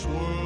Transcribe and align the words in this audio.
This 0.00 0.08
world 0.08 0.39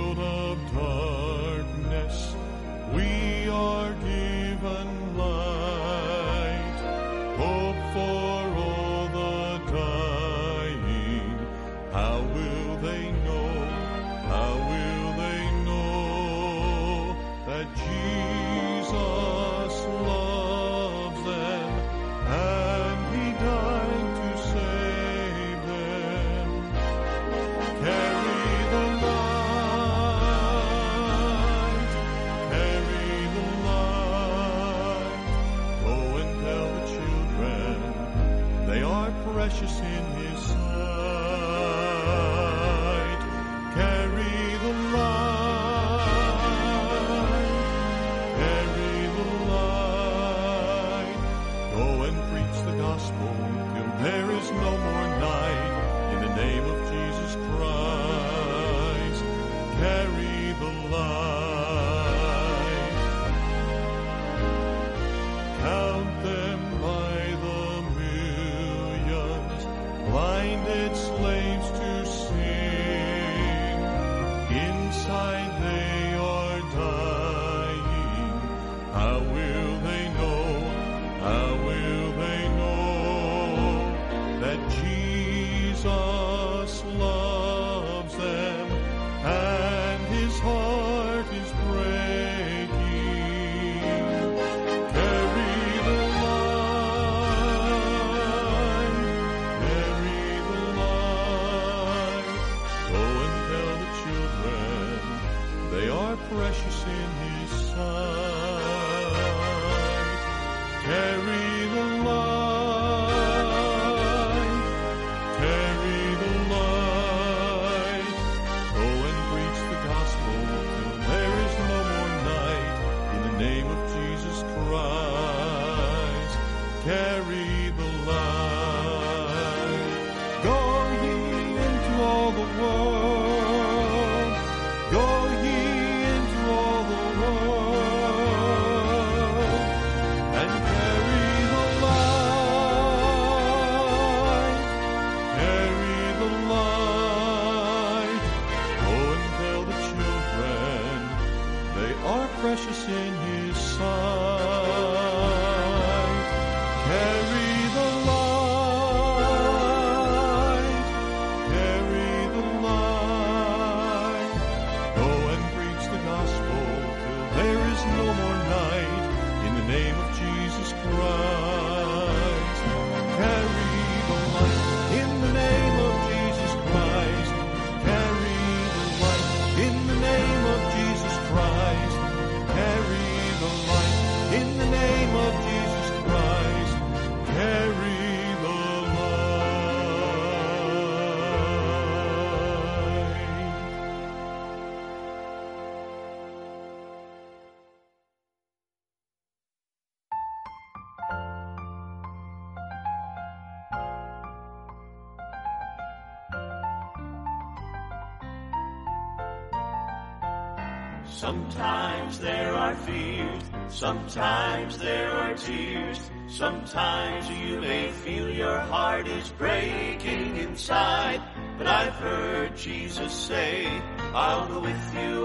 Sometimes 211.25 212.19
there 212.19 212.53
are 212.53 212.75
fears, 212.75 213.43
sometimes 213.71 214.76
there 214.76 215.11
are 215.11 215.32
tears, 215.32 215.99
sometimes 216.29 217.31
you 217.31 217.59
may 217.62 217.91
feel 217.91 218.29
your 218.29 218.59
heart 218.59 219.09
is 219.09 219.31
breaking 219.31 220.37
inside. 220.37 221.23
But 221.56 221.67
I've 221.67 221.94
heard 221.94 222.55
Jesus 222.59 223.11
say, 223.11 223.67
I'll 224.12 224.47
go 224.49 224.61
with 224.61 224.94
you 224.94 225.24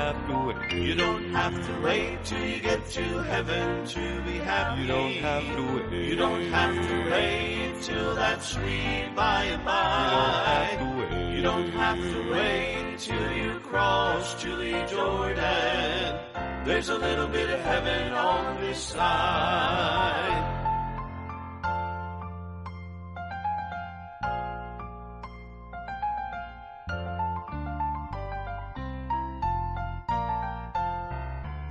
have 0.00 0.26
to 0.28 0.36
wait. 0.46 0.72
You 0.72 0.94
don't 0.94 1.30
have 1.30 1.66
to 1.66 1.72
wait 1.82 2.24
till 2.24 2.44
you 2.44 2.58
get 2.60 2.80
to 2.90 3.04
heaven 3.32 3.86
to 3.86 4.22
be 4.22 4.36
happy. 4.50 4.82
You 4.82 4.88
don't 4.88 5.12
have 5.28 5.46
to 5.56 5.62
wait. 5.76 6.08
You 6.08 6.16
don't 6.16 6.46
have 6.56 6.74
to 6.88 7.10
wait 7.10 7.82
till 7.82 8.14
that 8.14 8.42
sweet 8.42 9.12
by 9.14 9.44
and 9.44 9.64
by. 9.64 9.76
You 9.76 10.12
don't 10.16 10.40
have 10.50 10.78
to 10.80 10.90
wait. 11.00 11.36
You 11.36 11.42
don't 11.42 11.70
have 11.84 12.00
to 12.14 12.20
wait 12.32 12.98
till 12.98 13.32
you 13.32 13.60
cross 13.60 14.40
to 14.42 14.56
the 14.56 14.74
Jordan. 14.86 16.18
There's 16.64 16.88
a 16.88 16.98
little 16.98 17.28
bit 17.28 17.48
of 17.50 17.60
heaven 17.60 18.12
on 18.12 18.60
this 18.60 18.78
side. 18.78 20.29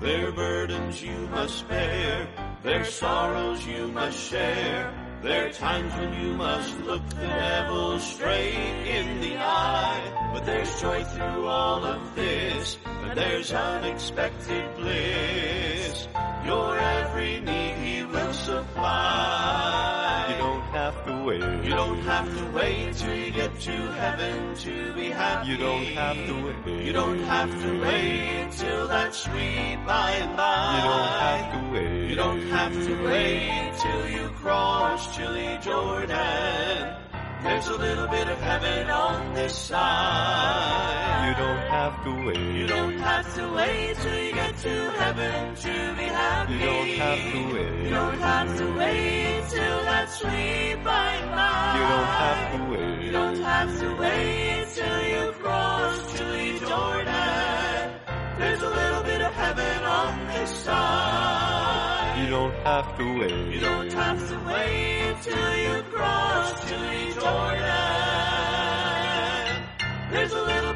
Their 0.09 0.31
burdens 0.31 1.03
you 1.03 1.27
must 1.29 1.67
bear, 1.67 2.27
their 2.63 2.83
sorrows 2.83 3.63
you 3.63 3.89
must 3.89 4.17
share. 4.17 4.91
There 5.21 5.47
are 5.47 5.51
times 5.51 5.93
when 5.93 6.11
you 6.19 6.33
must 6.33 6.79
look 6.79 7.07
the 7.09 7.27
devil 7.27 7.99
straight 7.99 8.87
in 8.87 9.21
the 9.21 9.37
eye. 9.37 10.31
But 10.33 10.47
there's 10.47 10.81
joy 10.81 11.03
through 11.03 11.45
all 11.45 11.85
of 11.85 12.15
this, 12.15 12.79
and 12.85 13.15
there's 13.15 13.53
unexpected 13.53 14.75
bliss. 14.77 16.07
Your 16.43 16.79
every 16.79 17.39
need 17.41 17.75
he 17.75 18.03
will 18.03 18.33
supply 18.33 19.18
have 22.19 22.37
to 22.37 22.51
wait 22.51 22.93
till 22.97 23.15
you 23.15 23.31
get 23.31 23.57
to 23.61 23.71
heaven 23.71 24.53
to 24.53 24.93
be 24.93 25.09
happy. 25.09 25.51
You 25.51 25.57
don't 25.57 25.85
have 25.85 26.17
to 26.27 26.33
wait. 26.65 26.85
You 26.85 26.91
don't 26.91 27.19
have 27.19 27.49
to 27.49 27.81
wait 27.81 28.51
till 28.51 28.87
that 28.89 29.15
sweet 29.15 29.77
by 29.87 30.11
and 30.11 30.35
by. 30.35 30.75
You 30.75 30.83
don't 30.89 31.13
have 31.23 31.45
to 31.53 31.71
wait. 31.71 32.09
You 32.09 32.15
don't 32.15 32.41
have 32.49 32.73
to 32.73 33.05
wait 33.05 33.71
till 33.79 34.09
you 34.09 34.27
cross 34.31 35.15
chilly 35.15 35.57
Jordan. 35.61 37.08
There's 37.43 37.67
a 37.67 37.77
little 37.77 38.07
bit 38.07 38.27
of 38.27 38.39
heaven 38.41 38.89
on 38.89 39.33
this 39.33 39.55
side. 39.57 41.27
You 41.29 41.35
don't 41.45 41.67
have 41.69 42.03
to 42.03 42.25
wait. 42.25 42.37
You 42.37 42.67
don't 42.67 42.97
have 42.97 43.33
to 43.35 43.53
wait 43.53 43.95
till 43.97 44.23
you 44.23 44.33
get 44.33 44.57
to 44.57 44.91
heaven 44.91 45.55
to 45.55 45.95
be 45.97 46.03
happy. 46.03 46.53
You 46.53 46.59
don't 46.59 46.89
have 46.89 47.31
to 47.33 47.53
wait. 47.53 47.83
You 47.83 47.89
don't 47.89 48.19
have 48.19 48.57
to 48.57 48.65
wait 48.77 49.43
till 49.49 49.83
that 49.83 50.09
sweet 50.09 50.83
by 50.83 51.21
by. 51.37 51.73
You 51.75 51.83
don't 51.93 52.11
have 52.23 52.41
to 52.55 52.71
wait. 52.71 53.05
You 53.05 53.11
don't 53.11 53.41
have 53.41 53.79
to 53.79 53.95
wait 53.95 54.65
till 54.75 55.01
you 55.07 55.31
cross 55.33 56.13
the 56.13 56.65
Jordan. 56.67 57.93
There's 58.37 58.61
a 58.61 58.69
little 58.69 59.03
bit 59.03 59.21
of 59.21 59.33
heaven 59.33 59.83
on 59.83 60.27
this 60.27 60.51
side 60.63 61.88
don't 62.39 62.55
have 62.63 62.97
to 62.97 63.19
wait. 63.19 63.53
You 63.53 63.59
don't 63.59 63.91
have 63.91 64.29
to 64.29 64.37
wait 64.47 65.15
till 65.21 65.57
you 65.57 65.83
cross 65.91 66.53
the 66.69 66.79
Jordan. 67.19 67.65
There's 70.09 70.31
a 70.31 70.43
little 70.43 70.68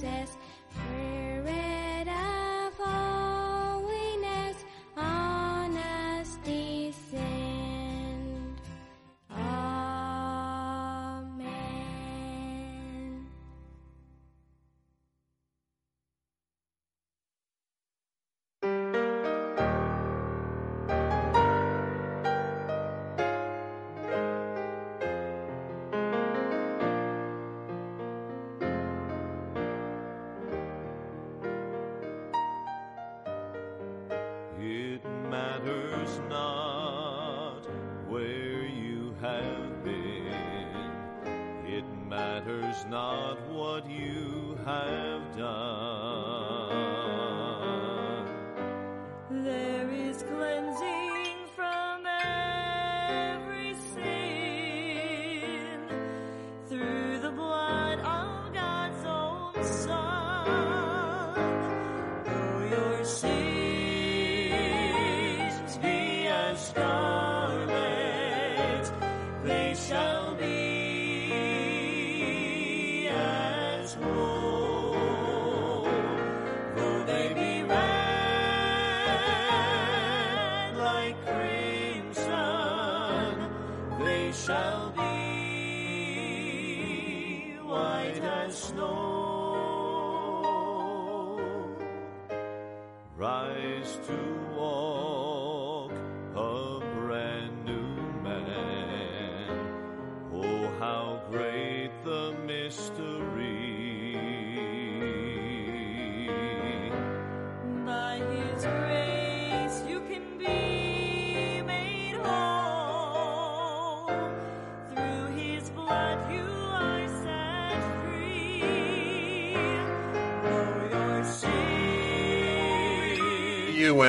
Spirit 0.00 0.39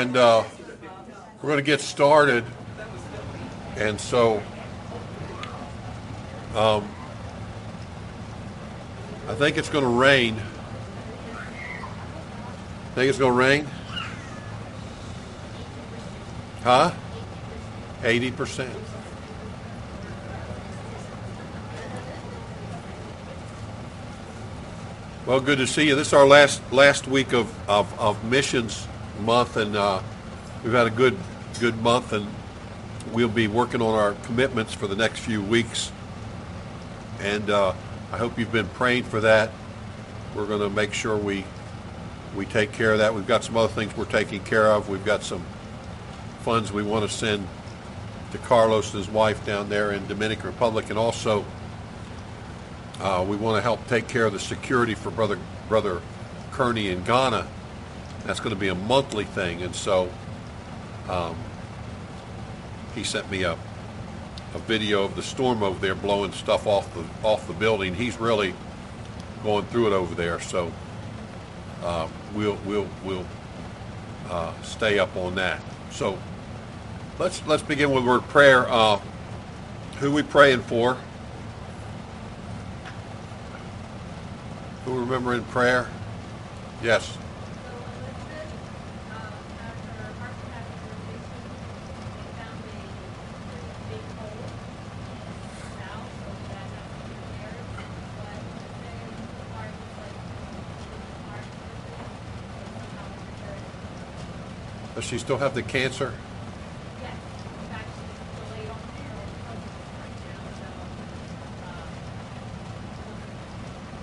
and 0.02 0.18
uh, 0.18 0.44
we're 1.44 1.50
going 1.50 1.58
to 1.58 1.64
get 1.64 1.80
started. 1.80 2.44
And 3.76 4.02
so 4.02 4.42
um, 6.56 6.90
i 9.28 9.36
think 9.36 9.58
it's 9.58 9.70
going 9.70 9.84
to 9.84 9.90
rain. 9.90 10.42
Think 12.96 13.10
it's 13.10 13.20
going 13.20 13.32
to 13.32 13.38
rain? 13.38 13.68
Huh? 16.64 16.92
80% 18.02 18.70
well 25.28 25.40
good 25.40 25.60
to 25.60 25.68
see 25.68 25.88
you. 25.88 25.96
This 25.96 26.08
is 26.08 26.14
our 26.14 26.26
last 26.26 26.62
last 26.74 27.08
week 27.08 27.32
of, 27.32 27.70
of, 27.70 28.00
of 28.00 28.24
missions 28.26 28.88
month 29.22 29.58
and 29.58 29.76
uh, 29.76 30.02
we've 30.64 30.74
had 30.74 30.88
a 30.88 30.92
good 30.92 31.18
good 31.60 31.82
month 31.82 32.14
and 32.14 32.28
we'll 33.12 33.28
be 33.28 33.48
working 33.48 33.82
on 33.82 33.94
our 33.94 34.14
commitments 34.26 34.74
for 34.74 34.88
the 34.88 34.96
next 34.96 35.20
few 35.20 35.42
weeks. 35.42 35.92
And 37.20 37.50
uh, 37.50 37.74
I 38.12 38.18
hope 38.18 38.40
you've 38.40 38.52
been 38.52 38.68
praying 38.70 39.04
for 39.04 39.22
that. 39.22 39.52
We're 40.36 40.48
going 40.48 40.62
to 40.62 40.70
make 40.70 40.94
sure 40.94 41.18
we 41.18 41.46
we 42.36 42.46
take 42.46 42.72
care 42.72 42.94
of 42.94 43.00
that. 43.00 43.14
We've 43.14 43.28
got 43.28 43.44
some 43.44 43.58
other 43.58 43.72
things 43.72 43.96
we're 43.96 44.06
taking 44.06 44.42
care 44.44 44.68
of. 44.68 44.88
We've 44.88 45.04
got 45.04 45.24
some 45.24 45.46
funds 46.42 46.72
we 46.72 46.82
want 46.82 47.10
to 47.10 47.16
send 47.16 47.48
to 48.32 48.38
Carlos 48.38 48.94
and 48.94 49.04
his 49.04 49.14
wife 49.14 49.46
down 49.46 49.68
there 49.68 49.92
in 49.92 50.08
Dominican 50.08 50.46
Republic. 50.46 50.90
And 50.90 50.98
also 50.98 51.46
uh, 53.02 53.26
we 53.28 53.36
want 53.36 53.58
to 53.58 53.62
help 53.62 53.86
take 53.88 54.08
care 54.08 54.26
of 54.26 54.34
the 54.34 54.40
security 54.40 54.94
for 54.94 55.12
brother 55.12 55.38
brother 55.68 56.02
Kearney 56.52 56.88
in 56.88 57.04
Ghana 57.04 57.48
that's 58.26 58.40
going 58.40 58.54
to 58.54 58.60
be 58.60 58.70
a 58.70 58.76
monthly 58.76 59.26
thing, 59.26 59.62
and 59.62 59.76
so 59.76 60.10
um, 61.10 61.36
he 62.96 63.04
sent 63.04 63.30
me 63.32 63.44
a 63.44 63.58
a 64.54 64.60
video 64.60 65.04
of 65.04 65.16
the 65.16 65.24
storm 65.24 65.64
over 65.64 65.80
there 65.80 65.96
blowing 65.96 66.32
stuff 66.34 66.68
off 66.68 66.94
the 66.94 67.06
off 67.26 67.48
the 67.48 67.54
building. 67.54 67.96
He's 67.96 68.18
really 68.20 68.54
going 69.44 69.66
through 69.66 69.88
it 69.88 69.94
over 69.94 70.14
there, 70.14 70.40
so 70.40 70.72
uh, 71.84 72.08
we'll 72.36 72.58
we'll 72.66 72.88
we'll 73.04 73.26
uh, 74.30 74.54
stay 74.62 75.00
up 75.00 75.16
on 75.16 75.36
that. 75.36 75.62
So 75.92 76.18
let's 77.20 77.46
let's 77.48 77.64
begin 77.64 77.92
with 77.92 78.06
word 78.06 78.24
prayer. 78.24 78.68
Uh, 78.70 79.00
who 80.00 80.12
we 80.12 80.24
praying 80.24 80.62
for? 80.62 80.98
Who 84.86 85.00
remember 85.00 85.34
in 85.34 85.44
prayer? 85.46 85.88
Yes. 86.84 87.18
Does 105.02 105.10
she 105.10 105.18
still 105.18 105.40
have 105.40 105.56
the 105.56 105.64
cancer? 105.64 106.14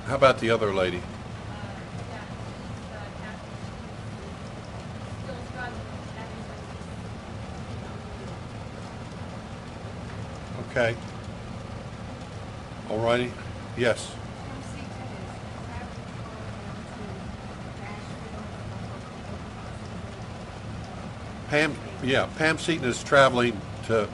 How 0.06 0.16
about 0.16 0.40
the 0.40 0.50
other 0.50 0.74
lady? 0.74 1.00
Okay. 10.70 10.96
All 12.90 12.98
righty. 12.98 13.30
Yes. 13.76 14.17
Pam, 21.48 21.74
yeah, 22.02 22.28
Pam 22.36 22.58
Seaton 22.58 22.86
is 22.86 23.02
traveling 23.02 23.60
to 23.86 24.08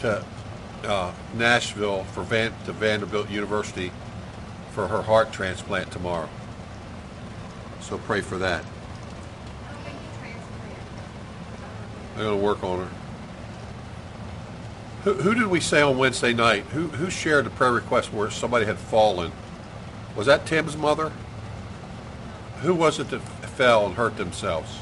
to 0.00 0.24
uh, 0.84 1.12
Nashville 1.34 2.04
for 2.04 2.22
Van, 2.22 2.52
to 2.64 2.72
Vanderbilt 2.72 3.28
University 3.28 3.92
for 4.72 4.88
her 4.88 5.02
heart 5.02 5.32
transplant 5.32 5.90
tomorrow. 5.90 6.28
So 7.80 7.98
pray 7.98 8.20
for 8.20 8.38
that. 8.38 8.64
I'm 12.14 12.22
going 12.22 12.38
to 12.38 12.44
work 12.44 12.62
on 12.62 12.86
her. 12.86 12.90
Who, 15.04 15.14
who 15.14 15.34
did 15.34 15.46
we 15.46 15.60
say 15.60 15.80
on 15.80 15.96
Wednesday 15.96 16.32
night? 16.32 16.64
Who, 16.66 16.88
who 16.88 17.10
shared 17.10 17.46
the 17.46 17.50
prayer 17.50 17.72
request 17.72 18.12
where 18.12 18.30
somebody 18.30 18.66
had 18.66 18.78
fallen? 18.78 19.32
Was 20.16 20.26
that 20.26 20.46
Tim's 20.46 20.76
mother? 20.76 21.12
Who 22.62 22.74
was 22.74 22.98
it 22.98 23.08
that 23.10 23.20
fell 23.20 23.86
and 23.86 23.94
hurt 23.94 24.16
themselves? 24.16 24.80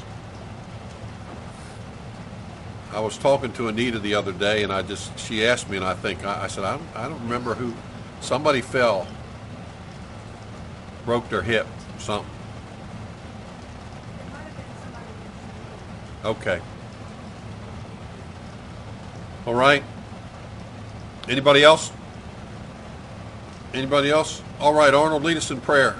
I 2.99 3.01
was 3.01 3.17
talking 3.17 3.53
to 3.53 3.69
Anita 3.69 3.97
the 3.97 4.15
other 4.15 4.33
day, 4.33 4.61
and 4.61 4.73
I 4.73 4.81
just 4.81 5.17
she 5.17 5.45
asked 5.45 5.69
me, 5.69 5.77
and 5.77 5.85
I 5.85 5.93
think 5.93 6.25
I, 6.25 6.43
I 6.43 6.47
said 6.47 6.65
I 6.65 6.75
don't, 6.75 6.95
I 6.97 7.07
don't 7.07 7.21
remember 7.21 7.53
who. 7.53 7.73
Somebody 8.19 8.59
fell, 8.59 9.07
broke 11.05 11.29
their 11.29 11.41
hip. 11.41 11.65
something. 11.97 12.29
Okay. 16.25 16.59
All 19.45 19.55
right. 19.55 19.81
Anybody 21.29 21.63
else? 21.63 21.93
Anybody 23.73 24.11
else? 24.11 24.43
All 24.59 24.73
right, 24.73 24.93
Arnold, 24.93 25.23
lead 25.23 25.37
us 25.37 25.51
in 25.51 25.61
prayer. 25.61 25.95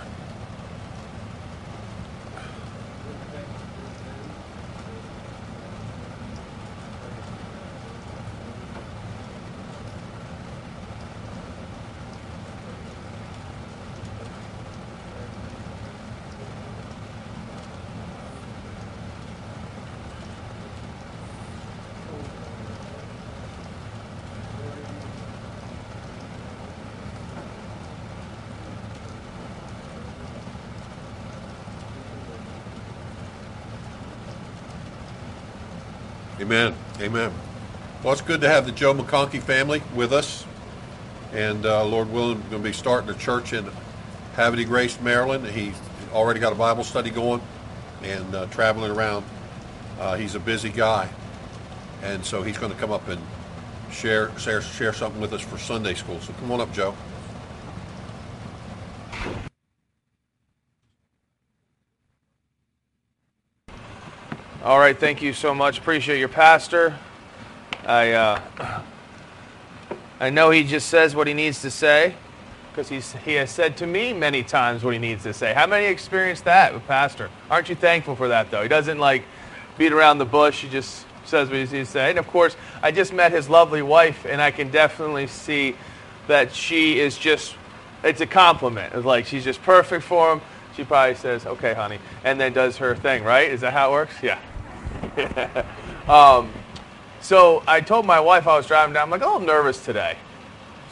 Amen. 37.10 37.34
Well, 38.04 38.14
it's 38.14 38.22
good 38.22 38.42
to 38.42 38.48
have 38.48 38.68
the 38.68 38.72
Joe 38.72 38.94
McKonkey 38.94 39.42
family 39.42 39.82
with 39.96 40.14
us. 40.14 40.46
And 41.34 41.66
uh, 41.66 41.84
Lord 41.84 42.12
willing, 42.12 42.36
we're 42.36 42.50
going 42.52 42.62
to 42.62 42.70
be 42.70 42.72
starting 42.72 43.10
a 43.10 43.16
church 43.16 43.52
in 43.52 43.68
Havre 44.36 44.58
de 44.58 44.64
Grace, 44.64 45.02
Maryland. 45.02 45.44
He's 45.48 45.74
already 46.14 46.40
got 46.40 46.54
a 46.54 46.56
Bible 46.56 46.84
study 46.84 47.10
going 47.10 47.42
and 48.04 48.36
uh, 48.36 48.46
traveling 48.52 48.92
around. 48.92 49.26
Uh, 50.00 50.18
he's 50.18 50.36
a 50.36 50.40
busy 50.40 50.70
guy. 50.70 51.10
And 52.04 52.24
so 52.24 52.44
he's 52.44 52.60
going 52.60 52.72
to 52.72 52.78
come 52.78 52.92
up 52.92 53.08
and 53.08 53.20
share, 53.92 54.30
share, 54.38 54.62
share 54.62 54.94
something 54.94 55.20
with 55.20 55.34
us 55.34 55.42
for 55.42 55.58
Sunday 55.58 55.96
school. 55.96 56.20
So 56.20 56.32
come 56.34 56.52
on 56.52 56.62
up, 56.62 56.72
Joe. 56.72 56.96
All 64.64 64.78
right, 64.78 64.96
thank 64.96 65.24
you 65.24 65.34
so 65.34 65.56
much. 65.56 65.80
Appreciate 65.80 66.20
your 66.20 66.30
pastor. 66.30 66.96
I 67.90 68.12
uh, 68.12 68.82
I 70.20 70.30
know 70.30 70.52
he 70.52 70.64
just 70.64 70.90
says 70.90 71.16
what 71.16 71.26
he 71.26 71.34
needs 71.34 71.64
to 71.64 71.72
say 71.72 72.14
because 72.72 72.88
he 73.26 73.34
has 73.34 73.50
said 73.50 73.78
to 73.78 73.88
me 73.88 74.14
many 74.14 74.44
times 74.44 74.84
what 74.84 74.94
he 74.94 75.00
needs 75.00 75.24
to 75.24 75.34
say. 75.34 75.56
How 75.56 75.66
many 75.66 75.88
experienced 75.88 76.46
that 76.46 76.72
with 76.72 76.86
pastor? 76.86 77.32
Aren't 77.50 77.68
you 77.68 77.74
thankful 77.74 78.16
for 78.16 78.28
that 78.28 78.52
though? 78.52 78.62
He 78.62 78.68
doesn't 78.68 79.00
like 79.00 79.24
beat 79.80 79.92
around 79.92 80.20
the 80.20 80.26
bush. 80.26 80.62
He 80.62 80.70
just 80.70 81.04
says 81.26 81.50
what 81.50 81.56
he 81.56 81.62
needs 81.62 81.72
to 81.72 81.86
say. 81.86 82.12
And 82.12 82.20
of 82.20 82.28
course, 82.28 82.56
I 82.84 82.92
just 82.92 83.12
met 83.12 83.32
his 83.32 83.50
lovely 83.50 83.82
wife, 83.82 84.24
and 84.24 84.40
I 84.40 84.52
can 84.52 84.70
definitely 84.70 85.26
see 85.26 85.76
that 86.28 86.54
she 86.54 87.00
is 87.00 87.18
just 87.18 87.56
it's 88.04 88.22
a 88.22 88.28
compliment. 88.28 88.94
It's 88.94 89.04
like 89.04 89.26
she's 89.26 89.44
just 89.44 89.64
perfect 89.64 90.04
for 90.04 90.34
him. 90.34 90.42
She 90.76 90.84
probably 90.84 91.16
says, 91.16 91.48
"Okay, 91.48 91.74
honey," 91.74 91.98
and 92.24 92.40
then 92.40 92.54
does 92.54 92.78
her 92.78 92.96
thing. 92.96 93.24
Right? 93.24 93.50
Is 93.50 93.62
that 93.62 93.74
how 93.74 93.90
it 93.90 93.94
works? 93.94 94.14
Yeah. 94.22 94.38
um, 96.08 96.52
so 97.22 97.64
I 97.68 97.82
told 97.82 98.06
my 98.06 98.20
wife 98.20 98.48
I 98.48 98.58
was 98.58 98.68
driving 98.68 98.94
down. 98.94 99.04
I'm 99.04 99.10
like, 99.10 99.22
"Oh, 99.24 99.36
I'm 99.36 99.46
nervous 99.46 99.84
today." 99.84 100.18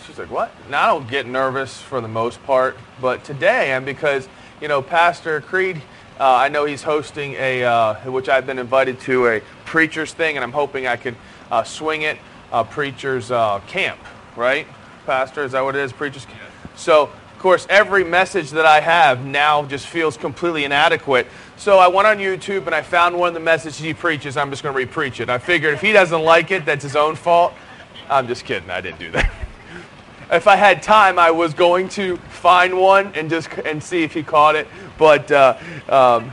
She's 0.06 0.18
like, 0.18 0.32
"What?" 0.32 0.52
Now 0.70 0.84
I 0.84 0.88
don't 0.88 1.10
get 1.10 1.26
nervous 1.28 1.82
for 1.82 2.02
the 2.02 2.08
most 2.08 2.44
part, 2.46 2.78
but 3.02 3.24
today 3.24 3.74
I'm 3.74 3.86
because 3.86 4.28
you 4.62 4.68
know 4.68 4.82
Pastor 4.82 5.42
Creed. 5.42 5.82
Uh, 6.20 6.34
I 6.34 6.50
know 6.50 6.66
he's 6.66 6.82
hosting 6.82 7.36
a, 7.36 7.64
uh, 7.64 7.94
which 8.10 8.28
I've 8.28 8.48
been 8.48 8.58
invited 8.58 9.00
to 9.02 9.28
a 9.28 9.42
preachers 9.66 10.14
thing, 10.14 10.36
and 10.36 10.44
I'm 10.44 10.52
hoping 10.52 10.88
I 10.88 10.96
can 10.96 11.16
uh, 11.52 11.64
swing 11.64 12.02
it. 12.02 12.18
Uh, 12.52 12.64
preachers 12.64 13.30
uh, 13.30 13.60
camp, 13.68 14.00
right? 14.36 14.66
Pastor, 15.06 15.44
is 15.44 15.52
that 15.52 15.62
what 15.64 15.76
it 15.76 15.82
is? 15.82 15.92
Preachers 15.92 16.26
camp. 16.26 16.42
So, 16.76 17.04
of 17.04 17.40
course, 17.40 17.68
every 17.70 18.04
message 18.04 18.52
that 18.52 18.66
I 18.66 18.80
have 18.80 19.26
now 19.26 19.64
just 19.66 19.86
feels 19.86 20.18
completely 20.18 20.64
inadequate. 20.64 21.28
So 21.58 21.80
I 21.80 21.88
went 21.88 22.08
on 22.08 22.20
YouTube 22.20 22.68
and 22.68 22.76
I 22.76 22.84
found 22.84 23.18
one 23.18 23.30
of 23.30 23.34
the 23.34 23.40
messages 23.40 23.80
he 23.80 23.94
preaches. 23.94 24.38
I'm 24.38 24.52
just 24.52 24.62
going 24.62 24.76
to 24.76 24.86
repreach 24.86 25.20
it. 25.20 25.28
I 25.28 25.40
figured 25.40 25.74
if 25.74 25.82
he 25.82 25.92
doesn't 25.92 26.22
like 26.22 26.52
it, 26.52 26.66
that's 26.66 26.84
his 26.84 26.96
own 26.96 27.16
fault. 27.16 27.52
I'm 28.12 28.28
just 28.28 28.46
kidding. 28.46 28.70
I 28.70 28.80
didn't 28.80 29.00
do 29.00 29.10
that. 29.12 29.32
if 30.32 30.48
I 30.48 30.56
had 30.56 30.84
time, 30.84 31.18
I 31.18 31.32
was 31.32 31.56
going 31.56 31.90
to 31.90 32.18
find 32.18 32.80
one 32.80 33.12
and 33.16 33.28
just 33.28 33.50
and 33.66 33.82
see 33.82 34.04
if 34.04 34.14
he 34.14 34.22
caught 34.22 34.56
it. 34.56 34.68
But 35.00 35.32
uh, 35.32 35.58
um, 35.90 36.32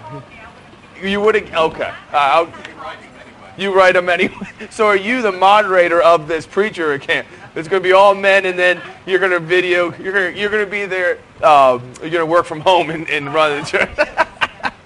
you 1.03 1.23
would 1.23 1.37
have 1.37 1.73
okay. 1.73 1.93
Uh, 2.13 2.47
you 3.57 3.75
write 3.75 3.95
them 3.95 4.11
anyway. 4.11 4.35
So 4.71 4.87
are 4.87 4.97
you 4.97 5.23
the 5.23 5.33
moderator 5.33 6.03
of 6.03 6.29
this 6.29 6.47
preacher 6.47 6.99
camp? 6.99 7.27
It's 7.55 7.69
going 7.69 7.83
to 7.83 7.89
be 7.89 7.93
all 7.93 8.15
men, 8.15 8.47
and 8.47 8.59
then 8.59 8.81
you're 9.07 9.21
going 9.21 9.31
to 9.31 9.41
video. 9.41 9.95
You're 9.97 10.13
going 10.13 10.35
to, 10.35 10.39
you're 10.39 10.51
going 10.51 10.65
to 10.65 10.71
be 10.71 10.85
there. 10.85 11.19
Um, 11.43 11.83
you're 12.01 12.11
going 12.11 12.21
to 12.21 12.27
work 12.27 12.45
from 12.45 12.61
home 12.61 12.91
and, 12.91 13.09
and 13.09 13.33
run 13.33 13.61
the 13.61 13.67
church. 13.67 14.09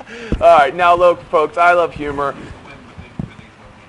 all 0.40 0.58
right, 0.58 0.74
now 0.74 0.94
look, 0.94 1.22
folks. 1.24 1.58
I 1.58 1.72
love 1.72 1.92
humor. 1.92 2.34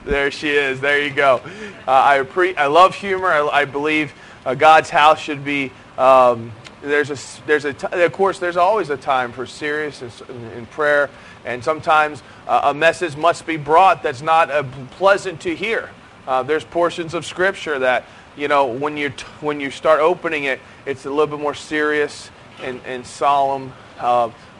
There 0.04 0.32
she 0.32 0.50
is. 0.50 0.82
There 0.82 1.02
you 1.02 1.12
go. 1.14 1.42
Uh, 1.88 1.92
I 1.92 2.24
pre- 2.24 2.56
I 2.58 2.68
love 2.68 2.94
humor. 2.96 3.28
I, 3.28 3.48
I 3.48 3.66
believe 3.66 4.12
uh, 4.46 4.54
God's 4.56 4.90
house 4.90 5.20
should 5.20 5.46
be. 5.46 5.72
Um, 5.98 6.52
there's 6.82 7.10
a 7.10 7.46
there's 7.46 7.64
a 7.64 7.74
t- 7.74 7.88
of 7.92 8.12
course 8.12 8.40
there's 8.40 8.58
always 8.58 8.90
a 8.90 8.98
time 8.98 9.32
for 9.32 9.46
serious 9.46 10.02
in, 10.02 10.12
in 10.58 10.66
prayer, 10.66 11.10
and 11.46 11.64
sometimes 11.64 12.22
uh, 12.48 12.62
a 12.66 12.74
message 12.74 13.16
must 13.16 13.46
be 13.46 13.56
brought 13.56 14.04
that's 14.04 14.22
not 14.22 14.52
uh, 14.52 14.64
pleasant 14.92 15.40
to 15.42 15.56
hear. 15.56 15.90
Uh, 16.28 16.44
there's 16.44 16.66
portions 16.66 17.14
of 17.14 17.26
Scripture 17.26 17.80
that 17.80 18.04
you 18.36 18.50
know 18.50 18.66
when 18.66 18.98
you 18.98 19.10
t- 19.12 19.26
when 19.40 19.62
you 19.62 19.72
start 19.72 20.02
opening 20.02 20.46
it, 20.46 20.60
it's 20.86 21.06
a 21.06 21.10
little 21.10 21.28
bit 21.28 21.40
more 21.40 21.56
serious 21.56 22.30
and, 22.62 22.82
and 22.86 23.06
solemn. 23.06 23.72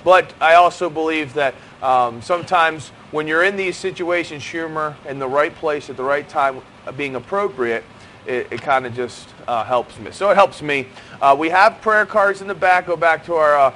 But 0.04 0.34
I 0.40 0.56
also 0.56 0.90
believe 0.90 1.34
that 1.34 1.56
um, 1.82 2.22
sometimes 2.22 2.90
when 3.12 3.28
you're 3.28 3.44
in 3.44 3.56
these 3.56 3.76
situations, 3.76 4.46
humor 4.46 4.96
in 5.08 5.20
the 5.20 5.28
right 5.28 5.54
place 5.54 5.90
at 5.90 5.98
the 5.98 6.04
right 6.04 6.28
time, 6.28 6.62
uh, 6.86 6.92
being 6.92 7.16
appropriate, 7.16 7.84
it, 8.26 8.48
it 8.52 8.62
kind 8.62 8.86
of 8.86 8.96
just 8.96 9.30
uh, 9.48 9.64
helps 9.64 9.98
me. 10.00 10.12
So 10.12 10.30
it 10.30 10.36
helps 10.36 10.62
me. 10.62 10.88
Uh, 11.22 11.36
we 11.38 11.50
have 11.50 11.82
prayer 11.82 12.06
cards 12.06 12.42
in 12.42 12.48
the 12.48 12.56
back. 12.56 12.86
Go 12.86 12.96
back 12.96 13.26
to 13.26 13.36
our 13.36 13.58
uh, 13.58 13.74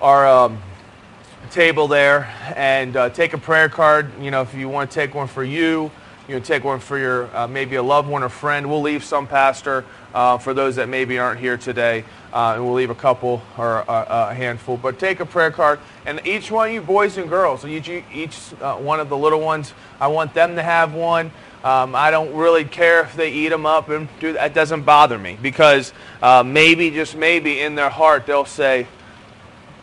our 0.00 0.26
um, 0.26 0.62
table 1.50 1.88
there 1.88 2.32
and 2.56 2.96
uh, 2.96 3.10
take 3.10 3.34
a 3.34 3.38
prayer 3.38 3.68
card. 3.68 4.10
You 4.22 4.30
know, 4.30 4.42
if 4.42 4.54
you 4.54 4.68
want 4.68 4.90
to 4.90 4.94
take 4.94 5.14
one 5.14 5.26
for 5.26 5.44
you, 5.44 5.90
you 6.28 6.34
know, 6.34 6.40
take 6.40 6.64
one 6.64 6.78
for 6.78 6.98
your 6.98 7.34
uh, 7.36 7.48
maybe 7.48 7.76
a 7.76 7.82
loved 7.82 8.08
one 8.08 8.22
or 8.22 8.28
friend. 8.28 8.70
We'll 8.70 8.80
leave 8.80 9.04
some, 9.04 9.26
Pastor, 9.26 9.84
for 10.12 10.54
those 10.54 10.76
that 10.76 10.88
maybe 10.88 11.18
aren't 11.18 11.40
here 11.40 11.56
today, 11.56 12.04
uh, 12.32 12.52
and 12.54 12.64
we'll 12.64 12.74
leave 12.74 12.90
a 12.90 12.94
couple 12.94 13.42
or 13.58 13.80
a, 13.80 14.06
a 14.30 14.34
handful. 14.34 14.76
But 14.76 14.98
take 14.98 15.20
a 15.20 15.26
prayer 15.26 15.50
card, 15.50 15.80
and 16.06 16.20
each 16.26 16.50
one 16.50 16.68
of 16.68 16.74
you 16.74 16.80
boys 16.80 17.16
and 17.16 17.28
girls, 17.28 17.64
each 17.64 17.88
each 17.88 18.38
uh, 18.60 18.76
one 18.76 19.00
of 19.00 19.08
the 19.08 19.16
little 19.16 19.40
ones, 19.40 19.72
I 20.00 20.08
want 20.08 20.34
them 20.34 20.56
to 20.56 20.62
have 20.62 20.94
one. 20.94 21.32
Um, 21.62 21.94
I 21.94 22.10
don't 22.10 22.34
really 22.34 22.64
care 22.64 23.02
if 23.02 23.14
they 23.14 23.32
eat 23.32 23.50
them 23.50 23.66
up 23.66 23.90
and 23.90 24.08
do 24.18 24.32
that. 24.32 24.54
doesn't 24.54 24.82
bother 24.82 25.18
me 25.18 25.36
because 25.42 25.92
uh, 26.22 26.42
maybe, 26.42 26.90
just 26.90 27.14
maybe, 27.14 27.60
in 27.60 27.74
their 27.74 27.90
heart 27.90 28.24
they'll 28.26 28.46
say 28.46 28.86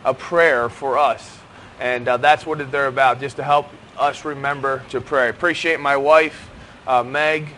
a 0.04 0.12
prayer 0.12 0.68
for 0.68 0.98
us, 0.98 1.38
and 1.78 2.08
uh, 2.08 2.16
that's 2.16 2.44
what 2.44 2.70
they're 2.72 2.88
about, 2.88 3.20
just 3.20 3.36
to 3.36 3.44
help 3.44 3.68
us 3.96 4.24
remember 4.24 4.82
to 4.90 5.00
pray. 5.00 5.28
Appreciate 5.28 5.78
my 5.80 5.96
wife, 5.96 6.50
uh, 6.86 7.04
Meg. 7.04 7.48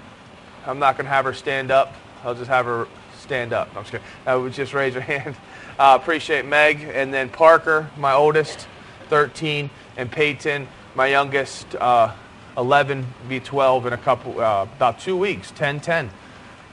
I'm 0.66 0.78
not 0.78 0.96
going 0.96 1.06
to 1.06 1.10
have 1.10 1.24
her 1.24 1.32
stand 1.32 1.70
up. 1.70 1.94
I'll 2.22 2.34
just 2.34 2.48
have 2.48 2.66
her 2.66 2.86
stand 3.30 3.52
up. 3.52 3.68
I'm 3.76 3.84
just. 3.84 4.02
I 4.26 4.34
would 4.34 4.52
just 4.52 4.74
raise 4.74 4.94
her 4.94 5.00
hand. 5.14 5.36
Uh, 5.78 5.96
appreciate 6.00 6.44
Meg, 6.44 6.80
and 6.82 7.14
then 7.14 7.28
Parker, 7.28 7.88
my 7.96 8.12
oldest, 8.12 8.66
13, 9.08 9.70
and 9.96 10.10
Peyton, 10.10 10.66
my 10.96 11.06
youngest. 11.06 11.76
Uh, 11.76 12.12
11 12.58 13.06
be 13.28 13.38
12 13.38 13.86
in 13.86 13.92
a 13.92 13.96
couple, 13.96 14.40
uh, 14.40 14.64
about 14.64 14.98
two 14.98 15.16
weeks, 15.16 15.52
10 15.52 15.78
10. 15.78 16.10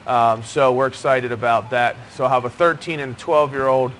Um, 0.07 0.41
so 0.41 0.73
we're 0.73 0.87
excited 0.87 1.31
about 1.31 1.69
that. 1.69 1.95
So 2.15 2.23
I'll 2.23 2.31
have 2.31 2.45
a 2.45 2.49
13 2.49 2.99
and 2.99 3.13
a 3.13 3.19
12 3.19 3.53
year 3.53 3.67
old 3.67 3.91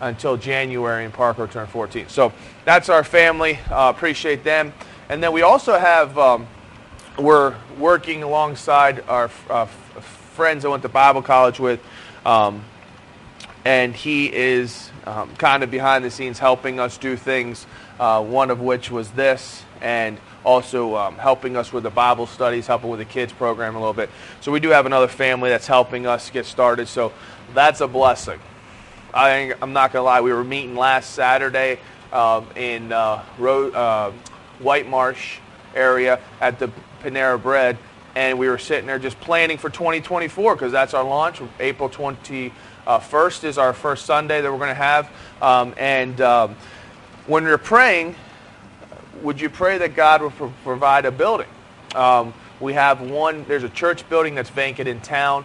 until 0.00 0.38
January, 0.38 1.04
and 1.04 1.12
Parker 1.12 1.42
will 1.42 1.48
turn 1.48 1.66
14. 1.66 2.08
So 2.08 2.32
that's 2.64 2.88
our 2.88 3.04
family. 3.04 3.58
Uh, 3.70 3.92
appreciate 3.94 4.42
them. 4.42 4.72
And 5.10 5.22
then 5.22 5.34
we 5.34 5.42
also 5.42 5.78
have, 5.78 6.18
um, 6.18 6.46
we're 7.18 7.54
working 7.78 8.22
alongside 8.22 9.04
our 9.06 9.30
uh, 9.50 9.66
friends 10.36 10.66
I 10.66 10.68
went 10.68 10.82
to 10.82 10.88
Bible 10.90 11.22
college 11.22 11.58
with. 11.58 11.80
Um, 12.26 12.64
and 13.64 13.94
he 13.94 14.26
is 14.26 14.90
um, 15.06 15.34
kind 15.36 15.62
of 15.62 15.70
behind 15.70 16.04
the 16.04 16.10
scenes 16.10 16.38
helping 16.38 16.78
us 16.78 16.98
do 16.98 17.16
things, 17.16 17.66
uh, 17.98 18.22
one 18.22 18.50
of 18.50 18.60
which 18.60 18.90
was 18.90 19.10
this. 19.12 19.62
And 19.80 20.18
also 20.44 20.94
um, 20.96 21.16
helping 21.16 21.56
us 21.56 21.72
with 21.72 21.82
the 21.82 21.90
Bible 21.90 22.26
studies, 22.26 22.66
helping 22.66 22.88
with 22.90 23.00
the 23.00 23.04
kids 23.04 23.32
program 23.32 23.74
a 23.74 23.78
little 23.78 23.92
bit. 23.92 24.08
So 24.40 24.52
we 24.52 24.60
do 24.60 24.70
have 24.70 24.86
another 24.86 25.08
family 25.08 25.50
that's 25.50 25.66
helping 25.66 26.06
us 26.06 26.30
get 26.30 26.46
started. 26.46 26.88
So 26.88 27.12
that's 27.52 27.80
a 27.80 27.88
blessing. 27.88 28.40
I, 29.12 29.54
I'm 29.60 29.72
not 29.72 29.92
going 29.92 30.00
to 30.00 30.04
lie. 30.04 30.20
We 30.20 30.32
were 30.32 30.44
meeting 30.44 30.76
last 30.76 31.10
Saturday 31.12 31.80
um, 32.12 32.46
in 32.54 32.92
uh, 32.92 33.24
uh, 33.40 34.12
White 34.60 34.88
Marsh 34.88 35.38
area 35.74 36.20
at 36.40 36.58
the 36.58 36.70
Panera 37.02 37.42
Bread, 37.42 37.76
and 38.16 38.38
we 38.38 38.48
were 38.48 38.58
sitting 38.58 38.86
there 38.86 38.98
just 38.98 39.20
planning 39.20 39.58
for 39.58 39.68
2024 39.68 40.56
because 40.56 40.72
that's 40.72 40.94
our 40.94 41.04
launch. 41.04 41.42
April 41.60 41.90
21st 41.90 43.44
is 43.44 43.58
our 43.58 43.74
first 43.74 44.06
Sunday 44.06 44.40
that 44.40 44.50
we're 44.50 44.58
going 44.58 44.70
to 44.70 44.74
have, 44.74 45.10
um, 45.42 45.74
and 45.76 46.18
um, 46.22 46.56
when 47.26 47.44
you're 47.44 47.58
praying, 47.58 48.16
would 49.20 49.38
you 49.38 49.50
pray 49.50 49.76
that 49.78 49.94
God 49.94 50.22
will 50.22 50.30
pro- 50.30 50.52
provide 50.64 51.04
a 51.04 51.12
building? 51.12 51.46
Um, 51.94 52.32
we 52.58 52.72
have 52.72 53.02
one. 53.02 53.44
There's 53.44 53.64
a 53.64 53.68
church 53.68 54.08
building 54.08 54.34
that's 54.34 54.48
vacant 54.48 54.88
in 54.88 55.00
town 55.02 55.44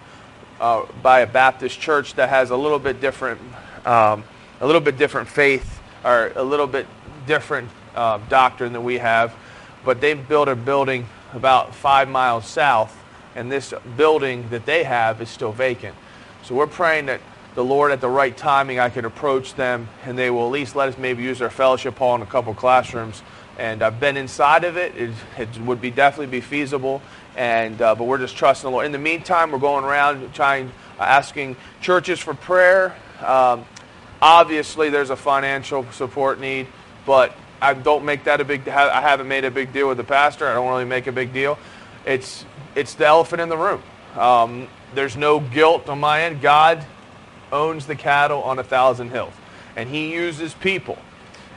uh, 0.62 0.86
by 1.04 1.20
a 1.22 1.28
Baptist 1.28 1.78
church 1.78 2.14
that 2.14 2.30
has 2.30 2.52
a 2.52 2.56
little 2.56 2.80
bit 2.80 3.02
different, 3.02 3.42
um, 3.86 4.24
a 4.62 4.66
little 4.66 4.82
bit 4.82 4.98
different 4.98 5.28
faith 5.28 5.82
or 6.06 6.32
a 6.38 6.44
little 6.44 6.68
bit 6.68 6.88
different 7.28 7.70
uh, 7.96 8.20
doctrine 8.30 8.72
than 8.72 8.86
we 8.86 8.98
have. 8.98 9.36
But 9.84 10.00
they 10.00 10.14
built 10.14 10.48
a 10.48 10.56
building 10.56 11.06
about 11.34 11.74
five 11.76 12.10
miles 12.10 12.46
south, 12.46 12.98
and 13.36 13.52
this 13.52 13.74
building 13.96 14.50
that 14.50 14.66
they 14.66 14.84
have 14.84 15.22
is 15.22 15.30
still 15.30 15.52
vacant. 15.52 15.96
So 16.44 16.56
we're 16.56 16.68
praying 16.68 17.06
that 17.06 17.22
the 17.54 17.64
Lord, 17.64 17.92
at 17.92 18.00
the 18.00 18.10
right 18.10 18.36
timing, 18.36 18.80
I 18.80 18.90
can 18.90 19.04
approach 19.04 19.56
them, 19.56 19.90
and 20.06 20.18
they 20.18 20.30
will 20.30 20.46
at 20.46 20.52
least 20.52 20.76
let 20.76 20.88
us 20.88 20.98
maybe 20.98 21.22
use 21.22 21.40
their 21.40 21.50
fellowship 21.50 21.98
hall 21.98 22.16
in 22.16 22.22
a 22.22 22.26
couple 22.26 22.54
classrooms. 22.54 23.22
And 23.58 23.84
I've 23.84 24.00
been 24.00 24.16
inside 24.16 24.64
of 24.64 24.78
it; 24.78 24.96
it, 24.96 25.12
it 25.38 25.60
would 25.60 25.82
be 25.82 25.92
definitely 25.92 26.28
be 26.28 26.42
feasible. 26.42 27.02
And 27.36 27.82
uh, 27.82 27.96
but 27.96 28.06
we're 28.06 28.18
just 28.18 28.38
trusting 28.38 28.68
the 28.68 28.72
Lord. 28.72 28.86
In 28.86 28.94
the 28.94 28.98
meantime, 28.98 29.52
we're 29.52 29.60
going 29.60 29.84
around 29.84 30.34
trying, 30.34 30.72
uh, 30.98 31.04
asking 31.04 31.58
churches 31.82 32.20
for 32.20 32.34
prayer. 32.34 32.96
Um, 33.20 33.66
obviously, 34.22 34.90
there's 34.90 35.10
a 35.10 35.16
financial 35.18 35.86
support 35.92 36.40
need, 36.40 36.68
but 37.06 37.36
I 37.62 37.74
don't 37.74 38.06
make 38.06 38.24
that 38.24 38.42
a 38.42 38.46
big. 38.46 38.68
I 38.68 39.02
haven't 39.02 39.28
made 39.28 39.46
a 39.46 39.52
big 39.52 39.72
deal 39.72 39.88
with 39.88 39.98
the 39.98 40.04
pastor. 40.04 40.48
I 40.48 40.54
don't 40.56 40.68
really 40.68 40.86
make 40.86 41.08
a 41.08 41.12
big 41.12 41.32
deal. 41.32 41.60
It's 42.06 42.46
it's 42.76 42.96
the 42.96 43.06
elephant 43.06 43.42
in 43.42 43.50
the 43.50 43.58
room. 43.58 43.84
Um, 44.18 44.68
there's 44.96 45.16
no 45.16 45.40
guilt 45.40 45.88
on 45.88 46.00
my 46.00 46.24
end. 46.24 46.42
God 46.42 46.86
owns 47.52 47.86
the 47.86 47.96
cattle 47.96 48.42
on 48.44 48.60
a 48.60 48.64
thousand 48.64 49.10
hills, 49.10 49.34
and 49.76 49.88
He 49.88 50.12
uses 50.14 50.54
people. 50.56 50.98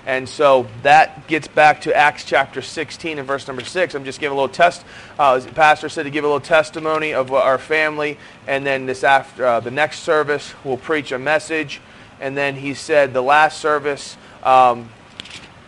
And 0.07 0.29
so 0.29 0.67
that 0.83 1.27
gets 1.29 1.49
back 1.49 1.81
to 1.83 1.97
Acts 1.97 2.25
chapter 2.25 2.61
16 2.61 3.19
and 3.19 3.27
verse 3.27 3.47
number 3.47 3.65
6. 3.65 3.95
I'm 3.95 4.05
just 4.05 4.21
giving 4.21 4.37
a 4.37 4.41
little 4.41 4.55
test. 4.55 4.85
Uh, 5.19 5.41
pastor 5.55 5.89
said 5.89 6.03
to 6.03 6.11
give 6.11 6.25
a 6.25 6.27
little 6.27 6.41
testimony 6.41 7.15
of 7.15 7.33
our 7.33 7.57
family. 7.57 8.19
And 8.47 8.67
then 8.67 8.85
this 8.85 9.03
after 9.03 9.47
uh, 9.47 9.61
the 9.61 9.71
next 9.71 10.01
service, 10.01 10.53
we'll 10.63 10.77
preach 10.77 11.11
a 11.11 11.19
message. 11.19 11.81
And 12.21 12.37
then 12.37 12.55
he 12.55 12.75
said 12.75 13.15
the 13.15 13.23
last 13.23 13.61
service, 13.61 14.19
um, 14.43 14.91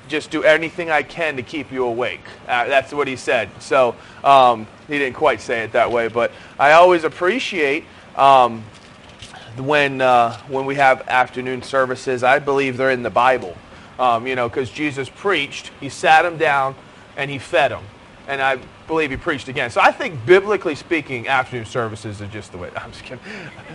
just 0.09 0.31
do 0.31 0.42
anything 0.42 0.90
I 0.90 1.03
can 1.03 1.37
to 1.37 1.42
keep 1.42 1.73
you 1.73 1.85
awake. 1.85 2.25
Uh, 2.47 2.66
that's 2.66 2.92
what 2.92 3.09
he 3.09 3.16
said. 3.16 3.51
So 3.61 3.97
um, 4.25 4.66
he 4.88 4.99
didn't 4.99 5.16
quite 5.16 5.40
say 5.40 5.64
it 5.64 5.73
that 5.73 5.90
way. 5.90 6.09
But 6.09 6.33
I 6.59 6.73
always 6.73 7.05
appreciate 7.05 7.85
um, 8.16 8.62
when, 9.57 10.01
uh, 10.01 10.37
when 10.49 10.66
we 10.66 10.77
have 10.77 11.07
afternoon 11.09 11.62
services. 11.62 12.23
I 12.23 12.38
believe 12.38 12.77
they're 12.77 12.90
in 12.90 13.03
the 13.03 13.11
Bible 13.11 13.57
um, 13.99 14.27
you 14.27 14.35
know, 14.35 14.49
because 14.49 14.71
Jesus 14.71 15.09
preached, 15.09 15.71
he 15.81 15.88
sat 15.88 16.25
him 16.25 16.37
down 16.37 16.75
and 17.16 17.31
he 17.31 17.38
fed 17.38 17.73
him. 17.73 17.83
And 18.29 18.43
I 18.43 18.59
believe 18.89 19.11
he 19.11 19.17
preached 19.17 19.49
again. 19.49 19.71
So 19.71 19.81
I 19.81 19.93
think, 19.93 20.27
biblically 20.27 20.75
speaking, 20.75 21.29
afternoon 21.29 21.65
services 21.65 22.21
are 22.21 22.27
just 22.27 22.53
the 22.53 22.59
way. 22.59 22.71
I'm 22.77 22.91
just 22.91 23.05
kidding. 23.05 23.23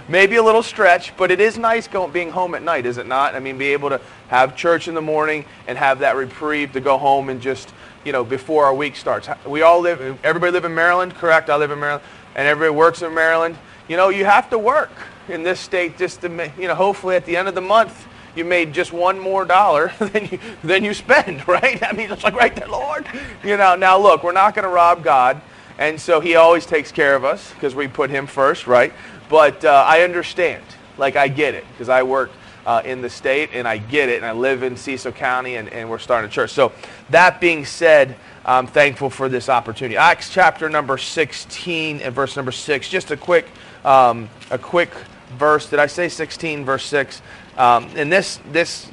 Maybe 0.09 0.35
a 0.35 0.43
little 0.43 0.63
stretch, 0.63 1.15
but 1.15 1.31
it 1.31 1.39
is 1.39 1.57
nice 1.57 1.87
going, 1.87 2.11
being 2.11 2.31
home 2.31 2.53
at 2.55 2.63
night, 2.63 2.85
is 2.85 2.97
it 2.97 3.07
not? 3.07 3.35
I 3.35 3.39
mean, 3.39 3.57
be 3.57 3.67
able 3.67 3.89
to 3.89 4.01
have 4.27 4.55
church 4.55 4.87
in 4.87 4.93
the 4.93 5.01
morning 5.01 5.45
and 5.67 5.77
have 5.77 5.99
that 5.99 6.15
reprieve 6.15 6.73
to 6.73 6.81
go 6.81 6.97
home 6.97 7.29
and 7.29 7.41
just, 7.41 7.73
you 8.03 8.11
know, 8.11 8.23
before 8.23 8.65
our 8.65 8.75
week 8.75 8.95
starts. 8.95 9.29
We 9.45 9.61
all 9.61 9.79
live, 9.79 10.01
everybody 10.23 10.51
live 10.51 10.65
in 10.65 10.75
Maryland, 10.75 11.15
correct? 11.15 11.49
I 11.49 11.55
live 11.55 11.71
in 11.71 11.79
Maryland, 11.79 12.03
and 12.35 12.47
everybody 12.47 12.75
works 12.75 13.01
in 13.01 13.13
Maryland. 13.13 13.57
You 13.87 13.97
know, 13.97 14.09
you 14.09 14.25
have 14.25 14.49
to 14.49 14.57
work 14.57 14.91
in 15.29 15.43
this 15.43 15.59
state 15.59 15.97
just 15.97 16.21
to, 16.21 16.51
you 16.57 16.67
know, 16.67 16.75
hopefully 16.75 17.15
at 17.15 17.25
the 17.25 17.37
end 17.37 17.47
of 17.47 17.55
the 17.55 17.61
month, 17.61 18.07
you 18.35 18.45
made 18.45 18.73
just 18.73 18.93
one 18.93 19.19
more 19.19 19.45
dollar 19.45 19.91
than 19.99 20.27
you, 20.27 20.39
than 20.63 20.83
you 20.83 20.93
spend, 20.93 21.47
right? 21.47 21.81
I 21.83 21.91
mean, 21.93 22.11
it's 22.11 22.23
like 22.23 22.35
right 22.35 22.55
there, 22.55 22.67
Lord. 22.67 23.07
You 23.43 23.57
know, 23.57 23.75
now 23.75 23.97
look, 23.97 24.23
we're 24.23 24.31
not 24.31 24.55
going 24.55 24.63
to 24.63 24.69
rob 24.69 25.03
God. 25.03 25.41
And 25.77 25.99
so 25.99 26.19
he 26.19 26.35
always 26.35 26.65
takes 26.65 26.91
care 26.91 27.15
of 27.15 27.25
us 27.25 27.53
because 27.53 27.73
we 27.73 27.87
put 27.87 28.09
him 28.09 28.27
first, 28.27 28.67
right? 28.67 28.93
But 29.29 29.65
uh, 29.65 29.83
I 29.87 30.01
understand. 30.01 30.63
Like, 30.97 31.15
I 31.15 31.27
get 31.27 31.55
it 31.55 31.65
because 31.71 31.89
I 31.89 32.03
work 32.03 32.31
uh, 32.65 32.81
in 32.85 33.01
the 33.01 33.09
state 33.09 33.49
and 33.53 33.67
I 33.67 33.77
get 33.77 34.09
it. 34.09 34.17
And 34.17 34.25
I 34.25 34.33
live 34.33 34.61
in 34.61 34.77
Cecil 34.77 35.13
County 35.13 35.55
and, 35.55 35.69
and 35.69 35.89
we're 35.89 35.97
starting 35.97 36.29
a 36.29 36.31
church. 36.31 36.51
So, 36.51 36.71
that 37.09 37.41
being 37.41 37.65
said, 37.65 38.15
I'm 38.45 38.67
thankful 38.67 39.09
for 39.09 39.29
this 39.29 39.49
opportunity. 39.49 39.97
Acts 39.97 40.29
chapter 40.29 40.69
number 40.69 40.97
16 40.97 42.01
and 42.01 42.13
verse 42.13 42.35
number 42.35 42.51
6. 42.51 42.89
Just 42.89 43.11
a 43.11 43.17
quick, 43.17 43.47
um, 43.85 44.29
a 44.49 44.57
quick 44.57 44.89
verse. 45.37 45.69
Did 45.69 45.79
I 45.79 45.87
say 45.87 46.09
16, 46.09 46.65
verse 46.65 46.85
6? 46.85 47.21
Um, 47.57 47.89
and 47.95 48.11
this, 48.11 48.39
this, 48.51 48.89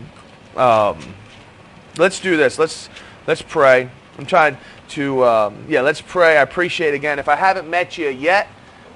um, 0.56 0.98
let's 1.96 2.20
do 2.20 2.36
this. 2.36 2.58
Let's, 2.58 2.88
let's 3.26 3.42
pray. 3.42 3.90
I'm 4.18 4.26
trying 4.26 4.58
to, 4.90 5.24
um, 5.24 5.64
yeah, 5.68 5.82
let's 5.82 6.00
pray. 6.00 6.36
I 6.36 6.42
appreciate 6.42 6.94
again. 6.94 7.18
If 7.18 7.28
I 7.28 7.36
haven't 7.36 7.68
met 7.68 7.98
you 7.98 8.08
yet, 8.08 8.48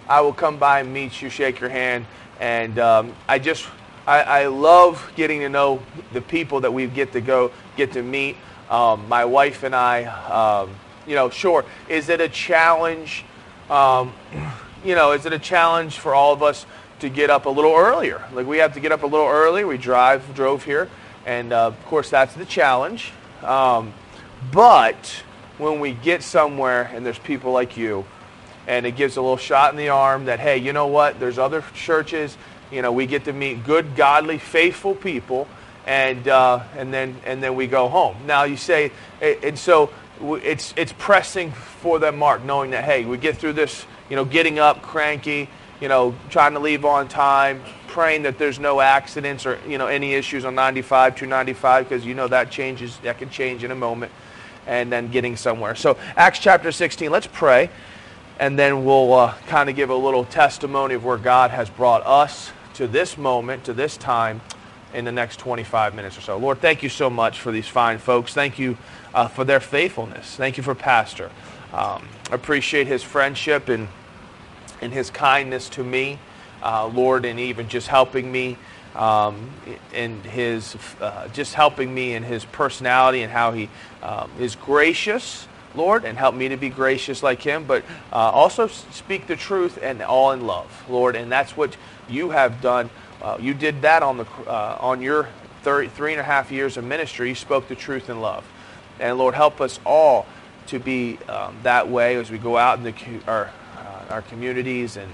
I 0.09 0.20
will 0.20 0.33
come 0.33 0.59
by 0.59 0.81
and 0.81 0.92
meet 0.92 1.22
you, 1.22 1.31
shake 1.31 1.61
your 1.61 1.70
hand, 1.70 2.07
and 2.40 2.79
um, 2.79 3.14
I 3.29 3.38
just, 3.38 3.66
I, 4.07 4.22
I 4.22 4.46
love 4.46 5.12
getting 5.14 5.40
to 5.40 5.48
know 5.48 5.81
the 6.12 6.20
people 6.20 6.61
that 6.61 6.72
we 6.72 6.87
get 6.87 7.12
to 7.12 7.20
go 7.20 7.53
get 7.77 7.92
to 7.92 8.03
meet. 8.03 8.37
Um, 8.68 9.09
my 9.09 9.25
wife 9.25 9.62
and 9.62 9.75
I, 9.75 10.05
um, 10.05 10.75
you 11.07 11.14
know, 11.14 11.31
sure, 11.31 11.64
is 11.88 12.09
it 12.09 12.20
a 12.20 12.29
challenge? 12.29 13.25
Um, 13.70 14.12
you 14.85 14.96
know, 14.96 15.12
is 15.12 15.25
it 15.25 15.33
a 15.33 15.38
challenge 15.38 15.98
for 15.98 16.14
all 16.14 16.33
of 16.33 16.42
us 16.42 16.66
to 17.03 17.09
get 17.09 17.31
up 17.31 17.47
a 17.47 17.51
little 17.51 17.75
earlier? 17.75 18.25
Like 18.33 18.47
we 18.47 18.59
have 18.59 18.75
to 18.75 18.81
get 18.81 18.93
up 18.93 19.03
a 19.03 19.07
little 19.07 19.29
early. 19.29 19.65
We 19.65 19.77
drive, 19.77 20.35
drove 20.35 20.65
here, 20.65 20.88
and 21.27 21.53
uh, 21.53 21.67
of 21.67 21.85
course 21.87 22.11
that's 22.11 22.35
the 22.35 22.47
challenge. 22.47 23.12
Um, 23.43 23.93
but 24.51 25.23
when 25.59 25.81
we 25.81 25.93
get 25.93 26.23
somewhere 26.23 26.91
and 26.95 27.05
there's 27.05 27.19
people 27.19 27.53
like 27.53 27.77
you, 27.77 28.05
and 28.67 28.87
it 28.87 28.93
gives 28.93 29.17
a 29.17 29.21
little 29.21 29.37
shot 29.37 29.73
in 29.73 29.77
the 29.77 29.88
arm 29.88 30.27
that 30.27 30.41
hey, 30.41 30.59
you 30.59 30.73
know 30.73 30.87
what? 30.87 31.21
There's 31.21 31.38
other 31.38 31.65
churches. 31.75 32.37
You 32.71 32.81
know, 32.81 32.93
we 32.93 33.07
get 33.07 33.25
to 33.25 33.33
meet 33.33 33.65
good, 33.65 33.97
godly, 33.97 34.38
faithful 34.38 34.95
people, 34.95 35.49
and 35.87 36.27
uh, 36.29 36.62
and 36.77 36.95
then 36.95 37.17
and 37.27 37.43
then 37.43 37.55
we 37.57 37.67
go 37.67 37.88
home. 37.88 38.17
Now 38.27 38.45
you 38.45 38.57
say, 38.57 38.93
and 39.21 39.59
so 39.59 39.91
it's 40.21 40.73
it's 40.77 40.95
pressing 40.97 41.51
for 41.51 41.99
that 41.99 42.15
mark, 42.15 42.45
knowing 42.45 42.71
that 42.71 42.85
hey, 42.85 43.05
we 43.05 43.19
get 43.19 43.37
through 43.37 43.55
this. 43.55 43.87
You 44.09 44.17
know, 44.17 44.25
getting 44.25 44.59
up 44.59 44.83
cranky. 44.83 45.49
You 45.83 45.88
know, 45.88 46.14
trying 46.31 46.55
to 46.55 46.61
leave 46.61 46.85
on 46.85 47.09
time, 47.09 47.61
praying 47.88 48.23
that 48.23 48.38
there's 48.38 48.59
no 48.59 48.81
accidents 48.81 49.45
or 49.45 49.59
you 49.68 49.77
know 49.77 49.88
any 49.88 50.14
issues 50.14 50.45
on 50.45 50.55
95, 50.55 51.16
295, 51.16 51.88
because 51.88 52.07
you 52.07 52.14
know 52.14 52.29
that 52.29 52.51
changes. 52.51 52.97
That 52.99 53.18
can 53.18 53.29
change 53.29 53.64
in 53.64 53.71
a 53.71 53.75
moment, 53.75 54.12
and 54.66 54.90
then 54.90 55.11
getting 55.11 55.37
somewhere. 55.37 55.75
So 55.75 55.99
Acts 56.16 56.38
chapter 56.38 56.73
16. 56.73 57.11
Let's 57.11 57.27
pray 57.27 57.68
and 58.38 58.59
then 58.59 58.85
we'll 58.85 59.12
uh, 59.12 59.35
kind 59.47 59.71
of 59.71 59.77
give 59.77 59.90
a 59.90 59.95
little 59.95 60.25
testimony 60.25 60.95
of 60.95 61.05
where 61.05 61.16
God 61.16 61.53
has 61.53 61.71
brought 61.71 62.05
us 62.05 62.51
to 62.75 62.88
this 62.88 63.16
moment, 63.16 63.64
to 63.64 63.73
this 63.73 63.97
time, 63.97 64.40
in 64.95 65.05
the 65.05 65.12
next 65.12 65.38
25 65.38 65.95
minutes 65.95 66.18
or 66.18 66.21
so. 66.21 66.37
Lord, 66.37 66.61
thank 66.61 66.83
you 66.83 66.88
so 66.88 67.09
much 67.09 67.40
for 67.40 67.53
these 67.53 67.68
fine 67.68 67.99
folks. 67.99 68.35
Thank 68.35 68.59
you 68.59 68.77
uh, 69.14 69.29
for 69.29 69.45
their 69.45 69.61
faithfulness. 69.61 70.37
Thank 70.37 70.57
you 70.57 70.62
for 70.62 70.75
Pastor. 70.75 71.31
Um, 71.73 72.09
appreciate 72.31 72.87
his 72.87 73.03
friendship 73.03 73.68
and, 73.68 73.88
and 74.83 74.92
his 74.92 75.11
kindness 75.11 75.68
to 75.71 75.85
me, 75.85 76.18
uh, 76.62 76.87
Lord, 76.87 77.25
and 77.25 77.40
even 77.40 77.68
just 77.68 77.88
helping 77.88 78.31
me 78.31 78.59
um, 78.95 79.51
and 79.95 80.23
his 80.27 80.77
uh, 81.01 81.29
just 81.29 81.55
helping 81.55 81.95
me 81.95 82.14
in 82.14 82.23
his 82.23 82.45
personality 82.45 83.23
and 83.23 83.33
how 83.33 83.53
he 83.53 83.71
um, 84.03 84.31
is 84.38 84.55
gracious 84.55 85.49
Lord, 85.75 86.05
and 86.05 86.18
help 86.18 86.35
me 86.35 86.49
to 86.49 86.57
be 86.57 86.68
gracious 86.68 87.23
like 87.23 87.42
him, 87.42 87.64
but 87.64 87.85
uh, 88.12 88.16
also 88.16 88.66
speak 88.66 89.27
the 89.27 89.37
truth 89.37 89.79
and 89.81 90.03
all 90.03 90.33
in 90.33 90.47
love, 90.47 90.85
Lord. 90.88 91.16
And 91.16 91.31
that's 91.31 91.57
what 91.57 91.77
you 92.09 92.31
have 92.31 92.61
done. 92.61 92.90
Uh, 93.21 93.38
you 93.40 93.55
did 93.55 93.83
that 93.83 94.03
on, 94.03 94.18
the, 94.18 94.27
uh, 94.47 94.77
on 94.81 95.01
your 95.01 95.29
30, 95.62 95.88
three 95.88 96.12
and 96.12 96.21
a 96.21 96.25
half 96.25 96.51
years 96.51 96.77
of 96.77 96.85
ministry. 96.85 97.29
You 97.29 97.35
spoke 97.35 97.68
the 97.68 97.75
truth 97.77 98.11
in 98.11 98.21
love. 98.21 98.45
And 99.01 99.16
Lord, 99.18 99.35
help 99.35 99.61
us 99.61 99.81
all 99.87 100.27
to 100.66 100.79
be 100.79 101.18
um, 101.29 101.57
that 101.62 101.88
way 101.88 102.16
as 102.16 102.31
we 102.31 102.38
go 102.38 102.57
out 102.57 102.79
in 102.79 102.85
the, 102.85 102.95
our, 103.27 103.51
our 104.12 104.22
communities 104.22 104.96
and, 104.96 105.11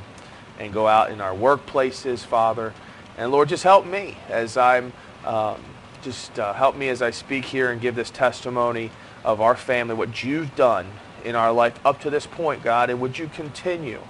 and 0.59 0.73
go 0.73 0.87
out 0.87 1.11
in 1.11 1.21
our 1.21 1.33
workplaces, 1.33 2.19
Father. 2.19 2.75
And 3.17 3.33
Lord, 3.33 3.49
just 3.49 3.65
help 3.65 3.87
me 3.87 4.19
as 4.29 4.57
I'm, 4.57 4.93
um, 5.25 5.63
just 6.03 6.39
uh, 6.39 6.53
help 6.53 6.77
me 6.77 6.89
as 6.89 7.01
I 7.01 7.11
speak 7.11 7.47
here 7.47 7.71
and 7.71 7.81
give 7.81 7.95
this 7.95 8.11
testimony 8.11 8.91
of 9.25 9.41
our 9.41 9.57
family, 9.57 9.95
what 9.95 10.23
you've 10.23 10.55
done 10.55 10.87
in 11.25 11.35
our 11.35 11.53
life 11.53 11.79
up 11.85 12.01
to 12.03 12.11
this 12.11 12.27
point, 12.27 12.63
God, 12.63 12.91
and 12.91 13.01
would 13.01 13.19
you 13.19 13.29
continue, 13.29 14.01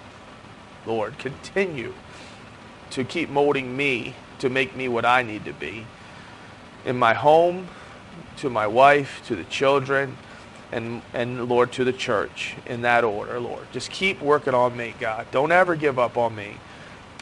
Lord, 0.86 1.18
continue 1.18 1.94
to 2.90 3.04
keep 3.04 3.28
molding 3.28 3.76
me 3.76 4.14
to 4.38 4.48
make 4.48 4.74
me 4.74 4.88
what 4.88 5.04
I 5.04 5.22
need 5.22 5.44
to 5.44 5.52
be 5.52 5.86
in 6.84 6.96
my 6.98 7.14
home, 7.14 7.68
to 8.38 8.48
my 8.48 8.66
wife, 8.66 9.22
to 9.26 9.36
the 9.36 9.44
children, 9.44 10.16
and, 10.72 11.02
and 11.14 11.48
Lord, 11.48 11.72
to 11.72 11.84
the 11.84 11.92
church 11.92 12.56
in 12.66 12.82
that 12.82 13.04
order, 13.04 13.40
Lord. 13.40 13.66
Just 13.72 13.90
keep 13.90 14.20
working 14.20 14.54
on 14.54 14.76
me, 14.76 14.94
God. 15.00 15.26
Don't 15.30 15.52
ever 15.52 15.76
give 15.76 15.98
up 15.98 16.16
on 16.16 16.34
me. 16.34 16.56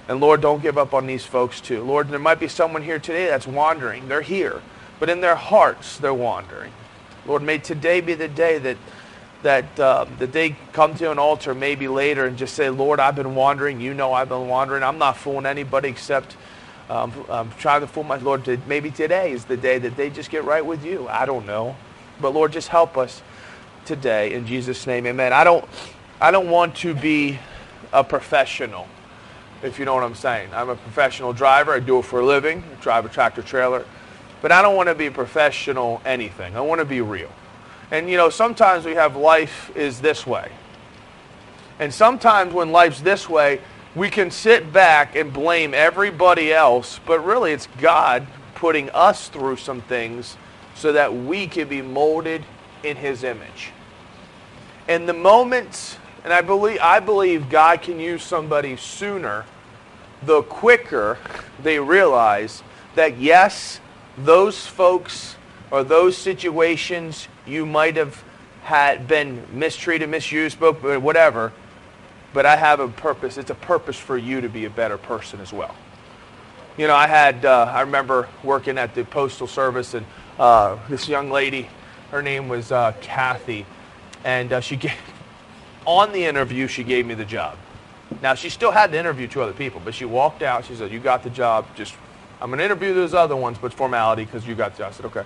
And 0.08 0.20
Lord, 0.20 0.40
don't 0.40 0.62
give 0.62 0.78
up 0.78 0.94
on 0.94 1.06
these 1.06 1.24
folks 1.24 1.60
too. 1.60 1.82
Lord, 1.82 2.08
there 2.08 2.18
might 2.18 2.38
be 2.38 2.48
someone 2.48 2.82
here 2.82 2.98
today 2.98 3.26
that's 3.26 3.46
wandering. 3.46 4.08
They're 4.08 4.20
here, 4.20 4.62
but 5.00 5.10
in 5.10 5.20
their 5.20 5.34
hearts, 5.34 5.98
they're 5.98 6.14
wandering. 6.14 6.72
Lord, 7.26 7.42
may 7.42 7.58
today 7.58 8.00
be 8.00 8.14
the 8.14 8.28
day 8.28 8.58
that 8.58 8.76
that 9.42 9.78
uh, 9.78 10.06
that 10.18 10.32
they 10.32 10.56
come 10.72 10.94
to 10.94 11.10
an 11.10 11.18
altar 11.18 11.54
maybe 11.54 11.88
later 11.88 12.24
and 12.24 12.38
just 12.38 12.54
say, 12.54 12.70
Lord, 12.70 13.00
I've 13.00 13.16
been 13.16 13.34
wandering. 13.34 13.80
You 13.80 13.94
know 13.94 14.12
I've 14.12 14.28
been 14.28 14.48
wandering. 14.48 14.82
I'm 14.82 14.98
not 14.98 15.16
fooling 15.16 15.46
anybody 15.46 15.88
except 15.88 16.36
um, 16.88 17.12
I'm 17.28 17.50
trying 17.52 17.80
to 17.80 17.86
fool 17.88 18.04
my 18.04 18.16
Lord. 18.16 18.46
Maybe 18.68 18.90
today 18.90 19.32
is 19.32 19.44
the 19.44 19.56
day 19.56 19.78
that 19.78 19.96
they 19.96 20.08
just 20.08 20.30
get 20.30 20.44
right 20.44 20.64
with 20.64 20.84
you. 20.84 21.08
I 21.08 21.26
don't 21.26 21.46
know, 21.46 21.76
but 22.20 22.32
Lord, 22.32 22.52
just 22.52 22.68
help 22.68 22.96
us 22.96 23.22
today 23.86 24.34
in 24.34 24.46
Jesus' 24.46 24.86
name, 24.86 25.06
Amen. 25.06 25.32
I 25.32 25.44
don't 25.44 25.64
I 26.20 26.30
don't 26.30 26.50
want 26.50 26.76
to 26.76 26.94
be 26.94 27.38
a 27.92 28.02
professional 28.02 28.86
if 29.62 29.78
you 29.78 29.84
know 29.84 29.94
what 29.94 30.04
I'm 30.04 30.14
saying. 30.14 30.50
I'm 30.52 30.68
a 30.68 30.76
professional 30.76 31.32
driver. 31.32 31.72
I 31.72 31.80
do 31.80 31.98
it 31.98 32.04
for 32.04 32.20
a 32.20 32.26
living. 32.26 32.62
I 32.62 32.82
drive 32.82 33.04
a 33.06 33.08
tractor 33.08 33.42
trailer. 33.42 33.84
But 34.42 34.52
I 34.52 34.62
don't 34.62 34.76
want 34.76 34.88
to 34.88 34.94
be 34.94 35.06
a 35.06 35.10
professional 35.10 36.00
anything. 36.04 36.56
I 36.56 36.60
want 36.60 36.80
to 36.80 36.84
be 36.84 37.00
real. 37.00 37.30
And 37.90 38.10
you 38.10 38.16
know, 38.16 38.30
sometimes 38.30 38.84
we 38.84 38.94
have 38.94 39.16
life 39.16 39.74
is 39.76 40.00
this 40.00 40.26
way. 40.26 40.50
And 41.78 41.92
sometimes 41.92 42.52
when 42.52 42.72
life's 42.72 43.00
this 43.00 43.28
way, 43.28 43.60
we 43.94 44.10
can 44.10 44.30
sit 44.30 44.72
back 44.72 45.16
and 45.16 45.32
blame 45.32 45.72
everybody 45.72 46.52
else, 46.52 47.00
but 47.06 47.24
really 47.24 47.52
it's 47.52 47.68
God 47.80 48.26
putting 48.54 48.90
us 48.90 49.28
through 49.28 49.56
some 49.56 49.80
things 49.82 50.36
so 50.74 50.92
that 50.92 51.14
we 51.14 51.46
can 51.46 51.68
be 51.68 51.80
molded 51.80 52.44
in 52.82 52.96
his 52.96 53.24
image. 53.24 53.72
And 54.88 55.08
the 55.08 55.14
moments 55.14 55.96
and 56.26 56.34
I 56.34 56.40
believe, 56.40 56.80
I 56.82 56.98
believe 56.98 57.48
God 57.48 57.82
can 57.82 58.00
use 58.00 58.20
somebody 58.20 58.76
sooner, 58.76 59.44
the 60.24 60.42
quicker 60.42 61.18
they 61.62 61.78
realize 61.78 62.64
that, 62.96 63.16
yes, 63.16 63.78
those 64.18 64.66
folks 64.66 65.36
or 65.70 65.84
those 65.84 66.16
situations 66.16 67.28
you 67.46 67.64
might 67.64 67.94
have 67.94 68.24
had 68.64 69.06
been 69.06 69.46
mistreated, 69.52 70.08
misused, 70.08 70.58
whatever, 70.58 71.52
but 72.32 72.44
I 72.44 72.56
have 72.56 72.80
a 72.80 72.88
purpose. 72.88 73.38
It's 73.38 73.50
a 73.50 73.54
purpose 73.54 73.96
for 73.96 74.18
you 74.18 74.40
to 74.40 74.48
be 74.48 74.64
a 74.64 74.70
better 74.70 74.98
person 74.98 75.40
as 75.40 75.52
well. 75.52 75.76
You 76.76 76.88
know, 76.88 76.96
I 76.96 77.06
had, 77.06 77.44
uh, 77.44 77.70
I 77.72 77.82
remember 77.82 78.28
working 78.42 78.78
at 78.78 78.96
the 78.96 79.04
Postal 79.04 79.46
Service, 79.46 79.94
and 79.94 80.04
uh, 80.40 80.76
this 80.88 81.06
young 81.06 81.30
lady, 81.30 81.68
her 82.10 82.20
name 82.20 82.48
was 82.48 82.72
uh, 82.72 82.94
Kathy, 83.00 83.64
and 84.26 84.52
uh, 84.52 84.60
she 84.60 84.74
gave, 84.74 84.92
on 85.86 86.12
the 86.12 86.24
interview, 86.24 86.66
she 86.66 86.82
gave 86.82 87.06
me 87.06 87.14
the 87.14 87.24
job. 87.24 87.56
Now, 88.20 88.34
she 88.34 88.50
still 88.50 88.72
had 88.72 88.90
to 88.90 88.98
interview 88.98 89.28
two 89.28 89.40
other 89.40 89.52
people, 89.52 89.80
but 89.84 89.94
she 89.94 90.04
walked 90.04 90.42
out. 90.42 90.64
She 90.64 90.74
said, 90.74 90.92
You 90.92 90.98
got 90.98 91.22
the 91.22 91.30
job. 91.30 91.64
Just, 91.76 91.94
I'm 92.40 92.50
going 92.50 92.58
to 92.58 92.64
interview 92.64 92.92
those 92.92 93.14
other 93.14 93.36
ones, 93.36 93.56
but 93.56 93.72
formality 93.72 94.24
because 94.24 94.46
you 94.46 94.56
got 94.56 94.72
the 94.72 94.78
job. 94.78 94.92
I 94.92 94.96
said, 94.96 95.06
Okay. 95.06 95.22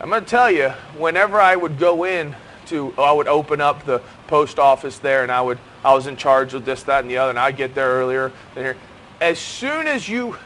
I'm 0.00 0.10
going 0.10 0.22
to 0.22 0.30
tell 0.30 0.48
you, 0.48 0.68
whenever 0.96 1.40
I 1.40 1.56
would 1.56 1.76
go 1.76 2.04
in 2.04 2.36
to, 2.66 2.94
I 2.96 3.10
would 3.10 3.26
open 3.26 3.60
up 3.60 3.84
the 3.84 4.00
post 4.28 4.60
office 4.60 4.98
there 4.98 5.24
and 5.24 5.32
I 5.32 5.40
would, 5.40 5.58
I 5.84 5.92
was 5.92 6.06
in 6.06 6.16
charge 6.16 6.54
of 6.54 6.64
this, 6.64 6.84
that, 6.84 7.02
and 7.02 7.10
the 7.10 7.18
other, 7.18 7.30
and 7.30 7.38
I'd 7.38 7.56
get 7.56 7.74
there 7.74 7.88
earlier 7.88 8.30
than 8.54 8.62
here. 8.62 8.76
As 9.20 9.40
soon 9.40 9.88
as 9.88 10.08
you, 10.08 10.36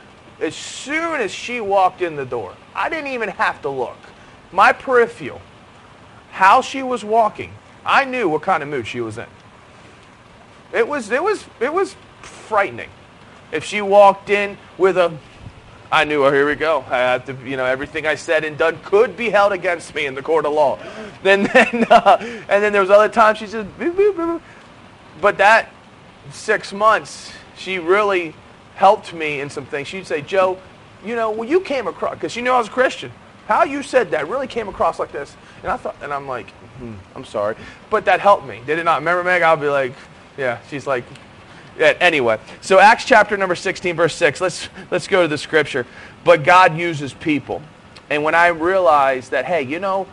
as 0.41 0.55
soon 0.55 1.21
as 1.21 1.31
she 1.31 1.61
walked 1.61 2.01
in 2.01 2.17
the 2.17 2.25
door, 2.25 2.55
I 2.75 2.89
didn't 2.89 3.11
even 3.11 3.29
have 3.29 3.61
to 3.61 3.69
look. 3.69 3.99
My 4.53 4.73
peripheral, 4.73 5.43
how 6.33 6.63
she 6.63 6.83
was 6.83 7.05
walking, 7.05 7.53
I 7.85 8.05
knew 8.05 8.29
what 8.29 8.43
kind 8.43 8.63
of 8.63 8.69
mood 8.69 8.87
she 8.87 9.01
was 9.01 9.19
in. 9.19 9.27
It 10.73 10.89
was, 10.89 11.11
it 11.11 11.23
was, 11.23 11.45
it 11.61 11.73
was 11.73 11.95
frightening. 12.23 12.89
If 13.53 13.65
she 13.65 13.83
walked 13.83 14.31
in 14.31 14.57
with 14.79 14.97
a, 14.97 15.13
I 15.91 16.05
knew, 16.05 16.25
oh, 16.25 16.33
here 16.33 16.49
we 16.49 16.55
go. 16.55 16.87
I 16.89 16.97
have 16.97 17.27
to, 17.27 17.37
you 17.47 17.59
know, 17.59 17.67
everything 17.67 18.07
I 18.07 18.15
said 18.15 18.45
and 18.45 18.57
done 18.57 18.79
could 18.83 19.15
be 19.15 19.29
held 19.29 19.53
against 19.53 19.95
me 19.95 20.07
in 20.07 20.15
the 20.15 20.23
court 20.23 20.47
of 20.47 20.55
law. 20.55 20.79
Then, 21.23 21.43
then 21.53 21.85
uh, 21.91 22.17
and 22.21 22.63
then 22.63 22.73
there 22.73 22.81
was 22.81 22.91
other 22.91 23.11
times 23.11 23.39
she 23.39 23.47
said, 23.47 23.67
boop, 23.79 23.95
boop, 23.95 24.15
boop. 24.15 24.41
but 25.21 25.37
that 25.37 25.69
six 26.31 26.73
months, 26.73 27.31
she 27.59 27.79
really 27.79 28.35
helped 28.75 29.13
me 29.13 29.41
in 29.41 29.51
some 29.51 29.67
things. 29.67 29.87
She'd 29.87 30.07
say, 30.07 30.23
Joe, 30.23 30.59
you 31.05 31.15
know, 31.15 31.31
when 31.31 31.49
you 31.49 31.61
came 31.61 31.87
across, 31.87 32.15
because 32.15 32.33
she 32.33 32.41
knew 32.41 32.53
I 32.53 32.59
was 32.59 32.69
a 32.69 32.71
Christian, 32.71 33.13
how 33.47 33.65
you 33.65 33.83
said 33.83 34.13
that 34.13 34.29
really 34.29 34.47
came 34.47 34.69
across 34.69 34.99
like 34.99 35.13
this. 35.13 35.37
And 35.63 35.71
I 35.71 35.77
thought, 35.77 35.97
and 36.03 36.13
I'm 36.13 36.27
like, 36.27 36.51
hmm, 36.79 36.95
I'm 37.15 37.25
sorry. 37.25 37.57
But 37.91 38.05
that 38.07 38.21
helped 38.21 38.47
me. 38.47 38.61
Did 38.67 38.79
it 38.79 38.85
not? 38.85 39.01
Remember, 39.01 39.23
Meg? 39.23 39.43
I'll 39.43 39.57
be 39.57 39.69
like, 39.69 39.93
yeah, 40.37 40.59
she's 40.69 40.87
like, 40.87 41.05
yeah, 41.79 41.95
anyway. 42.01 42.39
So 42.61 42.79
Acts 42.79 43.05
chapter 43.05 43.37
number 43.37 43.55
16, 43.55 43.97
verse 43.97 44.15
6. 44.17 44.41
Let's, 44.41 44.69
let's 44.91 45.07
go 45.07 45.23
to 45.23 45.29
the 45.29 45.39
scripture. 45.39 45.87
But 46.25 46.45
God 46.45 46.77
uses 46.77 47.15
people. 47.15 47.63
And 48.11 48.25
when 48.25 48.35
I 48.35 48.49
realized 48.49 49.31
that, 49.31 49.45
hey, 49.45 49.63
you 49.63 49.79
know, 49.79 50.07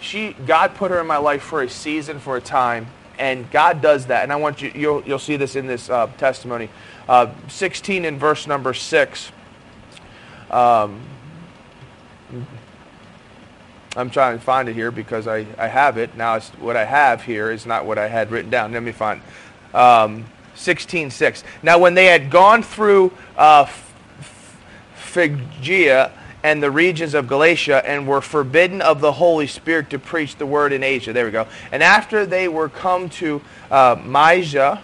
she, 0.00 0.32
God 0.46 0.74
put 0.74 0.90
her 0.90 1.00
in 1.00 1.06
my 1.06 1.18
life 1.18 1.42
for 1.42 1.62
a 1.62 1.68
season, 1.68 2.18
for 2.18 2.36
a 2.36 2.40
time, 2.40 2.88
and 3.18 3.48
God 3.50 3.80
does 3.80 4.06
that. 4.06 4.24
And 4.24 4.32
I 4.32 4.36
want 4.36 4.60
you, 4.60 4.72
you'll, 4.74 5.02
you'll 5.04 5.18
see 5.18 5.36
this 5.36 5.54
in 5.54 5.66
this 5.66 5.88
uh, 5.88 6.08
testimony. 6.18 6.68
Uh, 7.08 7.32
16 7.48 8.04
in 8.04 8.18
verse 8.18 8.46
number 8.46 8.74
6. 8.74 9.30
Um, 10.50 11.00
I'm 13.94 14.08
trying 14.08 14.38
to 14.38 14.44
find 14.44 14.68
it 14.68 14.74
here 14.74 14.90
because 14.90 15.26
I, 15.26 15.46
I 15.58 15.66
have 15.66 15.98
it. 15.98 16.16
Now, 16.16 16.36
it's, 16.36 16.48
what 16.50 16.76
I 16.76 16.84
have 16.84 17.22
here 17.22 17.50
is 17.50 17.66
not 17.66 17.84
what 17.84 17.98
I 17.98 18.08
had 18.08 18.30
written 18.30 18.50
down. 18.50 18.72
Let 18.72 18.82
me 18.82 18.92
find 18.92 19.20
um, 19.74 20.24
16.6. 20.56 21.42
Now, 21.62 21.78
when 21.78 21.94
they 21.94 22.06
had 22.06 22.30
gone 22.30 22.62
through 22.62 23.12
uh, 23.36 23.66
Phrygia 24.94 26.10
and 26.42 26.62
the 26.62 26.70
regions 26.70 27.12
of 27.12 27.28
Galatia 27.28 27.86
and 27.86 28.08
were 28.08 28.22
forbidden 28.22 28.80
of 28.80 29.00
the 29.00 29.12
Holy 29.12 29.46
Spirit 29.46 29.90
to 29.90 29.98
preach 29.98 30.36
the 30.36 30.46
word 30.46 30.72
in 30.72 30.82
Asia. 30.82 31.12
There 31.12 31.26
we 31.26 31.30
go. 31.30 31.46
And 31.70 31.82
after 31.82 32.24
they 32.24 32.48
were 32.48 32.68
come 32.68 33.10
to 33.10 33.42
uh, 33.70 33.96
Mysia, 34.02 34.82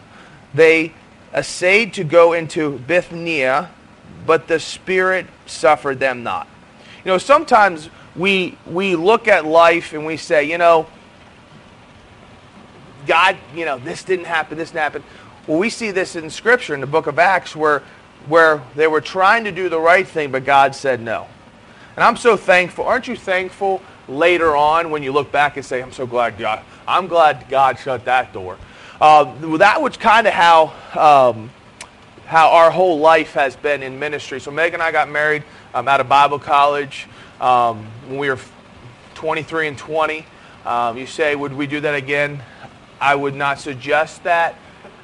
they 0.54 0.92
essayed 1.34 1.94
to 1.94 2.04
go 2.04 2.34
into 2.34 2.78
Bithynia, 2.80 3.70
but 4.26 4.48
the 4.48 4.60
Spirit 4.60 5.26
suffered 5.46 5.98
them 5.98 6.22
not. 6.22 6.46
You 7.04 7.12
know, 7.12 7.18
sometimes 7.18 7.88
we, 8.18 8.58
we 8.66 8.96
look 8.96 9.28
at 9.28 9.46
life 9.46 9.92
and 9.92 10.04
we 10.04 10.16
say, 10.16 10.44
you 10.44 10.58
know, 10.58 10.86
God, 13.06 13.36
you 13.54 13.64
know, 13.64 13.78
this 13.78 14.02
didn't 14.02 14.26
happen, 14.26 14.58
this 14.58 14.70
didn't 14.70 14.82
happen. 14.82 15.04
Well, 15.46 15.58
we 15.58 15.70
see 15.70 15.92
this 15.92 16.16
in 16.16 16.28
Scripture 16.28 16.74
in 16.74 16.80
the 16.80 16.86
book 16.86 17.06
of 17.06 17.18
Acts 17.18 17.56
where, 17.56 17.82
where 18.26 18.62
they 18.74 18.86
were 18.86 19.00
trying 19.00 19.44
to 19.44 19.52
do 19.52 19.68
the 19.68 19.80
right 19.80 20.06
thing, 20.06 20.32
but 20.32 20.44
God 20.44 20.74
said 20.74 21.00
no. 21.00 21.26
And 21.96 22.04
I'm 22.04 22.16
so 22.16 22.36
thankful. 22.36 22.84
Aren't 22.84 23.08
you 23.08 23.16
thankful 23.16 23.80
later 24.08 24.54
on 24.56 24.90
when 24.90 25.02
you 25.02 25.12
look 25.12 25.30
back 25.30 25.56
and 25.56 25.64
say, 25.64 25.80
I'm 25.80 25.92
so 25.92 26.06
glad 26.06 26.38
God, 26.38 26.62
I'm 26.86 27.06
glad 27.06 27.46
God 27.48 27.78
shut 27.78 28.04
that 28.06 28.32
door. 28.32 28.58
Uh, 29.00 29.56
that 29.58 29.80
was 29.80 29.96
kind 29.96 30.26
of 30.26 30.32
how, 30.32 30.72
um, 30.94 31.50
how 32.26 32.50
our 32.50 32.70
whole 32.70 32.98
life 32.98 33.34
has 33.34 33.54
been 33.54 33.82
in 33.82 33.98
ministry. 33.98 34.40
So 34.40 34.50
Meg 34.50 34.74
and 34.74 34.82
I 34.82 34.90
got 34.90 35.08
married 35.08 35.44
um, 35.72 35.86
out 35.86 36.00
of 36.00 36.08
Bible 36.08 36.40
college 36.40 37.06
um, 37.40 37.86
when 38.06 38.18
we 38.18 38.28
were 38.28 38.38
23 39.14 39.68
and 39.68 39.78
20. 39.78 40.24
Um, 40.64 40.96
you 40.98 41.06
say, 41.06 41.34
would 41.34 41.52
we 41.52 41.66
do 41.66 41.80
that 41.80 41.94
again? 41.94 42.42
I 43.00 43.14
would 43.14 43.34
not 43.34 43.58
suggest 43.58 44.24
that 44.24 44.56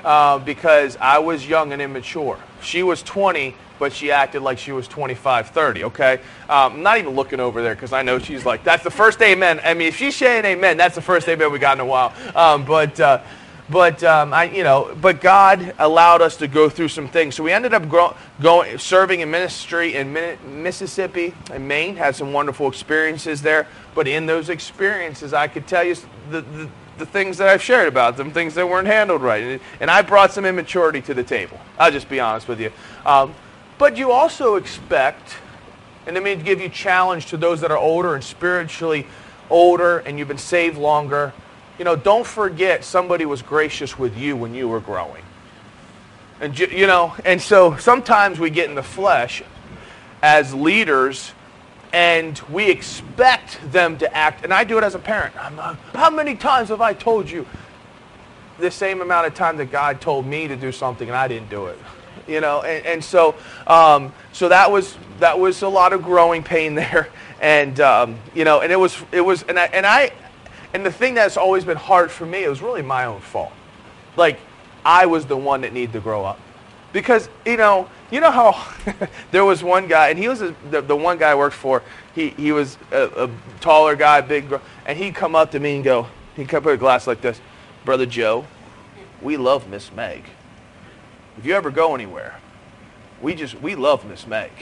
uh, 0.05 0.38
because 0.38 0.97
I 1.01 1.18
was 1.18 1.49
young 1.49 1.73
and 1.73 1.81
immature. 1.81 2.38
She 2.61 2.83
was 2.83 3.03
20, 3.03 3.55
but 3.79 3.92
she 3.92 4.11
acted 4.11 4.42
like 4.42 4.59
she 4.59 4.73
was 4.73 4.87
25, 4.87 5.49
30, 5.49 5.85
okay? 5.85 6.14
Um, 6.49 6.75
I'm 6.75 6.83
not 6.83 6.99
even 6.99 7.14
looking 7.14 7.40
over 7.40 7.62
there 7.62 7.75
because 7.75 7.92
I 7.92 8.03
know 8.03 8.18
she's 8.18 8.44
like, 8.44 8.64
that's 8.64 8.85
the 8.85 8.90
first 8.90 9.20
amen. 9.23 9.61
I 9.64 9.75
mean, 9.75 9.88
if 9.88 9.97
she's 9.97 10.16
saying 10.16 10.44
amen, 10.44 10.77
that's 10.77 10.94
the 10.94 11.03
first 11.03 11.29
amen 11.29 11.51
we 11.51 11.59
got 11.59 11.77
in 11.77 11.81
a 11.81 11.87
while. 11.87 12.12
Um, 12.35 12.64
but, 12.64 12.99
uh, 13.01 13.23
but 13.70 14.05
um, 14.05 14.35
I, 14.35 14.44
you 14.44 14.62
know, 14.62 14.94
but 15.00 15.20
God 15.20 15.74
allowed 15.79 16.20
us 16.20 16.37
to 16.38 16.48
go 16.48 16.68
through 16.68 16.88
some 16.88 17.09
things. 17.09 17.35
So 17.35 17.42
we 17.42 17.53
ended 17.53 17.72
up 17.72 17.88
grow, 17.88 18.14
going, 18.40 18.77
serving 18.79 19.20
in 19.20 19.31
ministry 19.31 19.94
in 19.94 20.12
Mississippi 20.12 21.35
and 21.50 21.66
Maine. 21.66 21.96
Had 21.96 22.14
some 22.14 22.33
wonderful 22.33 22.68
experiences 22.68 23.40
there. 23.40 23.66
But 23.94 24.07
in 24.07 24.27
those 24.27 24.50
experiences, 24.50 25.33
I 25.33 25.48
could 25.48 25.66
tell 25.66 25.83
you 25.83 25.96
the, 26.31 26.42
the, 26.42 26.68
the 26.98 27.07
things 27.07 27.38
that 27.38 27.48
I've 27.48 27.62
shared 27.62 27.88
about 27.88 28.16
them, 28.16 28.33
things 28.33 28.55
that 28.55 28.68
weren't 28.68 28.87
handled 28.87 29.22
right, 29.22 29.42
and, 29.42 29.61
and 29.81 29.90
I 29.90 30.03
brought 30.03 30.33
some 30.33 30.44
immaturity 30.44 31.00
to 31.03 31.14
the 31.14 31.24
table. 31.24 31.59
I'll 31.79 31.90
just 31.90 32.09
be 32.09 32.20
honest 32.20 32.48
with 32.48 32.61
you. 32.61 32.70
Um, 33.07 33.35
but 33.79 33.96
you 33.96 34.12
also 34.12 34.57
expect, 34.57 35.37
and 36.07 36.14
let 36.14 36.22
me 36.22 36.37
give 36.37 36.61
you 36.61 36.68
challenge 36.68 37.27
to 37.27 37.37
those 37.37 37.61
that 37.62 37.70
are 37.70 37.79
older 37.79 38.14
and 38.14 38.22
spiritually 38.22 39.07
older, 39.48 39.98
and 39.98 40.18
you've 40.18 40.29
been 40.29 40.38
saved 40.38 40.77
longer 40.77 41.33
you 41.78 41.84
know, 41.84 41.96
don't 41.96 42.26
forget 42.26 42.84
somebody 42.84 43.26
was 43.26 43.42
gracious 43.42 43.98
with 43.98 44.16
you 44.16 44.37
when 44.37 44.54
you 44.54 44.68
were 44.68 44.80
growing. 44.80 45.24
And, 46.40 46.58
you 46.58 46.87
know, 46.87 47.14
and 47.24 47.40
so 47.40 47.76
sometimes 47.76 48.38
we 48.38 48.50
get 48.50 48.68
in 48.68 48.74
the 48.74 48.82
flesh 48.82 49.42
as 50.22 50.54
leaders 50.54 51.32
and 51.92 52.40
we 52.50 52.70
expect 52.70 53.60
them 53.70 53.96
to 53.98 54.16
act. 54.16 54.44
And 54.44 54.52
I 54.52 54.64
do 54.64 54.76
it 54.78 54.84
as 54.84 54.94
a 54.94 54.98
parent. 54.98 55.34
Like, 55.37 55.76
how 55.94 56.10
many 56.10 56.34
times 56.34 56.70
have 56.70 56.80
I 56.80 56.92
told 56.92 57.30
you 57.30 57.46
the 58.58 58.70
same 58.70 59.00
amount 59.00 59.26
of 59.26 59.34
time 59.34 59.56
that 59.58 59.70
God 59.70 60.00
told 60.00 60.26
me 60.26 60.48
to 60.48 60.56
do 60.56 60.72
something 60.72 61.08
and 61.08 61.16
I 61.16 61.28
didn't 61.28 61.50
do 61.50 61.66
it? 61.66 61.78
You 62.26 62.40
know, 62.40 62.62
and, 62.62 62.84
and 62.87 63.04
so 63.04 63.34
um, 63.66 64.12
so 64.32 64.48
that 64.48 64.72
was 64.72 64.96
that 65.20 65.38
was 65.38 65.62
a 65.62 65.68
lot 65.68 65.92
of 65.92 66.02
growing 66.02 66.42
pain 66.42 66.74
there, 66.74 67.10
and 67.40 67.78
um, 67.80 68.18
you 68.34 68.44
know, 68.44 68.60
and 68.60 68.72
it 68.72 68.76
was 68.76 68.96
it 69.12 69.20
was 69.20 69.42
and 69.42 69.58
I 69.58 69.66
and 69.66 69.87
I 69.87 70.10
and 70.74 70.84
the 70.84 70.92
thing 70.92 71.14
that's 71.14 71.37
always 71.37 71.64
been 71.64 71.76
hard 71.76 72.10
for 72.10 72.26
me, 72.26 72.42
it 72.44 72.48
was 72.48 72.60
really 72.60 72.82
my 72.82 73.04
own 73.04 73.20
fault. 73.20 73.52
Like 74.16 74.38
I 74.84 75.06
was 75.06 75.24
the 75.24 75.37
one 75.37 75.62
that 75.62 75.72
needed 75.72 75.92
to 75.94 76.00
grow 76.00 76.24
up. 76.24 76.38
Because 76.92 77.28
you 77.46 77.56
know 77.56 77.88
you 78.10 78.20
know 78.20 78.30
how 78.30 78.72
there 79.30 79.44
was 79.44 79.64
one 79.64 79.88
guy 79.88 80.10
and 80.10 80.18
he 80.18 80.28
was 80.28 80.42
a, 80.42 80.54
the, 80.70 80.80
the 80.80 80.94
one 80.94 81.18
guy 81.18 81.30
I 81.30 81.34
worked 81.34 81.56
for 81.56 81.82
he, 82.14 82.30
he 82.30 82.52
was 82.52 82.78
a, 82.92 83.24
a 83.24 83.30
taller 83.60 83.96
guy 83.96 84.20
big 84.20 84.48
gr- 84.48 84.56
and 84.87 84.96
he'd 84.96 85.14
come 85.14 85.34
up 85.34 85.50
to 85.52 85.58
me 85.58 85.76
and 85.76 85.84
go 85.84 86.06
he'd 86.37 86.48
come 86.48 86.62
put 86.62 86.74
a 86.74 86.76
glass 86.76 87.08
like 87.08 87.20
this 87.20 87.40
brother 87.84 88.06
joe 88.06 88.46
we 89.20 89.37
love 89.37 89.68
miss 89.68 89.90
meg. 89.90 90.22
If 91.37 91.44
you 91.44 91.54
ever 91.54 91.72
go 91.72 91.96
anywhere 91.96 92.38
we 93.20 93.34
just 93.34 93.60
we 93.60 93.74
love 93.74 94.04
miss 94.04 94.24
meg. 94.28 94.52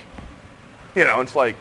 You 0.94 1.04
know 1.04 1.20
it's 1.20 1.36
like 1.36 1.56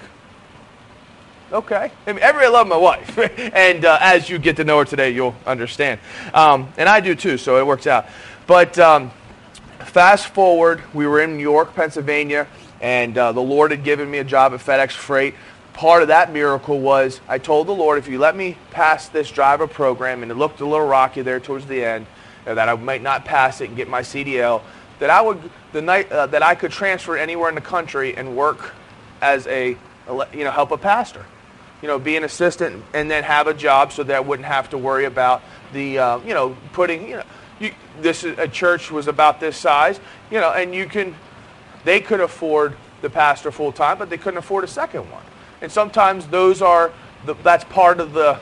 Okay. 1.52 1.92
I 2.08 2.14
mean, 2.14 2.24
everybody 2.24 2.50
love 2.50 2.68
my 2.68 2.78
wife. 2.78 3.18
and 3.54 3.84
uh, 3.84 3.98
as 4.00 4.30
you 4.30 4.40
get 4.40 4.56
to 4.56 4.64
know 4.64 4.80
her 4.80 4.86
today, 4.86 5.12
you'll 5.12 5.36
understand. 5.46 6.00
Um, 6.34 6.72
and 6.78 6.88
I 6.88 7.02
do 7.02 7.14
too, 7.14 7.38
so 7.38 7.58
it 7.58 7.68
works 7.68 7.88
out. 7.88 8.08
But 8.48 8.80
um, 8.80 9.12
fast 9.80 10.28
forward, 10.28 10.82
we 10.94 11.06
were 11.06 11.20
in 11.22 11.36
New 11.36 11.44
York, 11.44 11.76
Pennsylvania, 11.76 12.48
and 12.80 13.18
uh, 13.18 13.34
the 13.34 13.42
Lord 13.42 13.72
had 13.72 13.84
given 13.84 14.10
me 14.10 14.20
a 14.20 14.24
job 14.24 14.54
at 14.54 14.62
FedEx 14.62 14.92
Freight. 14.92 15.36
Part 15.74 16.02
of 16.02 16.08
that 16.08 16.32
miracle 16.32 16.80
was 16.80 17.20
I 17.28 17.38
told 17.38 17.68
the 17.68 17.74
Lord, 17.74 17.98
if 17.98 18.08
you 18.08 18.18
let 18.18 18.36
me 18.36 18.58
pass 18.72 19.10
this 19.10 19.30
driver 19.30 19.68
program, 19.68 20.24
and 20.24 20.32
it 20.32 20.36
looked 20.36 20.62
a 20.62 20.66
little 20.66 20.88
rocky 20.88 21.22
there 21.22 21.42
towards 21.42 21.66
the 21.66 21.84
end, 21.84 22.06
uh, 22.48 22.54
that 22.54 22.70
I 22.70 22.76
might 22.76 23.02
not 23.02 23.26
pass 23.26 23.60
it 23.60 23.68
and 23.68 23.76
get 23.76 23.90
my 23.90 24.02
CDL, 24.02 24.62
that 25.00 25.10
I 25.10 25.20
would 25.20 25.38
the 25.74 25.82
night 25.82 26.10
uh, 26.12 26.28
that 26.28 26.44
I 26.44 26.56
could 26.56 26.72
transfer 26.72 27.18
anywhere 27.18 27.50
in 27.50 27.56
the 27.56 27.62
country 27.62 28.16
and 28.16 28.38
work 28.38 28.74
as 29.22 29.48
a 29.48 29.78
you 30.34 30.44
know 30.44 30.52
help 30.52 30.72
a 30.72 30.78
pastor 30.78 31.26
you 31.82 31.88
know, 31.88 31.98
be 31.98 32.16
an 32.16 32.24
assistant 32.24 32.84
and 32.94 33.10
then 33.10 33.24
have 33.24 33.48
a 33.48 33.54
job 33.54 33.92
so 33.92 34.04
that 34.04 34.16
I 34.16 34.20
wouldn't 34.20 34.48
have 34.48 34.70
to 34.70 34.78
worry 34.78 35.06
about 35.06 35.42
the, 35.74 36.00
uh, 36.00 36.20
you 36.20 36.34
know, 36.34 36.56
putting, 36.74 37.08
you 37.08 37.16
know, 37.18 37.24
you, 37.60 37.72
this 38.00 38.24
is, 38.24 38.38
a 38.38 38.48
church 38.48 38.92
was 38.92 39.08
about 39.08 39.40
this 39.40 39.58
size, 39.58 40.00
you 40.30 40.40
know, 40.40 40.52
and 40.52 40.74
you 40.74 40.86
can, 40.86 41.16
they 41.84 42.00
could 42.00 42.20
afford 42.20 42.76
the 43.02 43.10
pastor 43.10 43.52
full 43.52 43.72
time, 43.72 43.98
but 43.98 44.10
they 44.10 44.18
couldn't 44.18 44.38
afford 44.38 44.64
a 44.64 44.68
second 44.68 45.10
one. 45.12 45.24
And 45.62 45.72
sometimes 45.72 46.28
those 46.28 46.62
are, 46.62 46.92
the, 47.26 47.34
that's 47.36 47.64
part 47.66 48.00
of 48.00 48.14
the, 48.14 48.40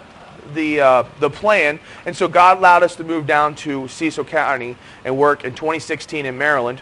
the, 0.54 0.82
uh, 0.82 1.04
the 1.19 1.30
plan. 1.30 1.80
And 2.06 2.15
so 2.15 2.28
God 2.28 2.58
allowed 2.58 2.84
us 2.84 2.95
to 2.97 3.04
move 3.04 3.28
down 3.28 3.56
to 3.56 3.88
Cecil 3.88 4.25
County 4.25 4.78
and 5.04 5.17
work 5.17 5.43
in 5.43 5.54
2016 5.54 6.25
in 6.25 6.38
Maryland. 6.38 6.82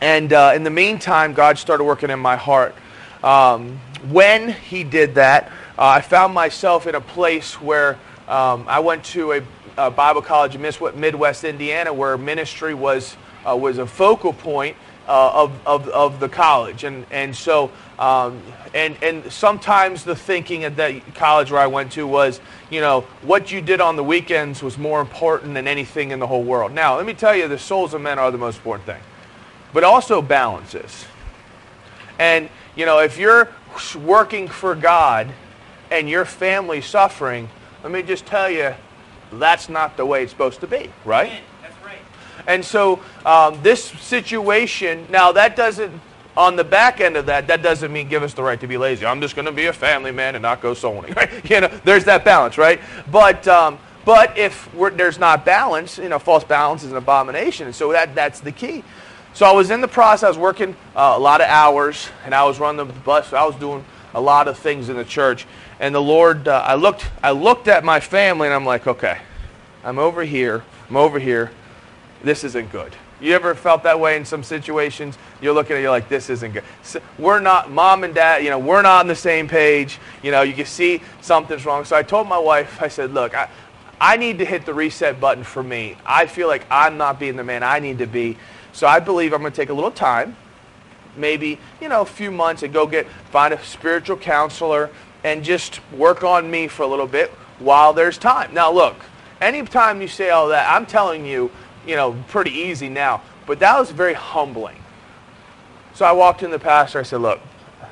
And 0.00 0.32
uh, 0.32 0.52
in 0.54 0.64
the 0.64 0.70
meantime, 0.70 1.34
God 1.34 1.58
started 1.58 1.84
working 1.84 2.10
in 2.10 2.18
my 2.18 2.36
heart. 2.36 2.74
Um, 3.22 3.78
when 4.08 4.52
he 4.52 4.82
did 4.82 5.16
that, 5.16 5.52
I 5.82 6.02
found 6.02 6.34
myself 6.34 6.86
in 6.86 6.94
a 6.94 7.00
place 7.00 7.58
where 7.58 7.98
um, 8.28 8.66
I 8.68 8.80
went 8.80 9.02
to 9.06 9.32
a, 9.32 9.42
a, 9.78 9.90
Bible 9.90 10.20
college 10.20 10.54
in 10.54 10.60
Midwest 10.60 11.42
Indiana 11.42 11.90
where 11.90 12.18
ministry 12.18 12.74
was, 12.74 13.16
uh, 13.48 13.56
was 13.56 13.78
a 13.78 13.86
focal 13.86 14.34
point 14.34 14.76
uh, 15.08 15.30
of, 15.32 15.66
of, 15.66 15.88
of 15.88 16.20
the 16.20 16.28
college. 16.28 16.84
And, 16.84 17.06
and 17.10 17.34
so, 17.34 17.70
um, 17.98 18.42
and, 18.74 19.02
and 19.02 19.32
sometimes 19.32 20.04
the 20.04 20.14
thinking 20.14 20.64
at 20.64 20.76
that 20.76 21.14
college 21.14 21.50
where 21.50 21.62
I 21.62 21.66
went 21.66 21.92
to 21.92 22.06
was, 22.06 22.42
you 22.68 22.82
know, 22.82 23.00
what 23.22 23.50
you 23.50 23.62
did 23.62 23.80
on 23.80 23.96
the 23.96 24.04
weekends 24.04 24.62
was 24.62 24.76
more 24.76 25.00
important 25.00 25.54
than 25.54 25.66
anything 25.66 26.10
in 26.10 26.18
the 26.18 26.26
whole 26.26 26.44
world. 26.44 26.72
Now, 26.72 26.98
let 26.98 27.06
me 27.06 27.14
tell 27.14 27.34
you, 27.34 27.48
the 27.48 27.58
souls 27.58 27.94
of 27.94 28.02
men 28.02 28.18
are 28.18 28.30
the 28.30 28.36
most 28.36 28.58
important 28.58 28.84
thing, 28.84 29.00
but 29.72 29.82
also 29.82 30.20
balances. 30.20 31.06
And, 32.18 32.50
you 32.76 32.84
know, 32.84 32.98
if 32.98 33.16
you're 33.16 33.48
working 33.96 34.46
for 34.46 34.74
God, 34.74 35.32
and 35.90 36.08
your 36.08 36.24
family 36.24 36.80
suffering, 36.80 37.48
let 37.82 37.92
me 37.92 38.02
just 38.02 38.26
tell 38.26 38.50
you, 38.50 38.74
that's 39.32 39.68
not 39.68 39.96
the 39.96 40.04
way 40.04 40.22
it's 40.22 40.32
supposed 40.32 40.60
to 40.60 40.66
be, 40.66 40.90
right? 41.04 41.40
That's 41.62 41.84
right. 41.84 41.98
And 42.46 42.64
so 42.64 43.00
um, 43.24 43.60
this 43.62 43.84
situation, 43.84 45.06
now 45.10 45.32
that 45.32 45.56
doesn't, 45.56 46.00
on 46.36 46.56
the 46.56 46.64
back 46.64 47.00
end 47.00 47.16
of 47.16 47.26
that, 47.26 47.46
that 47.48 47.62
doesn't 47.62 47.92
mean 47.92 48.08
give 48.08 48.22
us 48.22 48.34
the 48.34 48.42
right 48.42 48.60
to 48.60 48.66
be 48.66 48.78
lazy. 48.78 49.04
I'm 49.04 49.20
just 49.20 49.34
going 49.34 49.46
to 49.46 49.52
be 49.52 49.66
a 49.66 49.72
family 49.72 50.12
man 50.12 50.34
and 50.34 50.42
not 50.42 50.60
go 50.60 50.74
sewing. 50.74 51.12
Right? 51.16 51.50
You 51.50 51.62
know, 51.62 51.68
there's 51.84 52.04
that 52.04 52.24
balance, 52.24 52.56
right? 52.56 52.80
But 53.10 53.46
um, 53.48 53.78
but 54.04 54.38
if 54.38 54.68
there's 54.94 55.18
not 55.18 55.44
balance, 55.44 55.98
you 55.98 56.08
know, 56.08 56.18
false 56.18 56.44
balance 56.44 56.82
is 56.82 56.90
an 56.90 56.96
abomination, 56.96 57.66
and 57.66 57.74
so 57.74 57.92
that 57.92 58.14
that's 58.14 58.40
the 58.40 58.52
key. 58.52 58.82
So 59.34 59.46
I 59.46 59.52
was 59.52 59.70
in 59.70 59.80
the 59.80 59.88
process. 59.88 60.24
I 60.24 60.28
was 60.28 60.38
working 60.38 60.74
uh, 60.96 61.14
a 61.16 61.18
lot 61.18 61.40
of 61.40 61.48
hours, 61.48 62.08
and 62.24 62.34
I 62.34 62.44
was 62.44 62.58
running 62.58 62.86
the 62.86 62.92
bus. 62.92 63.32
I 63.32 63.44
was 63.44 63.54
doing 63.56 63.84
a 64.14 64.20
lot 64.20 64.48
of 64.48 64.58
things 64.58 64.88
in 64.88 64.96
the 64.96 65.04
church, 65.04 65.46
and 65.80 65.94
the 65.94 66.02
Lord, 66.02 66.46
uh, 66.46 66.62
I 66.64 66.74
looked, 66.74 67.10
I 67.22 67.32
looked 67.32 67.66
at 67.66 67.82
my 67.82 67.98
family, 67.98 68.46
and 68.46 68.54
I'm 68.54 68.66
like, 68.66 68.86
okay, 68.86 69.18
I'm 69.82 69.98
over 69.98 70.22
here, 70.22 70.62
I'm 70.88 70.96
over 70.96 71.18
here. 71.18 71.50
This 72.22 72.44
isn't 72.44 72.70
good. 72.70 72.94
You 73.20 73.34
ever 73.34 73.54
felt 73.54 73.82
that 73.82 73.98
way 73.98 74.16
in 74.16 74.24
some 74.24 74.42
situations? 74.42 75.18
You're 75.42 75.52
looking 75.52 75.76
at 75.76 75.82
you're 75.82 75.90
like, 75.90 76.08
this 76.08 76.30
isn't 76.30 76.52
good. 76.52 76.64
So 76.82 77.00
we're 77.18 77.40
not, 77.40 77.70
mom 77.70 78.04
and 78.04 78.14
dad, 78.14 78.44
you 78.44 78.50
know, 78.50 78.58
we're 78.58 78.82
not 78.82 79.00
on 79.00 79.08
the 79.08 79.14
same 79.14 79.48
page. 79.48 79.98
You 80.22 80.30
know, 80.30 80.42
you 80.42 80.54
can 80.54 80.66
see 80.66 81.02
something's 81.20 81.66
wrong. 81.66 81.84
So 81.84 81.96
I 81.96 82.02
told 82.02 82.28
my 82.28 82.38
wife, 82.38 82.80
I 82.80 82.88
said, 82.88 83.12
look, 83.12 83.34
I, 83.34 83.48
I 84.00 84.16
need 84.16 84.38
to 84.38 84.46
hit 84.46 84.64
the 84.64 84.72
reset 84.72 85.20
button 85.20 85.44
for 85.44 85.62
me. 85.62 85.96
I 86.06 86.26
feel 86.26 86.48
like 86.48 86.64
I'm 86.70 86.96
not 86.96 87.20
being 87.20 87.36
the 87.36 87.44
man 87.44 87.62
I 87.62 87.78
need 87.78 87.98
to 87.98 88.06
be. 88.06 88.38
So 88.72 88.86
I 88.86 89.00
believe 89.00 89.34
I'm 89.34 89.40
going 89.40 89.52
to 89.52 89.56
take 89.56 89.68
a 89.68 89.74
little 89.74 89.90
time, 89.90 90.36
maybe, 91.16 91.58
you 91.80 91.88
know, 91.88 92.00
a 92.00 92.06
few 92.06 92.30
months 92.30 92.62
and 92.62 92.72
go 92.72 92.86
get, 92.86 93.06
find 93.30 93.52
a 93.52 93.62
spiritual 93.62 94.16
counselor, 94.16 94.90
and 95.24 95.44
just 95.44 95.80
work 95.92 96.24
on 96.24 96.50
me 96.50 96.68
for 96.68 96.82
a 96.82 96.86
little 96.86 97.06
bit 97.06 97.30
while 97.58 97.92
there's 97.92 98.18
time. 98.18 98.54
Now, 98.54 98.72
look, 98.72 98.96
anytime 99.40 100.00
you 100.00 100.08
say 100.08 100.30
all 100.30 100.48
that, 100.48 100.74
I'm 100.74 100.86
telling 100.86 101.24
you, 101.24 101.50
you 101.86 101.96
know, 101.96 102.16
pretty 102.28 102.52
easy 102.52 102.88
now. 102.88 103.22
But 103.46 103.58
that 103.60 103.78
was 103.78 103.90
very 103.90 104.14
humbling. 104.14 104.76
So 105.94 106.04
I 106.04 106.12
walked 106.12 106.42
in 106.42 106.50
the 106.50 106.58
pastor. 106.58 107.00
I 107.00 107.02
said, 107.02 107.20
look, 107.20 107.40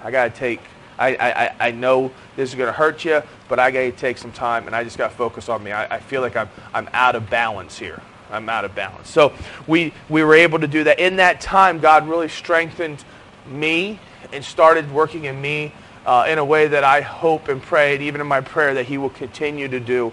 I 0.02 0.10
got 0.10 0.32
to 0.32 0.38
take, 0.38 0.60
I, 0.98 1.16
I, 1.16 1.68
I 1.68 1.70
know 1.72 2.12
this 2.36 2.50
is 2.50 2.54
going 2.54 2.68
to 2.68 2.72
hurt 2.72 3.04
you, 3.04 3.22
but 3.48 3.58
I 3.58 3.70
got 3.70 3.80
to 3.80 3.92
take 3.92 4.18
some 4.18 4.32
time, 4.32 4.66
and 4.66 4.76
I 4.76 4.84
just 4.84 4.96
got 4.96 5.10
to 5.10 5.16
focus 5.16 5.48
on 5.48 5.62
me. 5.62 5.72
I, 5.72 5.96
I 5.96 6.00
feel 6.00 6.20
like 6.20 6.36
I'm, 6.36 6.48
I'm 6.72 6.88
out 6.92 7.16
of 7.16 7.28
balance 7.28 7.78
here. 7.78 8.00
I'm 8.30 8.48
out 8.48 8.64
of 8.64 8.74
balance. 8.74 9.10
So 9.10 9.32
we, 9.66 9.92
we 10.08 10.22
were 10.22 10.34
able 10.34 10.58
to 10.58 10.68
do 10.68 10.84
that. 10.84 10.98
In 10.98 11.16
that 11.16 11.40
time, 11.40 11.78
God 11.78 12.06
really 12.08 12.28
strengthened 12.28 13.04
me 13.46 13.98
and 14.32 14.44
started 14.44 14.92
working 14.92 15.24
in 15.24 15.40
me 15.40 15.72
uh, 16.08 16.24
in 16.26 16.38
a 16.38 16.44
way 16.44 16.66
that 16.66 16.84
I 16.84 17.02
hope 17.02 17.48
and 17.48 17.60
pray, 17.60 17.92
and 17.92 18.02
even 18.02 18.22
in 18.22 18.26
my 18.26 18.40
prayer, 18.40 18.72
that 18.74 18.86
He 18.86 18.96
will 18.96 19.10
continue 19.10 19.68
to 19.68 19.78
do. 19.78 20.10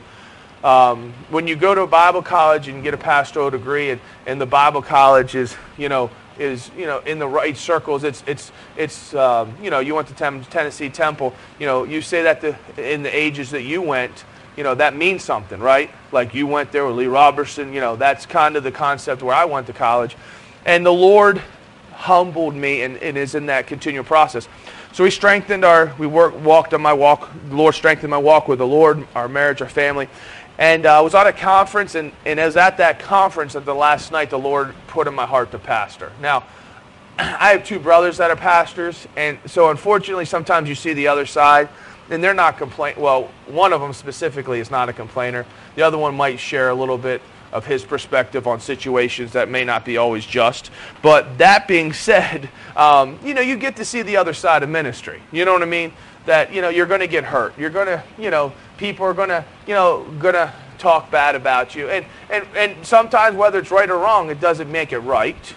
Um, 0.62 1.14
when 1.30 1.48
you 1.48 1.56
go 1.56 1.74
to 1.74 1.82
a 1.82 1.88
Bible 1.88 2.22
college 2.22 2.68
and 2.68 2.84
get 2.84 2.94
a 2.94 2.98
pastoral 2.98 3.50
degree, 3.50 3.92
and, 3.92 4.02
and 4.26 4.42
the 4.42 4.46
Bible 4.46 4.82
college 4.82 5.36
is, 5.36 5.56
you 5.78 5.88
know, 5.88 6.12
is 6.38 6.70
you 6.78 6.86
know 6.86 7.00
in 7.00 7.18
the 7.18 7.28
right 7.28 7.56
circles. 7.56 8.04
It's 8.04 8.26
it's 8.28 8.52
it's 8.76 9.16
um, 9.16 9.56
you 9.62 9.70
know 9.70 9.80
you 9.80 9.96
went 9.96 10.10
to 10.10 10.14
Tem- 10.14 10.44
Tennessee 10.44 10.90
Temple. 10.90 11.34
You 11.60 11.66
know 11.66 11.86
you 11.86 12.02
say 12.02 12.24
that 12.24 12.42
the, 12.42 12.58
in 12.78 13.02
the 13.02 13.16
ages 13.16 13.52
that 13.52 13.64
you 13.64 13.82
went. 13.82 14.26
You 14.58 14.64
know 14.64 14.76
that 14.76 14.98
means 14.98 15.24
something, 15.24 15.62
right? 15.62 15.90
Like 16.12 16.34
you 16.34 16.46
went 16.46 16.74
there 16.74 16.86
with 16.86 16.98
Lee 16.98 17.08
Roberson. 17.08 17.72
You 17.72 17.80
know 17.80 17.96
that's 17.96 18.26
kind 18.26 18.58
of 18.58 18.64
the 18.64 18.72
concept 18.72 19.24
where 19.24 19.36
I 19.36 19.46
went 19.46 19.68
to 19.68 19.74
college, 19.74 20.18
and 20.66 20.86
the 20.86 20.94
Lord 20.94 21.42
humbled 21.94 22.54
me 22.54 22.82
and, 22.82 22.98
and 22.98 23.18
is 23.18 23.36
in 23.36 23.46
that 23.46 23.68
continual 23.68 24.04
process. 24.04 24.50
So 24.96 25.04
we 25.04 25.12
strengthened 25.12 25.66
our, 25.66 25.94
we 26.00 26.08
worked, 26.08 26.38
walked 26.38 26.74
on 26.74 26.82
my 26.82 26.94
walk. 26.94 27.30
The 27.50 27.56
Lord 27.58 27.76
strengthened 27.76 28.12
my 28.12 28.18
walk 28.18 28.48
with 28.48 28.60
the 28.60 28.66
Lord, 28.66 29.06
our 29.14 29.28
marriage, 29.28 29.62
our 29.62 29.68
family. 29.68 30.08
And 30.58 30.86
uh, 30.86 31.00
I 31.00 31.02
was 31.02 31.14
at 31.14 31.28
a 31.28 31.34
conference, 31.34 31.96
and, 31.96 32.14
and 32.26 32.40
as 32.40 32.56
at 32.56 32.78
that 32.78 33.00
conference 33.00 33.58
at 33.58 33.66
the 33.66 33.76
last 33.76 34.14
night, 34.14 34.30
the 34.30 34.40
Lord 34.40 34.74
put 34.88 35.08
in 35.08 35.14
my 35.14 35.26
heart 35.26 35.52
to 35.52 35.60
pastor. 35.60 36.14
Now, 36.22 36.46
I 37.20 37.50
have 37.50 37.66
two 37.66 37.78
brothers 37.78 38.16
that 38.20 38.32
are 38.32 38.38
pastors, 38.38 39.06
and 39.18 39.38
so 39.46 39.70
unfortunately, 39.70 40.24
sometimes 40.24 40.70
you 40.70 40.76
see 40.76 40.94
the 40.94 41.10
other 41.10 41.26
side, 41.26 41.68
and 42.10 42.24
they're 42.24 42.34
not 42.34 42.58
complain. 42.58 42.96
Well, 42.98 43.30
one 43.48 43.74
of 43.74 43.82
them 43.82 43.92
specifically 43.92 44.62
is 44.62 44.72
not 44.72 44.88
a 44.88 44.94
complainer. 44.94 45.46
The 45.76 45.82
other 45.82 45.98
one 45.98 46.16
might 46.16 46.40
share 46.40 46.70
a 46.70 46.74
little 46.74 46.98
bit 46.98 47.22
of 47.56 47.66
his 47.66 47.86
perspective 47.86 48.48
on 48.48 48.60
situations 48.60 49.32
that 49.32 49.50
may 49.50 49.64
not 49.64 49.86
be 49.86 49.96
always 49.96 50.26
just. 50.26 50.70
But 51.02 51.38
that 51.38 51.70
being 51.70 51.94
said, 51.94 52.50
um, 52.76 53.18
you 53.24 53.34
know, 53.34 53.40
you 53.40 53.56
get 53.56 53.78
to 53.78 53.86
see 53.86 54.02
the 54.02 54.18
other 54.18 54.34
side 54.34 54.62
of 54.62 54.70
ministry. 54.70 55.24
You 55.32 55.46
know 55.46 55.54
what 55.54 55.64
I 55.64 55.66
mean? 55.66 55.94
That, 56.26 56.54
you 56.54 56.62
know, 56.62 56.68
you're 56.68 56.86
going 56.86 57.00
to 57.00 57.08
get 57.08 57.24
hurt. 57.24 57.58
You're 57.58 57.70
going 57.70 57.88
to, 57.88 58.04
you 58.18 58.30
know, 58.30 58.52
people 58.78 59.06
are 59.06 59.14
going 59.14 59.30
to, 59.30 59.46
you 59.66 59.74
know, 59.74 60.04
going 60.20 60.34
to 60.34 60.52
talk 60.78 61.10
bad 61.10 61.34
about 61.34 61.76
you. 61.76 61.90
And, 61.90 62.06
and, 62.30 62.46
and 62.58 62.86
sometimes, 62.86 63.38
whether 63.38 63.60
it's 63.60 63.72
right 63.72 63.90
or 63.90 64.00
wrong, 64.00 64.30
it 64.30 64.42
doesn't 64.42 64.70
make 64.70 64.92
it 64.92 65.00
right. 65.00 65.56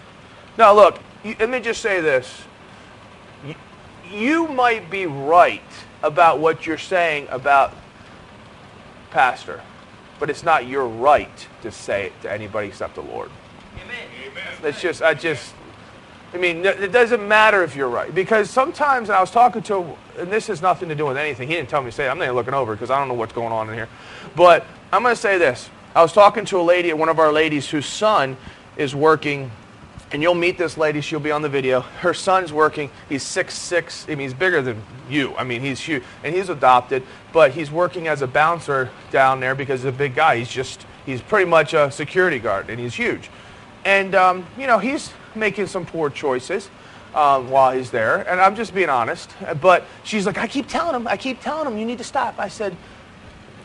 Now, 0.56 0.72
look, 0.74 1.00
let 1.24 1.50
me 1.50 1.58
just 1.58 1.82
say 1.82 2.00
this. 2.00 2.42
you 4.08 4.46
might 4.46 4.88
be 4.88 5.06
right 5.06 5.62
about 6.04 6.38
what 6.38 6.64
you're 6.64 6.78
saying 6.78 7.26
about 7.28 7.74
pastor, 9.10 9.62
but 10.18 10.30
it's 10.30 10.42
not 10.42 10.66
your 10.66 10.86
right 10.86 11.48
to 11.62 11.70
say 11.70 12.06
it 12.06 12.22
to 12.22 12.32
anybody 12.32 12.68
except 12.68 12.94
the 12.94 13.02
Lord. 13.02 13.30
Amen. 13.82 14.08
It's 14.62 14.80
just, 14.80 15.02
I 15.02 15.14
just, 15.14 15.54
I 16.34 16.36
mean, 16.36 16.64
it 16.64 16.92
doesn't 16.92 17.26
matter 17.26 17.62
if 17.62 17.76
you're 17.76 17.88
right. 17.88 18.14
Because 18.14 18.50
sometimes, 18.50 19.08
and 19.08 19.16
I 19.16 19.20
was 19.20 19.30
talking 19.30 19.62
to, 19.62 19.96
and 20.18 20.30
this 20.30 20.48
has 20.48 20.60
nothing 20.60 20.88
to 20.88 20.94
do 20.94 21.06
with 21.06 21.16
anything. 21.16 21.48
He 21.48 21.54
didn't 21.54 21.68
tell 21.68 21.80
me 21.80 21.90
to 21.90 21.92
say 21.92 22.06
it. 22.06 22.10
I'm 22.10 22.18
not 22.18 22.24
even 22.24 22.34
looking 22.34 22.54
over 22.54 22.74
because 22.74 22.90
I 22.90 22.98
don't 22.98 23.08
know 23.08 23.14
what's 23.14 23.32
going 23.32 23.52
on 23.52 23.68
in 23.68 23.74
here. 23.74 23.88
But 24.36 24.66
I'm 24.92 25.02
going 25.02 25.14
to 25.14 25.20
say 25.20 25.38
this. 25.38 25.70
I 25.94 26.02
was 26.02 26.12
talking 26.12 26.44
to 26.46 26.60
a 26.60 26.62
lady, 26.62 26.92
one 26.92 27.08
of 27.08 27.18
our 27.18 27.32
ladies, 27.32 27.70
whose 27.70 27.86
son 27.86 28.36
is 28.76 28.94
working, 28.94 29.50
and 30.10 30.22
you'll 30.22 30.34
meet 30.34 30.56
this 30.56 30.78
lady. 30.78 31.00
She'll 31.00 31.20
be 31.20 31.30
on 31.30 31.42
the 31.42 31.48
video. 31.48 31.80
Her 31.80 32.14
son's 32.14 32.52
working. 32.52 32.90
He's 33.08 33.22
six 33.22 33.54
six. 33.54 34.04
I 34.06 34.10
mean, 34.10 34.20
he's 34.20 34.34
bigger 34.34 34.62
than 34.62 34.82
you. 35.08 35.34
I 35.36 35.44
mean, 35.44 35.60
he's 35.60 35.80
huge, 35.80 36.02
and 36.24 36.34
he's 36.34 36.48
adopted. 36.48 37.02
But 37.32 37.52
he's 37.52 37.70
working 37.70 38.08
as 38.08 38.22
a 38.22 38.26
bouncer 38.26 38.90
down 39.10 39.40
there 39.40 39.54
because 39.54 39.80
he's 39.80 39.92
a 39.94 39.96
big 39.96 40.14
guy. 40.14 40.38
He's 40.38 40.48
just, 40.48 40.86
he's 41.04 41.20
pretty 41.20 41.44
much 41.44 41.74
a 41.74 41.90
security 41.90 42.38
guard, 42.38 42.70
and 42.70 42.80
he's 42.80 42.94
huge. 42.94 43.30
And, 43.84 44.14
um, 44.14 44.46
you 44.58 44.66
know, 44.66 44.78
he's 44.78 45.12
making 45.34 45.66
some 45.66 45.86
poor 45.86 46.10
choices 46.10 46.70
um, 47.14 47.50
while 47.50 47.76
he's 47.76 47.90
there. 47.90 48.28
And 48.28 48.40
I'm 48.40 48.56
just 48.56 48.74
being 48.74 48.88
honest. 48.88 49.30
But 49.60 49.84
she's 50.04 50.26
like, 50.26 50.38
I 50.38 50.46
keep 50.46 50.68
telling 50.68 50.94
him, 50.94 51.06
I 51.06 51.16
keep 51.16 51.40
telling 51.40 51.66
him, 51.66 51.78
you 51.78 51.84
need 51.84 51.98
to 51.98 52.04
stop. 52.04 52.38
I 52.38 52.48
said, 52.48 52.76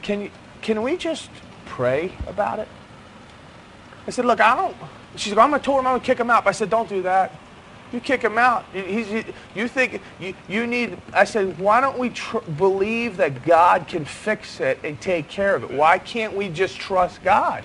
can, 0.01 0.21
you, 0.21 0.31
can 0.61 0.81
we 0.81 0.97
just 0.97 1.29
pray 1.65 2.11
about 2.27 2.59
it? 2.59 2.67
I 4.05 4.11
said, 4.11 4.25
look, 4.25 4.39
I 4.39 4.55
don't. 4.55 4.75
She's 5.15 5.33
like, 5.33 5.43
I'm 5.43 5.49
going 5.49 5.61
to 5.61 5.65
tell 5.65 5.79
him 5.79 5.87
I'm 5.87 5.93
going 5.93 6.01
to 6.01 6.05
kick 6.05 6.19
him 6.19 6.29
out. 6.29 6.47
I 6.47 6.51
said, 6.51 6.69
don't 6.69 6.89
do 6.89 7.01
that. 7.03 7.31
You 7.91 7.99
kick 7.99 8.23
him 8.23 8.39
out. 8.39 8.65
He's, 8.73 9.09
you, 9.11 9.23
you 9.53 9.67
think 9.67 10.01
you, 10.19 10.33
you 10.47 10.65
need. 10.65 10.97
I 11.13 11.25
said, 11.25 11.59
why 11.59 11.79
don't 11.79 11.99
we 11.99 12.09
tr- 12.09 12.39
believe 12.39 13.17
that 13.17 13.45
God 13.45 13.87
can 13.87 14.03
fix 14.03 14.59
it 14.59 14.79
and 14.83 14.99
take 14.99 15.29
care 15.29 15.55
of 15.55 15.63
it? 15.63 15.71
Why 15.71 15.99
can't 15.99 16.35
we 16.35 16.49
just 16.49 16.77
trust 16.77 17.23
God? 17.23 17.63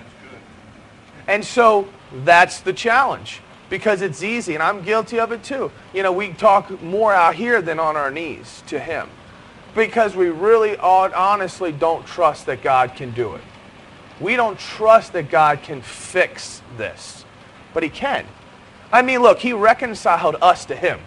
And 1.27 1.43
so 1.43 1.87
that's 2.23 2.59
the 2.59 2.73
challenge 2.73 3.41
because 3.69 4.01
it's 4.01 4.23
easy, 4.23 4.55
and 4.55 4.63
I'm 4.63 4.81
guilty 4.83 5.19
of 5.19 5.31
it 5.31 5.43
too. 5.43 5.71
You 5.93 6.03
know, 6.03 6.11
we 6.11 6.33
talk 6.33 6.81
more 6.81 7.13
out 7.13 7.35
here 7.35 7.61
than 7.61 7.79
on 7.79 7.95
our 7.95 8.11
knees 8.11 8.63
to 8.67 8.79
Him 8.79 9.09
because 9.75 10.15
we 10.15 10.29
really 10.29 10.75
honestly 10.77 11.71
don't 11.71 12.05
trust 12.05 12.47
that 12.47 12.61
God 12.61 12.95
can 12.95 13.11
do 13.11 13.35
it. 13.35 13.41
We 14.19 14.35
don't 14.35 14.59
trust 14.59 15.13
that 15.13 15.29
God 15.29 15.61
can 15.63 15.81
fix 15.81 16.61
this, 16.77 17.23
but 17.73 17.83
He 17.83 17.89
can. 17.89 18.25
I 18.91 19.01
mean, 19.01 19.21
look, 19.21 19.39
He 19.39 19.53
reconciled 19.53 20.35
us 20.41 20.65
to 20.65 20.75
Him. 20.75 20.99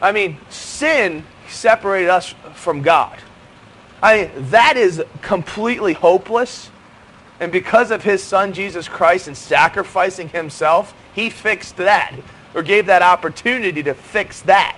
I 0.00 0.12
mean, 0.12 0.38
sin 0.48 1.24
separated 1.48 2.08
us 2.08 2.34
from 2.54 2.82
God. 2.82 3.18
I 4.02 4.16
mean, 4.16 4.30
that 4.50 4.76
is 4.76 5.02
completely 5.22 5.92
hopeless. 5.92 6.70
And 7.40 7.50
because 7.52 7.90
of 7.90 8.02
his 8.02 8.22
son 8.22 8.52
Jesus 8.52 8.88
Christ 8.88 9.28
and 9.28 9.36
sacrificing 9.36 10.28
himself, 10.28 10.94
he 11.14 11.30
fixed 11.30 11.76
that 11.76 12.14
or 12.54 12.62
gave 12.62 12.86
that 12.86 13.02
opportunity 13.02 13.82
to 13.82 13.94
fix 13.94 14.42
that. 14.42 14.76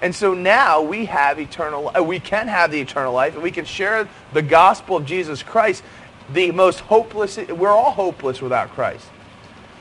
And 0.00 0.14
so 0.14 0.34
now 0.34 0.80
we 0.80 1.06
have 1.06 1.40
eternal 1.40 1.90
uh, 1.96 2.02
we 2.02 2.20
can 2.20 2.46
have 2.46 2.70
the 2.70 2.80
eternal 2.80 3.12
life 3.12 3.34
and 3.34 3.42
we 3.42 3.50
can 3.50 3.64
share 3.64 4.08
the 4.32 4.42
gospel 4.42 4.96
of 4.96 5.06
Jesus 5.06 5.42
Christ, 5.42 5.82
the 6.32 6.52
most 6.52 6.80
hopeless 6.80 7.36
we're 7.36 7.70
all 7.70 7.90
hopeless 7.90 8.40
without 8.40 8.70
Christ. 8.70 9.06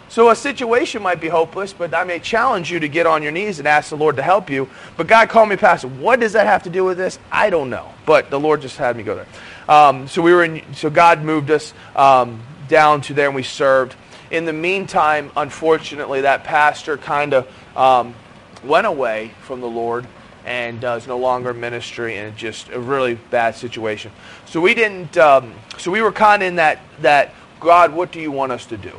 So 0.10 0.30
a 0.30 0.36
situation 0.36 1.01
might 1.01 1.20
be 1.20 1.28
hopeless, 1.28 1.74
but 1.74 1.93
I 1.93 2.03
may 2.05 2.20
challenge 2.20 2.72
you 2.72 2.80
to 2.80 2.88
get 2.88 3.05
on 3.05 3.22
your 3.24 3.32
knees 3.32 3.60
and 3.60 3.68
ask 3.68 3.89
the 3.89 3.97
Lord 3.97 4.16
to 4.16 4.22
help 4.22 4.49
you. 4.49 4.70
But 4.95 5.08
God 5.08 5.28
called 5.30 5.49
me 5.49 5.58
pastor. 5.58 5.89
What 5.89 6.22
does 6.22 6.34
that 6.34 6.47
have 6.47 6.64
to 6.64 6.70
do 6.70 6.86
with 6.86 6.97
this? 6.97 7.20
I 7.32 7.49
don't 7.49 7.70
know. 7.70 7.93
But 8.05 8.30
the 8.30 8.39
Lord 8.39 8.62
just 8.62 8.78
had 8.78 8.95
me 8.95 9.03
go 9.03 9.16
there. 9.16 9.28
Um, 9.68 10.08
so 10.08 10.22
we 10.22 10.34
were 10.34 10.45
in, 10.45 10.64
so 10.74 10.89
God 10.89 11.24
moved 11.24 11.51
us 11.51 11.74
um, 11.95 12.41
down 12.70 13.01
to 13.01 13.14
there 13.14 13.28
and 13.28 13.36
we 13.36 13.43
served. 13.43 13.95
In 14.32 14.45
the 14.45 14.53
meantime, 14.53 15.32
unfortunately, 15.36 16.22
that 16.22 16.45
pastor 16.45 16.97
kind 16.97 17.34
of 17.34 17.78
um, 17.78 18.16
went 18.64 18.88
away 18.88 19.32
from 19.41 19.60
the 19.60 19.68
Lord 19.68 20.08
and 20.45 20.84
uh, 20.86 20.91
is 20.91 21.08
no 21.08 21.18
longer 21.18 21.49
in 21.51 21.60
ministry 21.60 22.18
and 22.18 22.36
just 22.38 22.70
a 22.70 22.80
really 22.80 23.16
bad 23.16 23.55
situation. 23.55 24.12
So 24.45 24.62
we 24.62 24.74
didn't. 24.74 25.18
Um, 25.18 25.53
so 25.78 25.91
we 25.91 26.01
were 26.01 26.14
kind 26.14 26.41
of 26.41 26.47
in 26.47 26.55
that 26.55 26.80
that 27.01 27.34
God, 27.60 27.93
what 27.93 28.12
do 28.12 28.22
you 28.22 28.32
want 28.32 28.53
us 28.53 28.66
to 28.68 28.78
do? 28.78 28.93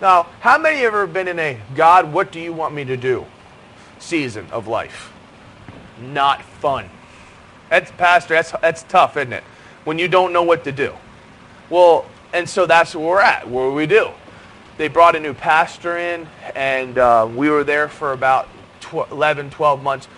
Now, 0.00 0.24
how 0.40 0.58
many 0.58 0.78
have 0.78 0.86
ever 0.86 1.06
been 1.06 1.28
in 1.28 1.38
a 1.38 1.58
God, 1.74 2.12
what 2.12 2.32
do 2.32 2.40
you 2.40 2.52
want 2.52 2.74
me 2.74 2.84
to 2.84 2.96
do 2.96 3.26
season 3.98 4.46
of 4.50 4.66
life? 4.66 5.12
Not 6.00 6.42
fun. 6.42 6.90
That's 7.70 7.90
pastor. 7.92 8.34
That's 8.34 8.52
that's 8.52 8.82
tough, 8.84 9.16
isn't 9.16 9.32
it? 9.32 9.44
When 9.84 9.98
you 9.98 10.08
don't 10.08 10.32
know 10.32 10.42
what 10.42 10.64
to 10.64 10.72
do. 10.72 10.94
Well, 11.70 12.06
and 12.32 12.48
so 12.48 12.66
that's 12.66 12.94
where 12.94 13.06
we're 13.06 13.20
at. 13.20 13.44
Do 13.44 13.72
we 13.72 13.86
do? 13.86 14.10
They 14.76 14.88
brought 14.88 15.14
a 15.14 15.20
new 15.20 15.34
pastor 15.34 15.96
in, 15.96 16.26
and 16.56 16.98
uh, 16.98 17.28
we 17.32 17.48
were 17.48 17.62
there 17.62 17.88
for 17.88 18.12
about 18.12 18.48
tw- 18.80 19.10
11, 19.10 19.50
12 19.50 19.82
months. 19.82 20.08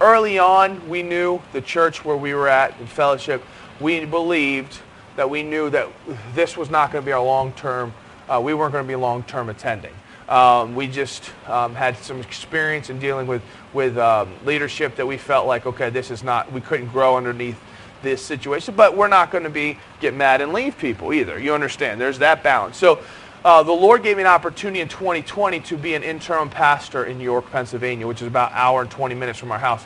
Early 0.00 0.38
on, 0.38 0.88
we 0.88 1.02
knew 1.02 1.42
the 1.52 1.60
church 1.60 2.04
where 2.04 2.16
we 2.16 2.32
were 2.32 2.48
at 2.48 2.78
in 2.80 2.86
fellowship. 2.86 3.44
We 3.80 4.04
believed 4.04 4.78
that 5.16 5.28
we 5.28 5.42
knew 5.42 5.68
that 5.70 5.88
this 6.34 6.56
was 6.56 6.70
not 6.70 6.90
going 6.90 7.02
to 7.02 7.06
be 7.06 7.12
our 7.12 7.22
long-term. 7.22 7.92
Uh, 8.28 8.40
we 8.40 8.54
weren't 8.54 8.72
going 8.72 8.84
to 8.84 8.88
be 8.88 8.96
long-term 8.96 9.48
attending. 9.48 9.92
Um, 10.28 10.74
we 10.74 10.86
just 10.86 11.30
um, 11.46 11.74
had 11.74 11.96
some 11.96 12.20
experience 12.20 12.90
in 12.90 12.98
dealing 12.98 13.26
with 13.26 13.42
with 13.72 13.96
um, 13.96 14.30
leadership 14.44 14.96
that 14.96 15.06
we 15.06 15.16
felt 15.16 15.46
like, 15.46 15.64
okay, 15.64 15.88
this 15.88 16.10
is 16.10 16.22
not. 16.22 16.52
We 16.52 16.60
couldn't 16.60 16.88
grow 16.88 17.16
underneath 17.16 17.58
this 18.02 18.24
situation, 18.24 18.74
but 18.76 18.96
we're 18.96 19.08
not 19.08 19.30
going 19.30 19.44
to 19.44 19.50
be 19.50 19.78
get 20.00 20.14
mad 20.14 20.40
and 20.40 20.52
leave 20.52 20.76
people 20.76 21.14
either. 21.14 21.38
You 21.38 21.54
understand? 21.54 22.00
There's 22.00 22.18
that 22.18 22.42
balance. 22.42 22.76
So. 22.76 23.00
Uh, 23.44 23.62
the 23.62 23.72
Lord 23.72 24.02
gave 24.02 24.16
me 24.16 24.22
an 24.24 24.26
opportunity 24.26 24.80
in 24.80 24.88
2020 24.88 25.60
to 25.60 25.76
be 25.76 25.94
an 25.94 26.02
interim 26.02 26.50
pastor 26.50 27.04
in 27.04 27.20
York, 27.20 27.48
Pennsylvania, 27.52 28.04
which 28.04 28.20
is 28.20 28.26
about 28.26 28.50
an 28.50 28.58
hour 28.58 28.82
and 28.82 28.90
20 28.90 29.14
minutes 29.14 29.38
from 29.38 29.52
our 29.52 29.60
house. 29.60 29.84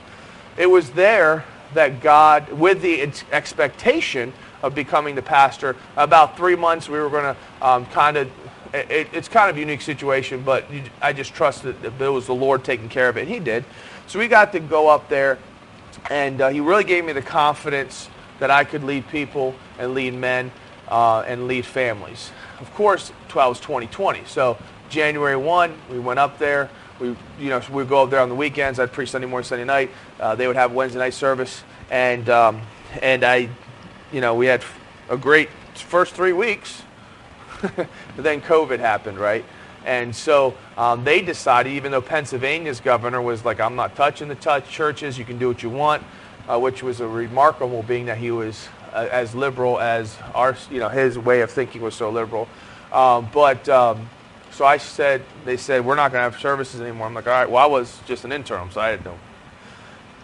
It 0.57 0.67
was 0.67 0.91
there 0.93 1.45
that 1.75 2.01
God, 2.01 2.51
with 2.53 2.81
the 2.81 3.03
ex- 3.03 3.25
expectation 3.31 4.33
of 4.63 4.75
becoming 4.75 5.15
the 5.15 5.23
pastor, 5.23 5.77
about 5.97 6.37
three 6.37 6.57
months 6.57 6.89
we 6.89 6.99
were 6.99 7.11
going 7.11 7.35
to 7.35 7.67
um, 7.67 7.87
kind 7.87 8.17
of, 8.17 8.31
it, 8.73 9.09
it's 9.13 9.29
kind 9.29 9.51
of 9.51 9.57
a 9.57 9.61
unique 9.61 9.83
situation, 9.83 10.43
but 10.43 10.71
you, 10.73 10.83
I 11.01 11.13
just 11.13 11.35
trusted 11.35 11.81
that 11.83 12.01
it 12.01 12.09
was 12.09 12.27
the 12.27 12.35
Lord 12.35 12.65
taking 12.65 12.89
care 12.89 13.09
of 13.09 13.17
it, 13.17 13.23
and 13.23 13.31
He 13.31 13.39
did. 13.39 13.65
So 14.07 14.19
we 14.19 14.29
got 14.29 14.53
to 14.53 14.61
go 14.61 14.89
up 14.89 15.09
there, 15.09 15.39
and 16.11 16.41
uh, 16.41 16.49
He 16.49 16.61
really 16.61 16.85
gave 16.85 17.05
me 17.05 17.13
the 17.13 17.23
confidence 17.23 18.09
that 18.39 18.51
I 18.51 18.65
could 18.65 18.85
lead 18.85 19.07
people 19.09 19.55
and 19.79 19.95
lead 19.95 20.15
men 20.15 20.51
uh, 20.89 21.21
and 21.21 21.47
lead 21.47 21.65
families. 21.65 22.31
Of 22.61 22.73
course, 22.75 23.13
12 23.29 23.49
was 23.51 23.61
2020. 23.61 24.25
So 24.27 24.59
January 24.89 25.37
1, 25.37 25.75
we 25.91 25.99
went 25.99 26.19
up 26.19 26.39
there. 26.39 26.69
We, 27.01 27.17
you 27.39 27.51
know, 27.51 27.61
we 27.71 27.77
would 27.77 27.89
go 27.89 28.03
up 28.03 28.11
there 28.11 28.21
on 28.21 28.29
the 28.29 28.35
weekends. 28.35 28.79
I'd 28.79 28.93
preach 28.93 29.11
Sunday 29.11 29.27
morning, 29.27 29.47
Sunday 29.47 29.65
night. 29.65 29.91
Uh, 30.21 30.35
they 30.35 30.47
would 30.47 30.57
have 30.57 30.73
Wednesday 30.73 30.99
night 30.99 31.15
service, 31.15 31.65
and 31.91 32.29
um, 32.29 32.61
and 33.01 33.25
I, 33.25 33.49
you 34.13 34.21
know, 34.21 34.35
we 34.35 34.47
had 34.47 34.63
a 35.09 35.17
great 35.17 35.49
first 35.75 36.15
three 36.15 36.33
weeks. 36.33 36.83
then 38.17 38.41
COVID 38.41 38.79
happened, 38.79 39.19
right? 39.19 39.45
And 39.85 40.15
so 40.15 40.55
um, 40.77 41.05
they 41.05 41.23
decided, 41.23 41.73
even 41.73 41.91
though 41.91 42.01
Pennsylvania's 42.01 42.81
governor 42.81 43.21
was 43.21 43.45
like, 43.45 43.61
I'm 43.61 43.75
not 43.75 43.97
touching 43.97 44.29
the 44.29 44.35
touch 44.35 44.69
churches, 44.69 45.19
you 45.19 45.25
can 45.25 45.39
do 45.39 45.49
what 45.49 45.63
you 45.63 45.71
want, 45.71 46.03
uh, 46.49 46.59
which 46.59 46.83
was 46.83 47.01
a 47.01 47.09
remarkable 47.09 47.83
being 47.83 48.07
that 48.07 48.19
he 48.19 48.31
was 48.31 48.69
uh, 48.93 49.09
as 49.11 49.35
liberal 49.35 49.81
as 49.81 50.17
our, 50.35 50.57
you 50.71 50.79
know, 50.79 50.89
his 50.89 51.19
way 51.19 51.41
of 51.41 51.51
thinking 51.51 51.83
was 51.83 51.95
so 51.95 52.11
liberal. 52.11 52.49
Um, 52.93 53.29
but 53.33 53.69
um, 53.69 54.09
so 54.51 54.65
I 54.65 54.77
said, 54.77 55.23
they 55.45 55.57
said, 55.57 55.85
we're 55.85 55.97
not 55.97 56.13
going 56.13 56.21
to 56.21 56.31
have 56.31 56.41
services 56.41 56.81
anymore. 56.81 57.07
I'm 57.07 57.15
like, 57.15 57.27
all 57.27 57.33
right, 57.33 57.51
well, 57.51 57.65
I 57.65 57.67
was 57.67 57.99
just 58.07 58.25
an 58.25 58.33
interim, 58.33 58.71
so 58.71 58.81
I 58.81 58.97
didn't. 58.97 59.19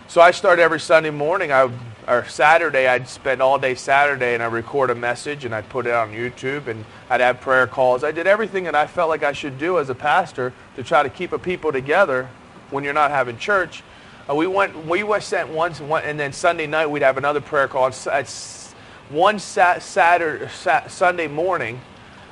So 0.07 0.21
I 0.21 0.31
started 0.31 0.63
every 0.63 0.81
Sunday 0.81 1.11
morning, 1.11 1.51
I, 1.51 1.71
or 2.09 2.25
Saturday, 2.25 2.89
I'd 2.89 3.07
spend 3.07 3.43
all 3.43 3.59
day 3.59 3.75
Saturday 3.75 4.33
and 4.33 4.43
I'd 4.43 4.53
record 4.53 4.89
a 4.89 4.95
message 4.95 5.45
and 5.45 5.55
I'd 5.55 5.69
put 5.69 5.87
it 5.87 5.93
on 5.93 6.13
YouTube 6.13 6.67
and 6.67 6.87
I'd 7.11 7.21
have 7.21 7.41
prayer 7.41 7.67
calls. 7.67 8.03
I 8.03 8.13
did 8.13 8.27
everything 8.27 8.65
that 8.65 8.75
I 8.75 8.87
felt 8.87 9.11
like 9.11 9.23
I 9.23 9.33
should 9.33 9.59
do 9.59 9.79
as 9.79 9.91
a 9.91 9.95
pastor 9.95 10.55
to 10.77 10.83
try 10.83 11.03
to 11.03 11.11
keep 11.11 11.33
a 11.33 11.39
people 11.39 11.71
together 11.71 12.31
when 12.71 12.83
you're 12.83 12.95
not 12.95 13.11
having 13.11 13.37
church. 13.37 13.83
Uh, 14.29 14.35
we 14.35 14.47
went, 14.47 14.87
we 14.87 15.03
went 15.03 15.23
sent 15.23 15.51
once, 15.51 15.81
one, 15.81 16.03
and 16.05 16.19
then 16.19 16.33
Sunday 16.33 16.67
night 16.67 16.87
we'd 16.87 17.03
have 17.03 17.19
another 17.19 17.43
prayer 17.43 17.69
call. 17.69 17.91
One 19.11 19.39
sat, 19.39 19.83
Saturday, 19.83 20.49
sat, 20.49 20.91
Sunday 20.91 21.29
morning, 21.29 21.81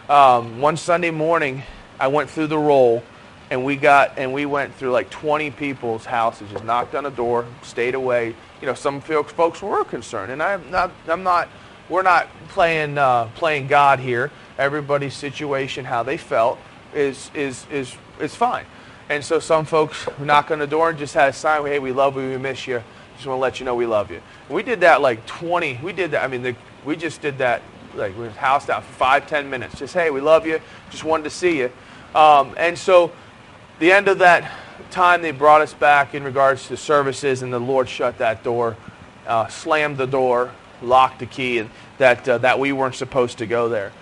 um, 0.08 0.60
one 0.60 0.76
Sunday 0.78 1.10
morning, 1.10 1.62
I 1.98 2.08
went 2.08 2.30
through 2.30 2.46
the 2.46 2.58
roll 2.58 3.02
and 3.50 3.64
we 3.64 3.76
got 3.76 4.18
and 4.18 4.32
we 4.32 4.46
went 4.46 4.74
through 4.74 4.90
like 4.90 5.08
20 5.10 5.50
people's 5.52 6.04
houses 6.04 6.50
just 6.50 6.64
knocked 6.64 6.94
on 6.94 7.04
the 7.04 7.10
door 7.10 7.46
stayed 7.62 7.94
away 7.94 8.34
you 8.60 8.66
know 8.66 8.74
some 8.74 9.00
folks 9.00 9.62
were 9.62 9.84
concerned 9.84 10.32
and 10.32 10.42
i'm 10.42 10.70
not 10.70 10.90
i'm 11.08 11.22
not 11.22 11.48
we're 11.88 12.02
not 12.02 12.28
playing 12.48 12.98
uh, 12.98 13.26
playing 13.34 13.66
god 13.66 14.00
here 14.00 14.30
everybody's 14.58 15.14
situation 15.14 15.84
how 15.84 16.02
they 16.02 16.16
felt 16.16 16.58
is 16.94 17.30
is 17.34 17.66
is 17.70 17.96
is 18.20 18.34
fine 18.34 18.64
And 19.08 19.24
so 19.24 19.38
some 19.38 19.64
folks 19.64 20.08
knock 20.18 20.50
on 20.50 20.58
the 20.58 20.66
door 20.66 20.90
and 20.90 20.98
just 20.98 21.14
had 21.14 21.28
a 21.28 21.32
sign, 21.32 21.64
hey, 21.66 21.78
we 21.78 21.92
love 21.92 22.16
you, 22.16 22.30
we 22.30 22.38
miss 22.38 22.66
you. 22.66 22.82
Just 23.14 23.26
want 23.26 23.38
to 23.38 23.40
let 23.40 23.60
you 23.60 23.66
know 23.66 23.74
we 23.74 23.86
love 23.86 24.10
you. 24.10 24.20
And 24.48 24.56
we 24.56 24.62
did 24.62 24.80
that 24.80 25.00
like 25.00 25.24
20, 25.26 25.80
we 25.82 25.92
did 25.92 26.10
that, 26.10 26.24
I 26.24 26.26
mean, 26.26 26.42
the, 26.42 26.56
we 26.84 26.96
just 26.96 27.22
did 27.22 27.38
that, 27.38 27.62
like 27.94 28.16
we 28.18 28.28
housed 28.30 28.68
out 28.68 28.84
for 28.84 28.92
five, 28.94 29.26
ten 29.28 29.48
minutes. 29.48 29.78
Just, 29.78 29.94
hey, 29.94 30.10
we 30.10 30.20
love 30.20 30.46
you, 30.46 30.60
just 30.90 31.04
wanted 31.04 31.24
to 31.24 31.30
see 31.30 31.58
you. 31.58 31.70
Um, 32.14 32.54
and 32.58 32.76
so 32.76 33.12
the 33.78 33.92
end 33.92 34.08
of 34.08 34.18
that 34.18 34.50
time, 34.90 35.22
they 35.22 35.30
brought 35.30 35.60
us 35.60 35.74
back 35.74 36.14
in 36.14 36.24
regards 36.24 36.68
to 36.68 36.76
services, 36.76 37.42
and 37.42 37.52
the 37.52 37.58
Lord 37.58 37.88
shut 37.88 38.18
that 38.18 38.42
door, 38.42 38.76
uh, 39.26 39.46
slammed 39.48 39.96
the 39.96 40.06
door, 40.06 40.52
locked 40.82 41.20
the 41.20 41.26
key, 41.26 41.58
and 41.58 41.70
that, 41.98 42.28
uh, 42.28 42.38
that 42.38 42.58
we 42.58 42.72
weren't 42.72 42.94
supposed 42.94 43.38
to 43.38 43.46
go 43.46 43.68
there. 43.68 43.92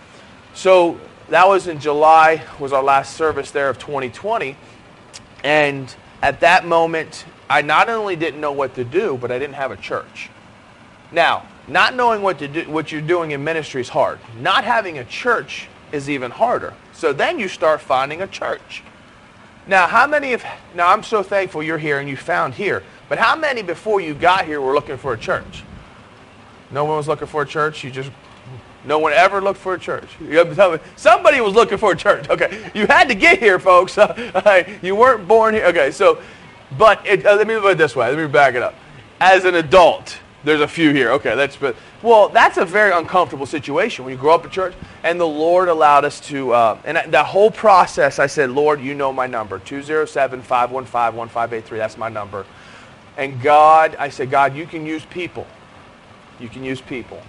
So 0.55 0.99
that 1.29 1.49
was 1.49 1.67
in 1.67 1.81
July, 1.81 2.43
was 2.59 2.73
our 2.73 2.83
last 2.83 3.17
service 3.17 3.51
there 3.51 3.69
of 3.69 3.79
2020. 3.79 4.57
And 5.43 5.95
at 6.23 6.41
that 6.41 6.67
moment, 6.67 7.25
I 7.49 7.63
not 7.63 7.89
only 7.89 8.17
didn't 8.17 8.41
know 8.41 8.53
what 8.53 8.75
to 8.77 8.85
do, 8.85 9.19
but 9.21 9.31
I 9.31 9.39
didn't 9.39 9.55
have 9.55 9.71
a 9.71 9.77
church. 9.77 10.31
Now, 11.13 11.47
not 11.69 11.95
knowing 11.95 12.23
what 12.23 12.39
to 12.41 12.49
do, 12.49 12.71
what 12.71 12.93
you're 12.93 13.01
doing 13.01 13.31
in 13.31 13.45
ministry 13.45 13.81
is 13.81 13.89
hard. 13.89 14.19
Not 14.41 14.65
having 14.65 14.99
a 14.99 15.05
church 15.05 15.69
is 15.93 16.11
even 16.11 16.31
harder. 16.31 16.75
So 16.93 17.13
then 17.13 17.39
you 17.39 17.49
start 17.49 17.81
finding 17.81 18.23
a 18.23 18.27
church. 18.27 18.83
Now, 19.67 19.87
how 19.87 20.07
many 20.07 20.35
of 20.35 20.45
now 20.75 20.89
I'm 20.89 21.03
so 21.03 21.23
thankful 21.23 21.63
you're 21.63 21.79
here 21.79 21.99
and 21.99 22.09
you 22.09 22.17
found 22.17 22.55
here. 22.55 22.83
But 23.09 23.19
how 23.19 23.37
many 23.37 23.63
before 23.63 24.01
you 24.01 24.15
got 24.15 24.45
here 24.45 24.61
were 24.61 24.75
looking 24.75 24.97
for 24.97 25.13
a 25.13 25.19
church? 25.19 25.63
No 26.71 26.85
one 26.85 26.97
was 26.97 27.09
looking 27.09 27.27
for 27.27 27.43
a 27.43 27.47
church. 27.47 27.85
You 27.85 27.91
just 27.91 28.11
no 28.85 28.99
one 28.99 29.13
ever 29.13 29.41
looked 29.41 29.61
for 29.61 29.75
a 29.75 29.79
church. 29.79 30.09
Somebody 30.97 31.41
was 31.41 31.55
looking 31.55 31.79
for 31.79 31.93
a 31.93 31.97
church. 31.97 32.29
Okay, 32.29 32.71
you 32.75 32.87
had 32.87 33.09
to 33.09 33.15
get 33.15 33.39
here, 33.39 33.59
folks. 33.59 33.97
you 34.83 34.95
weren't 34.95 35.27
born 35.27 35.55
here. 35.55 35.67
Okay, 35.67 35.91
so, 35.91 36.21
but 36.77 37.05
it, 37.07 37.25
uh, 37.25 37.37
let 37.37 37.47
me 37.47 37.59
put 37.59 37.73
it 37.73 37.79
this 37.79 37.97
way. 37.97 38.09
Let 38.09 38.19
me 38.19 38.27
back 38.27 38.55
it 38.55 38.63
up. 38.63 38.75
As 39.21 39.45
an 39.45 39.55
adult, 39.55 40.19
there's 40.45 40.61
a 40.61 40.69
few 40.69 40.93
here. 40.93 41.11
Okay, 41.13 41.35
that's 41.35 41.57
but 41.57 41.75
well, 42.03 42.29
that's 42.29 42.59
a 42.59 42.65
very 42.65 42.93
uncomfortable 42.93 43.47
situation 43.47 44.05
when 44.05 44.13
you 44.13 44.19
grow 44.19 44.35
up 44.35 44.45
in 44.45 44.51
church. 44.51 44.75
And 45.03 45.21
the 45.21 45.27
Lord 45.27 45.69
allowed 45.69 46.05
us 46.05 46.21
to, 46.29 46.53
uh, 46.53 46.79
and 46.85 46.97
that 46.97 47.27
whole 47.27 47.51
process, 47.51 48.19
I 48.19 48.27
said, 48.27 48.51
Lord, 48.51 48.81
you 48.81 48.95
know 48.95 49.13
my 49.13 49.27
number, 49.27 49.59
207-515-1583. 49.61 51.69
That's 51.71 51.97
my 51.97 52.09
number. 52.09 52.45
And 53.17 53.41
God, 53.41 53.97
I 53.99 54.09
said, 54.09 54.31
God, 54.31 54.57
you 54.57 54.67
can 54.67 54.87
use 54.87 55.05
people. 55.07 55.47
You 56.41 56.49
can 56.49 56.65
use 56.65 56.81
people. 56.81 57.23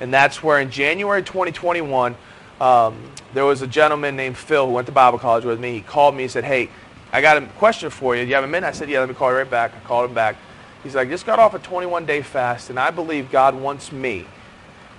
And 0.00 0.12
that's 0.12 0.42
where 0.42 0.60
in 0.60 0.70
January 0.70 1.22
2021, 1.22 2.16
um, 2.60 2.96
there 3.34 3.44
was 3.44 3.62
a 3.62 3.66
gentleman 3.66 4.16
named 4.16 4.36
Phil 4.36 4.66
who 4.66 4.72
went 4.72 4.86
to 4.86 4.92
Bible 4.92 5.18
college 5.18 5.44
with 5.44 5.60
me. 5.60 5.72
He 5.72 5.80
called 5.80 6.14
me 6.14 6.24
and 6.24 6.32
said, 6.32 6.44
hey, 6.44 6.70
I 7.12 7.20
got 7.20 7.42
a 7.42 7.46
question 7.58 7.90
for 7.90 8.16
you. 8.16 8.22
Do 8.22 8.28
you 8.28 8.34
have 8.34 8.44
a 8.44 8.48
minute? 8.48 8.66
I 8.66 8.72
said, 8.72 8.90
yeah, 8.90 9.00
let 9.00 9.08
me 9.08 9.14
call 9.14 9.30
you 9.30 9.38
right 9.38 9.50
back. 9.50 9.72
I 9.74 9.86
called 9.86 10.08
him 10.08 10.14
back. 10.14 10.36
He's 10.82 10.94
like, 10.94 11.08
just 11.08 11.26
got 11.26 11.38
off 11.38 11.54
a 11.54 11.58
21-day 11.58 12.22
fast, 12.22 12.70
and 12.70 12.78
I 12.78 12.90
believe 12.90 13.30
God 13.30 13.54
wants 13.54 13.90
me 13.90 14.26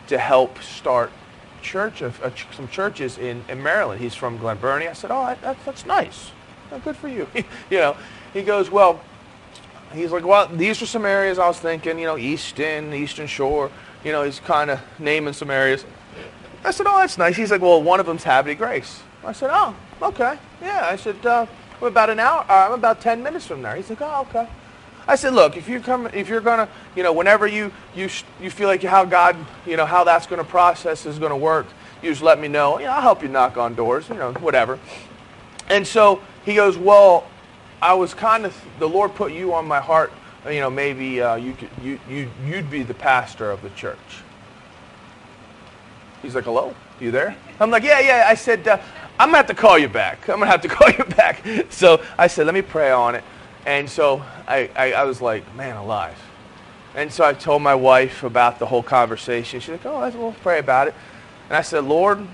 to 0.08 0.18
help 0.18 0.62
start 0.62 1.12
church 1.62 2.02
of 2.02 2.22
uh, 2.22 2.32
some 2.56 2.68
churches 2.68 3.18
in, 3.18 3.44
in 3.48 3.62
Maryland. 3.62 4.02
He's 4.02 4.16
from 4.16 4.38
Glen 4.38 4.58
Burnie. 4.58 4.88
I 4.88 4.94
said, 4.94 5.12
oh, 5.12 5.36
that, 5.42 5.58
that's 5.66 5.86
nice. 5.86 6.32
Oh, 6.72 6.80
good 6.80 6.96
for 6.96 7.08
you. 7.08 7.28
you 7.70 7.78
know, 7.78 7.96
he 8.34 8.42
goes, 8.42 8.70
well, 8.70 9.00
he's 9.94 10.12
like, 10.12 10.26
well, 10.26 10.48
these 10.48 10.82
are 10.82 10.86
some 10.86 11.06
areas 11.06 11.40
I 11.40 11.48
was 11.48 11.60
thinking, 11.60 11.98
you 12.00 12.06
know, 12.06 12.18
Easton, 12.18 12.94
Eastern 12.94 13.28
Shore. 13.28 13.72
You 14.04 14.12
know, 14.12 14.24
he's 14.24 14.40
kind 14.40 14.70
of 14.70 14.80
naming 15.00 15.34
some 15.34 15.50
areas. 15.50 15.86
I 16.64 16.72
said, 16.72 16.88
oh, 16.88 16.98
that's 16.98 17.18
nice. 17.18 17.36
He's 17.36 17.52
like, 17.52 17.62
well, 17.62 17.82
one 17.82 18.00
of 18.00 18.06
them's 18.06 18.24
Havre 18.24 18.56
Grace. 18.56 19.02
I 19.24 19.32
said, 19.32 19.50
oh, 19.52 19.76
okay. 20.02 20.38
Yeah. 20.62 20.88
I 20.90 20.96
said, 20.96 21.26
uh, 21.26 21.46
we're 21.80 21.88
about 21.88 22.10
an 22.10 22.20
hour. 22.20 22.46
Uh, 22.50 22.68
I'm 22.68 22.74
about 22.74 23.02
10 23.02 23.24
minutes 23.24 23.48
from 23.48 23.62
there. 23.62 23.76
He's 23.76 23.90
like, 23.90 24.02
oh, 24.02 24.28
okay. 24.30 24.48
I 25.10 25.16
said, 25.16 25.34
look, 25.34 25.58
if 25.58 25.68
you 25.68 25.80
come, 25.80 26.06
if 26.14 26.30
you're 26.30 26.40
gonna, 26.40 26.70
you 26.96 27.02
know, 27.02 27.12
whenever 27.12 27.48
you 27.48 27.72
you 27.96 28.10
you 28.40 28.52
feel 28.52 28.68
like 28.68 28.84
how 28.84 29.06
God, 29.06 29.36
you 29.66 29.76
know, 29.76 29.88
how 29.88 30.04
that's 30.04 30.28
gonna 30.28 30.44
process 30.44 31.08
is 31.08 31.18
gonna 31.18 31.36
work, 31.36 31.66
you 32.04 32.12
just 32.12 32.22
let 32.22 32.40
me 32.40 32.48
know. 32.48 32.78
You 32.78 32.86
know, 32.86 32.92
I'll 32.92 33.02
help 33.02 33.24
you 33.24 33.28
knock 33.28 33.58
on 33.58 33.74
doors, 33.74 34.08
you 34.08 34.14
know, 34.14 34.34
whatever. 34.34 34.78
And 35.68 35.86
so 35.88 36.22
he 36.46 36.54
goes, 36.54 36.78
well, 36.78 37.26
I 37.82 37.96
was 37.96 38.14
kind 38.14 38.46
of 38.46 38.56
the 38.78 38.88
Lord 38.88 39.16
put 39.16 39.32
you 39.34 39.52
on 39.56 39.68
my 39.68 39.80
heart. 39.80 40.12
You 40.48 40.60
know, 40.60 40.70
maybe 40.70 41.20
uh, 41.20 41.38
you 41.38 41.54
could 41.54 41.70
you 41.82 42.00
you 42.08 42.30
you'd 42.46 42.70
be 42.70 42.84
the 42.84 42.94
pastor 42.94 43.50
of 43.50 43.64
the 43.64 43.72
church. 43.72 44.22
He's 46.22 46.36
like, 46.36 46.44
hello, 46.44 46.76
you 47.00 47.10
there? 47.10 47.36
I'm 47.60 47.72
like, 47.72 47.82
yeah, 47.82 48.00
yeah. 48.00 48.26
I 48.28 48.36
said, 48.36 48.68
uh, 48.68 48.78
I'm 49.18 49.30
gonna 49.30 49.38
have 49.38 49.48
to 49.48 49.56
call 49.56 49.80
you 49.80 49.90
back. 49.90 50.30
I'm 50.30 50.38
gonna 50.38 50.52
have 50.52 50.62
to 50.62 50.68
call 50.78 50.92
you 50.92 51.04
back. 51.16 51.44
So 51.72 52.00
I 52.16 52.28
said, 52.28 52.46
let 52.46 52.54
me 52.54 52.62
pray 52.62 52.92
on 52.92 53.16
it. 53.16 53.24
And 53.70 53.88
so 53.88 54.26
I, 54.48 54.68
I, 54.76 54.94
I, 54.94 55.04
was 55.04 55.22
like, 55.22 55.56
man 55.56 55.78
alive. 55.78 56.20
And 56.96 57.14
so 57.14 57.24
I 57.24 57.34
told 57.34 57.62
my 57.62 57.76
wife 57.76 58.24
about 58.24 58.58
the 58.58 58.66
whole 58.66 58.82
conversation. 58.82 59.60
She's 59.60 59.70
like, 59.70 59.86
oh, 59.86 60.10
we'll 60.18 60.32
pray 60.42 60.58
about 60.58 60.88
it. 60.88 60.96
And 61.50 61.56
I 61.56 61.62
said, 61.62 61.84
Lord, 61.84 62.26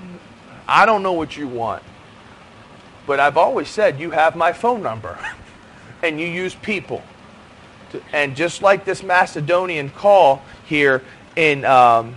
I 0.65 0.85
don't 0.85 1.03
know 1.03 1.11
what 1.11 1.35
you 1.35 1.49
want. 1.49 1.83
But 3.05 3.19
I've 3.19 3.35
always 3.35 3.67
said 3.67 3.99
you 3.99 4.11
have 4.11 4.37
my 4.37 4.53
phone 4.53 4.81
number. 4.81 5.19
and 6.01 6.21
you 6.21 6.25
use 6.25 6.55
people. 6.55 7.03
To, 7.91 8.01
and 8.13 8.33
just 8.33 8.61
like 8.61 8.85
this 8.85 9.03
Macedonian 9.03 9.89
call 9.89 10.41
here 10.65 11.03
in 11.35 11.65
um, 11.65 12.15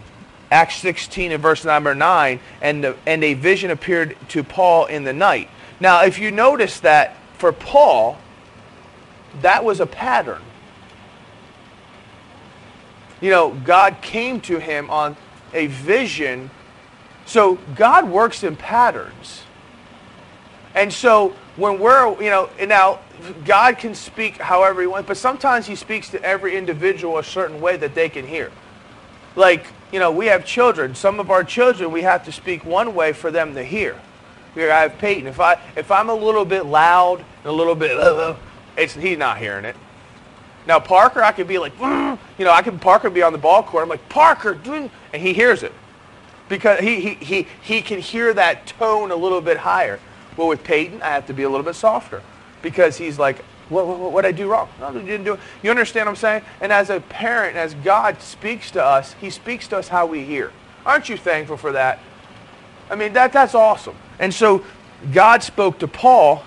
Acts 0.52 0.76
16 0.76 1.32
and 1.32 1.42
verse 1.42 1.64
number 1.64 1.92
9, 1.92 2.38
and, 2.62 2.84
the, 2.84 2.96
and 3.04 3.24
a 3.24 3.34
vision 3.34 3.72
appeared 3.72 4.16
to 4.28 4.44
Paul 4.44 4.86
in 4.86 5.02
the 5.02 5.12
night. 5.12 5.48
Now, 5.80 6.04
if 6.04 6.20
you 6.20 6.30
notice 6.30 6.78
that 6.80 7.16
for 7.36 7.50
Paul, 7.52 8.16
that 9.42 9.64
was 9.64 9.80
a 9.80 9.86
pattern. 9.86 10.42
You 13.20 13.30
know, 13.30 13.50
God 13.50 14.00
came 14.00 14.40
to 14.42 14.58
him 14.58 14.90
on 14.90 15.16
a 15.52 15.66
vision. 15.66 16.50
So 17.26 17.58
God 17.74 18.08
works 18.08 18.42
in 18.42 18.56
patterns. 18.56 19.42
And 20.74 20.92
so 20.92 21.34
when 21.56 21.78
we're, 21.78 22.22
you 22.22 22.30
know, 22.30 22.48
now 22.66 23.00
God 23.44 23.78
can 23.78 23.94
speak 23.94 24.36
however 24.38 24.80
he 24.80 24.86
wants, 24.86 25.08
but 25.08 25.16
sometimes 25.16 25.66
he 25.66 25.74
speaks 25.74 26.10
to 26.10 26.22
every 26.22 26.56
individual 26.56 27.18
a 27.18 27.24
certain 27.24 27.60
way 27.60 27.76
that 27.76 27.94
they 27.94 28.08
can 28.08 28.26
hear. 28.26 28.52
Like, 29.34 29.66
you 29.92 29.98
know, 29.98 30.12
we 30.12 30.26
have 30.26 30.44
children. 30.44 30.94
Some 30.94 31.18
of 31.18 31.30
our 31.30 31.42
children, 31.42 31.90
we 31.90 32.02
have 32.02 32.24
to 32.26 32.32
speak 32.32 32.64
one 32.64 32.94
way 32.94 33.12
for 33.12 33.30
them 33.30 33.54
to 33.54 33.64
hear. 33.64 34.00
Here 34.54 34.70
I 34.72 34.82
have 34.82 34.98
Peyton. 34.98 35.26
If 35.26 35.40
I 35.40 35.60
if 35.76 35.90
I'm 35.90 36.08
a 36.08 36.14
little 36.14 36.44
bit 36.44 36.66
loud 36.66 37.20
and 37.20 37.46
a 37.46 37.52
little 37.52 37.74
bit 37.74 37.96
it's, 38.78 38.94
he's 38.94 39.18
not 39.18 39.38
hearing 39.38 39.64
it. 39.64 39.76
Now 40.66 40.78
Parker, 40.78 41.22
I 41.22 41.32
could 41.32 41.48
be 41.48 41.58
like, 41.58 41.76
mm, 41.78 42.18
you 42.38 42.44
know, 42.44 42.52
I 42.52 42.62
could 42.62 42.80
Parker 42.80 43.10
be 43.10 43.22
on 43.22 43.32
the 43.32 43.38
ball 43.38 43.62
court. 43.62 43.82
I'm 43.82 43.88
like, 43.88 44.08
Parker, 44.08 44.58
and 44.66 44.90
he 45.12 45.32
hears 45.32 45.62
it 45.62 45.72
because 46.48 46.80
he, 46.80 47.00
he, 47.00 47.14
he, 47.14 47.46
he 47.62 47.82
can 47.82 48.00
hear 48.00 48.32
that 48.34 48.66
tone 48.66 49.10
a 49.10 49.16
little 49.16 49.40
bit 49.40 49.56
higher. 49.56 49.98
Well, 50.36 50.48
with 50.48 50.62
Peyton, 50.62 51.02
I 51.02 51.08
have 51.08 51.26
to 51.26 51.34
be 51.34 51.42
a 51.42 51.48
little 51.48 51.64
bit 51.64 51.74
softer 51.74 52.22
because 52.62 52.96
he's 52.96 53.18
like, 53.18 53.44
what, 53.68 53.86
what, 53.86 54.12
what 54.12 54.22
did 54.22 54.28
I 54.28 54.32
do 54.32 54.48
wrong? 54.48 54.68
No, 54.80 54.92
you 54.92 55.00
didn't 55.00 55.24
do 55.24 55.34
it. 55.34 55.40
You 55.62 55.70
understand 55.70 56.06
what 56.06 56.10
I'm 56.10 56.16
saying? 56.16 56.42
And 56.60 56.72
as 56.72 56.90
a 56.90 57.00
parent, 57.00 57.56
as 57.56 57.74
God 57.74 58.20
speaks 58.20 58.70
to 58.72 58.84
us, 58.84 59.14
he 59.20 59.30
speaks 59.30 59.68
to 59.68 59.78
us 59.78 59.88
how 59.88 60.06
we 60.06 60.24
hear. 60.24 60.52
Aren't 60.86 61.08
you 61.08 61.16
thankful 61.16 61.56
for 61.56 61.72
that? 61.72 61.98
I 62.90 62.94
mean, 62.94 63.12
that, 63.12 63.32
that's 63.32 63.54
awesome. 63.54 63.96
And 64.18 64.32
so 64.32 64.64
God 65.12 65.42
spoke 65.42 65.78
to 65.80 65.88
Paul 65.88 66.44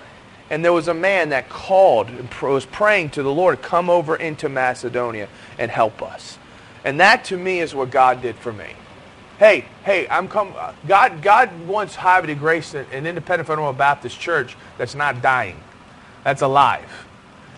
and 0.52 0.62
there 0.62 0.72
was 0.74 0.86
a 0.86 0.94
man 0.94 1.30
that 1.30 1.48
called 1.48 2.10
and 2.10 2.30
was 2.42 2.66
praying 2.66 3.08
to 3.08 3.22
the 3.22 3.32
Lord, 3.32 3.62
come 3.62 3.88
over 3.88 4.14
into 4.14 4.50
Macedonia 4.50 5.26
and 5.58 5.70
help 5.70 6.02
us. 6.02 6.36
And 6.84 7.00
that 7.00 7.24
to 7.26 7.38
me 7.38 7.60
is 7.60 7.74
what 7.74 7.90
God 7.90 8.20
did 8.20 8.36
for 8.36 8.52
me. 8.52 8.74
Hey, 9.38 9.64
hey, 9.82 10.06
I'm 10.10 10.28
come. 10.28 10.52
Uh, 10.54 10.74
God, 10.86 11.22
God 11.22 11.66
wants 11.66 11.96
Havre 11.96 12.34
Grace, 12.34 12.74
uh, 12.74 12.84
an 12.92 13.06
independent 13.06 13.46
fundamental 13.46 13.72
Baptist 13.72 14.20
church 14.20 14.54
that's 14.76 14.94
not 14.94 15.22
dying, 15.22 15.58
that's 16.22 16.42
alive. 16.42 17.06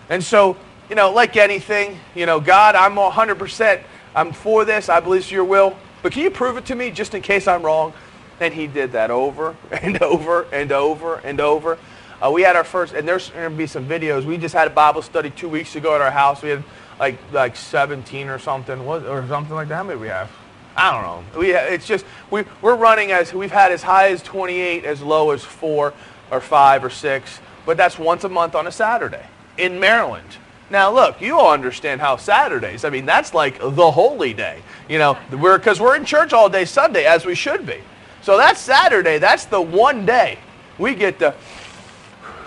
And 0.09 0.23
so, 0.23 0.55
you 0.89 0.95
know, 0.95 1.11
like 1.11 1.35
anything, 1.35 1.99
you 2.15 2.25
know, 2.25 2.39
God, 2.39 2.75
I'm 2.75 2.95
100%. 2.95 3.83
I'm 4.15 4.31
for 4.31 4.63
this. 4.63 4.87
I 4.87 5.01
believe 5.01 5.19
it's 5.19 5.31
your 5.31 5.43
will. 5.43 5.75
But 6.01 6.13
can 6.13 6.21
you 6.21 6.31
prove 6.31 6.55
it 6.55 6.65
to 6.67 6.75
me 6.75 6.91
just 6.91 7.13
in 7.13 7.21
case 7.21 7.45
I'm 7.45 7.61
wrong? 7.61 7.91
And 8.39 8.53
he 8.53 8.67
did 8.67 8.93
that 8.93 9.11
over 9.11 9.57
and 9.69 10.01
over 10.01 10.43
and 10.53 10.71
over 10.71 11.15
and 11.17 11.41
over. 11.41 11.77
Uh, 12.23 12.31
we 12.31 12.41
had 12.41 12.55
our 12.55 12.63
first, 12.63 12.93
and 12.93 13.07
there's 13.07 13.29
going 13.29 13.51
to 13.51 13.57
be 13.57 13.67
some 13.67 13.85
videos. 13.85 14.23
We 14.23 14.37
just 14.37 14.53
had 14.53 14.67
a 14.67 14.71
Bible 14.71 15.01
study 15.01 15.29
two 15.29 15.49
weeks 15.49 15.75
ago 15.75 15.95
at 15.95 16.01
our 16.01 16.11
house. 16.11 16.41
We 16.41 16.49
had 16.49 16.63
like 16.99 17.19
like 17.33 17.55
17 17.55 18.29
or 18.29 18.39
something, 18.39 18.85
what, 18.85 19.05
or 19.05 19.27
something 19.27 19.53
like 19.53 19.67
that. 19.67 19.75
How 19.75 19.83
many 19.83 19.99
we 19.99 20.07
have? 20.07 20.31
I 20.75 20.91
don't 20.91 21.03
know. 21.03 21.39
We 21.39 21.53
it's 21.53 21.87
just 21.87 22.05
we 22.31 22.43
we're 22.61 22.75
running 22.75 23.11
as 23.11 23.33
we've 23.33 23.51
had 23.51 23.71
as 23.71 23.83
high 23.83 24.09
as 24.09 24.21
28, 24.23 24.85
as 24.85 25.01
low 25.01 25.31
as 25.31 25.43
four 25.43 25.93
or 26.31 26.41
five 26.41 26.83
or 26.83 26.89
six, 26.89 27.39
but 27.65 27.77
that's 27.77 27.99
once 27.99 28.23
a 28.23 28.29
month 28.29 28.55
on 28.55 28.67
a 28.67 28.71
Saturday 28.71 29.25
in 29.57 29.79
Maryland. 29.79 30.37
Now 30.69 30.91
look, 30.91 31.21
you 31.21 31.37
all 31.37 31.51
understand 31.51 32.01
how 32.01 32.17
Saturdays. 32.17 32.83
I 32.83 32.89
mean, 32.89 33.05
that's 33.05 33.33
like 33.33 33.59
the 33.59 33.91
holy 33.91 34.33
day. 34.33 34.61
You 34.89 34.99
know, 34.99 35.17
we're 35.31 35.57
because 35.57 35.79
we're 35.79 35.95
in 35.95 36.05
church 36.05 36.33
all 36.33 36.49
day 36.49 36.65
Sunday 36.65 37.05
as 37.05 37.25
we 37.25 37.35
should 37.35 37.65
be. 37.65 37.81
So 38.21 38.37
that's 38.37 38.59
Saturday. 38.59 39.19
That's 39.19 39.45
the 39.45 39.61
one 39.61 40.05
day 40.05 40.39
we 40.77 40.95
get 40.95 41.19
to 41.19 41.35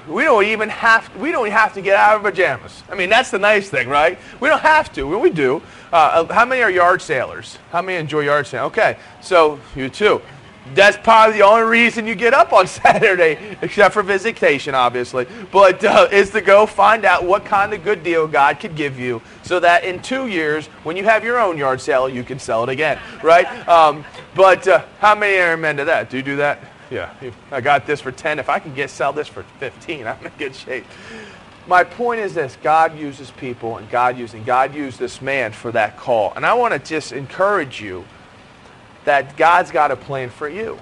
we 0.09 0.25
don't 0.25 0.45
even 0.45 0.69
have 0.69 1.15
we 1.17 1.31
don't 1.31 1.51
have 1.51 1.75
to 1.75 1.81
get 1.81 1.97
out 1.97 2.17
of 2.17 2.23
pajamas. 2.23 2.83
I 2.91 2.95
mean, 2.95 3.11
that's 3.11 3.31
the 3.31 3.39
nice 3.39 3.69
thing, 3.69 3.89
right? 3.89 4.19
We 4.41 4.49
don't 4.49 4.61
have 4.61 4.93
to. 4.95 5.05
Well, 5.05 5.21
we 5.21 5.31
do. 5.31 5.63
Uh, 5.93 6.33
how 6.33 6.45
many 6.45 6.63
are 6.63 6.71
yard 6.71 7.03
sailors? 7.03 7.59
How 7.71 7.83
many 7.83 7.99
enjoy 7.99 8.21
yard 8.21 8.47
sailing? 8.47 8.67
Okay, 8.69 8.97
so 9.21 9.61
you 9.77 9.89
too. 9.89 10.21
That's 10.75 10.99
probably 10.99 11.39
the 11.39 11.45
only 11.45 11.63
reason 11.63 12.07
you 12.07 12.15
get 12.15 12.35
up 12.35 12.53
on 12.53 12.67
Saturday, 12.67 13.57
except 13.63 13.95
for 13.95 14.03
visitation, 14.03 14.75
obviously. 14.75 15.27
But 15.51 15.83
uh, 15.85 16.09
is 16.11 16.31
to 16.31 16.41
go 16.41 16.67
find 16.67 17.05
out 17.05 17.25
what 17.25 17.45
kind 17.45 17.73
of 17.73 17.85
good 17.85 18.03
deal 18.03 18.27
God 18.27 18.61
could 18.61 18.77
give 18.77 18.99
you, 18.99 19.23
so 19.43 19.61
that 19.61 19.85
in 19.85 20.03
two 20.03 20.27
years, 20.27 20.67
when 20.85 20.97
you 20.97 21.05
have 21.05 21.25
your 21.25 21.39
own 21.39 21.57
yard 21.57 21.81
sale, 21.81 22.09
you 22.09 22.23
can 22.23 22.39
sell 22.39 22.63
it 22.65 22.69
again, 22.69 22.99
right? 23.23 23.47
Um, 23.69 24.05
but 24.35 24.67
uh, 24.69 24.85
how 24.99 25.15
many 25.15 25.39
are 25.39 25.57
men 25.57 25.77
to 25.79 25.85
that? 25.87 26.11
Do 26.11 26.17
you 26.17 26.23
do 26.23 26.37
that? 26.37 26.61
Yeah. 26.91 27.13
I 27.51 27.61
got 27.61 27.87
this 27.87 28.01
for 28.01 28.13
ten. 28.13 28.39
If 28.39 28.49
I 28.49 28.59
can 28.59 28.75
get 28.75 28.91
sell 28.91 29.13
this 29.13 29.29
for 29.29 29.43
fifteen, 29.61 30.07
I'm 30.07 30.25
in 30.25 30.33
good 30.39 30.55
shape. 30.55 30.85
My 31.67 31.85
point 31.85 32.21
is 32.21 32.35
this: 32.35 32.57
God 32.63 32.99
uses 32.99 33.31
people, 33.31 33.77
and 33.77 33.91
God 33.91 34.17
using 34.17 34.43
God 34.45 34.75
used 34.75 34.99
this 34.99 35.21
man 35.21 35.53
for 35.53 35.71
that 35.73 35.99
call. 35.99 36.33
And 36.35 36.47
I 36.47 36.55
want 36.55 36.73
to 36.73 36.79
just 36.79 37.13
encourage 37.13 37.81
you 37.81 38.05
that 39.05 39.37
God's 39.37 39.71
got 39.71 39.91
a 39.91 39.97
plan 39.97 40.31
for 40.31 40.49
you. 40.49 40.79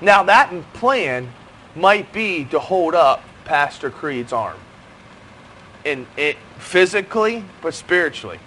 Now, 0.00 0.22
that 0.24 0.52
plan 0.74 1.32
might 1.74 2.12
be 2.12 2.44
to 2.46 2.58
hold 2.58 2.94
up 2.94 3.22
Pastor 3.44 3.90
Creed's 3.90 4.32
arm, 4.32 4.58
And 5.86 6.06
it 6.16 6.36
physically, 6.58 7.44
but 7.62 7.72
spiritually, 7.72 8.40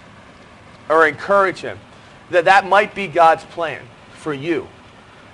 or 0.88 1.06
encourage 1.06 1.60
him. 1.60 1.78
That 2.30 2.44
that 2.44 2.68
might 2.68 2.94
be 2.94 3.08
God's 3.08 3.44
plan 3.44 3.82
for 4.12 4.34
you. 4.34 4.68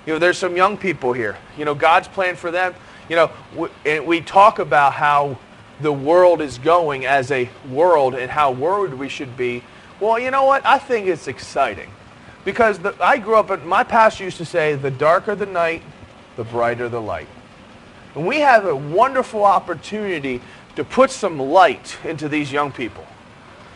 You 0.07 0.13
know, 0.13 0.19
there's 0.19 0.37
some 0.37 0.55
young 0.55 0.77
people 0.77 1.11
here. 1.11 1.37
You 1.57 1.65
know, 1.65 1.75
God's 1.75 2.07
plan 2.07 2.37
for 2.37 2.49
them. 2.49 2.73
You 3.09 3.17
know, 3.17 3.31
we, 3.53 3.67
and 3.85 4.07
we 4.07 4.21
talk 4.21 4.57
about 4.57 4.93
how 4.93 5.37
the 5.81 5.91
world 5.91 6.41
is 6.41 6.57
going 6.57 7.05
as 7.05 7.29
a 7.29 7.49
world 7.69 8.15
and 8.15 8.31
how 8.31 8.51
worried 8.51 8.93
we 8.93 9.09
should 9.09 9.35
be. 9.35 9.63
Well, 9.99 10.17
you 10.17 10.31
know 10.31 10.45
what? 10.45 10.65
I 10.65 10.79
think 10.79 11.07
it's 11.07 11.27
exciting 11.27 11.91
because 12.45 12.79
the, 12.79 12.95
I 13.01 13.17
grew 13.17 13.35
up. 13.35 13.65
My 13.65 13.83
pastor 13.83 14.23
used 14.23 14.37
to 14.37 14.45
say, 14.45 14.75
"The 14.75 14.91
darker 14.91 15.35
the 15.35 15.45
night, 15.45 15.83
the 16.37 16.45
brighter 16.45 16.87
the 16.87 17.01
light." 17.01 17.27
And 18.15 18.25
we 18.25 18.39
have 18.39 18.65
a 18.65 18.75
wonderful 18.75 19.43
opportunity 19.43 20.41
to 20.77 20.85
put 20.85 21.11
some 21.11 21.37
light 21.37 21.97
into 22.05 22.29
these 22.29 22.49
young 22.49 22.71
people, 22.71 23.05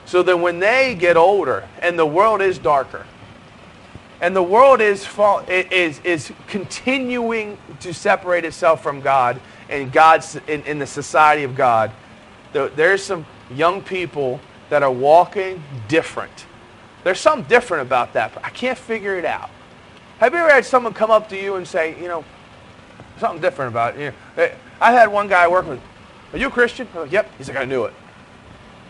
so 0.06 0.24
that 0.24 0.38
when 0.38 0.60
they 0.60 0.96
get 0.96 1.18
older 1.18 1.68
and 1.80 2.00
the 2.00 2.06
world 2.06 2.42
is 2.42 2.58
darker, 2.58 3.06
and 4.22 4.36
the 4.36 4.44
world 4.44 4.82
is, 4.82 5.04
fall, 5.04 5.40
is, 5.50 6.00
is 6.04 6.32
continuing 6.48 7.58
to 7.80 7.92
separate 7.92 8.46
itself 8.46 8.84
from 8.84 9.02
God 9.02 9.42
and 9.68 9.92
God's 9.92 10.36
in, 10.48 10.64
in 10.64 10.78
the 10.78 10.86
society 10.86 11.44
of 11.44 11.56
God. 11.56 11.92
There's 12.54 13.04
some 13.04 13.26
young 13.50 13.82
people 13.82 14.40
that 14.70 14.84
are 14.84 14.92
walking 14.92 15.64
different. 15.88 16.46
There's 17.04 17.20
something 17.20 17.50
different 17.50 17.88
about 17.88 18.14
that, 18.14 18.36
but 18.36 18.46
I 18.46 18.52
can't 18.52 18.78
figure 18.78 19.18
it 19.18 19.26
out. 19.26 19.50
Have 20.20 20.34
you 20.34 20.40
ever 20.40 20.54
had 20.54 20.66
someone 20.66 20.94
come 20.94 21.10
up 21.10 21.28
to 21.30 21.42
you 21.42 21.56
and 21.56 21.68
say, 21.68 22.00
you 22.00 22.08
know, 22.08 22.24
something 23.18 23.42
different 23.42 23.72
about 23.72 23.98
it? 23.98 24.02
You 24.02 24.14
know, 24.38 24.52
I 24.80 24.92
had 24.92 25.12
one 25.12 25.30
guy 25.30 25.48
working 25.48 25.72
with, 25.72 25.82
are 26.34 26.38
you 26.38 26.48
a 26.48 26.52
Christian? 26.52 26.88
Like, 26.94 27.12
yep. 27.12 27.28
He's 27.40 27.48
like, 27.48 27.58
I 27.58 27.66
knew 27.66 27.86
it. 27.86 27.94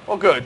Well, 0.08 0.18
good. 0.18 0.44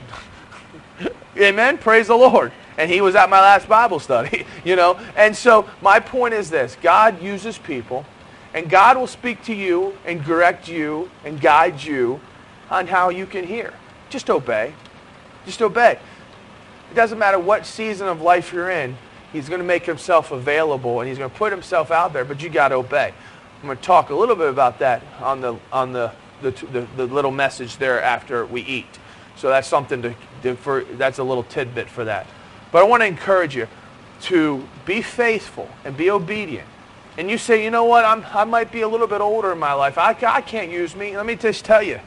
Amen. 1.36 1.76
Praise 1.76 2.06
the 2.06 2.14
Lord 2.14 2.52
and 2.78 2.90
he 2.90 3.00
was 3.00 3.14
at 3.14 3.30
my 3.30 3.40
last 3.40 3.68
Bible 3.68 3.98
study, 3.98 4.44
you 4.64 4.76
know. 4.76 4.98
And 5.16 5.36
so 5.36 5.68
my 5.82 6.00
point 6.00 6.34
is 6.34 6.50
this 6.50 6.76
God 6.82 7.22
uses 7.22 7.58
people, 7.58 8.04
and 8.54 8.68
God 8.68 8.96
will 8.96 9.06
speak 9.06 9.42
to 9.44 9.54
you 9.54 9.96
and 10.04 10.24
direct 10.24 10.68
you 10.68 11.10
and 11.24 11.40
guide 11.40 11.82
you 11.82 12.20
on 12.70 12.86
how 12.86 13.10
you 13.10 13.26
can 13.26 13.46
hear. 13.46 13.72
Just 14.10 14.30
obey. 14.30 14.74
Just 15.44 15.62
obey. 15.62 15.98
It 16.90 16.94
doesn't 16.94 17.18
matter 17.18 17.38
what 17.38 17.66
season 17.66 18.08
of 18.08 18.20
life 18.20 18.52
you're 18.52 18.70
in, 18.70 18.96
he's 19.32 19.48
going 19.48 19.60
to 19.60 19.66
make 19.66 19.84
himself 19.84 20.30
available 20.30 21.00
and 21.00 21.08
he's 21.08 21.18
going 21.18 21.30
to 21.30 21.36
put 21.36 21.52
himself 21.52 21.90
out 21.90 22.12
there, 22.12 22.24
but 22.24 22.42
you 22.42 22.48
got 22.48 22.68
to 22.68 22.76
obey. 22.76 23.12
I'm 23.60 23.66
going 23.66 23.76
to 23.76 23.82
talk 23.82 24.10
a 24.10 24.14
little 24.14 24.36
bit 24.36 24.48
about 24.48 24.78
that 24.80 25.02
on 25.20 25.40
the, 25.40 25.56
on 25.72 25.92
the, 25.92 26.12
the, 26.42 26.50
the, 26.50 26.86
the 26.96 27.06
little 27.06 27.30
message 27.30 27.78
there 27.78 28.02
after 28.02 28.46
we 28.46 28.62
eat. 28.62 28.98
So 29.36 29.48
that's 29.48 29.68
something 29.68 30.02
to, 30.02 30.14
to 30.42 30.56
for, 30.56 30.84
that's 30.84 31.18
a 31.18 31.24
little 31.24 31.42
tidbit 31.42 31.88
for 31.88 32.04
that. 32.04 32.26
But 32.72 32.82
I 32.82 32.86
want 32.86 33.02
to 33.02 33.06
encourage 33.06 33.54
you 33.54 33.68
to 34.22 34.66
be 34.84 35.02
faithful 35.02 35.68
and 35.84 35.96
be 35.96 36.10
obedient. 36.10 36.66
And 37.18 37.30
you 37.30 37.38
say, 37.38 37.64
you 37.64 37.70
know 37.70 37.84
what, 37.84 38.04
I'm, 38.04 38.24
I 38.32 38.44
might 38.44 38.70
be 38.70 38.82
a 38.82 38.88
little 38.88 39.06
bit 39.06 39.20
older 39.20 39.52
in 39.52 39.58
my 39.58 39.72
life. 39.72 39.96
I, 39.96 40.16
I 40.26 40.40
can't 40.42 40.70
use 40.70 40.94
me. 40.94 41.16
Let 41.16 41.24
me 41.24 41.34
just 41.34 41.64
tell 41.64 41.82
you. 41.82 42.00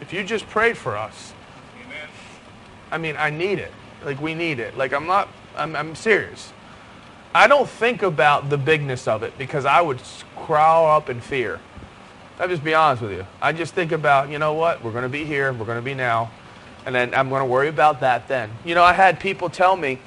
If 0.00 0.12
you 0.12 0.24
just 0.24 0.46
prayed 0.48 0.76
for 0.76 0.96
us, 0.96 1.32
Amen. 1.84 2.08
I 2.90 2.98
mean, 2.98 3.16
I 3.16 3.30
need 3.30 3.58
it. 3.58 3.72
Like, 4.04 4.20
we 4.20 4.34
need 4.34 4.58
it. 4.58 4.76
Like, 4.76 4.92
I'm 4.92 5.06
not, 5.06 5.28
I'm, 5.56 5.76
I'm 5.76 5.94
serious. 5.94 6.52
I 7.34 7.46
don't 7.46 7.68
think 7.68 8.02
about 8.02 8.50
the 8.50 8.58
bigness 8.58 9.06
of 9.06 9.22
it 9.22 9.38
because 9.38 9.64
I 9.64 9.80
would 9.80 10.00
crawl 10.36 10.90
up 10.90 11.08
in 11.08 11.20
fear. 11.20 11.60
I'll 12.40 12.48
just 12.48 12.64
be 12.64 12.74
honest 12.74 13.02
with 13.02 13.12
you. 13.12 13.26
I 13.40 13.52
just 13.52 13.74
think 13.74 13.92
about, 13.92 14.30
you 14.30 14.38
know 14.38 14.54
what, 14.54 14.82
we're 14.82 14.92
going 14.92 15.04
to 15.04 15.08
be 15.08 15.24
here, 15.24 15.52
we're 15.52 15.66
going 15.66 15.78
to 15.78 15.82
be 15.82 15.94
now, 15.94 16.30
and 16.86 16.94
then 16.94 17.14
I'm 17.14 17.28
going 17.28 17.40
to 17.40 17.46
worry 17.46 17.68
about 17.68 18.00
that 18.00 18.28
then. 18.28 18.50
You 18.64 18.74
know, 18.74 18.82
I 18.82 18.92
had 18.92 19.20
people 19.20 19.50
tell 19.50 19.76
me, 19.76 19.98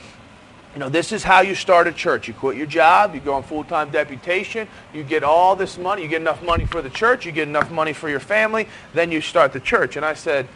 you 0.73 0.79
know, 0.79 0.89
this 0.89 1.11
is 1.11 1.23
how 1.23 1.41
you 1.41 1.53
start 1.53 1.87
a 1.87 1.91
church. 1.91 2.27
You 2.27 2.33
quit 2.33 2.57
your 2.57 2.65
job, 2.65 3.13
you 3.13 3.21
go 3.21 3.33
on 3.35 3.43
full-time 3.43 3.91
deputation, 3.91 4.67
you 4.91 5.03
get 5.03 5.23
all 5.23 5.55
this 5.55 5.77
money, 5.77 6.01
you 6.01 6.07
get 6.07 6.21
enough 6.21 6.41
money 6.41 6.65
for 6.65 6.81
the 6.81 6.89
church, 6.89 7.25
you 7.25 7.31
get 7.31 7.47
enough 7.47 7.69
money 7.69 7.93
for 7.93 8.09
your 8.09 8.19
family, 8.19 8.67
then 8.93 9.11
you 9.11 9.21
start 9.21 9.53
the 9.53 9.59
church. 9.59 9.97
And 9.97 10.05
I 10.05 10.15
said, 10.15 10.47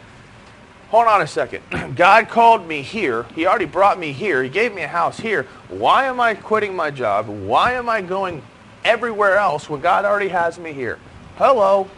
hold 0.88 1.06
on 1.06 1.22
a 1.22 1.26
second. 1.26 1.62
God 1.94 2.28
called 2.28 2.66
me 2.66 2.82
here. 2.82 3.24
He 3.34 3.46
already 3.46 3.66
brought 3.66 3.98
me 3.98 4.12
here. 4.12 4.42
He 4.42 4.48
gave 4.48 4.74
me 4.74 4.82
a 4.82 4.88
house 4.88 5.20
here. 5.20 5.44
Why 5.68 6.06
am 6.06 6.18
I 6.18 6.34
quitting 6.34 6.74
my 6.74 6.90
job? 6.90 7.28
Why 7.28 7.74
am 7.74 7.88
I 7.88 8.00
going 8.00 8.42
everywhere 8.84 9.36
else 9.36 9.70
when 9.70 9.80
God 9.80 10.04
already 10.04 10.28
has 10.28 10.58
me 10.58 10.72
here? 10.72 10.98
Hello. 11.36 11.88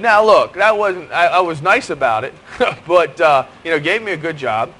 Now 0.00 0.24
look, 0.24 0.54
that 0.54 0.76
wasn't. 0.76 1.12
I, 1.12 1.26
I 1.26 1.40
was 1.40 1.60
nice 1.60 1.90
about 1.90 2.24
it, 2.24 2.34
but 2.86 3.20
uh, 3.20 3.46
you 3.64 3.70
know, 3.70 3.78
gave 3.78 4.02
me 4.02 4.12
a 4.12 4.16
good 4.16 4.36
job. 4.36 4.72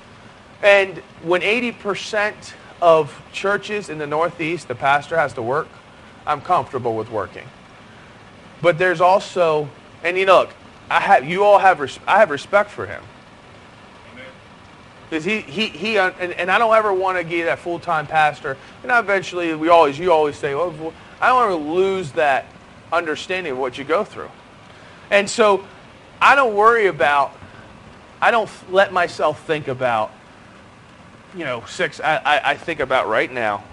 And 0.62 0.98
when 1.22 1.42
80% 1.42 2.54
of 2.80 3.22
churches 3.32 3.88
in 3.88 3.98
the 3.98 4.06
Northeast, 4.06 4.68
the 4.68 4.74
pastor 4.74 5.16
has 5.16 5.32
to 5.34 5.42
work, 5.42 5.68
I'm 6.26 6.40
comfortable 6.40 6.96
with 6.96 7.10
working. 7.10 7.46
But 8.62 8.78
there's 8.78 9.00
also, 9.00 9.68
and 10.02 10.16
you 10.16 10.26
know, 10.26 10.40
look, 10.40 10.50
I 10.90 11.00
have, 11.00 11.28
you 11.28 11.44
all 11.44 11.58
have, 11.58 11.80
res, 11.80 11.98
I 12.06 12.18
have 12.18 12.30
respect 12.30 12.70
for 12.70 12.86
him. 12.86 13.02
Because 15.08 15.24
he, 15.24 15.40
he, 15.40 15.66
he, 15.66 15.98
and, 15.98 16.14
and 16.20 16.50
I 16.50 16.58
don't 16.58 16.74
ever 16.74 16.92
want 16.92 17.18
to 17.18 17.24
get 17.24 17.44
that 17.46 17.58
full-time 17.58 18.06
pastor. 18.06 18.56
And 18.82 18.92
eventually, 18.92 19.54
we 19.54 19.68
always, 19.68 19.98
you 19.98 20.12
always 20.12 20.36
say, 20.36 20.54
well, 20.54 20.94
I 21.20 21.28
don't 21.28 21.50
want 21.50 21.64
to 21.64 21.72
lose 21.72 22.12
that 22.12 22.46
understanding 22.92 23.52
of 23.52 23.58
what 23.58 23.76
you 23.76 23.84
go 23.84 24.04
through. 24.04 24.30
And 25.10 25.28
so 25.28 25.64
I 26.20 26.34
don't 26.34 26.54
worry 26.54 26.86
about, 26.86 27.32
I 28.20 28.30
don't 28.30 28.50
let 28.70 28.92
myself 28.92 29.44
think 29.46 29.68
about, 29.68 30.12
you 31.34 31.44
know, 31.44 31.64
six, 31.66 32.00
I, 32.00 32.16
I, 32.16 32.50
I 32.50 32.56
think 32.56 32.80
about 32.80 33.08
right 33.08 33.30
now, 33.30 33.64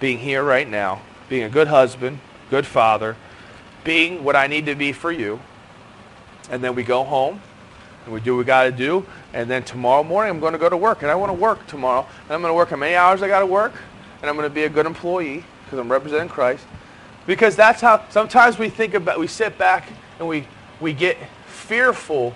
being 0.00 0.18
here 0.18 0.42
right 0.42 0.68
now, 0.68 1.00
being 1.28 1.44
a 1.44 1.48
good 1.48 1.68
husband, 1.68 2.20
good 2.50 2.66
father, 2.66 3.16
being 3.84 4.24
what 4.24 4.36
I 4.36 4.46
need 4.46 4.66
to 4.66 4.74
be 4.74 4.92
for 4.92 5.10
you. 5.10 5.40
And 6.50 6.62
then 6.62 6.74
we 6.74 6.82
go 6.82 7.04
home 7.04 7.40
and 8.04 8.14
we 8.14 8.20
do 8.20 8.34
what 8.34 8.38
we 8.38 8.44
got 8.44 8.64
to 8.64 8.72
do. 8.72 9.04
And 9.32 9.50
then 9.50 9.62
tomorrow 9.62 10.02
morning 10.02 10.30
I'm 10.30 10.40
going 10.40 10.52
to 10.52 10.58
go 10.58 10.68
to 10.68 10.76
work. 10.76 11.02
And 11.02 11.10
I 11.10 11.14
want 11.14 11.30
to 11.30 11.38
work 11.38 11.66
tomorrow. 11.66 12.06
And 12.24 12.32
I'm 12.32 12.40
going 12.40 12.50
to 12.50 12.54
work 12.54 12.70
how 12.70 12.76
many 12.76 12.94
hours 12.94 13.22
I 13.22 13.28
got 13.28 13.40
to 13.40 13.46
work. 13.46 13.72
And 14.20 14.30
I'm 14.30 14.36
going 14.36 14.48
to 14.48 14.54
be 14.54 14.64
a 14.64 14.68
good 14.68 14.86
employee 14.86 15.44
because 15.64 15.78
I'm 15.78 15.90
representing 15.90 16.28
Christ. 16.28 16.64
Because 17.26 17.56
that's 17.56 17.80
how 17.80 18.04
sometimes 18.10 18.58
we 18.58 18.68
think 18.68 18.94
about, 18.94 19.18
we 19.18 19.26
sit 19.26 19.58
back 19.58 19.88
and 20.18 20.28
we, 20.28 20.46
we 20.80 20.92
get 20.92 21.16
fearful 21.46 22.34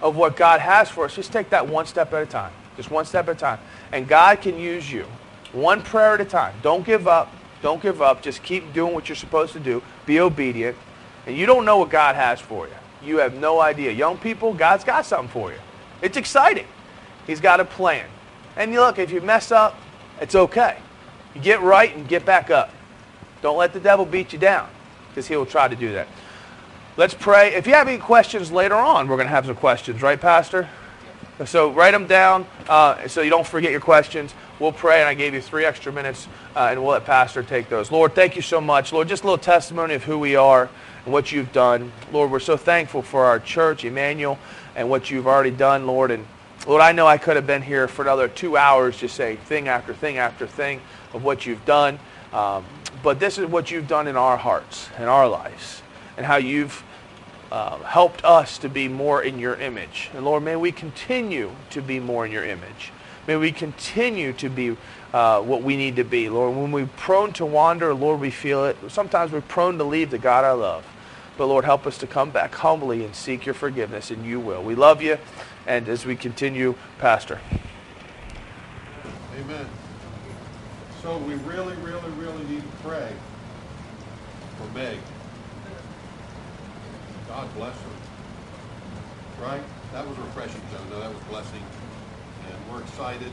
of 0.00 0.16
what 0.16 0.36
God 0.36 0.60
has 0.60 0.90
for 0.90 1.04
us. 1.04 1.14
Just 1.14 1.32
take 1.32 1.50
that 1.50 1.66
one 1.66 1.86
step 1.86 2.12
at 2.12 2.22
a 2.22 2.26
time. 2.26 2.52
Just 2.76 2.90
one 2.90 3.04
step 3.04 3.28
at 3.28 3.36
a 3.36 3.38
time. 3.38 3.58
And 3.92 4.06
God 4.06 4.40
can 4.40 4.58
use 4.58 4.90
you 4.90 5.06
one 5.52 5.82
prayer 5.82 6.14
at 6.14 6.20
a 6.20 6.24
time. 6.24 6.54
Don't 6.62 6.84
give 6.84 7.08
up. 7.08 7.32
Don't 7.62 7.80
give 7.80 8.02
up. 8.02 8.22
Just 8.22 8.42
keep 8.42 8.72
doing 8.72 8.92
what 8.92 9.08
you're 9.08 9.16
supposed 9.16 9.52
to 9.54 9.60
do. 9.60 9.82
Be 10.04 10.20
obedient. 10.20 10.76
And 11.26 11.36
you 11.36 11.46
don't 11.46 11.64
know 11.64 11.78
what 11.78 11.90
God 11.90 12.16
has 12.16 12.40
for 12.40 12.66
you. 12.66 12.74
You 13.02 13.18
have 13.18 13.34
no 13.34 13.60
idea. 13.60 13.92
Young 13.92 14.18
people, 14.18 14.52
God's 14.52 14.84
got 14.84 15.06
something 15.06 15.28
for 15.28 15.52
you. 15.52 15.58
It's 16.02 16.16
exciting. 16.16 16.66
He's 17.26 17.40
got 17.40 17.60
a 17.60 17.64
plan. 17.64 18.06
And 18.56 18.72
you 18.72 18.80
look, 18.80 18.98
if 18.98 19.10
you 19.10 19.20
mess 19.20 19.50
up, 19.50 19.76
it's 20.20 20.34
okay. 20.34 20.78
You 21.34 21.40
get 21.40 21.62
right 21.62 21.94
and 21.94 22.06
get 22.06 22.24
back 22.24 22.50
up. 22.50 22.70
Don't 23.42 23.56
let 23.56 23.72
the 23.72 23.80
devil 23.80 24.04
beat 24.04 24.32
you 24.32 24.38
down 24.38 24.68
because 25.08 25.26
he 25.26 25.36
will 25.36 25.46
try 25.46 25.68
to 25.68 25.76
do 25.76 25.92
that. 25.92 26.06
Let's 26.96 27.12
pray. 27.12 27.52
If 27.54 27.66
you 27.66 27.74
have 27.74 27.88
any 27.88 27.98
questions 27.98 28.52
later 28.52 28.76
on, 28.76 29.08
we're 29.08 29.16
going 29.16 29.26
to 29.26 29.34
have 29.34 29.46
some 29.46 29.56
questions, 29.56 30.00
right, 30.00 30.20
Pastor? 30.20 30.68
So 31.44 31.72
write 31.72 31.90
them 31.90 32.06
down 32.06 32.46
uh, 32.68 33.08
so 33.08 33.20
you 33.20 33.30
don't 33.30 33.46
forget 33.46 33.72
your 33.72 33.80
questions. 33.80 34.32
we'll 34.60 34.70
pray, 34.70 35.00
and 35.00 35.08
I 35.08 35.14
gave 35.14 35.34
you 35.34 35.40
three 35.40 35.64
extra 35.64 35.92
minutes, 35.92 36.28
uh, 36.54 36.68
and 36.70 36.80
we'll 36.80 36.92
let 36.92 37.04
Pastor 37.04 37.42
take 37.42 37.68
those. 37.68 37.90
Lord, 37.90 38.14
thank 38.14 38.36
you 38.36 38.42
so 38.42 38.60
much. 38.60 38.92
Lord, 38.92 39.08
just 39.08 39.24
a 39.24 39.26
little 39.26 39.42
testimony 39.42 39.94
of 39.94 40.04
who 40.04 40.20
we 40.20 40.36
are 40.36 40.70
and 41.04 41.12
what 41.12 41.32
you've 41.32 41.52
done. 41.52 41.90
Lord, 42.12 42.30
we're 42.30 42.38
so 42.38 42.56
thankful 42.56 43.02
for 43.02 43.24
our 43.24 43.40
church, 43.40 43.84
Emmanuel, 43.84 44.38
and 44.76 44.88
what 44.88 45.10
you've 45.10 45.26
already 45.26 45.50
done, 45.50 45.88
Lord. 45.88 46.12
And 46.12 46.24
Lord, 46.64 46.80
I 46.80 46.92
know 46.92 47.08
I 47.08 47.18
could 47.18 47.34
have 47.34 47.46
been 47.46 47.62
here 47.62 47.88
for 47.88 48.02
another 48.02 48.28
two 48.28 48.56
hours 48.56 48.96
just 48.98 49.16
saying 49.16 49.38
thing 49.38 49.66
after 49.66 49.94
thing 49.94 50.18
after 50.18 50.46
thing 50.46 50.80
of 51.12 51.24
what 51.24 51.44
you've 51.44 51.64
done. 51.64 51.98
Um, 52.32 52.64
but 53.02 53.18
this 53.18 53.36
is 53.36 53.46
what 53.46 53.72
you've 53.72 53.88
done 53.88 54.06
in 54.06 54.14
our 54.16 54.36
hearts 54.36 54.90
in 54.96 55.06
our 55.06 55.26
lives 55.26 55.82
and 56.16 56.26
how 56.26 56.36
you've 56.36 56.82
uh, 57.50 57.78
helped 57.78 58.24
us 58.24 58.58
to 58.58 58.68
be 58.68 58.88
more 58.88 59.22
in 59.22 59.38
your 59.38 59.54
image. 59.56 60.10
And 60.14 60.24
Lord, 60.24 60.42
may 60.42 60.56
we 60.56 60.72
continue 60.72 61.52
to 61.70 61.82
be 61.82 62.00
more 62.00 62.26
in 62.26 62.32
your 62.32 62.44
image. 62.44 62.92
May 63.26 63.36
we 63.36 63.52
continue 63.52 64.32
to 64.34 64.48
be 64.48 64.76
uh, 65.12 65.40
what 65.40 65.62
we 65.62 65.76
need 65.76 65.96
to 65.96 66.04
be. 66.04 66.28
Lord, 66.28 66.56
when 66.56 66.72
we're 66.72 66.86
prone 66.86 67.32
to 67.34 67.46
wander, 67.46 67.94
Lord, 67.94 68.20
we 68.20 68.30
feel 68.30 68.64
it. 68.64 68.76
Sometimes 68.88 69.32
we're 69.32 69.40
prone 69.40 69.78
to 69.78 69.84
leave 69.84 70.10
the 70.10 70.18
God 70.18 70.44
I 70.44 70.52
love. 70.52 70.84
But 71.36 71.46
Lord, 71.46 71.64
help 71.64 71.86
us 71.86 71.98
to 71.98 72.06
come 72.06 72.30
back 72.30 72.54
humbly 72.54 73.04
and 73.04 73.14
seek 73.14 73.46
your 73.46 73.54
forgiveness, 73.54 74.10
and 74.10 74.24
you 74.24 74.40
will. 74.40 74.62
We 74.62 74.74
love 74.74 75.02
you. 75.02 75.18
And 75.66 75.88
as 75.88 76.04
we 76.04 76.16
continue, 76.16 76.74
Pastor. 76.98 77.40
Amen. 79.38 79.66
So 81.02 81.18
we 81.18 81.34
really, 81.34 81.76
really, 81.76 82.10
really 82.12 82.44
need 82.44 82.62
to 82.62 82.76
pray 82.82 83.12
for 84.58 84.78
Meg. 84.78 84.98
God 87.34 87.52
bless 87.56 87.74
her. 87.74 89.42
Right? 89.42 89.62
That 89.90 90.06
was 90.06 90.16
refreshing. 90.18 90.62
No, 90.88 91.00
that 91.00 91.10
was 91.12 91.24
blessing. 91.24 91.66
And 92.46 92.54
we're 92.70 92.80
excited 92.80 93.32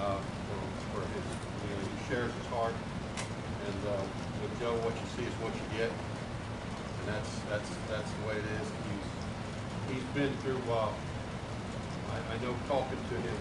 uh, 0.00 0.18
for, 0.18 0.58
for 0.90 1.00
his, 1.14 1.26
you 1.62 1.70
know, 1.70 1.94
he 1.94 2.10
shares 2.10 2.32
his 2.34 2.46
heart. 2.50 2.74
And 2.74 3.80
uh, 3.86 4.02
with 4.42 4.58
Joe, 4.58 4.74
what 4.82 4.98
you 4.98 5.06
see 5.14 5.22
is 5.22 5.34
what 5.38 5.54
you 5.54 5.62
get. 5.78 5.94
And 5.94 7.14
that's 7.14 7.30
that's 7.46 7.70
that's 7.86 8.10
the 8.10 8.22
way 8.26 8.34
it 8.34 8.48
is. 8.58 8.66
He's 8.82 9.06
he's 9.94 10.06
been 10.10 10.34
through. 10.42 10.58
Uh, 10.66 10.90
I, 10.90 12.34
I 12.34 12.36
know 12.42 12.50
talking 12.66 12.98
to 12.98 13.16
him 13.22 13.40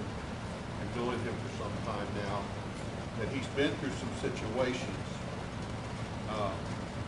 and 0.86 0.88
knowing 1.02 1.18
him 1.26 1.34
for 1.50 1.66
some 1.66 1.74
time 1.90 2.10
now, 2.30 2.46
that 3.18 3.34
he's 3.34 3.50
been 3.58 3.74
through 3.82 3.98
some 3.98 4.14
situations. 4.22 5.02
Uh, 6.30 6.54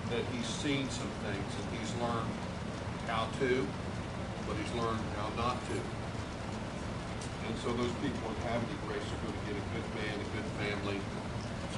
that 0.09 0.25
he's 0.33 0.45
seen 0.45 0.89
some 0.89 1.09
things 1.21 1.49
and 1.61 1.77
he's 1.77 1.93
learned 2.01 2.29
how 3.07 3.27
to, 3.39 3.67
but 4.47 4.55
he's 4.57 4.73
learned 4.75 5.01
how 5.17 5.29
not 5.37 5.57
to. 5.69 5.77
And 7.47 7.53
so 7.61 7.73
those 7.73 7.93
people 8.01 8.25
in 8.29 8.37
Havre 8.49 8.65
de 8.65 8.77
Grace 8.87 9.05
are 9.05 9.21
going 9.21 9.37
to 9.37 9.43
get 9.45 9.55
a 9.57 9.65
good 9.73 9.87
man, 9.93 10.13
a 10.17 10.27
good 10.33 10.49
family. 10.57 10.99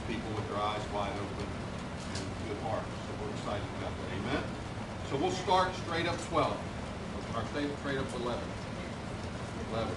People 0.07 0.32
with 0.36 0.47
their 0.47 0.63
eyes 0.63 0.80
wide 0.93 1.11
open 1.11 1.47
and 2.15 2.23
good 2.47 2.55
hearts. 2.63 2.88
So 2.88 3.11
we're 3.19 3.32
excited 3.36 3.67
about 3.80 3.91
that. 3.91 4.07
Amen. 4.15 4.43
So 5.11 5.17
we'll 5.17 5.36
start 5.43 5.75
straight 5.84 6.07
up 6.07 6.15
12. 6.30 6.57
Or 7.36 7.43
straight, 7.51 7.67
straight 7.80 7.97
up 7.97 8.07
11. 8.15 8.41
11. 9.73 9.93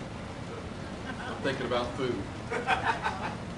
I'm 1.29 1.35
thinking 1.43 1.67
about 1.67 1.87
food. 1.95 2.17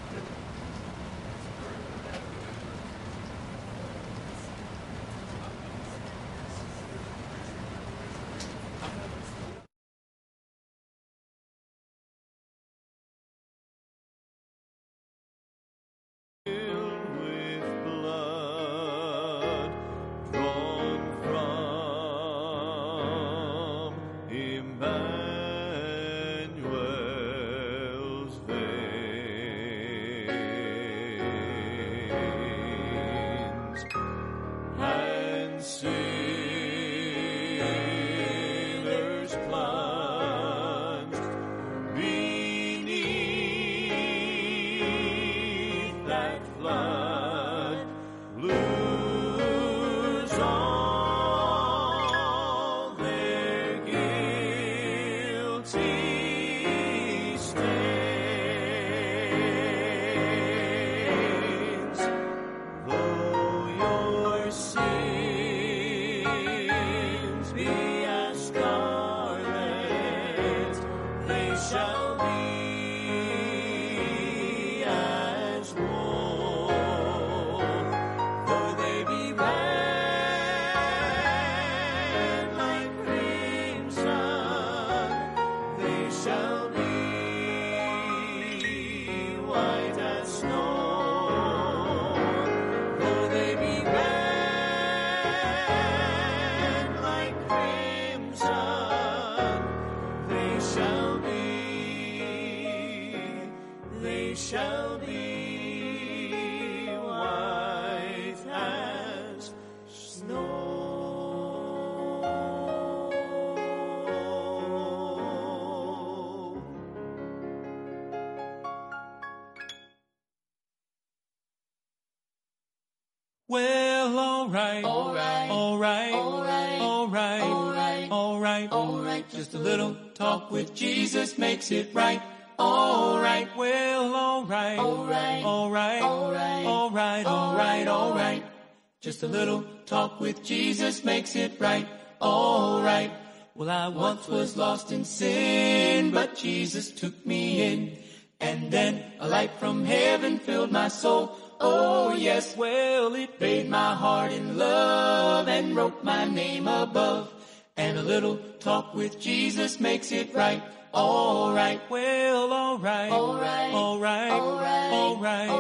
A 139.22 139.26
little 139.26 139.64
talk 139.86 140.18
with 140.18 140.42
Jesus 140.42 141.04
makes 141.04 141.36
it 141.36 141.60
right. 141.60 141.86
Alright. 142.20 143.12
Well, 143.54 143.70
I 143.70 143.86
once 143.86 144.26
was 144.26 144.56
lost 144.56 144.90
in 144.90 145.04
sin, 145.04 146.10
but 146.10 146.34
Jesus 146.34 146.90
took 146.90 147.24
me 147.24 147.62
in. 147.62 147.98
And 148.40 148.72
then 148.72 149.04
a 149.20 149.28
light 149.28 149.52
from 149.60 149.84
heaven 149.84 150.40
filled 150.40 150.72
my 150.72 150.88
soul. 150.88 151.38
Oh 151.60 152.12
yes, 152.14 152.56
well 152.56 153.14
it 153.14 153.38
bathed 153.38 153.70
my 153.70 153.94
heart 153.94 154.32
in 154.32 154.58
love 154.58 155.46
and 155.46 155.76
wrote 155.76 156.02
my 156.02 156.24
name 156.24 156.66
above. 156.66 157.32
And 157.76 157.98
a 157.98 158.02
little 158.02 158.38
talk 158.58 158.92
with 158.92 159.20
Jesus 159.20 159.78
makes 159.78 160.10
it 160.10 160.34
right. 160.34 160.62
Alright, 160.94 161.80
well 161.88 162.52
alright, 162.52 163.10
Alright. 163.10 163.72
alright, 163.74 164.30
Alright. 164.30 165.50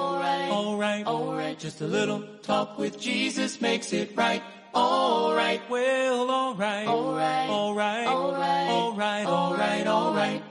alright, 0.50 1.06
Alright. 1.06 1.58
Just 1.58 1.80
a 1.80 1.86
little 1.86 2.22
talk 2.42 2.78
with 2.78 3.00
Jesus 3.00 3.60
makes 3.60 3.92
it 3.94 4.10
right. 4.14 4.42
Alright, 4.74 5.62
well 5.70 6.30
Alright. 6.30 6.86
alright, 6.86 7.48
Alright. 7.48 8.06
alright, 8.08 9.26
alright, 9.26 9.86
alright. 9.86 10.42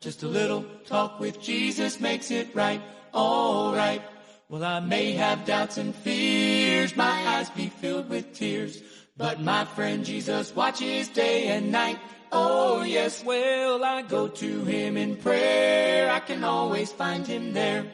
Just 0.00 0.22
a 0.22 0.28
little 0.28 0.64
talk 0.86 1.18
with 1.18 1.40
Jesus 1.42 1.98
makes 2.00 2.30
it 2.30 2.54
right. 2.54 2.80
Alright. 3.12 4.02
Well, 4.48 4.64
I 4.64 4.78
may 4.80 5.12
have 5.12 5.44
doubts 5.46 5.78
and 5.78 5.94
fears, 5.94 6.96
my 6.96 7.10
eyes 7.26 7.50
be 7.50 7.68
filled 7.68 8.08
with 8.08 8.32
tears. 8.34 8.82
But 9.16 9.40
my 9.40 9.64
friend 9.64 10.04
Jesus 10.04 10.54
watches 10.54 11.08
day 11.08 11.48
and 11.48 11.72
night. 11.72 11.98
Oh 12.32 12.82
yes, 12.82 13.24
well 13.24 13.84
I 13.84 14.02
go 14.02 14.28
to 14.28 14.64
him 14.64 14.96
in 14.96 15.16
prayer. 15.16 16.10
I 16.10 16.20
can 16.20 16.44
always 16.44 16.92
find 16.92 17.26
him 17.26 17.52
there. 17.52 17.86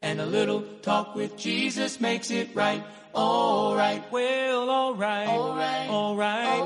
And 0.00 0.20
a 0.20 0.26
little 0.26 0.62
talk 0.82 1.14
with 1.14 1.36
Jesus 1.36 2.00
makes 2.00 2.30
it 2.30 2.48
right. 2.54 2.82
Alright, 3.14 4.10
well 4.10 4.70
alright. 4.70 5.28
Alright, 5.28 5.90
alright, 5.90 6.58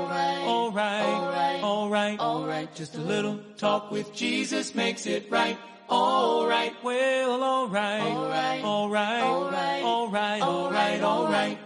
alright, 0.47 1.63
alright, 1.63 2.19
alright. 2.19 2.75
Just 2.75 2.95
a 2.95 3.01
little 3.01 3.39
talk 3.57 3.91
with 3.91 4.13
Jesus 4.13 4.73
makes 4.73 5.05
it 5.05 5.29
right. 5.29 5.57
Alright, 5.89 6.73
well 6.83 7.43
alright, 7.43 8.01
alright, 8.01 8.63
alright, 8.63 9.83
alright, 9.83 11.01
alright. 11.01 11.57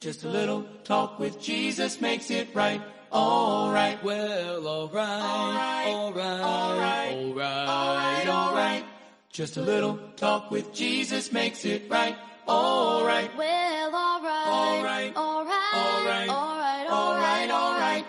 Just 0.00 0.24
a 0.24 0.28
little 0.28 0.64
talk 0.84 1.18
with 1.18 1.40
Jesus 1.40 2.00
makes 2.00 2.30
it 2.30 2.48
right. 2.54 2.80
Alright, 3.12 4.02
well 4.04 4.66
alright, 4.68 5.22
alright, 5.22 6.40
alright, 6.40 7.34
alright, 7.34 8.28
alright. 8.28 8.84
Just 9.32 9.56
a 9.56 9.62
little 9.62 9.98
talk 10.16 10.50
with 10.50 10.74
Jesus 10.74 11.32
makes 11.32 11.64
it 11.64 11.90
right. 11.90 12.16
Alright, 12.46 13.30
Well, 13.36 13.94
alright. 13.94 14.48
Alright. 14.48 15.16
Alright. 15.16 15.74
Alright. 15.74 16.28
Alright. 16.28 16.90
alright, 16.90 17.50
alright. 17.50 18.04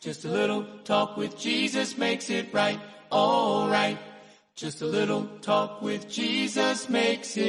Just 0.00 0.24
a 0.24 0.28
little 0.28 0.66
talk 0.84 1.16
with 1.16 1.38
Jesus 1.38 1.96
makes 1.96 2.28
it 2.30 2.52
right. 2.52 2.78
Alright. 3.10 3.98
Just 4.56 4.82
a 4.82 4.86
little 4.86 5.26
talk 5.40 5.82
with 5.82 6.08
Jesus 6.08 6.88
makes 6.88 7.36
it 7.36 7.44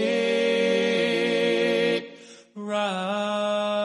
right. 2.55 3.84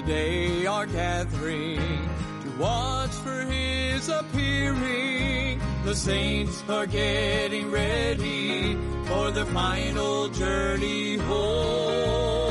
Today 0.00 0.64
are 0.64 0.86
gathering 0.86 2.08
to 2.42 2.50
watch 2.56 3.10
for 3.10 3.42
his 3.42 4.08
appearing. 4.08 5.60
The 5.84 5.94
saints 5.94 6.62
are 6.68 6.86
getting 6.86 7.72
ready 7.72 8.76
for 9.06 9.32
their 9.32 9.46
final 9.46 10.28
journey 10.28 11.16
home. 11.16 12.46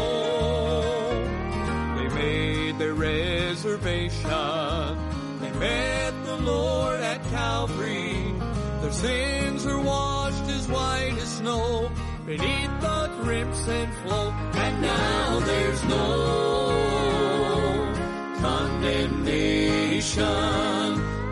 They 1.96 2.10
made 2.16 2.80
their 2.80 2.94
reservation. 2.94 4.98
They 5.40 5.52
met 5.52 6.26
the 6.26 6.38
Lord 6.44 7.00
at 7.00 7.24
Calvary. 7.30 8.34
Their 8.82 8.92
sins 8.92 9.66
are 9.66 9.82
washed 9.82 10.50
as 10.50 10.68
white 10.68 11.16
as 11.18 11.38
snow 11.38 11.90
beneath 12.26 12.82
the 12.82 13.10
crimson 13.22 13.90
flow. 14.04 14.34
And 14.54 14.82
now 14.82 15.40
there's 15.40 15.84
no 15.86 16.87
condemnation. 18.88 20.24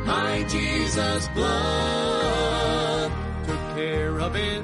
My 0.06 0.46
Jesus' 0.50 1.28
blood 1.30 3.12
took 3.46 3.60
care 3.76 4.20
of 4.20 4.36
it. 4.36 4.64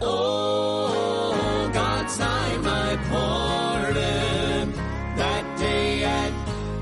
Oh, 0.00 1.68
God 1.72 2.08
signed 2.10 2.62
my 2.62 2.96
pardon 3.10 4.72
that 5.16 5.58
day 5.58 6.04
at 6.04 6.32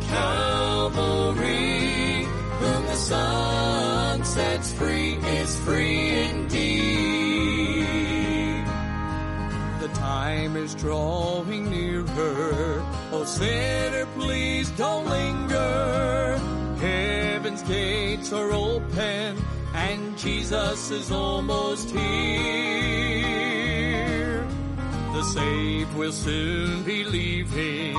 Calvary. 0.03 2.27
Whom 2.61 2.87
the 2.87 2.97
Son 2.97 4.25
sets 4.25 4.73
free 4.73 5.15
is 5.15 5.57
free 5.61 6.11
indeed. 6.11 6.67
The 9.81 9.89
time 9.95 10.57
is 10.57 10.75
drawing 10.75 11.71
nearer. 11.71 12.83
Oh, 13.13 13.25
sinner, 13.25 14.07
please 14.17 14.69
don't 14.71 15.07
linger. 15.07 15.46
Gates 17.69 18.33
are 18.33 18.51
open 18.53 19.37
and 19.75 20.17
Jesus 20.17 20.91
is 20.93 21.11
almost 21.11 21.91
here. 21.91 22.07
The 25.13 25.25
saved 25.25 25.93
will 25.97 26.13
soon 26.13 26.85
be 26.85 27.03
leaving 27.03 27.97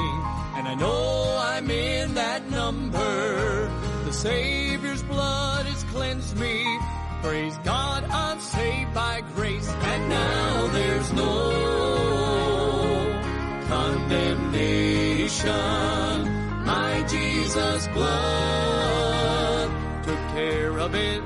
and 0.55 0.70
I 0.70 0.76
know 0.76 1.38
I'm 1.41 1.70
in 1.70 2.13
that 2.13 2.49
number. 2.49 3.70
The 4.05 4.13
Savior's 4.13 5.03
blood 5.03 5.65
has 5.65 5.84
cleansed 5.91 6.39
me. 6.39 6.65
Praise 7.22 7.57
God, 7.65 8.05
I'm 8.05 8.39
saved 8.39 8.93
by 8.93 9.20
grace 9.36 9.68
and 9.68 10.07
now 10.07 10.68
there's 10.68 11.11
no 11.11 11.51
condemnation. 13.68 15.51
My 16.65 17.05
Jesus' 17.09 17.89
blood 17.89 18.66
of 20.88 20.95
it. 20.95 21.21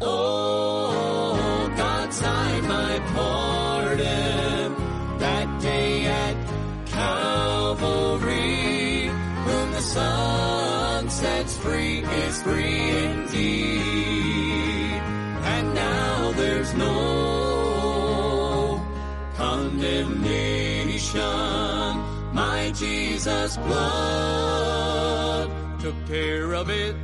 Oh, 0.00 1.72
God 1.76 2.12
signed 2.12 2.66
my 2.66 2.98
pardon 3.14 4.74
that 5.18 5.60
day 5.62 6.06
at 6.06 6.36
Calvary. 6.86 8.26
Whom 9.46 9.70
the 9.70 9.82
Son 9.82 11.08
sets 11.10 11.56
free 11.58 11.98
is 12.02 12.42
free 12.42 12.90
indeed. 13.06 15.00
And 15.54 15.74
now 15.74 16.32
there's 16.32 16.74
no 16.74 16.94
condemnation. 19.36 21.20
My 22.32 22.72
Jesus' 22.74 23.56
blood 23.58 25.50
took 25.80 25.94
care 26.08 26.52
of 26.54 26.68
it. 26.68 26.96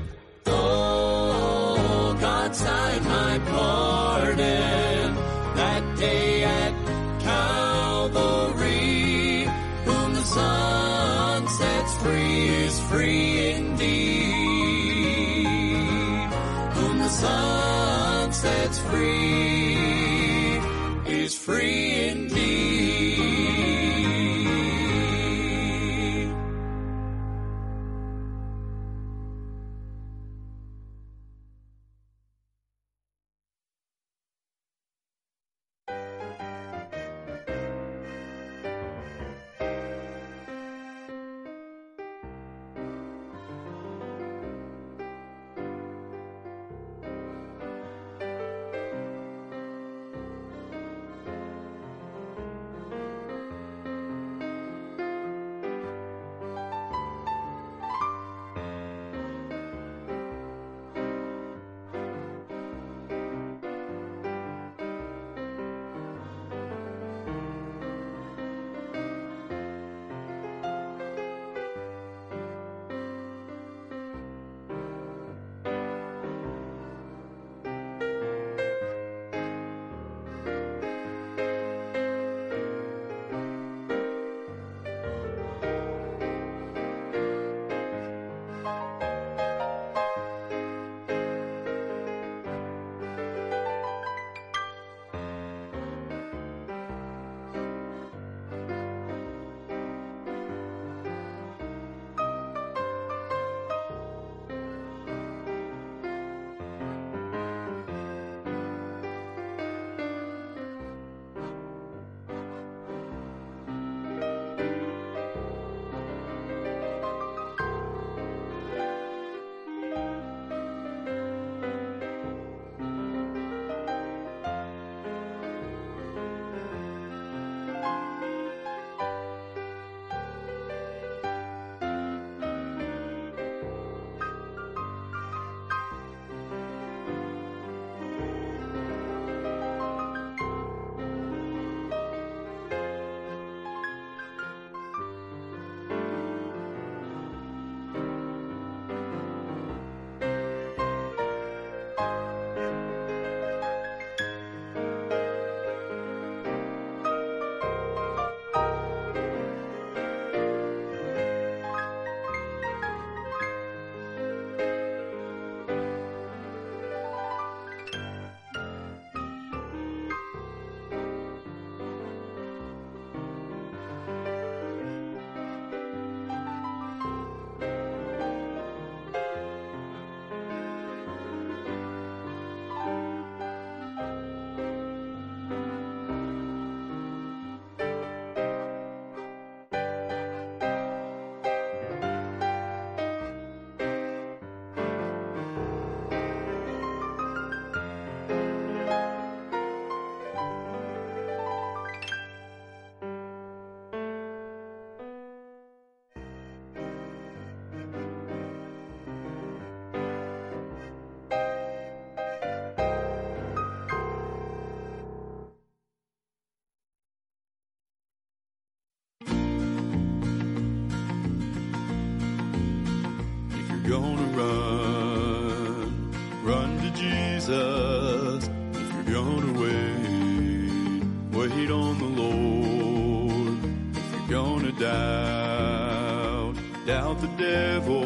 doubt, 234.81 236.55
doubt 236.87 237.21
the 237.21 237.29
devil. 237.37 238.00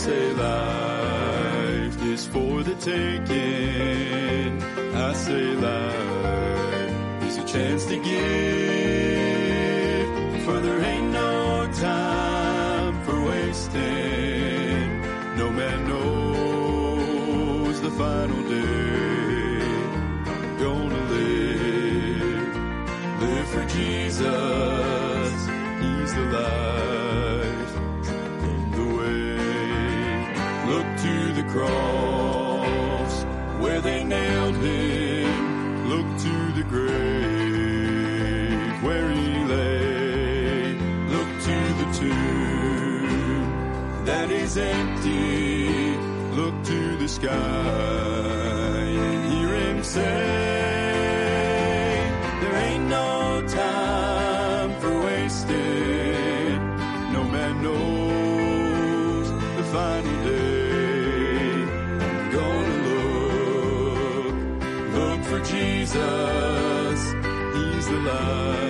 say 0.00 0.32
life 0.32 2.02
is 2.04 2.26
for 2.26 2.62
the 2.62 2.74
taking. 2.76 4.62
I 4.94 5.12
say 5.12 5.44
life 5.68 7.22
is 7.28 7.36
a 7.36 7.44
chance 7.44 7.84
to 7.84 7.96
give. 8.02 8.39
is 44.50 44.56
empty, 44.56 45.96
look 46.34 46.54
to 46.64 46.96
the 46.96 47.06
sky 47.08 47.30
and 47.30 49.32
hear 49.32 49.54
him 49.54 49.84
say, 49.84 50.02
There 52.40 52.56
ain't 52.56 52.88
no 52.88 53.46
time 53.46 54.80
for 54.80 55.02
wasting. 55.02 56.58
No 57.12 57.22
man 57.24 57.62
knows 57.62 59.30
the 59.56 59.64
final 59.76 60.24
day. 60.24 61.62
I'm 62.08 62.30
gonna 62.38 62.76
look, 62.88 64.34
look 64.98 65.20
for 65.30 65.40
Jesus. 65.52 66.98
He's 67.54 67.86
the 67.86 68.00
light. 68.08 68.69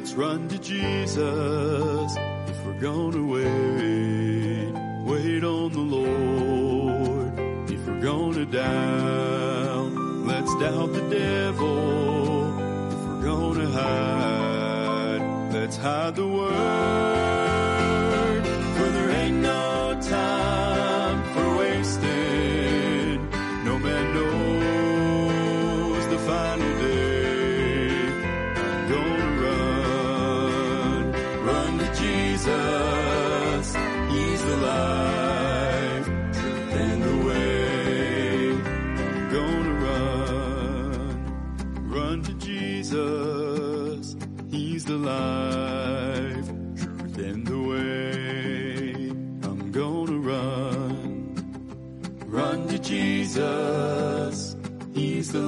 Let's 0.00 0.14
run 0.14 0.48
to 0.48 0.58
Jesus 0.58 2.16
if 2.48 2.64
we're 2.64 2.80
gonna 2.80 3.22
wait. 3.22 4.72
Wait 5.04 5.44
on 5.44 5.72
the 5.72 5.78
Lord 5.78 7.70
if 7.70 7.86
we're 7.86 8.00
gonna 8.00 8.46
doubt. 8.46 9.92
Let's 10.24 10.54
doubt 10.54 10.94
the 10.94 11.06
devil 11.10 12.48
if 12.88 12.98
we're 13.08 13.22
gonna 13.24 13.68
hide. 13.68 15.52
Let's 15.52 15.76
hide 15.76 16.16
the 16.16 16.26
word 16.26 17.09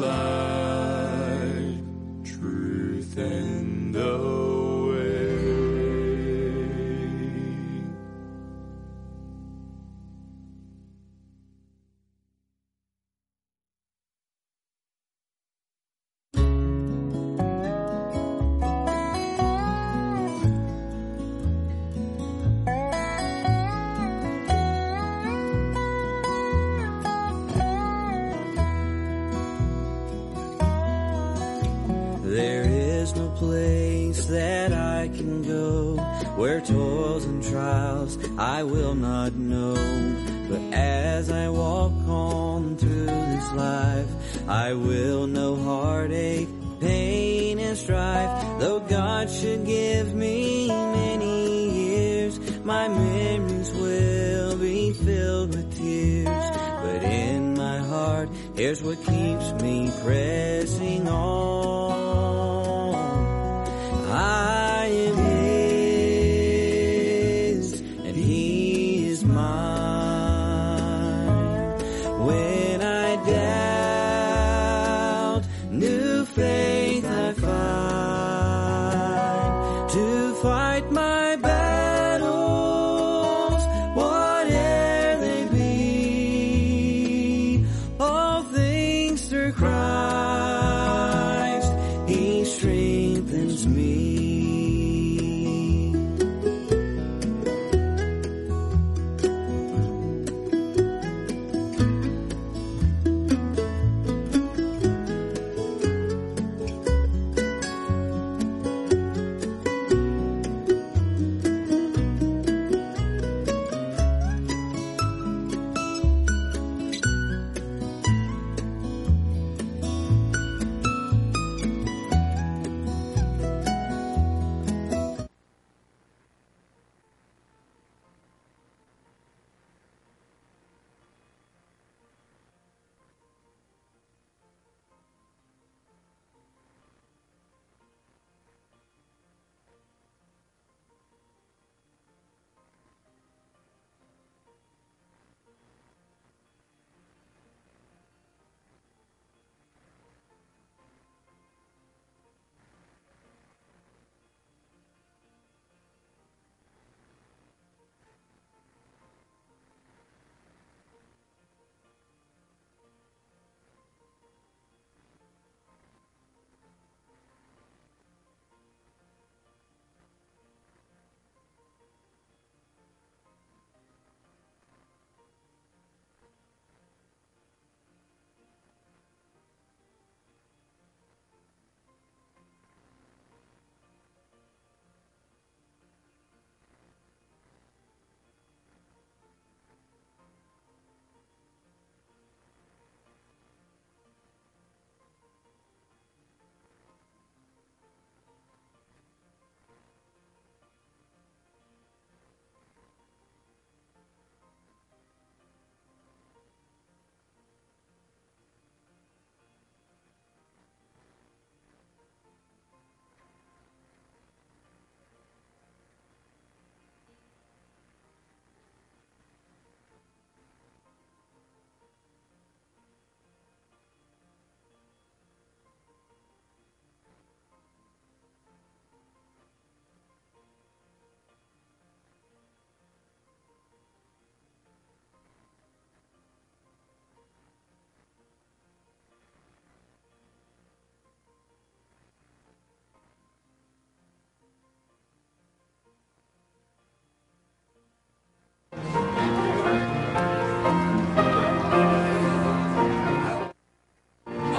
love. 0.03 0.72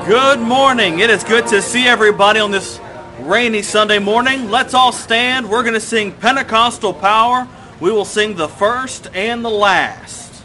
Good 0.07 0.41
morning. 0.41 0.99
It 0.99 1.09
is 1.09 1.23
good 1.23 1.47
to 1.47 1.61
see 1.61 1.87
everybody 1.87 2.41
on 2.41 2.51
this 2.51 2.77
rainy 3.19 3.61
Sunday 3.61 3.99
morning. 3.99 4.51
Let's 4.51 4.73
all 4.73 4.91
stand. 4.91 5.49
We're 5.49 5.61
going 5.61 5.75
to 5.75 5.79
sing 5.79 6.11
Pentecostal 6.11 6.93
Power. 6.93 7.47
We 7.79 7.89
will 7.89 8.03
sing 8.03 8.35
the 8.35 8.49
first 8.49 9.07
and 9.13 9.45
the 9.45 9.49
last. 9.49 10.43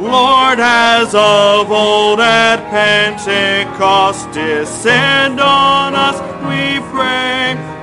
Lord, 0.00 0.58
as 0.58 1.14
of 1.14 1.70
old 1.70 2.20
at 2.20 2.70
Pentecost, 2.70 4.32
descend 4.32 5.38
on 5.38 5.94
us, 5.94 6.18
we 6.48 6.80
pray 6.96 7.75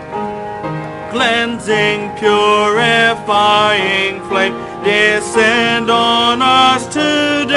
cleansing, 1.14 2.10
purifying 2.18 4.19
flame, 4.27 4.53
descend 4.84 5.90
on 5.91 6.41
us 6.41 6.88
today. 6.88 7.53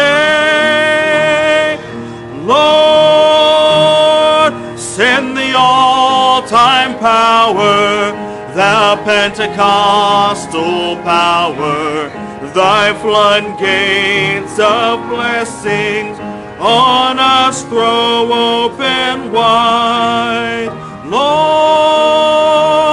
Lord, 2.44 4.52
send 4.78 5.38
the 5.38 5.54
all-time 5.56 6.98
power, 6.98 8.12
thou 8.54 8.96
Pentecostal 9.04 10.96
power, 10.96 12.10
thy 12.52 12.92
floodgates 13.00 14.58
of 14.58 15.08
blessings 15.08 16.18
on 16.60 17.18
us 17.18 17.64
throw 17.64 18.30
open 18.32 19.32
wide. 19.32 20.70
Lord, 21.06 22.85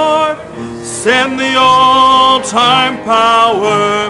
send 1.04 1.38
the 1.38 1.54
all-time 1.58 2.96
power, 3.04 4.08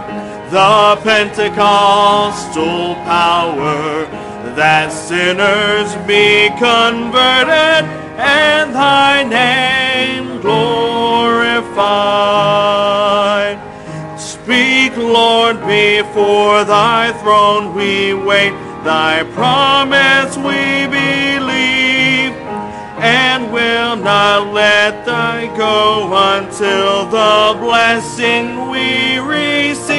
the 0.51 0.97
Pentecostal 1.03 2.95
power, 3.03 4.07
that 4.55 4.93
sinners 4.93 5.93
be 6.07 6.51
converted 6.51 7.83
and 8.17 8.73
thy 8.73 9.25
name 9.25 10.41
glorified. 10.41 11.67
Speak, 14.17 14.97
Lord, 14.97 15.57
before 15.67 16.63
thy 16.63 17.13
throne 17.23 17.75
we 17.75 18.15
wait, 18.15 18.55
thy 18.85 19.25
promise 19.35 20.37
we 20.37 20.87
believe 20.87 22.35
and 23.03 23.34
will 23.95 24.03
not 24.03 24.53
let 24.53 25.07
thy 25.07 25.47
go 25.57 26.13
until 26.37 27.07
the 27.07 27.57
blessing 27.61 28.69
we 28.69 29.19
receive. 29.19 29.95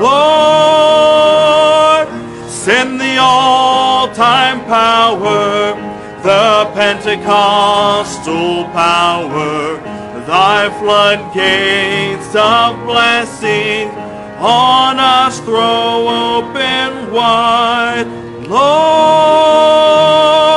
Lord, 0.00 2.08
send 2.48 2.98
the 3.00 3.18
all-time 3.20 4.64
power, 4.64 5.74
the 6.22 6.70
Pentecostal 6.72 8.64
power, 8.72 9.76
thy 10.26 10.70
floodgates 10.78 12.34
of 12.34 12.86
blessing 12.86 13.90
on 14.38 14.98
us 14.98 15.40
throw 15.40 16.38
open 16.38 17.12
wide. 17.12 18.06
Lord, 18.48 20.49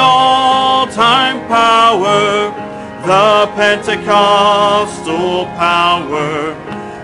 all-time 0.00 1.46
power, 1.46 2.50
the 3.06 3.46
Pentecostal 3.54 5.46
power, 5.56 6.54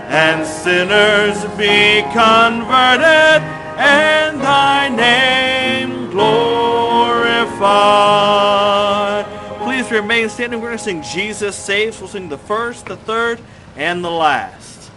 and 0.09 0.45
sinners 0.45 1.43
be 1.57 2.01
converted 2.13 3.41
and 3.77 4.41
thy 4.41 4.89
name 4.89 6.09
glorified. 6.11 6.97
Please 9.63 9.91
remain 9.91 10.29
standing. 10.29 10.59
We're 10.59 10.69
going 10.69 10.77
to 10.79 10.83
sing 10.83 11.03
Jesus 11.03 11.55
Saves. 11.55 11.99
We'll 11.99 12.09
sing 12.09 12.29
the 12.29 12.37
first, 12.37 12.87
the 12.87 12.97
third, 12.97 13.39
and 13.75 14.03
the 14.03 14.09
last. 14.09 14.89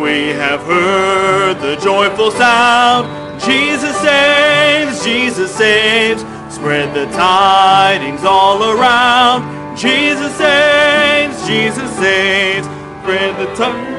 We 0.00 0.28
have 0.28 0.60
heard 0.60 1.60
the 1.60 1.76
joyful 1.76 2.30
sound. 2.30 3.40
Jesus 3.40 3.96
saves, 4.00 5.04
Jesus 5.04 5.54
saves. 5.54 6.22
Spread 6.54 6.94
the 6.94 7.06
tidings 7.12 8.24
all 8.24 8.62
around. 8.62 9.76
Jesus 9.76 10.34
saves, 10.36 11.46
Jesus 11.46 11.90
saves. 11.96 12.66
Spread 13.02 13.36
the 13.38 13.54
tidings 13.56 13.94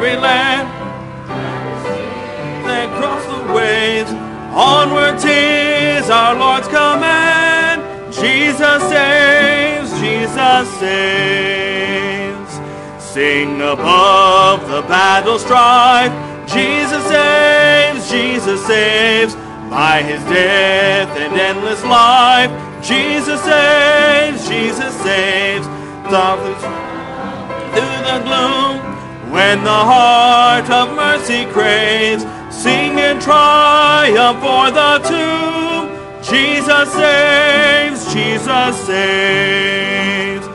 every 0.00 0.16
land. 0.16 0.66
Then 2.66 2.88
cross 2.96 3.22
the 3.26 3.52
waves. 3.52 4.10
Onward 4.52 5.20
tis 5.20 6.08
our 6.08 6.34
Lord's 6.34 6.68
command. 6.68 7.82
Jesus 8.10 8.82
saves, 8.88 9.90
Jesus 10.00 10.78
saves. 10.78 12.19
Sing 13.12 13.60
above 13.60 14.68
the 14.68 14.82
battle 14.82 15.36
strife. 15.36 16.12
Jesus 16.46 17.02
saves, 17.08 18.08
Jesus 18.08 18.64
saves. 18.64 19.34
By 19.68 20.00
his 20.02 20.22
death 20.24 21.08
and 21.18 21.34
endless 21.34 21.82
life. 21.82 22.52
Jesus 22.84 23.40
saves, 23.42 24.48
Jesus 24.48 24.94
saves. 25.02 25.66
Through 27.74 28.00
the 28.06 28.20
gloom. 28.22 28.78
When 29.32 29.64
the 29.64 29.70
heart 29.70 30.70
of 30.70 30.94
mercy 30.94 31.46
craves, 31.46 32.24
sing 32.54 32.96
in 32.98 33.18
triumph 33.18 34.38
for 34.38 34.70
the 34.70 34.98
tomb. 35.10 35.90
Jesus 36.22 36.92
saves, 36.92 38.12
Jesus 38.14 38.86
saves. 38.86 40.49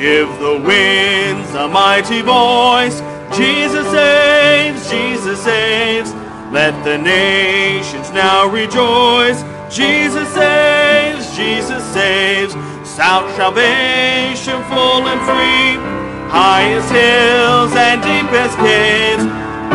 Give 0.00 0.28
the 0.40 0.60
winds 0.60 1.54
a 1.54 1.66
mighty 1.68 2.20
voice. 2.20 3.00
Jesus 3.34 3.90
saves, 3.90 4.90
Jesus 4.90 5.42
saves. 5.42 6.12
Let 6.52 6.84
the 6.84 6.98
nations 6.98 8.12
now 8.12 8.46
rejoice. 8.46 9.42
Jesus 9.74 10.28
saves, 10.34 11.34
Jesus 11.34 11.82
saves. 11.94 12.52
Shout 12.94 13.24
salvation 13.36 14.62
full 14.68 15.08
and 15.08 15.20
free. 15.24 15.80
Highest 16.28 16.92
hills 16.92 17.72
and 17.72 18.02
deepest 18.02 18.58
caves. 18.58 19.24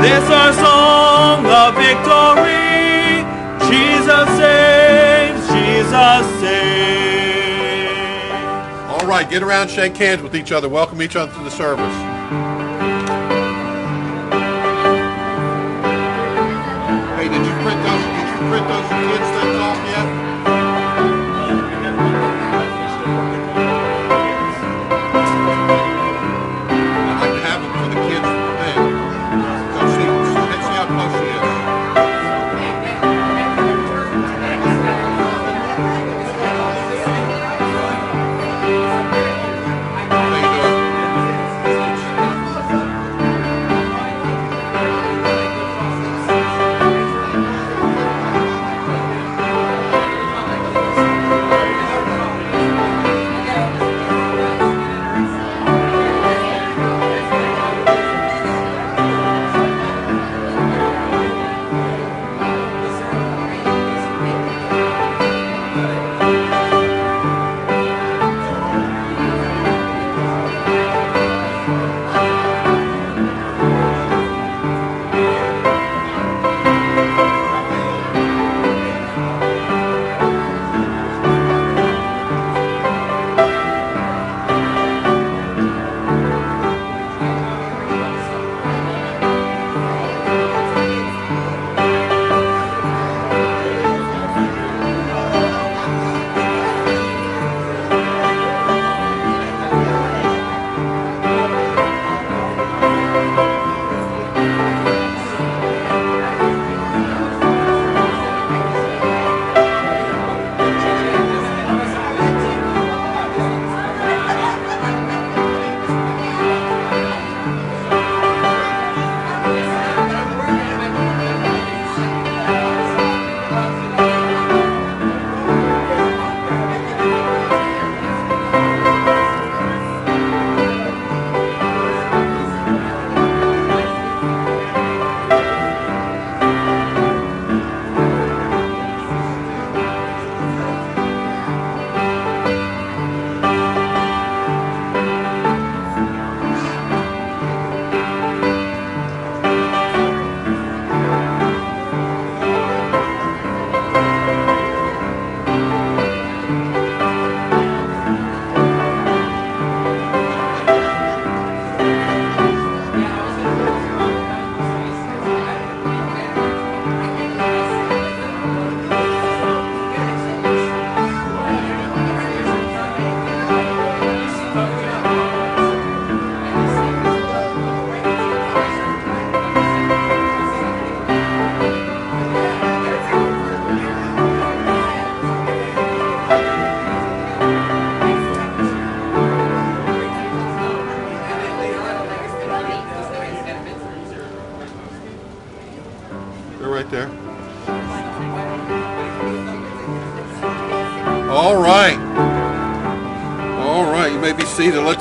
This 0.06 0.30
our 0.30 0.54
song 0.54 1.46
of 1.48 1.74
victory. 1.76 2.61
Right, 9.22 9.32
get 9.32 9.44
around, 9.44 9.70
shake 9.70 9.96
hands 9.98 10.22
with 10.22 10.36
each 10.36 10.52
other, 10.52 10.68
welcome 10.68 11.02
each 11.02 11.16
other 11.16 11.32
to 11.34 11.44
the 11.44 11.52
service. 11.52 12.61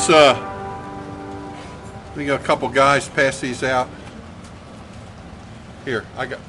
Let's 0.00 0.12
uh 0.12 1.52
we 2.16 2.24
got 2.24 2.40
a 2.40 2.42
couple 2.42 2.70
guys 2.70 3.06
pass 3.06 3.38
these 3.38 3.62
out. 3.62 3.86
Here, 5.84 6.06
I 6.16 6.24
got 6.24 6.40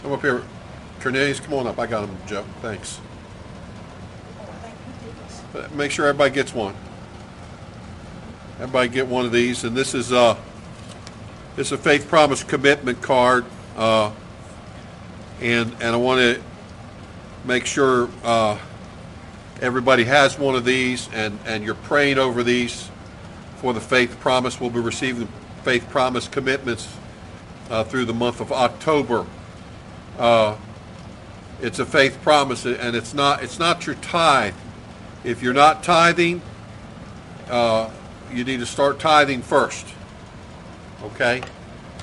come 0.00 0.12
up 0.12 0.22
here. 0.22 0.42
Cornelius, 1.00 1.40
come 1.40 1.52
on 1.52 1.66
up. 1.66 1.78
I 1.78 1.86
got 1.86 2.06
them, 2.06 2.16
Joe. 2.26 2.42
Thanks. 2.62 2.98
Make 5.74 5.90
sure 5.90 6.06
everybody 6.06 6.30
gets 6.30 6.54
one. 6.54 6.74
Everybody 8.54 8.88
get 8.88 9.06
one 9.06 9.26
of 9.26 9.32
these, 9.32 9.62
and 9.64 9.76
this 9.76 9.92
is 9.92 10.10
uh 10.10 10.38
is 11.58 11.72
a 11.72 11.76
faith 11.76 12.08
promise 12.08 12.42
commitment 12.42 13.02
card. 13.02 13.44
Uh, 13.76 14.10
and 15.42 15.70
and 15.82 15.94
I 15.94 15.96
want 15.96 16.20
to 16.20 16.42
make 17.44 17.66
sure 17.66 18.08
uh, 18.24 18.56
everybody 19.60 20.04
has 20.04 20.38
one 20.38 20.54
of 20.54 20.64
these, 20.64 21.08
and 21.12 21.38
and 21.46 21.64
you're 21.64 21.74
praying 21.74 22.18
over 22.18 22.42
these 22.42 22.90
for 23.56 23.72
the 23.72 23.80
faith 23.80 24.18
promise. 24.20 24.60
We'll 24.60 24.70
be 24.70 24.80
receiving 24.80 25.28
faith 25.62 25.88
promise 25.90 26.28
commitments 26.28 26.92
uh, 27.70 27.84
through 27.84 28.06
the 28.06 28.14
month 28.14 28.40
of 28.40 28.52
October. 28.52 29.26
Uh, 30.18 30.56
it's 31.60 31.78
a 31.78 31.86
faith 31.86 32.20
promise, 32.22 32.64
and 32.64 32.96
it's 32.96 33.14
not 33.14 33.42
it's 33.42 33.58
not 33.58 33.86
your 33.86 33.96
tithe. 33.96 34.54
If 35.24 35.42
you're 35.42 35.54
not 35.54 35.82
tithing, 35.82 36.40
uh, 37.48 37.90
you 38.32 38.44
need 38.44 38.60
to 38.60 38.66
start 38.66 38.98
tithing 38.98 39.42
first. 39.42 39.86
Okay, 41.02 41.42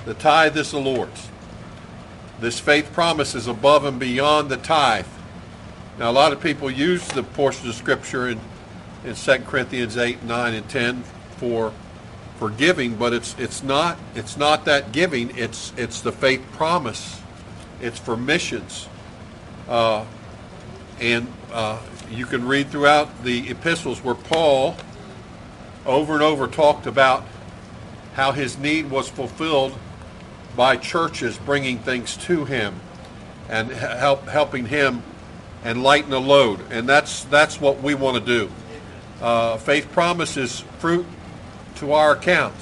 the 0.06 0.14
tithe 0.14 0.56
is 0.58 0.72
the 0.72 0.80
Lord's. 0.80 1.30
This 2.40 2.60
faith 2.60 2.94
promise 2.94 3.34
is 3.34 3.48
above 3.48 3.84
and 3.84 4.00
beyond 4.00 4.50
the 4.50 4.58
tithe. 4.58 5.08
Now, 5.99 6.11
a 6.11 6.14
lot 6.14 6.32
of 6.32 6.40
people 6.41 6.69
use 6.69 7.07
the 7.07 7.24
portion 7.24 7.68
of 7.68 7.74
Scripture 7.74 8.30
in, 8.30 8.40
in 9.03 9.15
2 9.15 9.38
Corinthians 9.40 9.98
8, 9.98 10.24
9, 10.24 10.53
and 10.53 10.69
10 10.69 11.03
for 11.38 11.74
for 12.38 12.52
giving, 12.52 12.95
but 12.95 13.14
it's 13.14 13.36
it's 13.40 13.64
not 13.64 13.98
it's 14.14 14.38
not 14.38 14.65
that 14.65 14.91
giving. 14.91 15.36
It's 15.36 15.74
it's 15.76 16.02
the 16.02 16.11
faith 16.11 16.44
promise. 16.52 17.19
It's 17.82 17.98
for 17.98 18.15
missions, 18.15 18.88
uh, 19.68 20.06
and 20.99 21.28
uh, 21.52 21.80
you 22.11 22.28
can 22.28 22.48
read 22.48 22.69
throughout 22.69 23.24
the 23.24 23.49
epistles 23.49 24.03
where 24.03 24.15
Paul 24.15 24.76
over 25.86 26.14
and 26.14 26.22
over 26.22 26.48
talked 26.48 26.86
about 26.86 27.26
how 28.14 28.32
his 28.32 28.57
need 28.57 28.90
was 28.91 29.10
fulfilled 29.10 29.76
by 30.56 30.78
churches 30.78 31.38
bringing 31.40 31.80
things 31.80 32.18
to 32.18 32.45
him 32.45 32.80
and 33.49 33.72
help 33.72 34.28
helping 34.28 34.68
him 34.68 35.02
and 35.64 35.84
lighten 35.84 36.10
the 36.10 36.22
load. 36.22 36.60
And 36.72 36.88
that's 36.88 37.24
that's 37.26 37.60
what 37.60 37.82
we 37.82 37.96
want 37.96 38.18
to 38.18 38.24
do. 38.24 38.52
Uh, 39.22 39.58
faith 39.58 39.92
promises 39.92 40.62
fruit 40.80 41.06
to 41.76 41.94
our 41.94 42.14
account. 42.14 42.56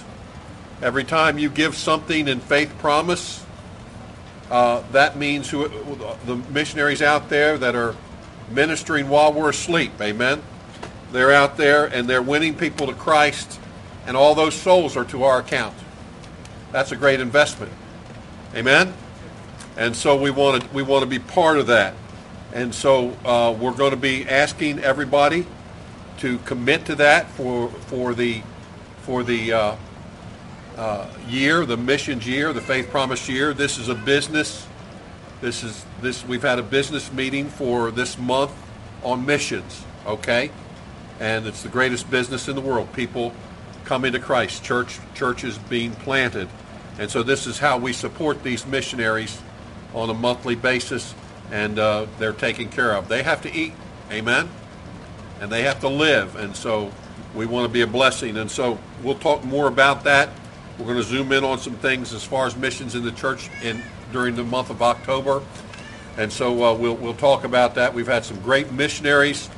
Every 0.82 1.04
time 1.04 1.38
you 1.38 1.50
give 1.50 1.76
something 1.76 2.28
in 2.28 2.40
faith 2.40 2.74
promise, 2.80 3.46
uh, 4.50 4.84
that 4.92 5.18
means 5.18 5.50
who, 5.50 5.68
the 6.26 6.36
missionaries 6.52 7.02
out 7.02 7.30
there 7.30 7.58
that 7.58 7.76
are 7.76 7.96
ministering 8.52 9.10
while 9.10 9.34
we're 9.34 9.50
asleep. 9.50 9.92
Amen. 10.02 10.42
They're 11.12 11.32
out 11.32 11.58
there 11.58 11.86
and 11.86 12.10
they're 12.10 12.22
winning 12.22 12.56
people 12.56 12.88
to 12.88 12.94
Christ, 12.94 13.60
and 14.06 14.16
all 14.16 14.36
those 14.36 14.54
souls 14.54 14.96
are 14.98 15.06
to 15.06 15.24
our 15.24 15.40
account. 15.40 15.76
That's 16.72 16.92
a 16.92 16.96
great 16.96 17.22
investment. 17.22 17.72
Amen. 18.54 18.94
And 19.78 19.96
so 19.96 20.16
we 20.16 20.30
want 20.30 20.62
to 20.62 20.70
we 20.74 20.84
want 20.84 21.04
to 21.04 21.10
be 21.10 21.20
part 21.20 21.58
of 21.58 21.68
that. 21.68 21.94
And 22.56 22.73
so 22.73 23.10
uh, 23.26 23.53
we're 23.60 23.73
going 23.73 23.91
to 23.91 23.98
be 23.98 24.27
asking 24.30 24.80
everybody 24.80 25.45
to 26.19 26.38
commit 26.40 26.86
to 26.86 26.95
that 26.95 27.30
for 27.32 27.68
for 27.68 28.14
the 28.14 28.41
for 29.02 29.23
the 29.23 29.52
uh, 29.52 29.76
uh, 30.77 31.10
year, 31.27 31.65
the 31.65 31.76
missions 31.76 32.26
year, 32.26 32.53
the 32.53 32.61
faith 32.61 32.90
promise 32.90 33.27
year. 33.27 33.53
This 33.53 33.77
is 33.77 33.90
a 33.90 33.94
business. 33.94 34.65
This 35.41 35.65
is 35.65 35.86
this. 36.02 36.26
We've 36.26 36.41
had 36.41 36.57
a 36.57 36.64
business 36.64 37.11
meeting 37.11 37.49
for 37.49 37.91
this 37.91 38.18
month 38.18 38.53
on 39.03 39.26
missions. 39.26 39.84
Okay, 40.07 40.49
and 41.19 41.45
it's 41.48 41.61
the 41.61 41.68
greatest 41.68 42.10
business 42.10 42.48
in 42.48 42.56
the 42.56 42.61
world. 42.61 42.94
People 42.94 43.34
coming 43.84 44.14
to 44.14 44.19
Christ, 44.19 44.64
church 44.64 45.02
churches 45.14 45.57
being 45.57 45.91
planted, 45.91 46.48
and 46.99 47.11
so 47.11 47.22
this 47.22 47.48
is 47.48 47.60
how 47.60 47.77
we 47.77 47.91
support 47.91 48.44
these 48.44 48.65
missionaries 48.65 49.41
on 49.94 50.10
a 50.10 50.14
monthly 50.14 50.56
basis, 50.56 51.14
and 51.52 51.80
uh, 51.80 52.06
they're 52.20 52.34
taken 52.34 52.70
care 52.70 52.94
of. 52.94 53.08
They 53.08 53.24
have 53.24 53.42
to 53.44 53.54
eat, 53.54 53.74
amen, 54.12 54.50
and 55.42 55.52
they 55.52 55.64
have 55.64 55.80
to 55.82 55.90
live, 55.90 56.36
and 56.36 56.56
so 56.56 56.92
we 57.36 57.46
want 57.46 57.68
to 57.68 57.74
be 57.74 57.82
a 57.82 57.88
blessing. 57.88 58.38
And 58.38 58.50
so 58.50 58.80
we'll 59.04 59.20
talk 59.20 59.44
more 59.44 59.68
about 59.68 60.04
that. 60.06 60.30
We're 60.78 60.86
going 60.86 60.98
to 60.98 61.04
zoom 61.04 61.32
in 61.32 61.44
on 61.44 61.60
some 61.60 61.76
things 61.76 62.14
as 62.14 62.24
far 62.24 62.46
as 62.46 62.56
missions 62.56 62.96
in 62.96 63.04
the 63.04 63.12
church 63.12 63.50
in 63.64 63.82
during 64.12 64.36
the 64.36 64.44
month 64.44 64.70
of 64.70 64.82
October, 64.82 65.42
and 66.18 66.32
so 66.32 66.64
uh, 66.64 66.74
we'll 66.74 66.96
we'll 66.96 67.14
talk 67.14 67.44
about 67.44 67.76
that. 67.76 67.94
We've 67.94 68.08
had 68.08 68.26
some 68.26 68.40
great 68.42 68.72
missionaries 68.72 69.50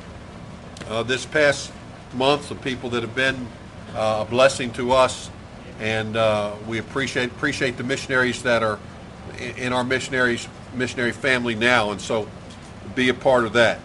uh, 0.88 1.02
this 1.02 1.26
past 1.26 1.72
month, 2.14 2.46
some 2.46 2.58
people 2.58 2.90
that 2.90 3.02
have 3.02 3.14
been 3.14 3.46
uh, 3.94 4.24
a 4.26 4.30
blessing 4.30 4.70
to 4.72 4.92
us, 4.92 5.30
and 5.80 6.16
uh, 6.16 6.54
we 6.66 6.78
appreciate 6.78 7.30
appreciate 7.30 7.76
the 7.76 7.84
missionaries 7.84 8.42
that 8.42 8.62
are 8.62 8.78
in, 9.38 9.56
in 9.56 9.72
our 9.72 9.84
missionaries 9.84 10.48
missionary 10.74 11.12
family 11.12 11.54
now, 11.54 11.90
and 11.90 12.00
so 12.00 12.28
be 12.94 13.08
a 13.08 13.14
part 13.14 13.44
of 13.44 13.52
that. 13.54 13.80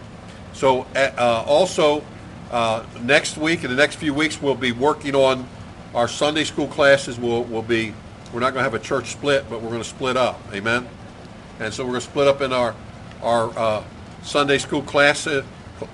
So 0.52 0.82
uh, 0.94 1.44
also 1.46 2.04
uh, 2.50 2.84
next 3.02 3.36
week, 3.36 3.64
in 3.64 3.70
the 3.70 3.76
next 3.76 3.96
few 3.96 4.14
weeks, 4.14 4.40
we'll 4.40 4.54
be 4.54 4.72
working 4.72 5.14
on 5.14 5.48
our 5.94 6.08
Sunday 6.08 6.44
school 6.44 6.68
classes. 6.68 7.18
We'll, 7.18 7.44
we'll 7.44 7.62
be 7.62 7.94
we're 8.32 8.40
not 8.40 8.52
going 8.52 8.64
to 8.64 8.70
have 8.70 8.74
a 8.74 8.84
church 8.84 9.12
split, 9.12 9.48
but 9.48 9.62
we're 9.62 9.68
going 9.68 9.82
to 9.82 9.88
split 9.88 10.16
up. 10.16 10.40
Amen. 10.52 10.88
And 11.60 11.72
so 11.72 11.84
we're 11.84 11.90
going 11.90 12.00
to 12.00 12.06
split 12.06 12.28
up 12.28 12.40
in 12.40 12.52
our 12.52 12.74
our 13.22 13.58
uh, 13.58 13.84
Sunday 14.22 14.58
school 14.58 14.82
class, 14.82 15.28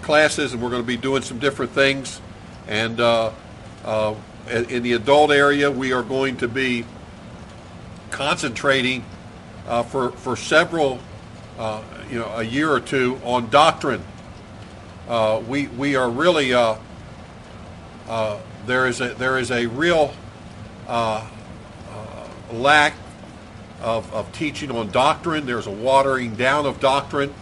classes, 0.02 0.52
and 0.52 0.62
we're 0.62 0.70
going 0.70 0.82
to 0.82 0.86
be 0.86 0.96
doing 0.96 1.22
some 1.22 1.38
different 1.38 1.72
things. 1.72 2.20
And 2.66 3.00
uh, 3.00 3.32
uh, 3.84 4.14
in 4.48 4.82
the 4.82 4.94
adult 4.94 5.30
area, 5.30 5.70
we 5.70 5.92
are 5.92 6.02
going 6.02 6.36
to 6.38 6.48
be 6.48 6.84
concentrating 8.10 9.04
uh, 9.66 9.82
for 9.82 10.10
for 10.12 10.36
several, 10.36 10.98
uh, 11.58 11.82
you 12.10 12.18
know, 12.18 12.26
a 12.36 12.42
year 12.42 12.70
or 12.70 12.80
two 12.80 13.20
on 13.24 13.50
doctrine. 13.50 14.02
Uh, 15.08 15.42
we 15.48 15.66
we 15.68 15.96
are 15.96 16.10
really 16.10 16.54
uh, 16.54 16.76
uh, 18.08 18.38
there 18.66 18.86
is 18.86 19.00
a 19.00 19.14
there 19.14 19.38
is 19.38 19.50
a 19.50 19.66
real 19.66 20.14
uh, 20.86 21.26
lack 22.52 22.94
of, 23.80 24.12
of 24.12 24.30
teaching 24.32 24.70
on 24.70 24.90
doctrine. 24.90 25.46
There's 25.46 25.66
a 25.66 25.70
watering 25.70 26.34
down 26.34 26.66
of 26.66 26.80
doctrine. 26.80 27.32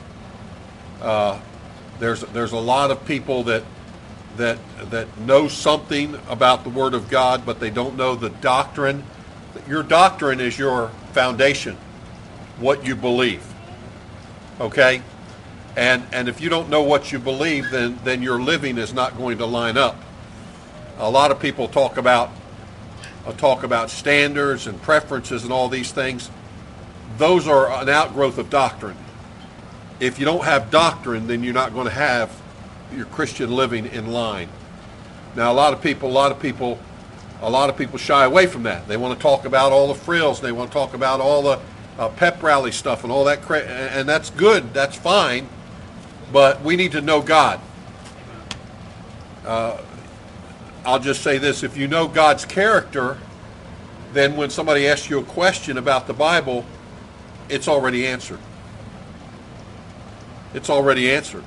There's 1.01 2.21
there's 2.21 2.53
a 2.53 2.59
lot 2.59 2.91
of 2.91 3.05
people 3.07 3.45
that 3.45 3.65
that 4.39 4.59
that 4.91 5.19
know 5.19 5.49
something 5.49 6.17
about 6.29 6.65
the 6.65 6.71
Word 6.71 6.95
of 6.95 7.11
God, 7.11 7.45
but 7.45 7.61
they 7.61 7.71
don't 7.71 7.97
know 7.97 8.15
the 8.15 8.31
doctrine. 8.31 9.05
Your 9.69 9.83
doctrine 9.83 10.41
is 10.41 10.59
your 10.59 10.89
foundation, 11.13 11.77
what 12.59 12.87
you 12.87 12.95
believe. 12.97 13.45
Okay, 14.61 15.03
and 15.77 16.03
and 16.13 16.29
if 16.29 16.41
you 16.41 16.49
don't 16.49 16.69
know 16.69 16.83
what 16.83 17.13
you 17.13 17.19
believe, 17.19 17.71
then 17.71 17.99
then 18.05 18.23
your 18.23 18.41
living 18.41 18.79
is 18.79 18.93
not 18.93 19.17
going 19.17 19.39
to 19.39 19.47
line 19.47 19.77
up. 19.77 19.97
A 20.99 21.11
lot 21.11 21.31
of 21.31 21.39
people 21.39 21.69
talk 21.69 21.97
about 21.97 22.31
uh, 23.25 23.33
talk 23.33 23.63
about 23.63 23.91
standards 23.91 24.67
and 24.67 24.81
preferences 24.83 25.45
and 25.45 25.53
all 25.53 25.69
these 25.69 25.93
things. 25.93 26.31
Those 27.19 27.47
are 27.47 27.71
an 27.83 27.89
outgrowth 27.89 28.39
of 28.39 28.51
doctrine. 28.51 28.97
If 30.01 30.19
you 30.19 30.25
don't 30.25 30.45
have 30.45 30.71
doctrine, 30.71 31.27
then 31.27 31.43
you're 31.43 31.55
not 31.55 31.75
going 31.75 31.87
to 31.87 31.93
have 31.93 32.31
your 32.95 33.07
Christian 33.07 33.55
living 33.55 33.87
in 33.87 34.13
line. 34.13 34.49
Now, 35.37 35.53
a 35.53 35.55
lot 35.55 35.73
of 35.73 35.83
people, 35.83 36.09
a 36.09 36.13
lot 36.13 36.33
of 36.33 36.41
people, 36.41 36.79
a 37.43 37.51
lot 37.51 37.71
of 37.71 37.77
people 37.77 37.99
shy 37.99 38.25
away 38.25 38.47
from 38.47 38.65
that. 38.65 38.89
They 38.89 38.97
want 38.97 39.19
to 39.19 39.23
talk 39.23 39.45
about 39.45 39.73
all 39.73 39.89
the 39.89 39.95
frills. 39.95 40.41
They 40.41 40.53
want 40.53 40.71
to 40.71 40.75
talk 40.75 40.95
about 40.95 41.21
all 41.21 41.43
the 41.43 41.61
uh, 41.99 42.09
pep 42.11 42.43
rally 42.43 42.73
stuff 42.73 43.03
and 43.03 43.13
all 43.13 43.25
that, 43.25 43.43
cra- 43.43 43.65
and 43.65 44.09
that's 44.09 44.31
good. 44.31 44.73
That's 44.73 44.97
fine, 44.97 45.49
but 46.33 46.63
we 46.63 46.77
need 46.77 46.93
to 46.93 47.01
know 47.01 47.21
God. 47.21 47.61
Uh, 49.45 49.79
I'll 50.85 51.01
just 51.01 51.23
say 51.23 51.39
this: 51.39 51.63
if 51.63 51.77
you 51.77 51.89
know 51.89 52.07
God's 52.07 52.45
character, 52.45 53.19
then 54.13 54.37
when 54.37 54.51
somebody 54.51 54.87
asks 54.87 55.11
you 55.11 55.19
a 55.19 55.25
question 55.25 55.77
about 55.77 56.07
the 56.07 56.15
Bible, 56.15 56.65
it's 57.49 57.69
already 57.69 58.07
answered. 58.07 58.41
It's 60.55 60.71
already 60.71 61.11
answered. 61.11 61.45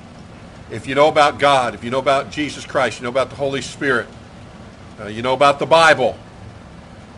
If 0.70 0.86
you 0.86 0.94
know 0.94 1.08
about 1.08 1.38
God, 1.38 1.74
if 1.74 1.82
you 1.84 1.90
know 1.90 1.98
about 1.98 2.30
Jesus 2.30 2.64
Christ, 2.64 2.98
you 2.98 3.04
know 3.04 3.10
about 3.10 3.30
the 3.30 3.36
Holy 3.36 3.60
Spirit, 3.60 4.06
uh, 5.00 5.06
you 5.06 5.22
know 5.22 5.34
about 5.34 5.58
the 5.58 5.66
Bible. 5.66 6.16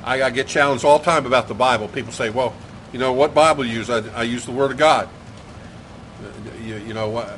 I, 0.02 0.22
I 0.22 0.30
get 0.30 0.46
challenged 0.46 0.84
all 0.84 0.98
the 0.98 1.04
time 1.04 1.26
about 1.26 1.48
the 1.48 1.54
Bible. 1.54 1.88
People 1.88 2.12
say, 2.12 2.30
well, 2.30 2.54
You 2.94 3.00
know 3.00 3.12
what 3.12 3.34
Bible 3.34 3.64
you 3.64 3.78
use? 3.78 3.90
I, 3.90 4.08
I 4.10 4.22
use 4.22 4.44
the 4.44 4.52
Word 4.52 4.70
of 4.70 4.76
God. 4.76 5.08
You, 6.62 6.76
you 6.76 6.94
know 6.94 7.08
what? 7.08 7.28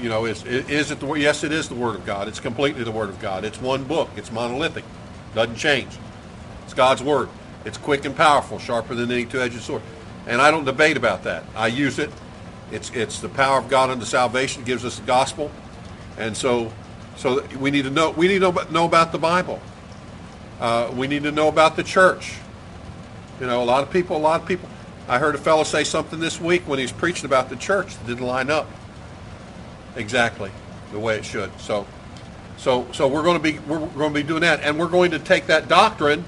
You 0.00 0.08
know 0.08 0.24
is 0.24 0.42
is 0.46 0.90
it 0.90 1.00
the 1.00 1.04
word? 1.04 1.20
Yes, 1.20 1.44
it 1.44 1.52
is 1.52 1.68
the 1.68 1.74
Word 1.74 1.96
of 1.96 2.06
God. 2.06 2.28
It's 2.28 2.40
completely 2.40 2.82
the 2.82 2.90
Word 2.90 3.10
of 3.10 3.20
God. 3.20 3.44
It's 3.44 3.60
one 3.60 3.84
book. 3.84 4.08
It's 4.16 4.32
monolithic. 4.32 4.84
Doesn't 5.34 5.56
change. 5.56 5.98
It's 6.64 6.72
God's 6.72 7.02
Word. 7.02 7.28
It's 7.66 7.76
quick 7.76 8.06
and 8.06 8.16
powerful, 8.16 8.58
sharper 8.58 8.94
than 8.94 9.12
any 9.12 9.26
two-edged 9.26 9.60
sword. 9.60 9.82
And 10.26 10.40
I 10.40 10.50
don't 10.50 10.64
debate 10.64 10.96
about 10.96 11.24
that. 11.24 11.44
I 11.54 11.66
use 11.66 11.98
it. 11.98 12.08
It's 12.72 12.90
it's 12.92 13.20
the 13.20 13.28
power 13.28 13.58
of 13.58 13.68
God 13.68 13.90
unto 13.90 14.06
salvation. 14.06 14.62
It 14.62 14.64
gives 14.64 14.86
us 14.86 14.98
the 14.98 15.04
gospel, 15.04 15.50
and 16.16 16.34
so 16.34 16.72
so 17.18 17.46
we 17.58 17.70
need 17.70 17.82
to 17.82 17.90
know 17.90 18.12
we 18.12 18.28
need 18.28 18.38
to 18.38 18.66
know 18.70 18.86
about 18.86 19.12
the 19.12 19.18
Bible. 19.18 19.60
Uh, 20.58 20.90
we 20.96 21.06
need 21.06 21.24
to 21.24 21.32
know 21.32 21.48
about 21.48 21.76
the 21.76 21.82
church. 21.82 22.38
You 23.40 23.46
know, 23.46 23.62
a 23.62 23.64
lot 23.64 23.82
of 23.82 23.90
people, 23.90 24.16
a 24.16 24.18
lot 24.18 24.42
of 24.42 24.46
people. 24.46 24.68
I 25.08 25.18
heard 25.18 25.34
a 25.34 25.38
fellow 25.38 25.64
say 25.64 25.82
something 25.82 26.20
this 26.20 26.38
week 26.38 26.68
when 26.68 26.78
he 26.78 26.84
was 26.84 26.92
preaching 26.92 27.24
about 27.24 27.48
the 27.48 27.56
church 27.56 27.96
that 27.96 28.06
didn't 28.06 28.26
line 28.26 28.50
up 28.50 28.70
exactly 29.96 30.50
the 30.92 30.98
way 30.98 31.16
it 31.16 31.24
should. 31.24 31.50
So, 31.58 31.86
so, 32.58 32.86
so 32.92 33.08
we're 33.08 33.22
going 33.22 33.38
to 33.38 33.42
be 33.42 33.58
we're 33.60 33.78
going 33.78 34.12
to 34.12 34.20
be 34.20 34.22
doing 34.22 34.42
that, 34.42 34.60
and 34.60 34.78
we're 34.78 34.88
going 34.88 35.10
to 35.12 35.18
take 35.18 35.46
that 35.46 35.68
doctrine, 35.68 36.24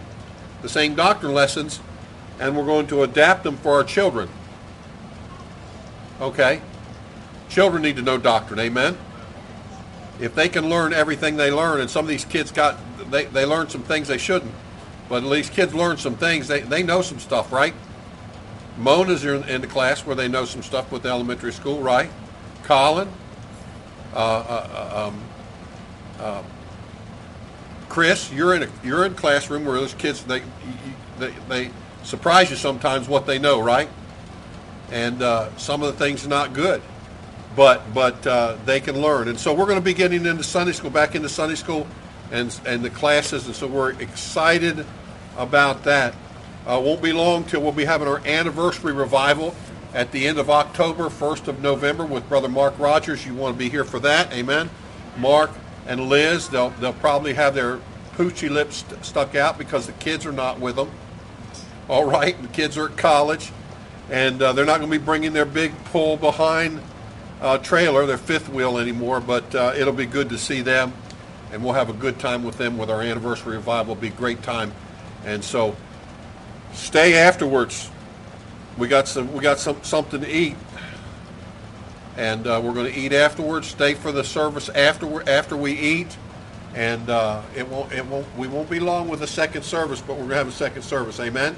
the 0.63 0.69
same 0.69 0.95
doctrine 0.95 1.35
lessons, 1.35 1.81
and 2.41 2.57
we're 2.57 2.65
going 2.65 2.87
to 2.89 3.03
adapt 3.03 3.45
them 3.45 3.59
for 3.59 3.73
our 3.73 3.85
children. 3.85 4.31
Okay, 6.21 6.63
children 7.51 7.83
need 7.83 7.97
to 7.97 8.03
know 8.03 8.17
doctrine. 8.17 8.59
Amen. 8.59 8.97
If 10.19 10.35
they 10.35 10.49
can 10.49 10.71
learn 10.71 10.95
everything 10.95 11.37
they 11.37 11.51
learn, 11.51 11.81
and 11.81 11.91
some 11.91 12.07
of 12.07 12.09
these 12.09 12.25
kids 12.25 12.51
got 12.51 12.79
they 13.11 13.27
they 13.27 13.45
learn 13.45 13.69
some 13.69 13.83
things 13.83 14.09
they 14.09 14.19
shouldn't, 14.19 14.53
but 15.13 15.25
at 15.25 15.29
least 15.29 15.53
kids 15.53 15.75
learn 15.75 15.99
some 15.99 16.17
things. 16.17 16.49
They 16.49 16.63
they 16.63 16.83
know 16.83 17.03
some 17.03 17.19
stuff, 17.19 17.53
right? 17.53 17.75
Mona's 18.79 19.27
in, 19.27 19.47
in 19.47 19.61
the 19.61 19.67
class 19.67 20.07
where 20.07 20.17
they 20.17 20.27
know 20.27 20.47
some 20.47 20.63
stuff 20.63 20.91
with 20.91 21.05
elementary 21.05 21.53
school, 21.53 21.83
right? 21.83 22.09
Colin, 22.63 23.11
uh, 24.15 24.17
uh, 24.17 25.09
um, 25.09 25.21
uh, 26.19 26.43
Chris, 27.91 28.33
you're 28.33 28.55
in 28.55 28.63
a 28.63 28.69
you're 28.83 29.05
in 29.05 29.15
classroom 29.15 29.67
where 29.67 29.79
those 29.79 29.93
kids 29.93 30.25
they 30.25 30.41
they, 31.19 31.35
they 31.47 31.71
surprise 32.05 32.49
you 32.49 32.57
sometimes 32.57 33.07
what 33.07 33.27
they 33.27 33.39
know, 33.39 33.61
right? 33.61 33.91
And 34.91 35.21
uh, 35.21 35.55
some 35.59 35.83
of 35.83 35.93
the 35.93 36.03
things 36.03 36.25
are 36.25 36.31
not 36.31 36.55
good, 36.55 36.81
but 37.55 37.93
but 37.93 38.27
uh, 38.27 38.57
they 38.65 38.81
can 38.81 38.99
learn. 39.03 39.29
And 39.29 39.39
so 39.39 39.53
we're 39.53 39.67
going 39.67 39.77
to 39.77 39.85
be 39.85 39.93
getting 39.93 40.25
into 40.25 40.43
Sunday 40.43 40.73
school, 40.73 40.89
back 40.89 41.15
into 41.15 41.29
Sunday 41.29 41.57
school, 41.57 41.87
and 42.31 42.59
and 42.65 42.83
the 42.83 42.89
classes, 42.89 43.45
and 43.45 43.55
so 43.55 43.67
we're 43.67 43.91
excited 44.01 44.87
about 45.37 45.85
that. 45.85 46.15
Uh, 46.67 46.81
won't 46.83 47.03
be 47.03 47.13
long 47.13 47.45
till 47.45 47.61
we'll 47.61 47.73
be 47.73 47.85
having 47.85 48.07
our 48.07 48.25
anniversary 48.27 48.93
revival 48.93 49.55
at 49.95 50.13
the 50.13 50.27
end 50.27 50.39
of 50.39 50.49
October, 50.49 51.05
1st 51.05 51.49
of 51.49 51.61
November 51.61 52.05
with 52.05 52.29
Brother 52.29 52.49
Mark 52.49 52.79
Rogers. 52.79 53.27
You 53.27 53.35
want 53.35 53.55
to 53.55 53.59
be 53.59 53.69
here 53.69 53.85
for 53.85 53.99
that, 54.01 54.33
amen? 54.33 54.71
Mark 55.19 55.51
and 55.87 56.09
Liz, 56.09 56.49
they'll, 56.49 56.71
they'll 56.71 56.93
probably 56.95 57.35
have 57.35 57.55
their 57.55 57.81
poochy 58.17 58.49
lips 58.49 58.85
st- 58.89 59.05
stuck 59.05 59.35
out 59.35 59.59
because 59.59 59.87
the 59.87 59.93
kids 59.95 60.25
are 60.25 60.33
not 60.33 60.61
with 60.61 60.77
them. 60.77 60.91
All 61.89 62.05
right, 62.05 62.41
the 62.41 62.49
kids 62.49 62.79
are 62.79 62.89
at 62.89 62.97
college, 62.97 63.51
and 64.11 64.41
uh, 64.41 64.53
they're 64.53 64.65
not 64.65 64.79
going 64.79 64.91
to 64.91 64.99
be 64.99 65.05
bringing 65.05 65.33
their 65.33 65.45
big 65.45 65.73
pull 65.87 66.17
behind 66.17 66.81
uh, 67.41 67.59
trailer, 67.59 68.07
their 68.07 68.19
fifth 68.19 68.49
wheel 68.49 68.79
anymore, 68.79 69.21
but 69.21 69.53
uh, 69.55 69.73
it'll 69.77 69.93
be 69.93 70.07
good 70.07 70.29
to 70.31 70.39
see 70.39 70.63
them, 70.63 70.93
and 71.51 71.63
we'll 71.63 71.75
have 71.75 71.91
a 71.91 71.95
good 71.95 72.19
time 72.19 72.45
with 72.45 72.57
them 72.57 72.79
with 72.79 72.89
our 72.89 73.03
anniversary 73.03 73.57
revival. 73.57 73.93
It'll 73.93 74.01
be 74.01 74.09
a 74.09 74.11
great 74.11 74.43
time. 74.43 74.73
And 75.24 75.43
so 75.44 75.77
stay 76.73 77.15
afterwards. 77.15 77.90
We 78.78 78.89
got 78.89 79.07
some. 79.07 79.32
We 79.32 79.40
got 79.40 79.59
some 79.59 79.82
something 79.82 80.23
to 80.23 80.31
eat, 80.31 80.57
and 82.16 82.47
uh, 82.47 82.61
we're 82.65 82.73
going 82.73 82.90
to 82.90 82.99
eat 82.99 83.12
afterwards. 83.12 83.69
Stay 83.69 83.94
for 83.94 84.12
the 84.12 84.24
service 84.24 84.69
after 84.70 85.28
after 85.28 85.57
we 85.57 85.73
eat, 85.73 86.16
and 86.74 87.09
uh, 87.11 87.43
it 87.55 87.69
won't 87.69 87.93
it 87.93 88.07
won't 88.07 88.27
we 88.36 88.49
won't 88.49 88.70
be 88.70 88.81
long 88.81 89.09
with 89.09 89.20
the 89.20 89.27
second 89.27 89.62
service, 89.62 90.01
but 90.01 90.15
we're 90.15 90.20
going 90.20 90.31
to 90.31 90.36
have 90.36 90.49
a 90.49 90.53
second 90.53 90.82
service. 90.82 91.20
Amen. 91.20 91.55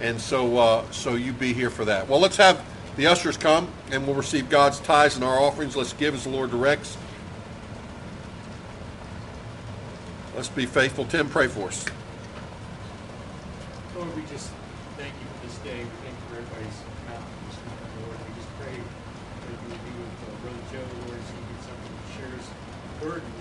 And 0.00 0.20
so 0.20 0.56
uh, 0.58 0.90
so 0.92 1.14
you 1.14 1.32
be 1.32 1.52
here 1.52 1.70
for 1.70 1.84
that. 1.84 2.08
Well, 2.08 2.20
let's 2.20 2.36
have 2.36 2.64
the 2.96 3.08
ushers 3.08 3.36
come, 3.36 3.68
and 3.90 4.06
we'll 4.06 4.16
receive 4.16 4.48
God's 4.48 4.78
tithes 4.80 5.16
and 5.16 5.24
our 5.24 5.38
offerings. 5.38 5.76
Let's 5.76 5.92
give 5.92 6.14
as 6.14 6.24
the 6.24 6.30
Lord 6.30 6.50
directs. 6.50 6.96
Let's 10.36 10.48
be 10.48 10.66
faithful. 10.66 11.04
Tim, 11.06 11.28
pray 11.28 11.48
for 11.48 11.68
us. 11.68 11.86
Lord, 13.96 14.12
we 14.12 14.28
just 14.28 14.52
thank 15.00 15.08
you 15.16 15.24
for 15.24 15.38
this 15.48 15.56
day. 15.64 15.80
We 15.80 15.96
thank 16.04 16.12
you 16.12 16.26
for 16.28 16.36
everybody's 16.36 16.80
mouth 17.08 17.24
Lord. 18.04 18.20
We 18.28 18.32
just 18.36 18.52
pray 18.60 18.76
that 18.76 19.56
you 19.56 19.68
would 19.72 19.84
be 19.88 19.94
with 19.96 20.20
uh, 20.20 20.36
Brother 20.44 20.64
Joe, 20.68 20.84
Lord, 21.08 21.16
as 21.16 21.28
he 21.32 21.40
gets 21.48 21.64
up 21.72 21.80
and 21.80 21.96
shares 22.12 22.44
burden, 23.00 23.35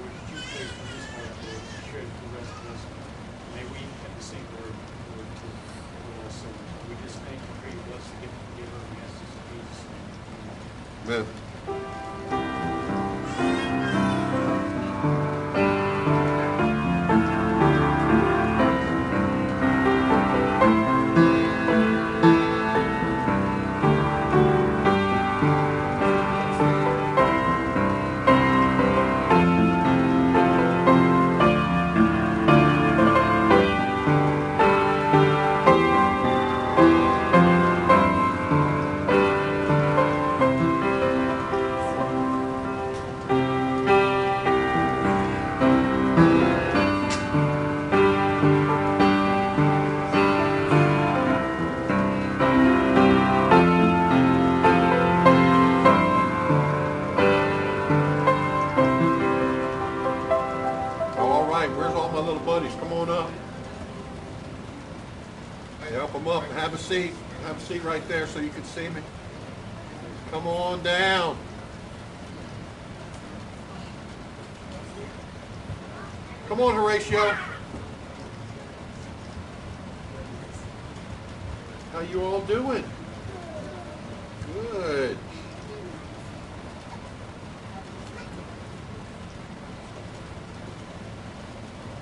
see 68.75 68.89
me. 68.89 69.01
Come 70.31 70.47
on 70.47 70.83
down. 70.83 71.37
Come 76.49 76.59
on, 76.59 76.75
Horatio. 76.75 77.37
How 81.93 82.01
you 82.01 82.21
all 82.21 82.41
doing? 82.41 82.83
Good. 84.53 85.17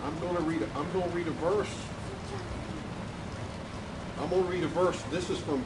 I'm 0.03 0.19
to 0.19 0.41
read. 0.41 0.67
I'm 0.75 0.91
to 0.91 1.07
read 1.09 1.27
a 1.27 1.31
verse. 1.31 1.75
I'm 4.19 4.29
to 4.29 4.35
read 4.37 4.63
a 4.63 4.67
verse. 4.69 4.99
This 5.11 5.29
is 5.29 5.37
from. 5.37 5.63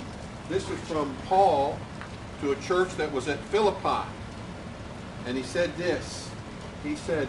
This 0.49 0.69
is 0.69 0.79
from 0.81 1.15
Paul 1.25 1.77
to 2.41 2.51
a 2.51 2.55
church 2.57 2.95
that 2.97 3.11
was 3.11 3.27
at 3.27 3.39
Philippi, 3.45 4.07
and 5.25 5.35
he 5.35 5.43
said 5.43 5.75
this. 5.75 6.29
He 6.83 6.95
said, 6.95 7.27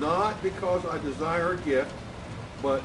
"Not 0.00 0.42
because 0.42 0.86
I 0.86 0.98
desire 0.98 1.52
a 1.52 1.56
gift, 1.58 1.92
but 2.62 2.82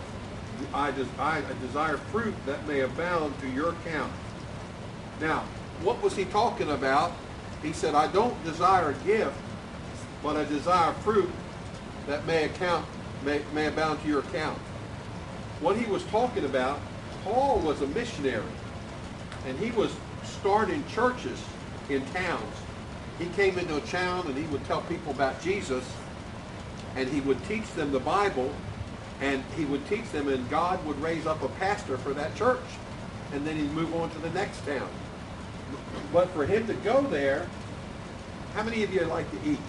I, 0.74 0.92
des- 0.92 1.06
I 1.18 1.42
desire 1.62 1.98
fruit 1.98 2.36
that 2.46 2.68
may 2.68 2.82
abound 2.82 3.40
to 3.40 3.48
your 3.48 3.70
account." 3.70 4.12
Now, 5.22 5.44
what 5.82 6.02
was 6.02 6.16
he 6.16 6.26
talking 6.26 6.72
about? 6.72 7.14
He 7.64 7.72
said, 7.72 7.96
"I 7.96 8.08
don't 8.08 8.44
desire 8.44 8.90
a 8.90 9.06
gift, 9.06 9.38
but 10.22 10.36
I 10.36 10.44
desire 10.44 10.94
fruit 10.94 11.32
that 12.08 12.26
may 12.26 12.44
account 12.46 12.86
may, 13.24 13.42
may 13.54 13.68
abound 13.68 14.02
to 14.02 14.08
your 14.08 14.20
account. 14.20 14.58
What 15.62 15.78
he 15.78 15.86
was 15.86 16.04
talking 16.06 16.46
about, 16.46 16.80
Paul 17.24 17.60
was 17.60 17.82
a 17.82 17.88
missionary, 17.88 18.44
and 19.46 19.58
he 19.60 19.72
was 19.72 19.92
starting 20.24 20.84
churches 20.88 21.42
in 21.90 22.06
towns. 22.08 22.56
He 23.18 23.26
came 23.28 23.58
into 23.58 23.76
a 23.76 23.82
town 23.82 24.28
and 24.28 24.38
he 24.38 24.46
would 24.46 24.64
tell 24.66 24.82
people 24.84 25.12
about 25.12 25.42
Jesus, 25.42 25.84
and 26.96 27.08
he 27.10 27.22
would 27.22 27.44
teach 27.46 27.70
them 27.74 27.92
the 27.92 28.00
Bible, 28.00 28.54
and 29.22 29.44
he 29.58 29.66
would 29.66 29.86
teach 29.88 30.10
them, 30.12 30.28
and 30.30 30.50
God 30.50 30.84
would 30.86 31.02
raise 31.02 31.26
up 31.28 31.42
a 31.44 31.50
pastor 31.50 31.98
for 31.98 32.14
that 32.14 32.36
church. 32.36 32.60
and 33.32 33.46
then 33.46 33.56
he'd 33.56 33.72
move 33.74 33.94
on 33.96 34.10
to 34.10 34.20
the 34.20 34.30
next 34.32 34.66
town. 34.66 34.90
But 36.12 36.30
for 36.30 36.46
him 36.46 36.66
to 36.68 36.74
go 36.74 37.02
there, 37.02 37.48
how 38.56 38.64
many 38.64 38.84
of 38.84 38.94
you 38.94 39.02
like 39.02 39.30
to 39.32 39.50
eat? 39.50 39.60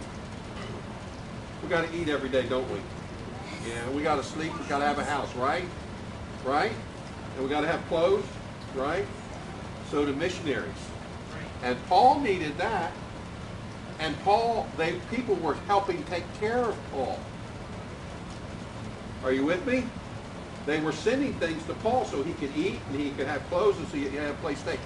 We 1.63 1.69
got 1.69 1.87
to 1.87 1.95
eat 1.95 2.09
every 2.09 2.31
day, 2.31 2.49
don't 2.49 2.69
we? 2.71 2.79
Yeah, 3.69 3.91
we 3.91 4.03
got 4.03 4.17
to 4.17 4.23
sleep. 4.23 4.59
We 4.59 4.65
got 4.67 4.79
to 4.79 4.87
have 4.87 4.99
a 4.99 5.05
house, 5.05 5.35
right? 5.37 5.65
Right? 6.45 6.73
And 7.35 7.45
we 7.45 7.51
got 7.51 7.61
to 7.61 7.67
have 7.67 7.87
clothes, 7.89 8.25
right? 8.75 9.05
So 9.91 10.07
do 10.07 10.13
missionaries. 10.15 10.71
And 11.63 11.77
Paul 11.87 12.21
needed 12.21 12.57
that. 12.59 12.93
And 13.99 14.19
Paul, 14.21 14.67
they 14.77 14.95
people 15.11 15.35
were 15.37 15.55
helping 15.67 16.03
take 16.05 16.25
care 16.41 16.65
of 16.65 16.77
Paul. 16.93 17.19
Are 19.23 19.33
you 19.33 19.45
with 19.45 19.65
me? 19.67 19.85
They 20.65 20.81
were 20.81 20.93
sending 20.93 21.35
things 21.35 21.65
to 21.67 21.75
Paul 21.75 22.05
so 22.05 22.23
he 22.23 22.33
could 22.35 22.57
eat 22.57 22.79
and 22.89 23.01
he 23.01 23.11
could 23.11 23.27
have 23.27 23.47
clothes 23.49 23.77
and 23.77 23.89
so 23.89 23.97
he 23.97 24.05
could 24.05 24.21
have 24.21 24.31
a 24.31 24.39
place 24.39 24.59
to 24.63 24.71
stay. 24.71 24.79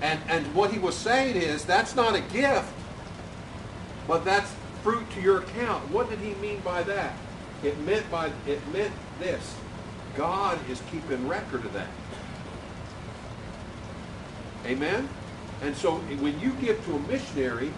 And 0.00 0.20
and 0.28 0.52
what 0.54 0.72
he 0.72 0.78
was 0.78 0.96
saying 0.96 1.36
is 1.36 1.64
that's 1.64 1.94
not 1.94 2.14
a 2.14 2.20
gift, 2.20 2.72
but 4.06 4.24
that's 4.24 4.52
fruit 4.82 5.08
to 5.10 5.20
your 5.20 5.40
account. 5.40 5.88
What 5.90 6.08
did 6.08 6.18
he 6.20 6.34
mean 6.34 6.60
by 6.60 6.82
that? 6.84 7.14
It 7.62 7.78
meant 7.80 8.08
by 8.10 8.30
it 8.46 8.60
meant 8.72 8.92
this. 9.20 9.54
God 10.16 10.58
is 10.70 10.82
keeping 10.90 11.28
record 11.28 11.64
of 11.64 11.72
that. 11.74 11.88
Amen? 14.66 15.08
And 15.62 15.76
so 15.76 15.96
when 15.96 16.38
you 16.40 16.52
give 16.60 16.84
to 16.86 16.94
a 16.94 16.98
missionary, 17.00 17.72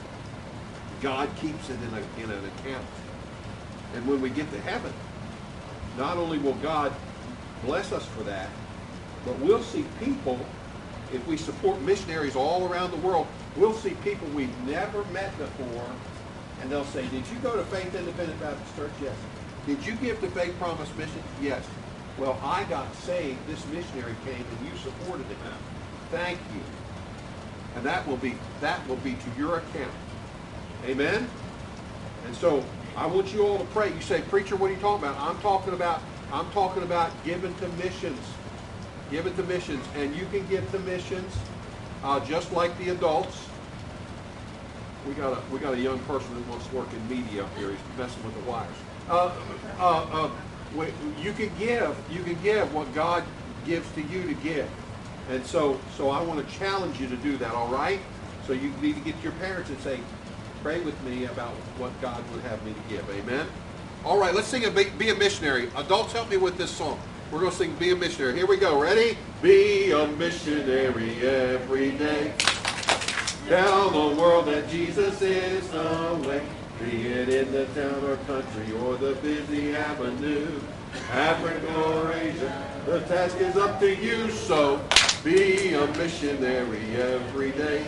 God 1.00 1.28
keeps 1.36 1.70
it 1.70 1.78
in, 1.82 1.94
a, 1.94 2.24
in 2.24 2.30
an 2.30 2.44
account. 2.44 2.86
And 3.94 4.06
when 4.06 4.20
we 4.20 4.30
get 4.30 4.50
to 4.52 4.60
heaven, 4.60 4.92
not 5.96 6.16
only 6.16 6.38
will 6.38 6.54
God 6.54 6.92
bless 7.64 7.92
us 7.92 8.04
for 8.06 8.22
that, 8.24 8.48
but 9.24 9.38
we'll 9.38 9.62
see 9.62 9.84
people, 9.98 10.38
if 11.12 11.26
we 11.26 11.36
support 11.36 11.80
missionaries 11.82 12.36
all 12.36 12.68
around 12.68 12.90
the 12.90 12.96
world, 12.98 13.26
we'll 13.56 13.74
see 13.74 13.90
people 14.04 14.28
we've 14.28 14.56
never 14.64 15.04
met 15.06 15.36
before, 15.38 15.90
and 16.60 16.70
they'll 16.70 16.84
say, 16.84 17.06
did 17.08 17.26
you 17.28 17.38
go 17.42 17.56
to 17.56 17.64
Faith 17.64 17.94
Independent 17.94 18.38
Baptist 18.40 18.76
Church? 18.76 18.92
Yes. 19.02 19.16
Did 19.66 19.84
you 19.84 19.94
give 19.96 20.20
to 20.20 20.28
Faith 20.30 20.54
Promise 20.58 20.94
Mission? 20.96 21.22
Yes. 21.40 21.64
Well, 22.18 22.38
I 22.42 22.64
got 22.64 22.94
saved. 22.96 23.38
This 23.46 23.64
missionary 23.66 24.14
came 24.24 24.44
and 24.44 24.68
you 24.70 24.76
supported 24.78 25.26
him. 25.26 25.54
Thank 26.10 26.38
you. 26.54 26.60
And 27.76 27.86
that 27.86 28.06
will 28.06 28.16
be 28.16 28.34
that 28.60 28.86
will 28.88 28.96
be 28.96 29.12
to 29.14 29.30
your 29.38 29.58
account. 29.58 29.92
Amen? 30.84 31.28
And 32.26 32.34
so 32.34 32.64
I 32.96 33.06
want 33.06 33.32
you 33.32 33.46
all 33.46 33.58
to 33.58 33.64
pray. 33.66 33.92
You 33.92 34.00
say, 34.00 34.22
preacher, 34.22 34.56
what 34.56 34.70
are 34.70 34.74
you 34.74 34.80
talking 34.80 35.08
about? 35.08 35.20
I'm 35.20 35.40
talking 35.40 35.72
about 35.72 36.02
I'm 36.32 36.50
talking 36.50 36.82
about 36.82 37.10
giving 37.24 37.54
to 37.56 37.68
missions. 37.68 38.18
Giving 39.10 39.34
to 39.36 39.42
missions. 39.44 39.84
And 39.96 40.14
you 40.14 40.26
can 40.26 40.46
give 40.48 40.68
to 40.72 40.78
missions 40.80 41.36
uh, 42.02 42.20
just 42.20 42.52
like 42.52 42.76
the 42.78 42.90
adults. 42.90 43.46
We 45.06 45.14
got 45.14 45.32
a 45.32 45.52
we 45.52 45.60
got 45.60 45.74
a 45.74 45.80
young 45.80 45.98
person 46.00 46.34
that 46.34 46.46
wants 46.48 46.66
to 46.66 46.76
work 46.76 46.88
in 46.92 47.08
media 47.08 47.44
up 47.44 47.56
here. 47.56 47.70
He's 47.70 47.78
messing 47.96 48.22
with 48.24 48.34
the 48.34 48.50
wires. 48.50 48.68
Uh, 49.08 49.32
uh, 49.78 50.28
uh, 50.76 50.86
you 51.22 51.32
can 51.32 51.50
give. 51.58 51.96
You 52.12 52.22
can 52.22 52.40
give 52.42 52.72
what 52.74 52.92
God 52.94 53.24
gives 53.66 53.90
to 53.92 54.02
you 54.02 54.22
to 54.22 54.34
give. 54.34 54.68
And 55.30 55.46
so, 55.46 55.78
so 55.96 56.10
I 56.10 56.20
want 56.22 56.46
to 56.46 56.54
challenge 56.58 57.00
you 57.00 57.08
to 57.08 57.16
do 57.16 57.36
that. 57.38 57.54
All 57.54 57.68
right. 57.68 58.00
So 58.46 58.52
you 58.52 58.72
need 58.82 58.96
to 58.96 59.00
get 59.00 59.16
to 59.16 59.22
your 59.22 59.32
parents 59.32 59.70
and 59.70 59.78
say, 59.80 60.00
pray 60.62 60.80
with 60.80 61.00
me 61.04 61.26
about 61.26 61.52
what 61.78 61.98
God 62.00 62.22
would 62.32 62.42
have 62.42 62.64
me 62.64 62.74
to 62.74 62.94
give. 62.94 63.08
Amen. 63.10 63.46
All 64.04 64.18
right. 64.18 64.34
Let's 64.34 64.48
sing 64.48 64.64
a 64.64 64.70
be, 64.70 64.90
be 64.98 65.10
a 65.10 65.14
missionary. 65.14 65.70
Adults, 65.76 66.12
help 66.12 66.30
me 66.30 66.36
with 66.36 66.58
this 66.58 66.70
song. 66.70 67.00
We're 67.30 67.38
going 67.38 67.52
to 67.52 67.56
sing 67.56 67.76
Be 67.76 67.92
a 67.92 67.96
Missionary. 67.96 68.34
Here 68.34 68.46
we 68.46 68.56
go. 68.56 68.80
Ready? 68.80 69.16
Be 69.40 69.92
a 69.92 70.08
missionary 70.08 71.16
every 71.24 71.92
day. 71.92 72.32
Tell 73.46 73.88
the 73.90 74.20
world 74.20 74.46
that 74.46 74.68
Jesus 74.68 75.22
is 75.22 75.68
the 75.70 76.20
way. 76.26 76.44
Be 76.80 77.06
it 77.06 77.28
in 77.28 77.52
the 77.52 77.66
town 77.66 78.04
or 78.04 78.16
country 78.16 78.72
or 78.82 78.96
the 78.96 79.14
busy 79.22 79.76
avenue. 79.76 80.60
Africa 81.12 81.74
or 81.84 82.12
Asia, 82.14 82.82
the 82.86 83.00
task 83.02 83.38
is 83.38 83.56
up 83.56 83.78
to 83.78 83.94
you. 83.94 84.28
So 84.30 84.82
be 85.24 85.74
a 85.74 85.86
missionary 85.98 86.96
every 86.96 87.50
day. 87.52 87.86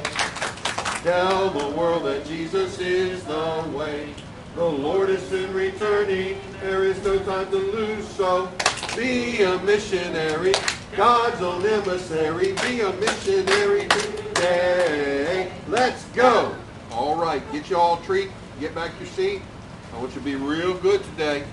Tell 1.02 1.50
the 1.50 1.68
world 1.76 2.04
that 2.04 2.26
Jesus 2.26 2.78
is 2.78 3.24
the 3.24 3.64
way. 3.74 4.12
The 4.54 4.64
Lord 4.64 5.09
is 5.09 5.22
soon 5.28 5.52
returning. 5.54 6.38
There 6.60 6.84
is 6.84 7.02
no 7.02 7.18
time 7.20 7.50
to 7.50 7.56
lose. 7.56 8.06
So 8.09 8.50
be 8.96 9.42
a 9.42 9.59
missionary. 9.60 10.52
God's 10.94 11.40
own 11.40 11.64
emissary. 11.64 12.52
Be 12.62 12.82
a 12.82 12.92
missionary 12.92 13.88
today. 13.88 15.50
Let's 15.68 16.04
go. 16.09 16.54
All 16.90 17.16
right. 17.16 17.42
Get 17.50 17.70
you 17.70 17.78
all 17.78 17.96
treat. 18.02 18.30
Get 18.60 18.74
back 18.74 18.92
your 19.00 19.09
seat. 19.09 19.40
I 19.94 19.98
want 19.98 20.10
you 20.14 20.20
to 20.20 20.24
be 20.24 20.34
real 20.34 20.74
good 20.74 21.02
today. 21.02 21.44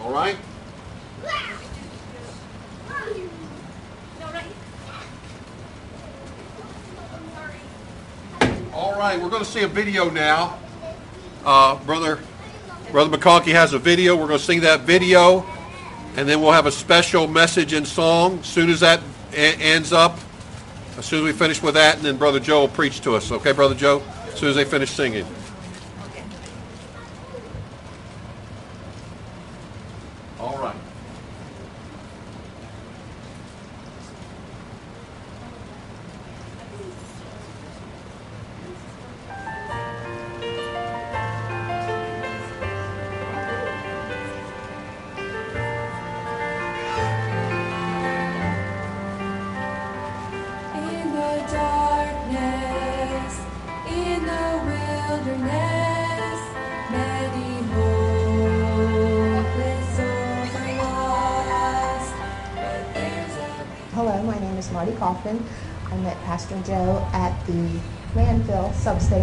All 0.00 0.12
right? 0.12 0.36
All 8.72 8.98
right, 8.98 9.20
we're 9.20 9.28
going 9.28 9.44
to 9.44 9.50
see 9.50 9.62
a 9.64 9.68
video 9.68 10.08
now. 10.08 10.58
Uh, 11.44 11.76
brother, 11.84 12.18
brother 12.90 13.14
McKonkey 13.14 13.52
has 13.52 13.74
a 13.74 13.78
video. 13.78 14.16
We're 14.16 14.28
going 14.28 14.38
to 14.38 14.44
sing 14.44 14.62
that 14.62 14.80
video, 14.80 15.44
and 16.16 16.26
then 16.26 16.40
we'll 16.40 16.52
have 16.52 16.64
a 16.64 16.72
special 16.72 17.26
message 17.26 17.74
and 17.74 17.86
song. 17.86 18.38
As 18.38 18.46
soon 18.46 18.70
as 18.70 18.80
that 18.80 19.02
a- 19.32 19.56
ends 19.60 19.92
up, 19.92 20.18
as 20.96 21.04
soon 21.04 21.18
as 21.18 21.24
we 21.34 21.38
finish 21.38 21.62
with 21.62 21.74
that, 21.74 21.96
and 21.96 22.04
then 22.04 22.16
brother 22.16 22.40
Joe 22.40 22.60
will 22.60 22.68
preach 22.68 23.02
to 23.02 23.14
us. 23.14 23.30
Okay, 23.30 23.52
brother 23.52 23.74
Joe? 23.74 24.02
As 24.28 24.38
soon 24.38 24.48
as 24.48 24.56
they 24.56 24.64
finish 24.64 24.90
singing. 24.90 25.26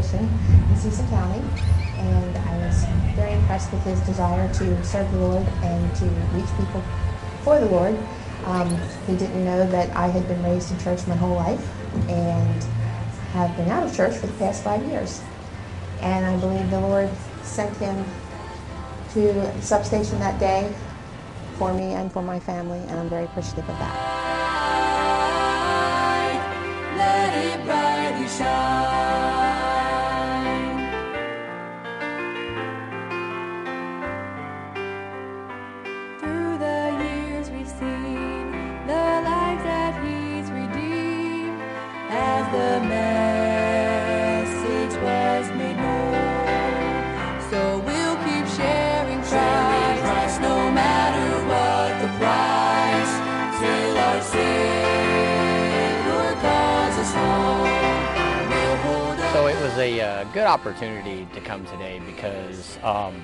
Substation 0.09 0.29
in 0.69 0.75
Cecil 0.77 1.07
County, 1.07 1.41
and 1.97 2.37
I 2.37 2.57
was 2.65 2.85
very 3.15 3.33
impressed 3.33 3.71
with 3.71 3.83
his 3.83 3.99
desire 4.01 4.51
to 4.53 4.83
serve 4.83 5.11
the 5.11 5.19
Lord 5.19 5.45
and 5.63 5.95
to 5.97 6.05
reach 6.33 6.49
people 6.57 6.81
for 7.43 7.59
the 7.59 7.67
Lord. 7.67 7.97
Um, 8.45 8.69
he 9.05 9.15
didn't 9.15 9.43
know 9.43 9.67
that 9.67 9.95
I 9.95 10.07
had 10.07 10.27
been 10.27 10.41
raised 10.43 10.71
in 10.71 10.79
church 10.79 11.05
my 11.07 11.15
whole 11.15 11.35
life 11.35 11.67
and 12.09 12.63
have 13.33 13.55
been 13.57 13.69
out 13.69 13.83
of 13.83 13.95
church 13.95 14.15
for 14.15 14.27
the 14.27 14.33
past 14.33 14.63
five 14.63 14.83
years. 14.85 15.21
And 16.01 16.25
I 16.25 16.37
believe 16.39 16.69
the 16.71 16.79
Lord 16.79 17.09
sent 17.43 17.75
him 17.77 18.05
to 19.13 19.33
the 19.33 19.61
substation 19.61 20.19
that 20.19 20.39
day 20.39 20.73
for 21.57 21.73
me 21.73 21.93
and 21.93 22.11
for 22.11 22.21
my 22.21 22.39
family, 22.39 22.79
and 22.79 22.99
I'm 22.99 23.09
very 23.09 23.25
appreciative 23.25 23.69
of 23.69 23.77
that. 23.77 24.15
Let 26.95 27.33
it 27.45 27.65
brightly 27.65 28.27
shine. 28.27 29.08
Opportunity 60.49 61.27
to 61.31 61.39
come 61.41 61.63
today 61.67 62.01
because 62.07 62.79
um, 62.81 63.21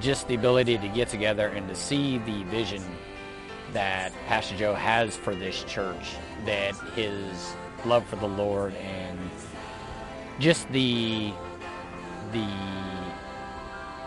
just 0.00 0.26
the 0.26 0.34
ability 0.34 0.76
to 0.78 0.88
get 0.88 1.08
together 1.08 1.46
and 1.46 1.68
to 1.68 1.76
see 1.76 2.18
the 2.18 2.42
vision 2.44 2.82
that 3.72 4.12
Pastor 4.26 4.56
Joe 4.56 4.74
has 4.74 5.16
for 5.16 5.32
this 5.32 5.62
church, 5.62 6.16
that 6.46 6.74
his 6.96 7.54
love 7.84 8.04
for 8.06 8.16
the 8.16 8.26
Lord 8.26 8.74
and 8.74 9.16
just 10.40 10.68
the 10.72 11.32
the 12.32 12.48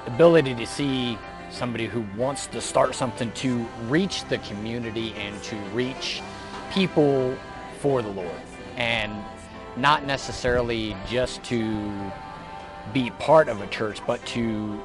ability 0.05 0.53
to 0.55 0.65
see 0.65 1.17
somebody 1.49 1.85
who 1.85 2.05
wants 2.17 2.47
to 2.47 2.59
start 2.59 2.93
something 2.93 3.31
to 3.33 3.65
reach 3.87 4.25
the 4.25 4.37
community 4.39 5.13
and 5.13 5.41
to 5.43 5.55
reach 5.73 6.21
people 6.73 7.37
for 7.79 8.01
the 8.01 8.09
Lord. 8.09 8.41
And 8.75 9.13
not 9.77 10.05
necessarily 10.05 10.95
just 11.09 11.43
to 11.45 12.11
be 12.91 13.09
part 13.11 13.47
of 13.47 13.61
a 13.61 13.67
church 13.67 13.99
but 14.05 14.25
to 14.27 14.81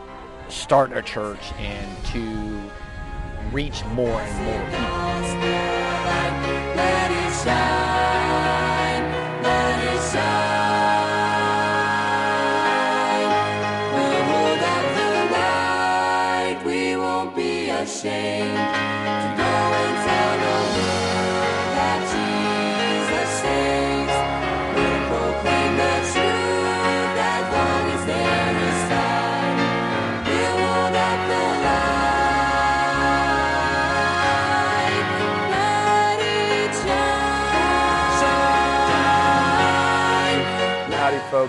start 0.48 0.92
a 0.96 1.02
church 1.02 1.52
and 1.58 2.04
to 2.06 2.62
reach 3.52 3.84
more 3.86 4.20
and 4.20 4.44
more 4.44 4.64
people. 4.70 4.98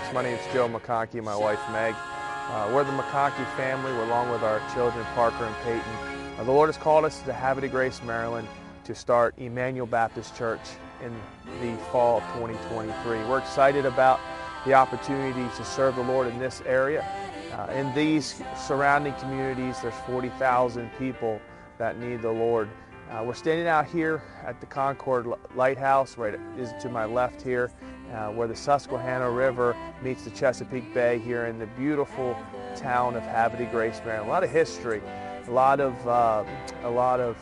Folks. 0.00 0.14
My 0.14 0.22
name 0.22 0.34
is 0.34 0.52
Joe 0.52 0.68
McKonkey, 0.68 1.22
my 1.22 1.36
wife 1.36 1.60
Meg. 1.70 1.94
Uh, 1.98 2.70
we're 2.72 2.84
the 2.84 2.92
McKonkey 2.92 3.44
family, 3.56 3.92
we're 3.92 4.04
along 4.04 4.30
with 4.30 4.42
our 4.42 4.60
children 4.72 5.04
Parker 5.14 5.44
and 5.44 5.54
Peyton. 5.56 6.38
Uh, 6.38 6.44
the 6.44 6.52
Lord 6.52 6.68
has 6.68 6.76
called 6.76 7.04
us 7.04 7.20
to 7.20 7.60
de 7.60 7.68
Grace, 7.68 8.02
Maryland, 8.02 8.48
to 8.84 8.94
start 8.94 9.34
Emmanuel 9.36 9.86
Baptist 9.86 10.36
Church 10.36 10.60
in 11.02 11.12
the 11.60 11.76
fall 11.90 12.18
of 12.18 12.22
2023. 12.34 13.24
We're 13.24 13.38
excited 13.38 13.84
about 13.84 14.20
the 14.64 14.74
opportunity 14.74 15.46
to 15.56 15.64
serve 15.64 15.96
the 15.96 16.02
Lord 16.02 16.28
in 16.28 16.38
this 16.38 16.62
area. 16.66 17.06
Uh, 17.52 17.70
in 17.72 17.92
these 17.94 18.42
surrounding 18.56 19.14
communities, 19.14 19.80
there's 19.82 19.94
40,000 20.06 20.90
people 20.98 21.40
that 21.78 21.98
need 21.98 22.22
the 22.22 22.30
Lord. 22.30 22.68
Uh, 23.10 23.24
we're 23.24 23.34
standing 23.34 23.66
out 23.66 23.86
here 23.86 24.22
at 24.46 24.60
the 24.60 24.66
Concord 24.66 25.26
Lighthouse, 25.56 26.16
right 26.16 26.38
is 26.56 26.72
to 26.80 26.88
my 26.88 27.04
left 27.04 27.42
here, 27.42 27.70
uh, 28.12 28.28
where 28.28 28.48
the 28.48 28.56
Susquehanna 28.56 29.30
River 29.30 29.76
meets 30.02 30.24
the 30.24 30.30
Chesapeake 30.30 30.92
Bay 30.92 31.18
here 31.18 31.46
in 31.46 31.58
the 31.58 31.66
beautiful 31.66 32.36
town 32.76 33.16
of 33.16 33.22
de 33.58 33.66
Grace, 33.66 34.00
Maryland. 34.04 34.28
A 34.28 34.32
lot 34.32 34.44
of 34.44 34.50
history, 34.50 35.02
a 35.46 35.50
lot 35.50 35.80
of 35.80 36.08
uh, 36.08 36.44
a 36.82 36.90
lot 36.90 37.20
of 37.20 37.36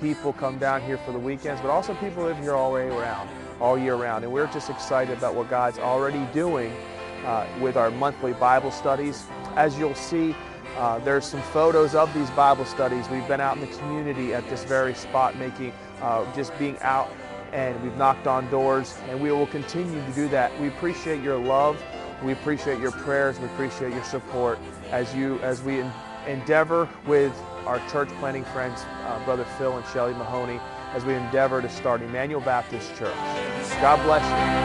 people 0.00 0.32
come 0.32 0.58
down 0.58 0.82
here 0.82 0.98
for 0.98 1.12
the 1.12 1.18
weekends, 1.18 1.60
but 1.60 1.70
also 1.70 1.94
people 1.94 2.24
live 2.24 2.38
here 2.38 2.54
all 2.54 2.72
way 2.72 2.88
around, 2.88 3.28
all 3.60 3.78
year 3.78 3.96
round. 3.96 4.24
And 4.24 4.32
we're 4.32 4.46
just 4.48 4.70
excited 4.70 5.16
about 5.16 5.34
what 5.34 5.48
God's 5.48 5.78
already 5.78 6.24
doing 6.32 6.72
uh, 7.24 7.46
with 7.60 7.76
our 7.76 7.90
monthly 7.90 8.32
Bible 8.32 8.70
studies. 8.70 9.24
As 9.56 9.78
you'll 9.78 9.94
see, 9.94 10.34
uh, 10.76 10.98
there's 11.00 11.24
some 11.24 11.42
photos 11.42 11.94
of 11.94 12.12
these 12.12 12.30
Bible 12.30 12.64
studies. 12.64 13.08
We've 13.08 13.26
been 13.28 13.40
out 13.40 13.56
in 13.56 13.60
the 13.60 13.76
community 13.78 14.34
at 14.34 14.48
this 14.50 14.64
very 14.64 14.94
spot, 14.94 15.36
making 15.36 15.72
uh, 16.02 16.30
just 16.34 16.56
being 16.58 16.76
out, 16.80 17.08
and 17.54 17.80
we've 17.82 17.96
knocked 17.96 18.26
on 18.26 18.50
doors, 18.50 18.98
and 19.08 19.20
we 19.20 19.30
will 19.30 19.46
continue 19.46 20.04
to 20.04 20.12
do 20.12 20.28
that. 20.28 20.52
We 20.60 20.68
appreciate 20.68 21.22
your 21.22 21.38
love, 21.38 21.80
we 22.22 22.32
appreciate 22.32 22.80
your 22.80 22.90
prayers, 22.90 23.38
we 23.38 23.46
appreciate 23.46 23.92
your 23.92 24.02
support 24.02 24.58
as 24.90 25.14
you 25.14 25.38
as 25.38 25.62
we 25.62 25.80
en- 25.80 25.92
endeavor 26.26 26.88
with 27.06 27.32
our 27.64 27.78
church 27.88 28.08
planting 28.18 28.44
friends, 28.46 28.84
uh, 29.06 29.24
Brother 29.24 29.44
Phil 29.56 29.76
and 29.76 29.86
Shelly 29.86 30.14
Mahoney, 30.14 30.60
as 30.94 31.04
we 31.04 31.14
endeavor 31.14 31.62
to 31.62 31.68
start 31.68 32.02
Emmanuel 32.02 32.40
Baptist 32.40 32.94
Church. 32.96 33.14
God 33.80 34.02
bless 34.02 34.24
you. 34.24 34.64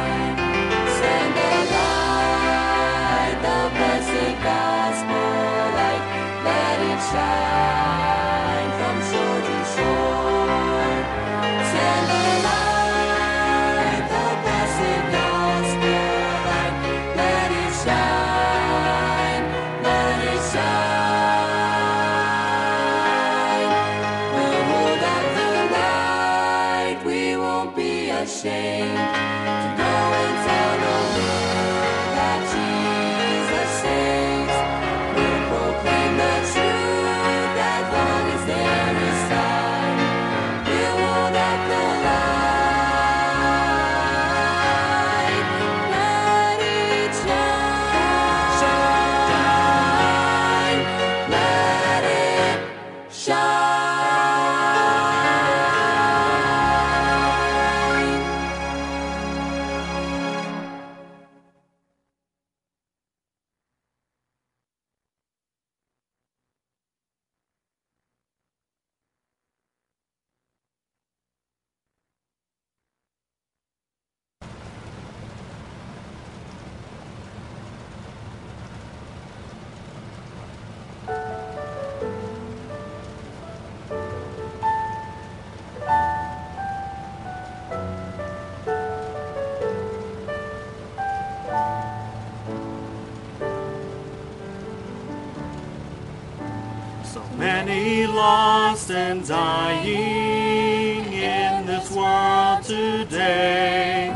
And 99.10 99.26
dying 99.28 101.04
in 101.12 101.66
this 101.66 101.90
world 101.92 102.62
today. 102.64 104.14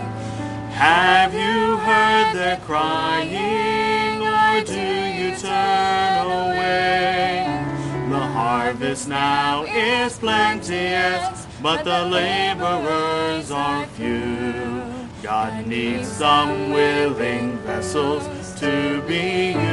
Have 0.69 1.33
you 1.33 1.77
heard 1.77 2.35
their 2.35 2.57
crying, 2.57 4.21
or 4.21 4.63
do 4.63 4.87
you 5.19 5.35
turn 5.35 6.27
away? 6.27 7.65
The 8.09 8.19
harvest 8.19 9.07
now 9.07 9.63
is 9.63 10.19
plenteous, 10.19 11.47
but 11.59 11.83
the 11.83 12.05
laborers 12.05 13.49
are 13.49 13.87
few. 13.97 14.83
God 15.23 15.65
needs 15.65 16.07
some 16.07 16.69
willing 16.69 17.57
vessels 17.65 18.27
to 18.59 19.01
be 19.07 19.53
used. 19.53 19.63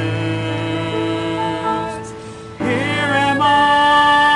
Here 2.57 3.13
am 3.27 3.39
I. 3.39 4.30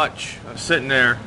much. 0.00 0.38
I'm 0.48 0.56
sitting 0.56 0.88
there, 0.88 1.18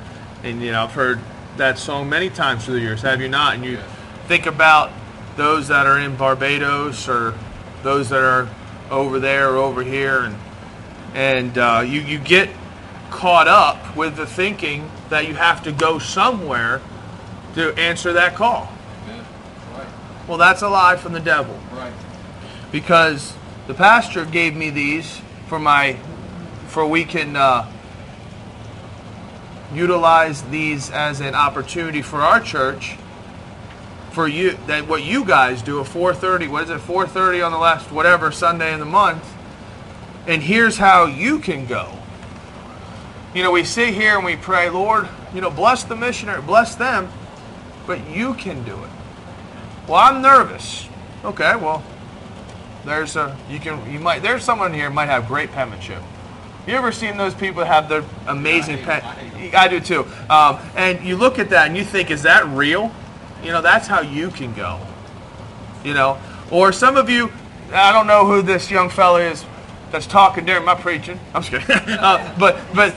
and 0.42 0.60
you 0.60 0.72
know 0.72 0.86
I've 0.86 0.94
heard 0.94 1.20
that 1.58 1.78
song 1.78 2.10
many 2.10 2.32
times 2.32 2.66
through 2.66 2.74
the 2.74 2.80
years. 2.80 3.04
Have 3.04 3.22
you 3.22 3.30
not? 3.30 3.54
And 3.54 3.64
you 3.64 3.78
think 4.26 4.48
about 4.48 4.92
those 5.38 5.68
that 5.68 5.86
are 5.86 6.00
in 6.00 6.16
Barbados 6.16 7.08
or 7.08 7.36
those 7.84 8.10
that 8.10 8.24
are 8.24 8.50
over 8.90 9.20
there 9.20 9.52
or 9.52 9.58
over 9.58 9.84
here, 9.84 10.22
and 10.22 10.36
and 11.14 11.56
uh, 11.56 11.84
you 11.86 12.02
you 12.02 12.18
get 12.18 12.50
caught 13.12 13.48
up 13.48 13.96
with 13.96 14.16
the 14.16 14.26
thinking 14.26 14.90
that 15.10 15.28
you 15.28 15.36
have 15.36 15.62
to 15.66 15.72
go 15.72 16.00
somewhere 16.00 16.82
to 17.54 17.76
answer 17.76 18.14
that 18.14 18.34
call. 18.34 18.74
Well, 20.28 20.40
that's 20.40 20.64
a 20.64 20.70
lie 20.70 20.96
from 20.96 21.14
the 21.14 21.20
devil. 21.20 21.60
Right. 21.74 21.94
Because 22.72 23.36
the 23.68 23.76
pastor 23.76 24.26
gave 24.26 24.56
me 24.56 24.72
these 24.72 25.22
for 25.46 25.60
my 25.60 26.00
for 26.70 26.88
we 26.88 27.06
can 27.06 27.36
uh, 27.36 27.72
utilize 29.76 30.42
these 30.44 30.90
as 30.90 31.22
an 31.22 31.36
opportunity 31.36 32.02
for 32.02 32.22
our 32.22 32.40
church 32.40 32.98
for 34.12 34.28
you 34.28 34.52
that 34.68 34.88
what 34.88 35.04
you 35.04 35.26
guys 35.26 35.62
do 35.62 35.82
at 35.82 35.88
4:30 35.88 36.48
what 36.48 36.64
is 36.64 36.70
it 36.70 36.80
4:30 36.80 37.46
on 37.46 37.52
the 37.52 37.58
last 37.58 37.92
whatever 37.92 38.32
Sunday 38.32 38.74
in 38.74 38.80
the 38.80 38.86
month 38.86 39.24
and 40.28 40.42
here's 40.42 40.78
how 40.78 41.06
you 41.06 41.40
can 41.40 41.66
go. 41.66 41.92
You 43.34 43.44
know 43.44 43.52
we 43.52 43.64
sit 43.64 43.94
here 43.94 44.16
and 44.16 44.26
we 44.26 44.36
pray 44.36 44.70
Lord 44.70 45.10
you 45.34 45.42
know 45.42 45.50
bless 45.50 45.84
the 45.84 45.96
missionary 45.96 46.42
bless 46.42 46.76
them 46.76 47.10
but 47.88 48.08
you 48.10 48.36
can 48.36 48.64
do 48.64 48.76
it. 48.84 48.90
Well 49.88 49.98
I'm 49.98 50.22
nervous. 50.22 50.88
Okay 51.26 51.56
well 51.56 51.84
there's 52.86 53.16
a 53.16 53.36
you 53.50 53.60
can 53.60 53.92
you 53.92 54.00
might 54.00 54.22
there's 54.22 54.44
someone 54.44 54.74
here 54.74 54.90
might 54.90 55.08
have 55.08 55.28
great 55.28 55.52
penmanship. 55.52 56.04
You 56.68 56.76
ever 56.76 56.92
seen 56.92 57.18
those 57.18 57.34
people 57.34 57.66
have 57.66 57.90
their 57.90 58.06
amazing 58.28 58.78
pen? 58.84 59.04
I 59.54 59.68
do 59.68 59.80
too. 59.80 60.06
Um, 60.30 60.60
and 60.76 61.06
you 61.06 61.18
look 61.18 61.40
at 61.40 61.50
that 61.52 61.68
and 61.68 61.78
you 61.78 61.84
think, 61.84 62.12
is 62.12 62.24
that 62.24 62.46
real? 62.48 62.92
You 63.44 63.52
know, 63.52 63.62
that's 63.62 63.88
how 63.88 64.02
you 64.02 64.30
can 64.30 64.54
go. 64.54 64.80
You 65.84 65.94
know, 65.94 66.18
or 66.52 66.72
some 66.72 66.96
of 66.96 67.10
you, 67.10 67.32
I 67.74 67.92
don't 67.92 68.08
know 68.08 68.26
who 68.26 68.42
this 68.42 68.72
young 68.72 68.90
fella 68.90 69.22
is 69.22 69.46
that's 69.92 70.08
talking 70.08 70.46
during 70.46 70.66
my 70.66 70.76
preaching. 70.76 71.20
I'm 71.34 71.44
just 71.44 71.68
kidding. 71.68 71.94
uh, 72.00 72.36
but 72.40 72.60
but 72.74 72.96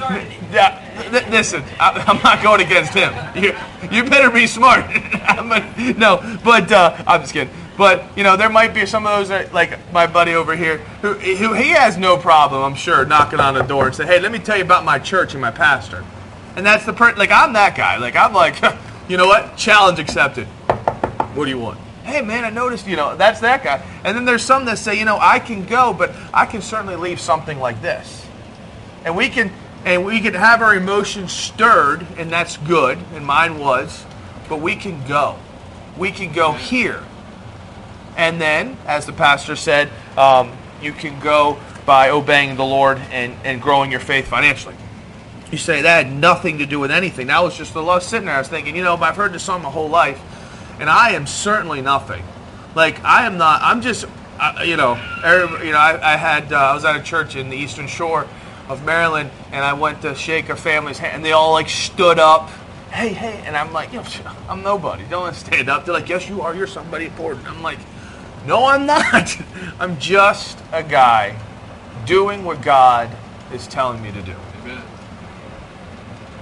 yeah, 0.50 1.10
th- 1.10 1.28
listen, 1.28 1.62
I, 1.78 2.04
I'm 2.06 2.22
not 2.22 2.42
going 2.42 2.60
against 2.60 2.94
him. 2.94 3.12
You, 3.36 3.54
you 3.90 4.08
better 4.08 4.30
be 4.30 4.46
smart. 4.46 4.84
A- 4.88 5.94
no, 5.98 6.38
but 6.42 6.72
uh, 6.72 6.96
I'm 7.06 7.20
just 7.20 7.32
kidding. 7.32 7.52
But 7.76 8.04
you 8.16 8.24
know, 8.24 8.36
there 8.36 8.48
might 8.48 8.72
be 8.72 8.86
some 8.86 9.06
of 9.06 9.18
those 9.18 9.28
that, 9.28 9.52
like 9.52 9.78
my 9.92 10.06
buddy 10.06 10.34
over 10.34 10.56
here, 10.56 10.78
who, 11.02 11.12
who 11.12 11.52
he 11.52 11.68
has 11.70 11.98
no 11.98 12.16
problem, 12.16 12.62
I'm 12.62 12.74
sure, 12.74 13.04
knocking 13.04 13.40
on 13.40 13.54
the 13.54 13.62
door 13.62 13.86
and 13.86 13.94
say, 13.94 14.06
"Hey, 14.06 14.18
let 14.18 14.32
me 14.32 14.38
tell 14.38 14.56
you 14.56 14.64
about 14.64 14.84
my 14.84 14.98
church 14.98 15.34
and 15.34 15.40
my 15.40 15.50
pastor." 15.50 16.04
And 16.56 16.64
that's 16.64 16.86
the 16.86 16.92
per 16.92 17.14
like 17.14 17.30
I'm 17.30 17.52
that 17.52 17.76
guy. 17.76 17.98
Like 17.98 18.16
I'm 18.16 18.32
like, 18.32 18.60
you 19.08 19.16
know 19.16 19.26
what? 19.26 19.56
Challenge 19.56 19.98
accepted. 19.98 20.46
What 21.36 21.44
do 21.44 21.50
you 21.50 21.58
want? 21.58 21.78
Hey 22.02 22.22
man, 22.22 22.44
I 22.44 22.50
noticed, 22.50 22.86
you 22.86 22.96
know, 22.96 23.16
that's 23.16 23.40
that 23.40 23.62
guy. 23.62 23.84
And 24.04 24.16
then 24.16 24.24
there's 24.24 24.42
some 24.44 24.64
that 24.64 24.78
say, 24.78 24.98
you 24.98 25.04
know, 25.04 25.18
I 25.20 25.38
can 25.38 25.64
go, 25.66 25.92
but 25.92 26.12
I 26.32 26.46
can 26.46 26.62
certainly 26.62 26.96
leave 26.96 27.20
something 27.20 27.58
like 27.58 27.82
this. 27.82 28.26
And 29.04 29.16
we 29.16 29.28
can 29.28 29.52
and 29.84 30.04
we 30.04 30.20
can 30.20 30.34
have 30.34 30.62
our 30.62 30.74
emotions 30.74 31.32
stirred, 31.32 32.04
and 32.18 32.28
that's 32.28 32.56
good, 32.56 32.98
and 33.14 33.24
mine 33.24 33.60
was, 33.60 34.04
but 34.48 34.60
we 34.60 34.74
can 34.74 35.06
go. 35.06 35.38
We 35.96 36.10
can 36.10 36.32
go 36.32 36.52
here. 36.52 37.04
And 38.16 38.40
then, 38.40 38.78
as 38.84 39.06
the 39.06 39.12
pastor 39.12 39.54
said, 39.54 39.90
um, 40.16 40.50
you 40.82 40.92
can 40.92 41.20
go 41.20 41.60
by 41.84 42.10
obeying 42.10 42.56
the 42.56 42.64
Lord 42.64 42.98
and, 43.12 43.36
and 43.44 43.62
growing 43.62 43.92
your 43.92 44.00
faith 44.00 44.26
financially. 44.26 44.74
You 45.50 45.58
say 45.58 45.82
that 45.82 46.06
had 46.06 46.12
nothing 46.12 46.58
to 46.58 46.66
do 46.66 46.80
with 46.80 46.90
anything. 46.90 47.28
That 47.28 47.42
was 47.42 47.56
just 47.56 47.72
the 47.72 47.82
love 47.82 48.02
sitting 48.02 48.26
there. 48.26 48.34
I 48.34 48.38
was 48.38 48.48
thinking, 48.48 48.74
you 48.74 48.82
know, 48.82 48.96
I've 48.96 49.16
heard 49.16 49.32
this 49.32 49.44
song 49.44 49.62
my 49.62 49.70
whole 49.70 49.88
life, 49.88 50.20
and 50.80 50.90
I 50.90 51.12
am 51.12 51.26
certainly 51.26 51.80
nothing. 51.80 52.22
Like 52.74 53.02
I 53.04 53.26
am 53.26 53.38
not. 53.38 53.62
I'm 53.62 53.80
just, 53.80 54.06
uh, 54.40 54.62
you 54.64 54.76
know, 54.76 55.00
every, 55.24 55.66
you 55.66 55.72
know. 55.72 55.78
I, 55.78 56.14
I 56.14 56.16
had 56.16 56.52
uh, 56.52 56.56
I 56.56 56.74
was 56.74 56.84
at 56.84 56.96
a 56.96 57.02
church 57.02 57.36
in 57.36 57.48
the 57.48 57.56
Eastern 57.56 57.86
Shore 57.86 58.26
of 58.68 58.84
Maryland, 58.84 59.30
and 59.52 59.64
I 59.64 59.72
went 59.72 60.02
to 60.02 60.14
shake 60.14 60.48
a 60.48 60.56
family's 60.56 60.98
hand, 60.98 61.16
and 61.16 61.24
they 61.24 61.32
all 61.32 61.52
like 61.52 61.68
stood 61.68 62.18
up. 62.18 62.50
Hey, 62.90 63.12
hey, 63.12 63.42
and 63.46 63.56
I'm 63.56 63.72
like, 63.72 63.92
you 63.92 64.00
know, 64.00 64.36
I'm 64.48 64.62
nobody. 64.62 65.04
Don't 65.08 65.34
stand 65.34 65.68
up. 65.68 65.84
They're 65.84 65.94
like, 65.94 66.08
yes, 66.08 66.28
you 66.28 66.40
are. 66.42 66.54
You're 66.54 66.66
somebody 66.66 67.06
important. 67.06 67.46
I'm 67.48 67.62
like, 67.62 67.78
no, 68.46 68.66
I'm 68.66 68.86
not. 68.86 69.36
I'm 69.80 69.98
just 69.98 70.58
a 70.72 70.82
guy 70.82 71.38
doing 72.04 72.44
what 72.44 72.62
God 72.62 73.10
is 73.52 73.66
telling 73.66 74.02
me 74.02 74.12
to 74.12 74.22
do. 74.22 74.34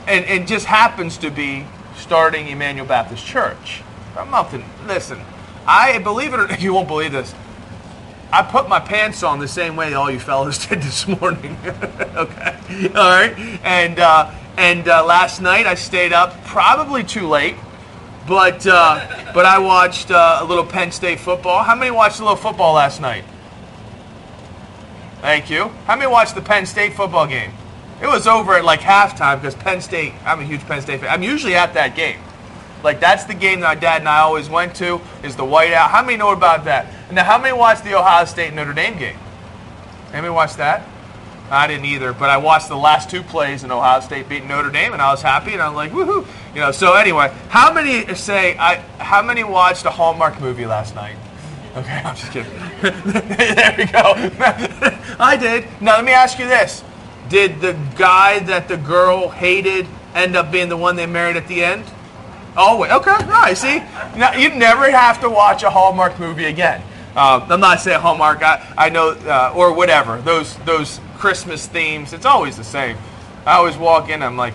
And 0.06 0.24
and 0.26 0.46
just 0.46 0.66
happens 0.66 1.18
to 1.18 1.30
be 1.30 1.66
starting 1.96 2.48
Emmanuel 2.48 2.86
Baptist 2.86 3.24
Church. 3.24 3.82
I'm 4.16 4.30
nothing. 4.30 4.64
Listen, 4.86 5.20
I 5.66 5.98
believe 5.98 6.34
it 6.34 6.40
or 6.40 6.54
you 6.58 6.74
won't 6.74 6.88
believe 6.88 7.12
this. 7.12 7.34
I 8.32 8.42
put 8.42 8.68
my 8.68 8.80
pants 8.80 9.22
on 9.22 9.38
the 9.38 9.46
same 9.46 9.76
way 9.76 9.94
all 9.94 10.10
you 10.10 10.18
fellas 10.18 10.66
did 10.68 10.82
this 10.82 11.06
morning. 11.06 11.56
okay, 11.64 12.56
all 12.88 13.10
right. 13.10 13.34
And 13.62 13.98
uh, 13.98 14.34
and 14.56 14.88
uh, 14.88 15.04
last 15.04 15.40
night 15.40 15.66
I 15.66 15.74
stayed 15.74 16.12
up 16.12 16.44
probably 16.44 17.04
too 17.04 17.28
late, 17.28 17.56
but 18.26 18.66
uh, 18.66 19.32
but 19.32 19.46
I 19.46 19.58
watched 19.58 20.10
uh, 20.10 20.38
a 20.40 20.44
little 20.44 20.66
Penn 20.66 20.92
State 20.92 21.20
football. 21.20 21.62
How 21.62 21.74
many 21.74 21.90
watched 21.90 22.20
a 22.20 22.22
little 22.22 22.36
football 22.36 22.74
last 22.74 23.00
night? 23.00 23.24
Thank 25.20 25.48
you. 25.48 25.68
How 25.86 25.96
many 25.96 26.10
watched 26.10 26.34
the 26.34 26.42
Penn 26.42 26.66
State 26.66 26.92
football 26.94 27.26
game? 27.26 27.52
It 28.04 28.08
was 28.08 28.26
over 28.26 28.52
at 28.52 28.66
like 28.66 28.80
halftime 28.80 29.40
because 29.40 29.54
Penn 29.54 29.80
State, 29.80 30.12
I'm 30.26 30.38
a 30.38 30.44
huge 30.44 30.60
Penn 30.66 30.82
State 30.82 31.00
fan. 31.00 31.08
I'm 31.08 31.22
usually 31.22 31.54
at 31.54 31.72
that 31.72 31.96
game. 31.96 32.20
Like 32.82 33.00
that's 33.00 33.24
the 33.24 33.32
game 33.32 33.60
that 33.60 33.66
my 33.66 33.80
dad 33.80 34.02
and 34.02 34.08
I 34.10 34.18
always 34.18 34.50
went 34.50 34.76
to 34.76 35.00
is 35.22 35.36
the 35.36 35.42
whiteout. 35.42 35.88
How 35.88 36.04
many 36.04 36.18
know 36.18 36.30
about 36.30 36.66
that? 36.66 36.86
Now 37.10 37.24
how 37.24 37.38
many 37.38 37.56
watched 37.56 37.82
the 37.82 37.94
Ohio 37.98 38.26
State 38.26 38.52
Notre 38.52 38.74
Dame 38.74 38.98
game? 38.98 39.16
Anybody 40.12 40.34
watch 40.34 40.54
that? 40.56 40.86
I 41.50 41.66
didn't 41.66 41.86
either, 41.86 42.12
but 42.12 42.28
I 42.28 42.36
watched 42.36 42.68
the 42.68 42.76
last 42.76 43.08
two 43.08 43.22
plays 43.22 43.64
in 43.64 43.70
Ohio 43.70 44.00
State 44.00 44.28
beating 44.28 44.48
Notre 44.48 44.70
Dame, 44.70 44.92
and 44.92 45.00
I 45.00 45.10
was 45.10 45.22
happy, 45.22 45.54
and 45.54 45.62
I'm 45.62 45.74
like, 45.74 45.92
woohoo! 45.92 46.26
You 46.54 46.60
know. 46.60 46.72
So 46.72 46.92
anyway, 46.92 47.34
how 47.48 47.72
many 47.72 48.14
say 48.14 48.54
I? 48.58 48.76
How 48.98 49.22
many 49.22 49.44
watched 49.44 49.86
a 49.86 49.90
Hallmark 49.90 50.42
movie 50.42 50.66
last 50.66 50.94
night? 50.94 51.16
Okay, 51.74 52.02
I'm 52.04 52.16
just 52.16 52.32
kidding. 52.32 52.52
there 52.82 53.74
we 53.78 53.86
go. 53.86 54.12
I 55.18 55.38
did. 55.40 55.66
Now 55.80 55.96
let 55.96 56.04
me 56.04 56.12
ask 56.12 56.38
you 56.38 56.46
this: 56.46 56.84
Did 57.28 57.60
the 57.60 57.76
guy 57.96 58.38
that 58.40 58.68
the 58.68 58.76
girl 58.76 59.28
hated 59.28 59.86
end 60.14 60.36
up 60.36 60.52
being 60.52 60.68
the 60.68 60.76
one 60.76 60.96
they 60.96 61.06
married 61.06 61.36
at 61.36 61.48
the 61.48 61.64
end? 61.64 61.84
Oh, 62.56 62.78
wait. 62.78 62.92
Okay. 62.92 63.16
Right. 63.26 63.56
See, 63.56 63.78
now, 64.16 64.34
you 64.34 64.54
never 64.54 64.90
have 64.90 65.20
to 65.22 65.30
watch 65.30 65.62
a 65.62 65.70
Hallmark 65.70 66.20
movie 66.20 66.44
again. 66.44 66.82
Uh, 67.16 67.46
I'm 67.48 67.60
not 67.60 67.80
saying 67.80 68.00
Hallmark. 68.00 68.42
I, 68.42 68.74
I 68.76 68.88
know, 68.90 69.10
uh, 69.10 69.52
or 69.54 69.72
whatever. 69.72 70.20
Those 70.20 70.56
those 70.58 71.00
Christmas 71.16 71.66
themes. 71.66 72.12
It's 72.12 72.26
always 72.26 72.56
the 72.56 72.64
same. 72.64 72.96
I 73.46 73.54
always 73.54 73.76
walk 73.76 74.08
in. 74.08 74.22
I'm 74.22 74.36
like, 74.36 74.54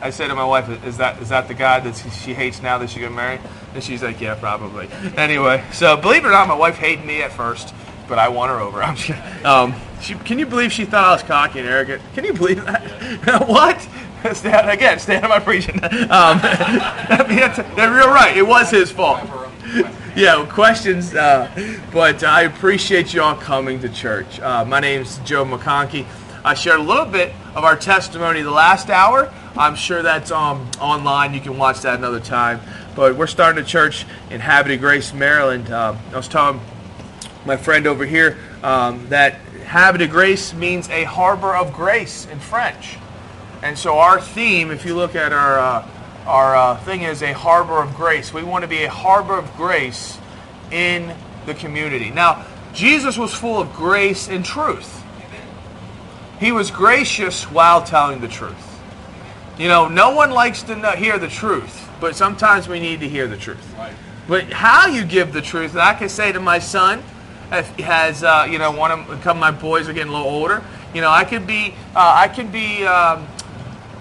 I 0.00 0.10
say 0.10 0.26
to 0.26 0.34
my 0.34 0.44
wife, 0.44 0.68
"Is 0.84 0.96
that 0.98 1.20
is 1.20 1.28
that 1.28 1.48
the 1.48 1.54
guy 1.54 1.80
that 1.80 1.96
she, 1.96 2.10
she 2.10 2.34
hates 2.34 2.62
now 2.62 2.78
that 2.78 2.90
she 2.90 3.00
got 3.00 3.12
married?" 3.12 3.40
And 3.74 3.84
she's 3.84 4.02
like, 4.02 4.20
"Yeah, 4.20 4.34
probably." 4.36 4.88
Anyway, 5.16 5.62
so 5.72 5.96
believe 5.96 6.24
it 6.24 6.28
or 6.28 6.30
not, 6.30 6.48
my 6.48 6.54
wife 6.54 6.76
hated 6.76 7.04
me 7.04 7.22
at 7.22 7.32
first, 7.32 7.74
but 8.08 8.18
I 8.18 8.28
won 8.28 8.48
her 8.48 8.58
over. 8.58 8.82
I'm 8.82 8.96
just. 8.96 9.44
Um, 9.44 9.74
she, 10.00 10.14
can 10.14 10.38
you 10.38 10.46
believe 10.46 10.72
she 10.72 10.84
thought 10.84 11.04
I 11.04 11.12
was 11.12 11.22
cocky 11.22 11.58
and 11.58 11.68
arrogant? 11.68 12.02
Can 12.14 12.24
you 12.24 12.32
believe 12.32 12.64
that? 12.64 13.48
what? 13.48 13.80
Stand, 14.34 14.70
again, 14.70 14.98
stand 14.98 15.24
on 15.24 15.30
my 15.30 15.38
preaching. 15.38 15.82
Um, 15.82 15.90
I 16.10 17.24
mean, 17.28 17.36
that's, 17.36 17.56
that's 17.56 17.76
real 17.76 18.08
right. 18.08 18.36
It 18.36 18.46
was 18.46 18.70
his 18.70 18.90
fault. 18.90 19.20
Yeah, 20.16 20.44
questions, 20.50 21.14
uh, 21.14 21.48
but 21.92 22.24
I 22.24 22.42
appreciate 22.42 23.14
you 23.14 23.22
all 23.22 23.36
coming 23.36 23.80
to 23.80 23.88
church. 23.88 24.40
Uh, 24.40 24.64
my 24.64 24.80
name's 24.80 25.18
Joe 25.18 25.44
McKonkey. 25.44 26.06
I 26.44 26.54
shared 26.54 26.80
a 26.80 26.82
little 26.82 27.06
bit 27.06 27.32
of 27.54 27.64
our 27.64 27.76
testimony 27.76 28.42
the 28.42 28.50
last 28.50 28.90
hour. 28.90 29.32
I'm 29.56 29.76
sure 29.76 30.02
that's 30.02 30.30
um, 30.30 30.68
online. 30.80 31.34
You 31.34 31.40
can 31.40 31.58
watch 31.58 31.82
that 31.82 31.98
another 31.98 32.20
time. 32.20 32.60
But 32.96 33.16
we're 33.16 33.26
starting 33.26 33.62
a 33.62 33.66
church 33.66 34.06
in 34.30 34.40
Havre 34.40 34.70
de 34.70 34.76
Grace, 34.76 35.12
Maryland. 35.12 35.70
Uh, 35.70 35.94
I 36.12 36.16
was 36.16 36.26
telling 36.26 36.60
my 37.48 37.56
friend 37.56 37.86
over 37.86 38.04
here 38.04 38.36
um, 38.62 39.08
that 39.08 39.36
of 39.74 40.10
Grace 40.10 40.52
means 40.52 40.88
a 40.90 41.04
harbor 41.04 41.56
of 41.56 41.72
grace 41.72 42.26
in 42.26 42.38
French. 42.38 42.96
And 43.62 43.76
so 43.76 43.98
our 43.98 44.20
theme, 44.20 44.70
if 44.70 44.84
you 44.84 44.94
look 44.94 45.16
at 45.16 45.32
our 45.32 45.58
uh, 45.58 45.88
our 46.26 46.54
uh, 46.54 46.76
thing, 46.84 47.02
is 47.02 47.22
a 47.22 47.32
harbor 47.32 47.80
of 47.82 47.94
grace. 47.94 48.34
We 48.34 48.42
want 48.42 48.62
to 48.62 48.68
be 48.68 48.84
a 48.84 48.90
harbor 48.90 49.38
of 49.38 49.50
grace 49.56 50.18
in 50.70 51.14
the 51.46 51.54
community. 51.54 52.10
Now, 52.10 52.44
Jesus 52.74 53.16
was 53.16 53.32
full 53.32 53.58
of 53.58 53.72
grace 53.72 54.28
and 54.28 54.44
truth. 54.44 55.02
He 56.38 56.52
was 56.52 56.70
gracious 56.70 57.44
while 57.44 57.82
telling 57.82 58.20
the 58.20 58.28
truth. 58.28 58.78
You 59.58 59.68
know, 59.68 59.88
no 59.88 60.14
one 60.14 60.30
likes 60.30 60.62
to 60.64 60.76
know, 60.76 60.90
hear 60.90 61.18
the 61.18 61.28
truth, 61.28 61.88
but 61.98 62.14
sometimes 62.14 62.68
we 62.68 62.78
need 62.78 63.00
to 63.00 63.08
hear 63.08 63.26
the 63.26 63.38
truth. 63.38 63.74
But 64.28 64.52
how 64.52 64.86
you 64.86 65.04
give 65.04 65.32
the 65.32 65.40
truth, 65.40 65.74
I 65.76 65.94
can 65.94 66.10
say 66.10 66.30
to 66.30 66.40
my 66.40 66.58
son, 66.58 67.02
has 67.50 68.22
uh, 68.22 68.46
you 68.50 68.58
know 68.58 68.70
one 68.70 68.90
of 68.90 69.00
a 69.10 69.16
couple 69.16 69.30
of 69.32 69.38
my 69.38 69.50
boys 69.50 69.88
are 69.88 69.92
getting 69.92 70.12
a 70.12 70.16
little 70.16 70.30
older. 70.30 70.62
You 70.94 71.00
know, 71.00 71.10
I 71.10 71.24
could 71.24 71.46
be 71.46 71.74
uh, 71.94 72.14
I 72.16 72.28
could 72.28 72.52
be 72.52 72.86
um, 72.86 73.26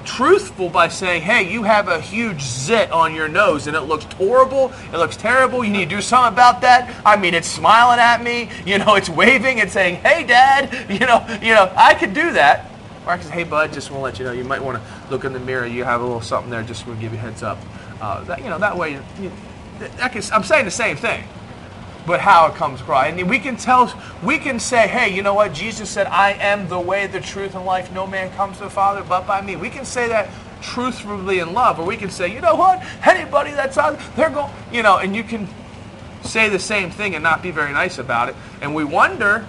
truthful 0.07 0.69
by 0.69 0.87
saying, 0.87 1.21
hey, 1.21 1.51
you 1.51 1.63
have 1.63 1.89
a 1.89 1.99
huge 1.99 2.41
zit 2.41 2.91
on 2.91 3.13
your 3.13 3.27
nose 3.27 3.67
and 3.67 3.75
it 3.75 3.81
looks 3.81 4.05
horrible, 4.13 4.71
it 4.91 4.97
looks 4.97 5.17
terrible, 5.17 5.63
you 5.63 5.69
need 5.69 5.89
to 5.89 5.97
do 5.97 6.01
something 6.01 6.33
about 6.33 6.61
that. 6.61 6.99
I 7.05 7.17
mean, 7.17 7.33
it's 7.33 7.47
smiling 7.47 7.99
at 7.99 8.23
me, 8.23 8.49
you 8.65 8.79
know, 8.79 8.95
it's 8.95 9.09
waving 9.09 9.59
and 9.59 9.69
saying, 9.69 9.95
hey, 9.95 10.25
Dad, 10.25 10.89
you 10.89 11.05
know, 11.05 11.25
you 11.41 11.53
know, 11.53 11.71
I 11.75 11.93
could 11.93 12.13
do 12.13 12.31
that. 12.31 12.71
Or 13.05 13.11
I 13.11 13.19
say, 13.19 13.31
hey, 13.31 13.43
bud, 13.43 13.73
just 13.73 13.91
want 13.91 13.99
to 13.99 14.03
let 14.03 14.19
you 14.19 14.25
know, 14.25 14.31
you 14.31 14.43
might 14.43 14.63
want 14.63 14.81
to 14.81 15.11
look 15.11 15.25
in 15.25 15.33
the 15.33 15.39
mirror, 15.39 15.65
you 15.65 15.83
have 15.83 16.01
a 16.01 16.03
little 16.03 16.21
something 16.21 16.49
there, 16.49 16.63
just 16.63 16.87
want 16.87 16.99
to 16.99 17.03
give 17.03 17.13
you 17.13 17.19
a 17.19 17.21
heads 17.21 17.43
up. 17.43 17.57
Uh, 18.01 18.23
that, 18.23 18.39
you 18.39 18.49
know, 18.49 18.57
that 18.57 18.75
way, 18.77 18.93
you, 18.93 19.31
that 19.79 20.11
can, 20.11 20.21
I'm 20.33 20.43
saying 20.43 20.65
the 20.65 20.71
same 20.71 20.95
thing 20.95 21.23
but 22.07 22.21
how 22.21 22.47
it 22.47 22.55
comes 22.55 22.79
across. 22.79 23.07
And 23.07 23.29
we 23.29 23.37
can 23.37 23.57
tell, 23.57 23.93
we 24.23 24.37
can 24.37 24.59
say, 24.59 24.87
hey, 24.87 25.13
you 25.13 25.21
know 25.21 25.33
what? 25.33 25.53
Jesus 25.53 25.89
said, 25.89 26.07
I 26.07 26.31
am 26.31 26.69
the 26.69 26.79
way, 26.79 27.05
the 27.05 27.19
truth, 27.19 27.53
and 27.53 27.65
life. 27.65 27.91
No 27.91 28.07
man 28.07 28.31
comes 28.31 28.57
to 28.57 28.63
the 28.63 28.69
Father 28.69 29.03
but 29.07 29.27
by 29.27 29.41
me. 29.41 29.57
We 29.57 29.69
can 29.69 29.83
say 29.83 30.07
that 30.07 30.29
truthfully 30.61 31.39
in 31.39 31.53
love, 31.53 31.79
or 31.79 31.85
we 31.85 31.97
can 31.97 32.09
say, 32.09 32.33
you 32.33 32.39
know 32.39 32.55
what? 32.55 32.81
Anybody 33.05 33.51
that's 33.51 33.77
out, 33.77 33.99
they're 34.15 34.29
going, 34.29 34.51
you 34.71 34.81
know, 34.83 34.97
and 34.97 35.15
you 35.15 35.23
can 35.23 35.49
say 36.23 36.47
the 36.47 36.59
same 36.59 36.89
thing 36.89 37.13
and 37.13 37.21
not 37.21 37.43
be 37.43 37.51
very 37.51 37.73
nice 37.73 37.97
about 37.97 38.29
it. 38.29 38.35
And 38.61 38.73
we 38.73 38.85
wonder 38.85 39.45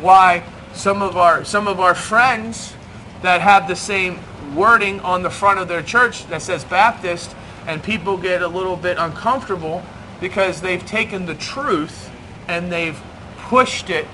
why 0.00 0.42
some 0.74 1.00
of 1.00 1.16
our 1.16 1.44
some 1.44 1.68
of 1.68 1.80
our 1.80 1.94
friends 1.94 2.74
that 3.22 3.40
have 3.40 3.66
the 3.66 3.76
same 3.76 4.18
wording 4.54 5.00
on 5.00 5.22
the 5.22 5.30
front 5.30 5.58
of 5.58 5.68
their 5.68 5.82
church 5.82 6.26
that 6.26 6.42
says 6.42 6.64
Baptist, 6.64 7.34
and 7.66 7.82
people 7.82 8.16
get 8.16 8.42
a 8.42 8.48
little 8.48 8.76
bit 8.76 8.98
uncomfortable 8.98 9.82
because 10.20 10.60
they've 10.60 10.84
taken 10.84 11.26
the 11.26 11.34
truth 11.34 12.10
and 12.48 12.70
they've 12.70 13.00
pushed 13.38 13.90
it 13.90 14.06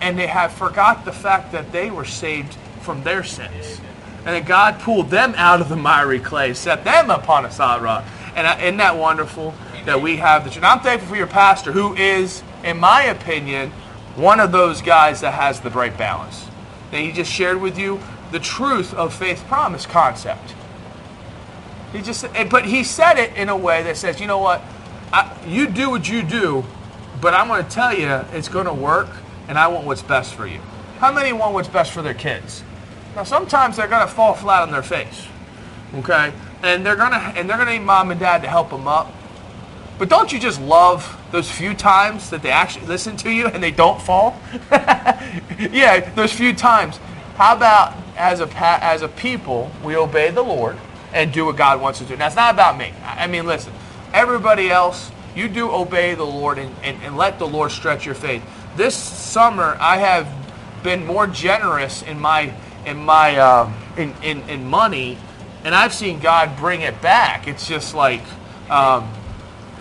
and 0.00 0.18
they 0.18 0.26
have 0.26 0.52
forgot 0.52 1.04
the 1.04 1.12
fact 1.12 1.52
that 1.52 1.72
they 1.72 1.90
were 1.90 2.04
saved 2.04 2.54
from 2.80 3.02
their 3.02 3.24
sins. 3.24 3.80
And 4.18 4.34
that 4.34 4.46
God 4.46 4.80
pulled 4.80 5.10
them 5.10 5.34
out 5.36 5.60
of 5.60 5.68
the 5.68 5.76
miry 5.76 6.18
clay, 6.18 6.52
set 6.54 6.84
them 6.84 7.10
upon 7.10 7.44
a 7.44 7.50
solid 7.50 7.82
rock. 7.82 8.04
And 8.34 8.46
isn't 8.60 8.76
that 8.78 8.96
wonderful 8.96 9.54
that 9.84 10.00
we 10.02 10.16
have 10.16 10.44
the 10.44 10.50
truth? 10.50 10.64
I'm 10.64 10.80
thankful 10.80 11.08
for 11.08 11.16
your 11.16 11.26
pastor, 11.26 11.72
who 11.72 11.94
is, 11.94 12.42
in 12.64 12.78
my 12.78 13.04
opinion, 13.04 13.70
one 14.16 14.40
of 14.40 14.52
those 14.52 14.82
guys 14.82 15.20
that 15.20 15.34
has 15.34 15.60
the 15.60 15.70
right 15.70 15.96
balance. 15.96 16.46
That 16.90 17.00
he 17.00 17.12
just 17.12 17.30
shared 17.30 17.60
with 17.60 17.78
you 17.78 18.00
the 18.32 18.40
truth 18.40 18.92
of 18.94 19.14
faith 19.14 19.44
promise 19.46 19.86
concept. 19.86 20.54
He 21.92 22.02
just, 22.02 22.24
eh, 22.34 22.44
but 22.44 22.66
he 22.66 22.82
said 22.82 23.18
it 23.18 23.34
in 23.36 23.48
a 23.48 23.56
way 23.56 23.82
that 23.84 23.96
says, 23.96 24.20
you 24.20 24.26
know 24.26 24.38
what? 24.38 24.60
I, 25.12 25.36
you 25.46 25.66
do 25.68 25.90
what 25.90 26.08
you 26.08 26.22
do, 26.22 26.64
but 27.20 27.34
I'm 27.34 27.48
going 27.48 27.64
to 27.64 27.70
tell 27.70 27.96
you 27.96 28.08
it's 28.32 28.48
going 28.48 28.66
to 28.66 28.72
work, 28.72 29.08
and 29.48 29.58
I 29.58 29.68
want 29.68 29.86
what's 29.86 30.02
best 30.02 30.34
for 30.34 30.46
you. 30.46 30.60
How 30.98 31.12
many 31.12 31.32
want 31.32 31.54
what's 31.54 31.68
best 31.68 31.92
for 31.92 32.02
their 32.02 32.14
kids? 32.14 32.62
Now, 33.14 33.22
sometimes 33.22 33.76
they're 33.76 33.88
going 33.88 34.06
to 34.06 34.12
fall 34.12 34.34
flat 34.34 34.62
on 34.62 34.70
their 34.70 34.82
face, 34.82 35.26
okay, 35.94 36.32
and 36.62 36.84
they're 36.84 36.96
going 36.96 37.12
to 37.12 37.18
and 37.18 37.48
they're 37.48 37.56
going 37.56 37.68
to 37.68 37.78
need 37.78 37.84
mom 37.84 38.10
and 38.10 38.20
dad 38.20 38.42
to 38.42 38.48
help 38.48 38.70
them 38.70 38.88
up. 38.88 39.12
But 39.98 40.10
don't 40.10 40.30
you 40.30 40.38
just 40.38 40.60
love 40.60 41.18
those 41.32 41.50
few 41.50 41.72
times 41.72 42.28
that 42.30 42.42
they 42.42 42.50
actually 42.50 42.86
listen 42.86 43.16
to 43.18 43.30
you 43.30 43.46
and 43.46 43.62
they 43.62 43.70
don't 43.70 44.00
fall? 44.00 44.38
yeah, 44.70 46.12
those 46.14 46.32
few 46.32 46.52
times. 46.52 46.98
How 47.36 47.56
about 47.56 47.94
as 48.16 48.40
a 48.40 48.48
as 48.84 49.02
a 49.02 49.08
people, 49.08 49.70
we 49.82 49.96
obey 49.96 50.30
the 50.30 50.42
Lord 50.42 50.76
and 51.12 51.32
do 51.32 51.46
what 51.46 51.56
God 51.56 51.80
wants 51.80 52.00
us 52.00 52.08
to 52.08 52.12
do. 52.12 52.18
Now, 52.18 52.26
it's 52.26 52.36
not 52.36 52.52
about 52.52 52.76
me. 52.76 52.92
I 53.02 53.26
mean, 53.26 53.46
listen, 53.46 53.72
everybody 54.16 54.70
else, 54.70 55.12
you 55.34 55.46
do 55.46 55.70
obey 55.70 56.14
the 56.14 56.24
Lord 56.24 56.58
and, 56.58 56.74
and, 56.82 57.00
and 57.02 57.16
let 57.16 57.38
the 57.38 57.46
Lord 57.46 57.70
stretch 57.70 58.06
your 58.06 58.14
faith. 58.14 58.42
This 58.74 58.96
summer, 58.96 59.76
I 59.78 59.98
have 59.98 60.26
been 60.82 61.04
more 61.04 61.26
generous 61.26 62.02
in 62.02 62.18
my 62.18 62.52
in 62.86 62.96
my 62.96 63.36
uh, 63.36 63.72
in, 63.96 64.14
in 64.22 64.48
in 64.48 64.66
money, 64.66 65.18
and 65.64 65.74
I've 65.74 65.92
seen 65.92 66.18
God 66.18 66.56
bring 66.56 66.80
it 66.80 67.00
back. 67.02 67.46
It's 67.46 67.68
just 67.68 67.94
like 67.94 68.22
um, 68.70 69.12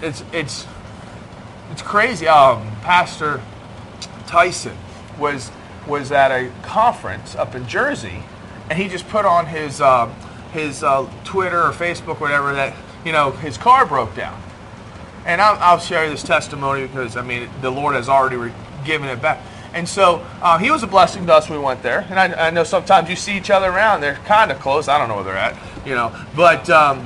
it's 0.02 0.24
it's 0.34 0.68
it's 1.72 1.82
crazy. 1.82 2.28
Um, 2.28 2.76
Pastor 2.82 3.42
Tyson 4.28 4.78
was 5.18 5.52
was 5.88 6.12
at 6.12 6.32
a 6.32 6.52
conference 6.64 7.36
up 7.36 7.56
in 7.56 7.68
Jersey, 7.68 8.24
and 8.70 8.78
he 8.78 8.90
just 8.90 9.08
put 9.08 9.26
on 9.26 9.46
his 9.46 9.80
uh, 9.80 10.08
his 10.52 10.84
uh, 10.84 11.10
Twitter 11.24 11.62
or 11.62 11.72
Facebook, 11.72 12.20
whatever 12.20 12.54
that 12.54 12.74
you 13.06 13.12
know 13.12 13.32
his 13.32 13.58
car 13.58 13.86
broke 13.86 14.16
down. 14.16 14.42
And 15.26 15.42
I'll, 15.42 15.58
I'll 15.60 15.80
share 15.80 16.08
this 16.10 16.24
testimony 16.24 16.86
because 16.86 17.16
I 17.16 17.22
mean 17.22 17.50
the 17.62 17.72
Lord 17.72 17.96
has 17.96 18.10
already 18.10 18.36
re- 18.36 18.54
given 18.84 19.08
it 19.08 19.22
back. 19.22 19.42
And 19.74 19.88
so 19.88 20.26
uh, 20.42 20.58
he 20.58 20.72
was 20.72 20.84
a 20.84 20.88
blessing 20.88 21.26
to 21.26 21.34
us. 21.34 21.50
We 21.50 21.58
went 21.58 21.84
there, 21.84 22.06
and 22.10 22.18
I, 22.18 22.48
I 22.48 22.50
know 22.50 22.64
sometimes 22.64 23.10
you 23.10 23.18
see 23.18 23.36
each 23.36 23.50
other 23.50 23.68
around. 23.68 24.00
They're 24.00 24.16
kind 24.26 24.50
of 24.50 24.60
close. 24.60 24.88
I 24.88 24.98
don't 24.98 25.10
know 25.10 25.16
where 25.16 25.26
they're 25.26 25.38
at, 25.38 25.58
you 25.86 25.96
know, 25.96 26.16
but 26.34 26.70
um, 26.70 27.06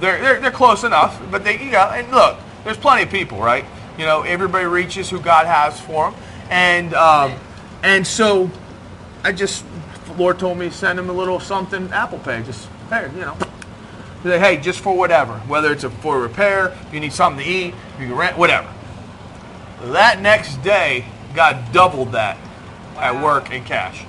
they're, 0.00 0.20
they're 0.20 0.40
they're 0.40 0.50
close 0.50 0.84
enough. 0.84 1.18
But 1.30 1.42
they, 1.42 1.58
you 1.58 1.70
know, 1.70 1.88
and 1.88 2.10
look, 2.10 2.38
there's 2.64 2.76
plenty 2.76 3.04
of 3.04 3.10
people, 3.10 3.38
right? 3.38 3.64
You 3.96 4.04
know, 4.04 4.22
everybody 4.22 4.66
reaches 4.66 5.08
who 5.08 5.20
God 5.20 5.46
has 5.46 5.80
for 5.80 6.10
them, 6.10 6.20
and 6.50 6.92
um, 6.92 7.32
and 7.82 8.06
so 8.06 8.50
I 9.24 9.32
just 9.32 9.64
the 10.06 10.12
Lord 10.14 10.38
told 10.38 10.58
me 10.58 10.68
send 10.68 10.98
him 10.98 11.08
a 11.08 11.14
little 11.14 11.40
something 11.40 11.90
Apple 11.92 12.18
Pay, 12.18 12.42
just 12.42 12.68
hey, 12.90 13.08
you 13.14 13.22
know. 13.22 13.38
Say, 14.26 14.38
hey, 14.40 14.56
just 14.56 14.80
for 14.80 14.96
whatever, 14.96 15.34
whether 15.40 15.72
it's 15.72 15.84
a, 15.84 15.90
for 15.90 16.20
repair, 16.20 16.76
if 16.86 16.92
you 16.92 16.98
need 16.98 17.12
something 17.12 17.44
to 17.44 17.48
eat, 17.48 17.74
if 17.94 18.00
you 18.00 18.08
can 18.08 18.16
rent, 18.16 18.36
whatever. 18.36 18.68
That 19.82 20.20
next 20.20 20.56
day, 20.62 21.04
God 21.34 21.72
doubled 21.72 22.12
that 22.12 22.36
at 22.96 23.22
work 23.22 23.52
in 23.52 23.62
cash. 23.62 24.04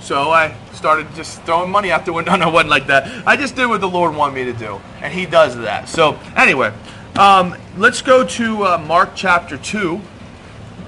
So 0.00 0.30
I 0.30 0.56
started 0.72 1.06
just 1.14 1.42
throwing 1.42 1.70
money 1.70 1.90
out 1.90 2.06
the 2.06 2.14
window. 2.14 2.34
No, 2.38 2.48
it 2.48 2.52
wasn't 2.52 2.70
like 2.70 2.86
that. 2.86 3.26
I 3.26 3.36
just 3.36 3.54
did 3.54 3.66
what 3.66 3.82
the 3.82 3.88
Lord 3.88 4.16
wanted 4.16 4.34
me 4.36 4.44
to 4.44 4.54
do, 4.54 4.80
and 5.02 5.12
He 5.12 5.26
does 5.26 5.54
that. 5.56 5.86
So 5.86 6.18
anyway, 6.34 6.72
um, 7.18 7.54
let's 7.76 8.00
go 8.00 8.24
to 8.24 8.64
uh, 8.64 8.78
Mark 8.78 9.10
chapter 9.14 9.58
two. 9.58 10.00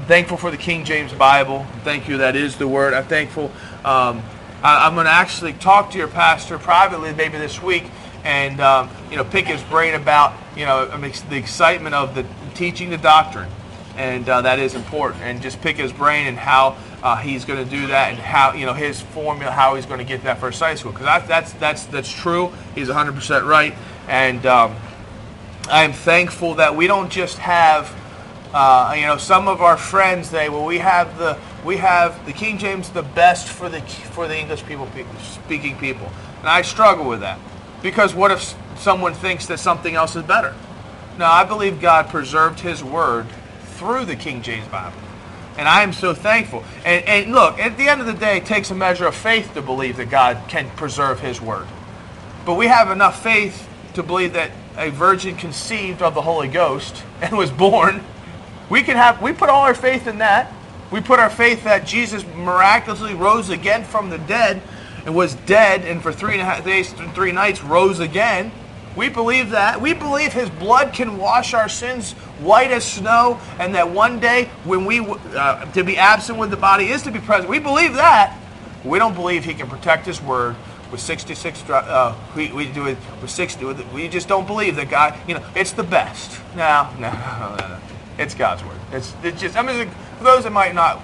Thankful 0.07 0.39
for 0.39 0.51
the 0.51 0.57
King 0.57 0.87
James 0.87 1.13
Bible. 1.13 1.67
Thank 1.85 2.09
you. 2.09 2.17
That 2.17 2.35
is 2.35 2.57
the 2.57 2.67
word. 2.67 2.95
I'm 2.95 3.05
thankful. 3.05 3.53
Um, 3.85 4.23
I'm 4.63 4.95
going 4.95 5.07
to 5.07 5.13
actually 5.13 5.55
talk 5.55 5.91
to 5.93 5.99
your 5.99 6.09
pastor 6.09 6.59
privately 6.59 7.13
maybe 7.15 7.39
this 7.39 7.63
week, 7.63 7.85
and 8.25 8.61
um, 8.61 8.91
you 9.11 9.17
know 9.17 9.25
pick 9.25 9.47
his 9.47 9.63
brain 9.65 9.95
about 9.95 10.35
you 10.57 10.67
know 10.67 10.87
the 10.87 11.37
excitement 11.37 11.95
of 11.95 12.15
the 12.15 12.27
teaching 12.55 12.91
the 12.91 12.99
doctrine 12.99 13.51
and 14.01 14.29
uh, 14.29 14.41
that 14.43 14.59
is 14.59 14.75
important. 14.75 15.23
And 15.23 15.43
just 15.43 15.61
pick 15.61 15.77
his 15.77 15.93
brain 15.93 16.27
and 16.27 16.37
how 16.37 16.77
uh, 17.03 17.17
he's 17.17 17.45
going 17.45 17.63
to 17.63 17.71
do 17.71 17.89
that, 17.89 18.11
and 18.11 18.19
how 18.19 18.55
you 18.55 18.67
know 18.67 18.73
his 18.73 19.01
formula, 19.01 19.51
how 19.51 19.75
he's 19.75 19.87
going 19.87 19.99
to 19.99 20.05
get 20.05 20.23
that 20.25 20.39
first 20.39 20.59
Sunday 20.59 20.77
school. 20.77 20.93
Because 20.93 21.27
that's 21.29 21.53
that's 21.55 21.85
that's 21.85 22.11
true. 22.11 22.53
He's 22.75 22.89
100 22.89 23.15
percent 23.15 23.45
right, 23.45 23.75
and 24.09 24.45
um, 24.47 24.75
I 25.69 25.85
am 25.85 25.93
thankful 25.93 26.55
that 26.55 26.75
we 26.75 26.87
don't 26.87 27.11
just 27.11 27.39
have. 27.39 27.97
Uh, 28.53 28.95
you 28.97 29.07
know, 29.07 29.17
some 29.17 29.47
of 29.47 29.61
our 29.61 29.77
friends 29.77 30.31
they 30.31 30.49
"Well, 30.49 30.65
we 30.65 30.79
have 30.79 31.19
the 31.19 31.39
we 31.65 31.77
have 31.79 32.25
the 32.27 32.33
King 32.33 32.59
James 32.59 32.91
the 32.91 33.03
best 33.03 33.49
for 33.49 33.69
the 33.69 33.81
for 33.81 34.29
the 34.29 34.39
English 34.39 34.65
people 34.65 34.89
speaking 35.21 35.77
people," 35.79 36.11
and 36.41 36.49
I 36.49 36.63
struggle 36.63 37.07
with 37.07 37.21
that 37.21 37.39
because 37.83 38.15
what 38.15 38.31
if 38.31 38.55
someone 38.77 39.15
thinks 39.15 39.47
that 39.47 39.59
something 39.59 39.95
else 39.95 40.17
is 40.17 40.23
better? 40.23 40.55
No, 41.19 41.27
I 41.27 41.45
believe 41.45 41.81
God 41.81 42.09
preserved 42.09 42.61
His 42.61 42.83
Word 42.83 43.27
through 43.75 44.05
the 44.05 44.17
King 44.17 44.43
James 44.43 44.67
Bible. 44.69 44.99
And 45.59 45.69
I 45.69 45.83
am 45.83 45.93
so 45.93 46.15
thankful. 46.15 46.65
And, 46.85 47.05
and 47.07 47.33
look, 47.33 47.59
at 47.59 47.77
the 47.77 47.89
end 47.89 48.01
of 48.01 48.07
the 48.07 48.15
day, 48.15 48.39
it 48.39 48.47
takes 48.47 48.71
a 48.71 48.75
measure 48.75 49.07
of 49.07 49.15
faith 49.15 49.53
to 49.55 49.63
believe 49.63 49.97
that 49.97 50.09
God 50.09 50.39
can 50.49 50.71
preserve 50.71 51.21
His 51.21 51.41
Word. 51.41 51.67
But 52.47 52.55
we 52.55 52.69
have 52.69 52.91
enough 52.91 53.23
faith 53.23 53.69
to 53.95 54.03
believe 54.03 54.33
that 54.33 54.51
a 54.77 54.91
virgin 54.91 55.37
conceived 55.37 56.01
of 56.01 56.15
the 56.15 56.23
Holy 56.23 56.49
Ghost 56.49 57.03
and 57.21 57.37
was 57.37 57.51
born. 57.51 58.03
We 58.69 58.83
can 58.83 58.97
have 58.97 59.21
we 59.21 59.33
put 59.33 59.49
all 59.49 59.63
our 59.63 59.75
faith 59.75 60.07
in 60.07 60.19
that. 60.19 60.53
We 60.91 61.01
put 61.01 61.21
our 61.21 61.31
faith 61.31 61.65
that 61.65 61.87
Jesus 61.87 62.25
miraculously 62.35 63.15
rose 63.15 63.49
again 63.49 63.85
from 63.85 64.11
the 64.11 64.19
dead 64.19 64.61
and 65.07 65.15
was 65.15 65.35
dead 65.35 65.83
and 65.83 66.03
for 66.03 66.13
three 66.13 66.33
and 66.33 66.43
a 66.43 66.45
half 66.45 66.65
days, 66.65 66.93
and 66.93 67.13
three 67.15 67.33
nights 67.33 67.63
rose 67.63 68.01
again. 68.01 68.53
We 68.97 69.09
believe 69.09 69.51
that. 69.51 69.81
We 69.81 69.95
believe 69.95 70.33
His 70.33 70.51
blood 70.51 70.93
can 70.93 71.17
wash 71.17 71.55
our 71.55 71.69
sins 71.69 72.13
white 72.41 72.73
as 72.73 72.85
snow, 72.85 73.41
and 73.59 73.75
that 73.75 73.89
one 73.89 74.19
day 74.19 74.47
when 74.65 74.85
we 74.85 75.01
uh, 75.01 75.65
to 75.73 75.85
be 75.85 75.97
absent 75.97 76.39
with 76.39 76.51
the 76.51 76.57
body 76.57 76.89
is 76.89 77.03
to 77.03 77.11
be 77.13 77.21
present. 77.21 77.49
We 77.49 77.61
believe 77.61 77.95
that. 77.95 78.37
We 78.85 78.99
don't 78.99 79.15
believe 79.15 79.45
He 79.45 79.55
can 79.55 79.69
protect 79.69 80.07
His 80.07 80.21
word 80.21 80.57
with 80.91 81.01
66. 81.01 81.71
Uh, 81.71 82.17
we, 82.35 82.51
we 82.51 82.71
do 82.71 82.87
it 82.87 82.99
with 83.21 83.31
60. 83.31 83.65
We 83.95 84.09
just 84.09 84.27
don't 84.27 84.47
believe 84.47 84.75
that 84.77 84.91
God. 84.91 85.17
You 85.29 85.35
know, 85.35 85.45
it's 85.55 85.73
the 85.73 85.85
best. 85.85 86.41
No, 86.57 86.91
no, 86.99 87.13
no, 87.13 87.57
no. 87.57 87.79
It's 88.21 88.35
God's 88.35 88.63
word. 88.63 88.77
It's, 88.93 89.15
it's 89.23 89.41
just. 89.41 89.57
I 89.57 89.63
mean, 89.63 89.89
for 90.19 90.25
those 90.25 90.45
that 90.45 90.53
might 90.53 90.75
not 90.75 91.01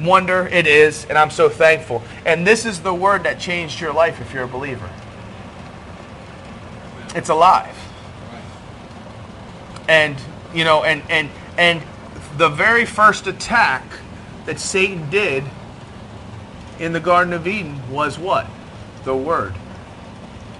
wonder, 0.00 0.46
it 0.46 0.68
is, 0.68 1.04
and 1.06 1.18
I'm 1.18 1.30
so 1.30 1.48
thankful. 1.48 2.00
And 2.24 2.46
this 2.46 2.64
is 2.64 2.80
the 2.80 2.94
word 2.94 3.24
that 3.24 3.40
changed 3.40 3.80
your 3.80 3.92
life 3.92 4.20
if 4.20 4.32
you're 4.32 4.44
a 4.44 4.48
believer. 4.48 4.88
It's 7.16 7.28
alive. 7.28 7.76
And 9.88 10.16
you 10.54 10.62
know, 10.62 10.84
and 10.84 11.02
and 11.10 11.28
and 11.58 11.82
the 12.36 12.48
very 12.48 12.84
first 12.84 13.26
attack 13.26 13.82
that 14.46 14.60
Satan 14.60 15.10
did 15.10 15.42
in 16.78 16.92
the 16.92 17.00
Garden 17.00 17.32
of 17.32 17.48
Eden 17.48 17.90
was 17.90 18.16
what? 18.16 18.46
The 19.02 19.16
Word. 19.16 19.54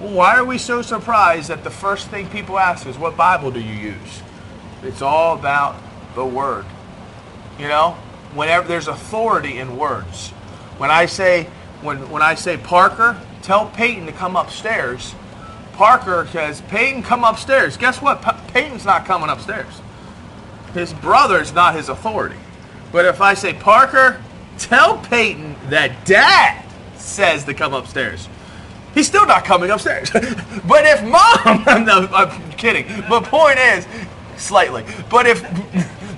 Why 0.00 0.34
are 0.36 0.44
we 0.44 0.58
so 0.58 0.82
surprised 0.82 1.50
that 1.50 1.62
the 1.62 1.70
first 1.70 2.08
thing 2.08 2.28
people 2.28 2.58
ask 2.58 2.84
is, 2.84 2.98
"What 2.98 3.16
Bible 3.16 3.52
do 3.52 3.60
you 3.60 3.74
use?" 3.74 4.22
It's 4.82 5.02
all 5.02 5.38
about 5.38 5.76
the 6.14 6.24
Word. 6.24 6.64
You 7.58 7.68
know, 7.68 7.92
whenever 8.34 8.66
there's 8.66 8.88
authority 8.88 9.58
in 9.58 9.76
words. 9.76 10.30
When 10.78 10.90
I 10.90 11.06
say 11.06 11.44
when 11.82 12.10
when 12.10 12.22
I 12.22 12.34
say 12.34 12.56
Parker, 12.56 13.20
tell 13.42 13.66
Peyton 13.66 14.06
to 14.06 14.12
come 14.12 14.36
upstairs 14.36 15.14
Parker 15.80 16.28
says, 16.30 16.60
Peyton, 16.68 17.02
come 17.02 17.24
upstairs. 17.24 17.78
Guess 17.78 18.02
what? 18.02 18.20
Peyton's 18.52 18.84
not 18.84 19.06
coming 19.06 19.30
upstairs. 19.30 19.80
His 20.74 20.92
brother's 20.92 21.54
not 21.54 21.74
his 21.74 21.88
authority. 21.88 22.36
But 22.92 23.06
if 23.06 23.22
I 23.22 23.32
say, 23.32 23.54
Parker, 23.54 24.22
tell 24.58 24.98
Peyton 24.98 25.56
that 25.70 26.04
dad 26.04 26.62
says 26.98 27.44
to 27.44 27.54
come 27.54 27.72
upstairs. 27.72 28.28
He's 28.92 29.06
still 29.06 29.24
not 29.24 29.46
coming 29.46 29.70
upstairs. 29.70 30.10
but 30.68 30.84
if 30.84 31.02
mom, 31.02 31.64
no, 31.86 32.06
I'm 32.12 32.52
kidding. 32.52 32.84
But 33.08 33.24
point 33.24 33.58
is, 33.58 33.86
slightly. 34.36 34.84
But 35.08 35.26
if, 35.26 35.42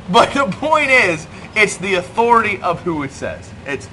but 0.11 0.33
the 0.33 0.47
point 0.47 0.91
is, 0.91 1.27
it's 1.55 1.77
the 1.77 1.95
authority 1.95 2.61
of 2.63 2.83
who 2.83 3.03
it 3.03 3.13
says. 3.13 3.51
It's 3.67 3.89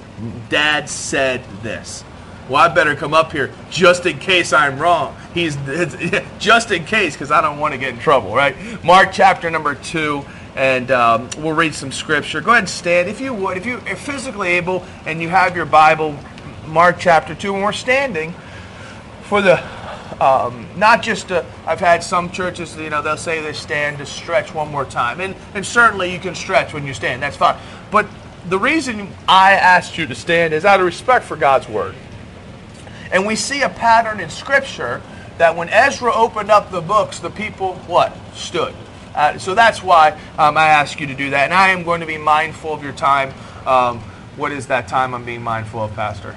dad 0.49 0.89
said 0.89 1.43
this 1.61 2.03
well, 2.49 2.63
I 2.63 2.73
better 2.73 2.95
come 2.95 3.13
up 3.13 3.31
here 3.31 3.51
just 3.69 4.07
in 4.07 4.17
case 4.17 4.51
I'm 4.51 4.79
wrong. 4.79 5.15
He's 5.35 5.55
just 6.39 6.71
in 6.71 6.83
case 6.83 7.13
because 7.13 7.31
I 7.31 7.41
don't 7.41 7.59
want 7.59 7.73
to 7.73 7.77
get 7.77 7.89
in 7.89 7.99
trouble, 7.99 8.33
right? 8.35 8.83
Mark 8.83 9.09
chapter 9.13 9.51
number 9.51 9.75
two, 9.75 10.25
and 10.55 10.89
um, 10.89 11.29
we'll 11.37 11.53
read 11.53 11.75
some 11.75 11.91
scripture. 11.91 12.41
Go 12.41 12.51
ahead 12.51 12.63
and 12.63 12.69
stand 12.69 13.07
if 13.07 13.21
you 13.21 13.35
would, 13.35 13.55
if 13.55 13.67
you 13.67 13.75
are 13.75 13.95
physically 13.95 14.49
able 14.49 14.83
and 15.05 15.21
you 15.21 15.29
have 15.29 15.55
your 15.55 15.67
Bible. 15.67 16.17
Mark 16.65 16.97
chapter 16.99 17.35
two, 17.35 17.53
and 17.53 17.63
we're 17.63 17.71
standing 17.71 18.33
for 19.23 19.41
the 19.41 19.57
um, 20.21 20.67
not 20.75 21.01
just 21.01 21.31
i 21.31 21.45
I've 21.65 21.79
had 21.79 22.03
some 22.03 22.29
churches, 22.29 22.75
you 22.75 22.89
know, 22.89 23.01
they'll 23.01 23.17
say 23.17 23.41
they 23.41 23.53
stand 23.53 23.99
to 23.99 24.05
stretch 24.05 24.53
one 24.53 24.69
more 24.69 24.85
time, 24.85 25.21
and 25.21 25.35
and 25.53 25.65
certainly 25.65 26.11
you 26.11 26.19
can 26.19 26.35
stretch 26.35 26.73
when 26.73 26.85
you 26.85 26.93
stand. 26.93 27.21
That's 27.21 27.37
fine, 27.37 27.57
but 27.91 28.07
the 28.47 28.59
reason 28.59 29.09
I 29.27 29.53
asked 29.53 29.97
you 29.97 30.05
to 30.07 30.15
stand 30.15 30.53
is 30.53 30.65
out 30.65 30.79
of 30.79 30.85
respect 30.85 31.25
for 31.25 31.35
God's 31.35 31.67
word. 31.67 31.95
And 33.11 33.25
we 33.25 33.35
see 33.35 33.61
a 33.61 33.69
pattern 33.69 34.19
in 34.19 34.29
Scripture 34.29 35.01
that 35.37 35.55
when 35.55 35.69
Ezra 35.69 36.13
opened 36.13 36.51
up 36.51 36.71
the 36.71 36.81
books, 36.81 37.19
the 37.19 37.29
people, 37.29 37.75
what? 37.87 38.15
Stood. 38.33 38.73
Uh, 39.15 39.37
so 39.37 39.55
that's 39.55 39.81
why 39.81 40.11
um, 40.37 40.57
I 40.57 40.67
ask 40.67 40.99
you 40.99 41.07
to 41.07 41.15
do 41.15 41.31
that. 41.31 41.45
And 41.45 41.53
I 41.53 41.69
am 41.69 41.83
going 41.83 42.01
to 42.01 42.05
be 42.05 42.17
mindful 42.17 42.73
of 42.73 42.83
your 42.83 42.93
time. 42.93 43.33
Um, 43.65 43.99
what 44.35 44.51
is 44.51 44.67
that 44.67 44.87
time 44.87 45.13
I'm 45.13 45.25
being 45.25 45.41
mindful 45.41 45.83
of, 45.83 45.93
Pastor? 45.95 46.35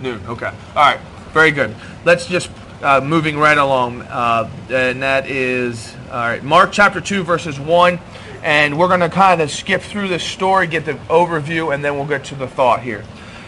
Noon. 0.00 0.18
Noon. 0.18 0.26
Okay. 0.28 0.46
All 0.46 0.74
right. 0.74 1.00
Very 1.32 1.50
good. 1.50 1.74
Let's 2.04 2.26
just 2.26 2.50
uh, 2.82 3.00
moving 3.00 3.38
right 3.38 3.58
along. 3.58 4.02
Uh, 4.02 4.50
and 4.70 5.02
that 5.02 5.28
is, 5.28 5.94
all 6.10 6.16
right, 6.16 6.42
Mark 6.42 6.72
chapter 6.72 7.00
2, 7.00 7.22
verses 7.22 7.58
1. 7.58 7.98
And 8.42 8.76
we're 8.76 8.88
going 8.88 9.00
to 9.00 9.08
kind 9.08 9.40
of 9.40 9.50
skip 9.50 9.82
through 9.82 10.08
this 10.08 10.24
story, 10.24 10.66
get 10.66 10.84
the 10.84 10.94
overview, 11.08 11.72
and 11.72 11.84
then 11.84 11.94
we'll 11.94 12.06
get 12.06 12.24
to 12.24 12.34
the 12.34 12.48
thought 12.48 12.82
here. 12.82 13.04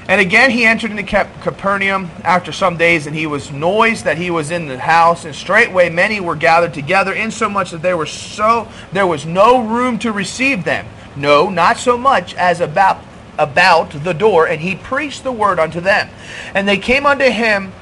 And 0.06 0.20
again 0.20 0.50
he 0.50 0.66
entered 0.66 0.90
into 0.90 1.02
Capernaum 1.02 2.10
after 2.22 2.52
some 2.52 2.76
days, 2.76 3.06
and 3.06 3.16
he 3.16 3.26
was 3.26 3.50
noised 3.50 4.04
that 4.04 4.18
he 4.18 4.30
was 4.30 4.50
in 4.50 4.68
the 4.68 4.78
house, 4.78 5.24
and 5.24 5.34
straightway 5.34 5.88
many 5.88 6.20
were 6.20 6.36
gathered 6.36 6.74
together, 6.74 7.14
insomuch 7.14 7.70
that 7.70 7.80
there 7.80 7.96
was 7.96 8.10
so 8.10 8.68
there 8.92 9.06
was 9.06 9.24
no 9.24 9.66
room 9.66 9.98
to 10.00 10.12
receive 10.12 10.64
them. 10.64 10.86
No, 11.16 11.48
not 11.48 11.78
so 11.78 11.96
much 11.96 12.34
as 12.34 12.60
about 12.60 13.02
about 13.38 13.90
the 14.04 14.12
door, 14.12 14.46
and 14.46 14.60
he 14.60 14.76
preached 14.76 15.24
the 15.24 15.32
word 15.32 15.58
unto 15.58 15.80
them. 15.80 16.10
And 16.54 16.68
they 16.68 16.76
came 16.76 17.06
unto 17.06 17.24
him, 17.24 17.72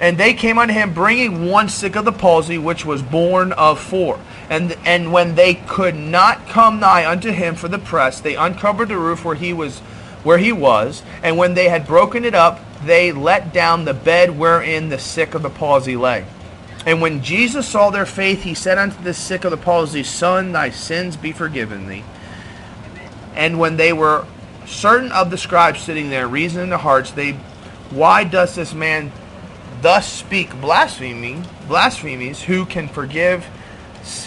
and 0.00 0.18
they 0.18 0.34
came 0.34 0.58
unto 0.58 0.74
him, 0.74 0.92
bringing 0.92 1.46
one 1.46 1.68
sick 1.68 1.96
of 1.96 2.04
the 2.04 2.12
palsy, 2.12 2.58
which 2.58 2.84
was 2.84 3.02
born 3.02 3.52
of 3.52 3.80
four. 3.80 4.18
And 4.50 4.76
and 4.84 5.12
when 5.12 5.34
they 5.34 5.54
could 5.54 5.94
not 5.94 6.48
come 6.48 6.80
nigh 6.80 7.08
unto 7.08 7.30
him 7.30 7.54
for 7.54 7.68
the 7.68 7.78
press, 7.78 8.20
they 8.20 8.36
uncovered 8.36 8.88
the 8.88 8.98
roof 8.98 9.24
where 9.24 9.36
he 9.36 9.52
was 9.52 9.80
where 10.22 10.38
he 10.38 10.52
was, 10.52 11.02
and 11.22 11.36
when 11.36 11.54
they 11.54 11.68
had 11.68 11.86
broken 11.86 12.24
it 12.24 12.34
up, 12.34 12.60
they 12.84 13.12
let 13.12 13.52
down 13.52 13.84
the 13.84 13.94
bed 13.94 14.38
wherein 14.38 14.88
the 14.88 14.98
sick 14.98 15.34
of 15.34 15.42
the 15.42 15.50
palsy 15.50 15.96
lay. 15.96 16.24
And 16.86 17.00
when 17.00 17.22
Jesus 17.22 17.66
saw 17.66 17.90
their 17.90 18.06
faith, 18.06 18.42
he 18.42 18.54
said 18.54 18.78
unto 18.78 19.02
the 19.02 19.14
sick 19.14 19.44
of 19.44 19.50
the 19.50 19.56
palsy, 19.56 20.02
Son, 20.02 20.52
thy 20.52 20.70
sins 20.70 21.16
be 21.16 21.32
forgiven 21.32 21.88
thee. 21.88 22.04
And 23.34 23.58
when 23.58 23.76
they 23.76 23.92
were 23.92 24.26
certain 24.66 25.12
of 25.12 25.30
the 25.30 25.38
scribes 25.38 25.80
sitting 25.80 26.10
there, 26.10 26.28
reasoning 26.28 26.64
in 26.64 26.70
their 26.70 26.78
hearts, 26.78 27.10
they, 27.10 27.32
Why 27.90 28.24
does 28.24 28.54
this 28.54 28.74
man 28.74 29.12
thus 29.84 30.10
speak 30.10 30.58
blasphemy, 30.62 31.42
blasphemies? 31.68 32.42
Who 32.42 32.64
can 32.64 32.88
forgive 32.88 33.44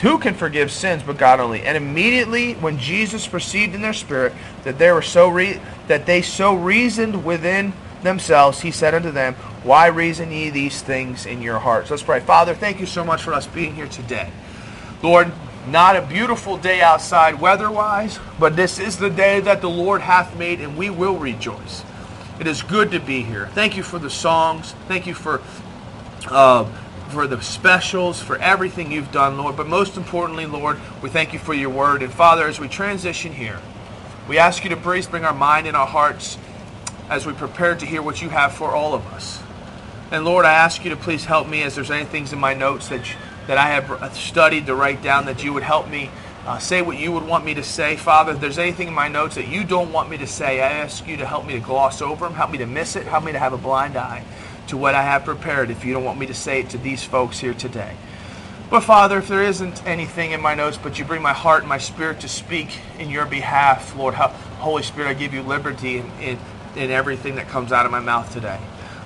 who 0.01 0.17
can 0.17 0.33
forgive 0.33 0.71
sins 0.71 1.03
but 1.03 1.17
God 1.17 1.39
only? 1.39 1.63
And 1.63 1.75
immediately 1.75 2.53
when 2.53 2.77
Jesus 2.77 3.27
perceived 3.27 3.75
in 3.75 3.81
their 3.81 3.93
spirit 3.93 4.33
that 4.63 4.77
they 4.77 4.91
were 4.91 5.01
so 5.01 5.29
re- 5.29 5.59
that 5.87 6.05
they 6.05 6.21
so 6.21 6.53
reasoned 6.53 7.25
within 7.25 7.73
themselves, 8.03 8.61
he 8.61 8.71
said 8.71 8.93
unto 8.93 9.11
them, 9.11 9.33
Why 9.63 9.87
reason 9.87 10.31
ye 10.31 10.51
these 10.51 10.81
things 10.81 11.25
in 11.25 11.41
your 11.41 11.59
hearts? 11.59 11.89
Let's 11.89 12.03
pray. 12.03 12.19
Father, 12.19 12.53
thank 12.53 12.79
you 12.79 12.85
so 12.85 13.03
much 13.03 13.23
for 13.23 13.33
us 13.33 13.47
being 13.47 13.73
here 13.73 13.87
today. 13.87 14.31
Lord, 15.01 15.31
not 15.67 15.95
a 15.95 16.01
beautiful 16.03 16.57
day 16.57 16.81
outside 16.81 17.41
weather 17.41 17.69
wise, 17.69 18.19
but 18.39 18.55
this 18.55 18.79
is 18.79 18.97
the 18.97 19.09
day 19.09 19.39
that 19.39 19.61
the 19.61 19.69
Lord 19.69 20.01
hath 20.01 20.37
made, 20.37 20.61
and 20.61 20.77
we 20.77 20.89
will 20.91 21.17
rejoice. 21.17 21.83
It 22.39 22.47
is 22.47 22.61
good 22.61 22.91
to 22.91 22.99
be 22.99 23.23
here. 23.23 23.47
Thank 23.53 23.77
you 23.77 23.83
for 23.83 23.99
the 23.99 24.09
songs. 24.09 24.73
Thank 24.87 25.07
you 25.07 25.13
for. 25.13 25.41
Uh, 26.27 26.69
for 27.09 27.25
the 27.25 27.41
specials, 27.41 28.21
for 28.21 28.37
everything 28.37 28.91
you've 28.91 29.11
done, 29.11 29.37
Lord. 29.37 29.55
But 29.55 29.67
most 29.67 29.97
importantly, 29.97 30.45
Lord, 30.45 30.77
we 31.01 31.09
thank 31.09 31.33
you 31.33 31.39
for 31.39 31.53
your 31.53 31.69
word. 31.69 32.03
And 32.03 32.11
Father, 32.11 32.47
as 32.47 32.59
we 32.59 32.67
transition 32.67 33.33
here, 33.33 33.59
we 34.27 34.37
ask 34.37 34.63
you 34.63 34.69
to 34.71 34.77
please 34.77 35.07
bring 35.07 35.23
our 35.23 35.33
mind 35.33 35.67
and 35.67 35.77
our 35.77 35.87
hearts 35.87 36.37
as 37.09 37.25
we 37.25 37.33
prepare 37.33 37.75
to 37.75 37.85
hear 37.85 38.01
what 38.01 38.21
you 38.21 38.29
have 38.29 38.53
for 38.53 38.71
all 38.71 38.93
of 38.93 39.05
us. 39.07 39.41
And 40.11 40.25
Lord, 40.25 40.45
I 40.45 40.53
ask 40.53 40.83
you 40.83 40.89
to 40.89 40.97
please 40.97 41.25
help 41.25 41.47
me 41.47 41.63
as 41.63 41.75
there's 41.75 41.91
any 41.91 42.05
things 42.05 42.33
in 42.33 42.39
my 42.39 42.53
notes 42.53 42.89
that, 42.89 43.09
you, 43.09 43.15
that 43.47 43.57
I 43.57 43.67
have 43.67 44.15
studied 44.15 44.65
to 44.65 44.75
write 44.75 45.01
down 45.01 45.25
that 45.25 45.43
you 45.43 45.53
would 45.53 45.63
help 45.63 45.89
me 45.89 46.09
uh, 46.47 46.57
say 46.57 46.81
what 46.81 46.97
you 46.97 47.11
would 47.11 47.27
want 47.27 47.43
me 47.43 47.53
to 47.53 47.63
say. 47.63 47.97
Father, 47.97 48.31
if 48.31 48.39
there's 48.39 48.57
anything 48.57 48.87
in 48.87 48.93
my 48.93 49.09
notes 49.09 49.35
that 49.35 49.49
you 49.49 49.65
don't 49.65 49.91
want 49.91 50.09
me 50.09 50.17
to 50.17 50.25
say, 50.25 50.61
I 50.61 50.69
ask 50.69 51.05
you 51.05 51.17
to 51.17 51.25
help 51.25 51.45
me 51.45 51.53
to 51.55 51.59
gloss 51.59 52.01
over 52.01 52.23
them, 52.23 52.35
help 52.35 52.51
me 52.51 52.57
to 52.59 52.65
miss 52.65 52.95
it, 52.95 53.05
help 53.05 53.25
me 53.25 53.33
to 53.33 53.39
have 53.39 53.51
a 53.51 53.57
blind 53.57 53.97
eye 53.97 54.23
to 54.67 54.77
what 54.77 54.95
I 54.95 55.03
have 55.03 55.25
prepared 55.25 55.69
if 55.69 55.83
you 55.83 55.93
don't 55.93 56.05
want 56.05 56.17
me 56.17 56.25
to 56.27 56.33
say 56.33 56.61
it 56.61 56.69
to 56.69 56.77
these 56.77 57.03
folks 57.03 57.39
here 57.39 57.53
today. 57.53 57.93
But 58.69 58.81
Father, 58.81 59.17
if 59.17 59.27
there 59.27 59.43
isn't 59.43 59.85
anything 59.85 60.31
in 60.31 60.41
my 60.41 60.55
notes, 60.55 60.77
but 60.81 60.97
you 60.97 61.03
bring 61.03 61.21
my 61.21 61.33
heart 61.33 61.63
and 61.63 61.69
my 61.69 61.79
spirit 61.79 62.21
to 62.21 62.29
speak 62.29 62.79
in 62.97 63.09
your 63.09 63.25
behalf, 63.25 63.93
Lord, 63.97 64.13
Holy 64.13 64.83
Spirit, 64.83 65.09
I 65.09 65.13
give 65.15 65.33
you 65.33 65.41
liberty 65.41 65.97
in, 65.97 66.11
in, 66.21 66.39
in 66.77 66.91
everything 66.91 67.35
that 67.35 67.49
comes 67.49 67.73
out 67.73 67.85
of 67.85 67.91
my 67.91 67.99
mouth 67.99 68.31
today. 68.31 68.59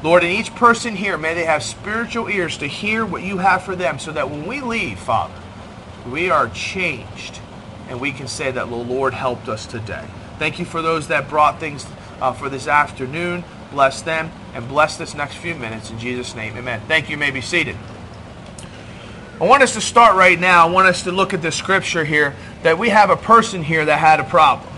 Lord, 0.03 0.23
in 0.23 0.29
each 0.29 0.53
person 0.55 0.95
here, 0.95 1.17
may 1.17 1.33
they 1.33 1.45
have 1.45 1.63
spiritual 1.63 2.27
ears 2.27 2.57
to 2.57 2.67
hear 2.67 3.03
what 3.03 3.23
you 3.23 3.37
have 3.37 3.63
for 3.63 3.75
them 3.75 3.97
so 3.97 4.11
that 4.11 4.29
when 4.29 4.45
we 4.45 4.61
leave, 4.61 4.99
Father, 4.99 5.33
we 6.09 6.29
are 6.29 6.49
changed 6.49 7.39
and 7.89 7.99
we 7.99 8.11
can 8.11 8.27
say 8.27 8.51
that 8.51 8.69
the 8.69 8.75
Lord 8.75 9.13
helped 9.13 9.49
us 9.49 9.65
today. 9.65 10.05
Thank 10.39 10.59
you 10.59 10.65
for 10.65 10.81
those 10.81 11.09
that 11.09 11.29
brought 11.29 11.59
things 11.59 11.85
uh, 12.21 12.33
for 12.33 12.49
this 12.49 12.67
afternoon. 12.67 13.43
Bless 13.71 14.01
them 14.01 14.31
and 14.53 14.67
bless 14.67 14.97
this 14.97 15.13
next 15.13 15.35
few 15.35 15.55
minutes. 15.55 15.91
In 15.91 15.99
Jesus' 15.99 16.35
name, 16.35 16.57
amen. 16.57 16.81
Thank 16.87 17.09
you. 17.09 17.11
you 17.11 17.17
may 17.17 17.31
be 17.31 17.41
seated. 17.41 17.75
I 19.39 19.45
want 19.45 19.63
us 19.63 19.73
to 19.73 19.81
start 19.81 20.15
right 20.15 20.39
now. 20.39 20.67
I 20.67 20.71
want 20.71 20.87
us 20.87 21.03
to 21.03 21.11
look 21.11 21.33
at 21.33 21.41
the 21.41 21.51
scripture 21.51 22.05
here 22.05 22.35
that 22.63 22.77
we 22.77 22.89
have 22.89 23.09
a 23.09 23.17
person 23.17 23.63
here 23.63 23.83
that 23.85 23.97
had 23.97 24.19
a 24.19 24.23
problem. 24.23 24.70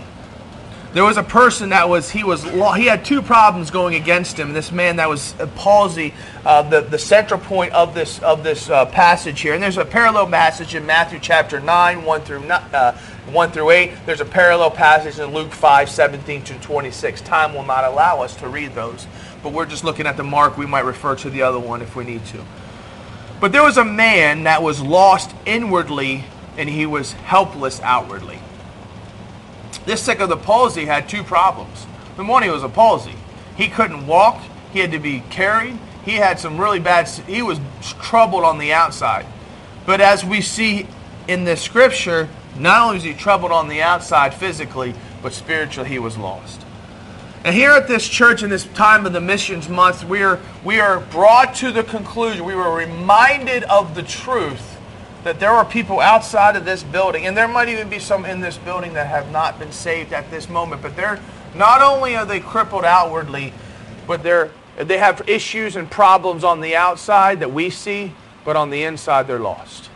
There 0.94 1.02
was 1.02 1.16
a 1.16 1.24
person 1.24 1.70
that 1.70 1.88
was 1.88 2.08
he 2.08 2.22
was 2.22 2.44
he 2.44 2.86
had 2.86 3.04
two 3.04 3.20
problems 3.20 3.72
going 3.72 3.96
against 3.96 4.38
him. 4.38 4.52
This 4.52 4.70
man 4.70 4.94
that 4.96 5.08
was 5.08 5.34
palsy, 5.56 6.14
uh, 6.44 6.62
the 6.62 6.82
the 6.82 7.00
central 7.00 7.40
point 7.40 7.72
of 7.72 7.94
this 7.94 8.22
of 8.22 8.44
this 8.44 8.70
uh, 8.70 8.86
passage 8.86 9.40
here. 9.40 9.54
And 9.54 9.62
there's 9.62 9.76
a 9.76 9.84
parallel 9.84 10.28
passage 10.28 10.76
in 10.76 10.86
Matthew 10.86 11.18
chapter 11.18 11.58
nine, 11.58 12.04
one 12.04 12.20
through 12.20 12.44
uh, 12.44 12.96
one 13.26 13.50
through 13.50 13.70
eight. 13.70 13.90
There's 14.06 14.20
a 14.20 14.24
parallel 14.24 14.70
passage 14.70 15.18
in 15.18 15.34
Luke 15.34 15.50
5, 15.50 15.90
17 15.90 16.44
to 16.44 16.54
26. 16.60 17.22
Time 17.22 17.54
will 17.54 17.64
not 17.64 17.82
allow 17.82 18.22
us 18.22 18.36
to 18.36 18.48
read 18.48 18.76
those, 18.76 19.08
but 19.42 19.52
we're 19.52 19.66
just 19.66 19.82
looking 19.82 20.06
at 20.06 20.16
the 20.16 20.22
mark. 20.22 20.56
We 20.56 20.66
might 20.66 20.84
refer 20.84 21.16
to 21.16 21.28
the 21.28 21.42
other 21.42 21.58
one 21.58 21.82
if 21.82 21.96
we 21.96 22.04
need 22.04 22.24
to. 22.26 22.44
But 23.40 23.50
there 23.50 23.64
was 23.64 23.78
a 23.78 23.84
man 23.84 24.44
that 24.44 24.62
was 24.62 24.80
lost 24.80 25.34
inwardly 25.44 26.24
and 26.56 26.68
he 26.68 26.86
was 26.86 27.14
helpless 27.14 27.80
outwardly. 27.80 28.38
This 29.86 30.02
sick 30.02 30.20
of 30.20 30.28
the 30.28 30.36
palsy 30.36 30.86
had 30.86 31.08
two 31.08 31.22
problems. 31.22 31.86
The 32.16 32.24
one, 32.24 32.42
he 32.42 32.50
was 32.50 32.62
a 32.62 32.68
palsy. 32.68 33.14
He 33.56 33.68
couldn't 33.68 34.06
walk. 34.06 34.40
He 34.72 34.78
had 34.80 34.92
to 34.92 34.98
be 34.98 35.20
carried. 35.30 35.78
He 36.04 36.12
had 36.12 36.38
some 36.38 36.58
really 36.60 36.80
bad, 36.80 37.08
he 37.08 37.42
was 37.42 37.58
troubled 38.00 38.44
on 38.44 38.58
the 38.58 38.72
outside. 38.72 39.26
But 39.86 40.00
as 40.00 40.24
we 40.24 40.40
see 40.40 40.86
in 41.28 41.44
the 41.44 41.56
scripture, 41.56 42.28
not 42.58 42.82
only 42.82 42.96
was 42.96 43.04
he 43.04 43.14
troubled 43.14 43.52
on 43.52 43.68
the 43.68 43.82
outside 43.82 44.34
physically, 44.34 44.94
but 45.22 45.32
spiritually 45.32 45.88
he 45.88 45.98
was 45.98 46.18
lost. 46.18 46.60
And 47.44 47.54
here 47.54 47.70
at 47.70 47.88
this 47.88 48.08
church 48.08 48.42
in 48.42 48.50
this 48.50 48.64
time 48.68 49.06
of 49.06 49.12
the 49.12 49.20
missions 49.20 49.68
month, 49.68 50.04
we 50.04 50.22
are, 50.22 50.40
we 50.64 50.80
are 50.80 51.00
brought 51.00 51.54
to 51.56 51.72
the 51.72 51.84
conclusion, 51.84 52.44
we 52.44 52.54
were 52.54 52.74
reminded 52.74 53.64
of 53.64 53.94
the 53.94 54.02
truth 54.02 54.73
that 55.24 55.40
there 55.40 55.50
are 55.50 55.64
people 55.64 56.00
outside 56.00 56.54
of 56.54 56.66
this 56.66 56.82
building, 56.82 57.26
and 57.26 57.36
there 57.36 57.48
might 57.48 57.70
even 57.70 57.88
be 57.88 57.98
some 57.98 58.26
in 58.26 58.40
this 58.40 58.58
building 58.58 58.92
that 58.92 59.06
have 59.06 59.32
not 59.32 59.58
been 59.58 59.72
saved 59.72 60.12
at 60.12 60.30
this 60.30 60.48
moment, 60.48 60.82
but 60.82 60.94
they're 60.94 61.18
not 61.54 61.80
only 61.80 62.14
are 62.14 62.26
they 62.26 62.40
crippled 62.40 62.84
outwardly, 62.84 63.52
but 64.06 64.22
they're 64.22 64.50
they 64.76 64.98
have 64.98 65.28
issues 65.28 65.76
and 65.76 65.88
problems 65.88 66.42
on 66.42 66.60
the 66.60 66.74
outside 66.74 67.40
that 67.40 67.52
we 67.52 67.70
see, 67.70 68.12
but 68.44 68.56
on 68.56 68.70
the 68.70 68.82
inside 68.82 69.26
they're 69.26 69.38
lost. 69.38 69.88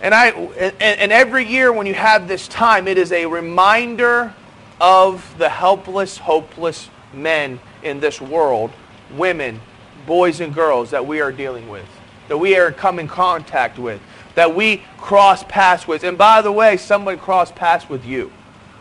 And 0.00 0.14
I 0.14 0.28
and, 0.28 0.74
and 0.80 1.12
every 1.12 1.44
year 1.44 1.72
when 1.72 1.86
you 1.86 1.94
have 1.94 2.28
this 2.28 2.46
time, 2.46 2.86
it 2.86 2.98
is 2.98 3.10
a 3.10 3.26
reminder 3.26 4.32
of 4.80 5.34
the 5.38 5.48
helpless, 5.48 6.18
hopeless 6.18 6.88
men 7.12 7.58
in 7.82 7.98
this 7.98 8.20
world, 8.20 8.70
women, 9.16 9.60
boys 10.06 10.40
and 10.40 10.54
girls 10.54 10.90
that 10.90 11.04
we 11.04 11.20
are 11.20 11.32
dealing 11.32 11.68
with 11.68 11.97
that 12.28 12.38
we 12.38 12.56
are 12.56 12.70
come 12.70 12.98
in 12.98 13.08
contact 13.08 13.78
with, 13.78 14.00
that 14.34 14.54
we 14.54 14.82
cross 14.96 15.42
paths 15.44 15.88
with. 15.88 16.04
And 16.04 16.16
by 16.16 16.42
the 16.42 16.52
way, 16.52 16.76
someone 16.76 17.18
crossed 17.18 17.54
paths 17.54 17.88
with 17.88 18.04
you 18.04 18.30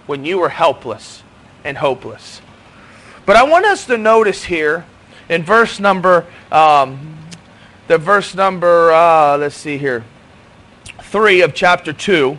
when 0.05 0.23
you 0.23 0.39
were 0.39 0.49
helpless 0.49 1.23
and 1.63 1.77
hopeless. 1.77 2.41
But 3.25 3.35
I 3.35 3.43
want 3.43 3.65
us 3.65 3.85
to 3.87 3.97
notice 3.97 4.43
here 4.43 4.85
in 5.29 5.43
verse 5.43 5.79
number, 5.79 6.25
um, 6.51 7.17
the 7.87 7.97
verse 7.97 8.35
number, 8.35 8.91
uh, 8.91 9.37
let's 9.37 9.55
see 9.55 9.77
here, 9.77 10.05
3 11.01 11.41
of 11.41 11.53
chapter 11.53 11.91
2. 11.91 12.37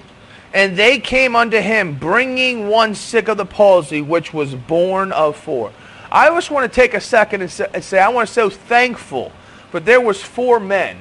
And 0.54 0.78
they 0.78 0.98
came 0.98 1.36
unto 1.36 1.58
him, 1.58 1.94
bringing 1.94 2.68
one 2.68 2.94
sick 2.94 3.28
of 3.28 3.36
the 3.36 3.44
palsy, 3.44 4.00
which 4.00 4.32
was 4.32 4.54
born 4.54 5.12
of 5.12 5.36
four. 5.36 5.72
I 6.10 6.28
just 6.30 6.50
want 6.50 6.70
to 6.70 6.74
take 6.74 6.94
a 6.94 7.00
second 7.00 7.42
and 7.42 7.50
say, 7.50 7.66
and 7.74 7.84
say 7.84 7.98
I 7.98 8.08
want 8.08 8.28
to 8.28 8.32
say 8.32 8.48
thankful 8.48 9.30
but 9.70 9.84
there 9.84 10.00
was 10.00 10.22
four 10.22 10.58
men 10.60 10.96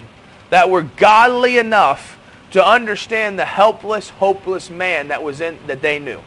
that 0.49 0.69
were 0.69 0.83
godly 0.83 1.57
enough 1.57 2.17
to 2.51 2.65
understand 2.65 3.37
the 3.37 3.45
helpless, 3.45 4.09
hopeless 4.09 4.69
man 4.69 5.09
that 5.09 5.21
was 5.21 5.41
in 5.41 5.57
that 5.67 5.81
they 5.81 5.99
knew. 5.99 6.21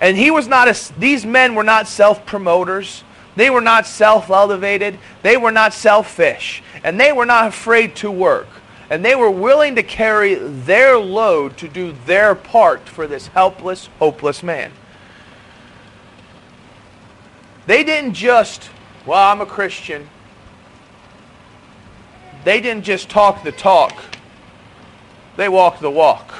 And 0.00 0.16
he 0.16 0.30
was 0.30 0.48
not 0.48 0.68
a, 0.68 0.92
these 0.98 1.24
men 1.24 1.54
were 1.54 1.62
not 1.62 1.86
self-promoters. 1.86 3.04
They 3.36 3.50
were 3.50 3.60
not 3.60 3.86
self-elevated. 3.86 4.98
They 5.22 5.36
were 5.36 5.52
not 5.52 5.72
selfish. 5.72 6.62
And 6.82 6.98
they 6.98 7.12
were 7.12 7.24
not 7.24 7.46
afraid 7.46 7.94
to 7.96 8.10
work. 8.10 8.48
And 8.90 9.04
they 9.04 9.14
were 9.14 9.30
willing 9.30 9.76
to 9.76 9.82
carry 9.82 10.34
their 10.34 10.98
load 10.98 11.56
to 11.58 11.68
do 11.68 11.94
their 12.04 12.34
part 12.34 12.88
for 12.88 13.06
this 13.06 13.28
helpless, 13.28 13.86
hopeless 13.98 14.42
man. 14.42 14.72
They 17.66 17.84
didn't 17.84 18.14
just, 18.14 18.70
well, 19.06 19.30
I'm 19.30 19.40
a 19.40 19.46
Christian. 19.46 20.08
They 22.44 22.60
didn't 22.60 22.84
just 22.84 23.08
talk 23.08 23.44
the 23.44 23.52
talk, 23.52 23.94
they 25.36 25.48
walked 25.48 25.80
the 25.80 25.90
walk. 25.90 26.32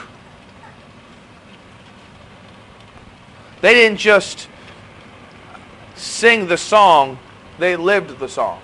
They 3.61 3.75
didn't 3.75 3.99
just 3.99 4.49
sing 5.95 6.49
the 6.49 6.57
song, 6.57 7.19
they 7.59 7.77
lived 7.77 8.19
the 8.19 8.29
song. 8.29 8.61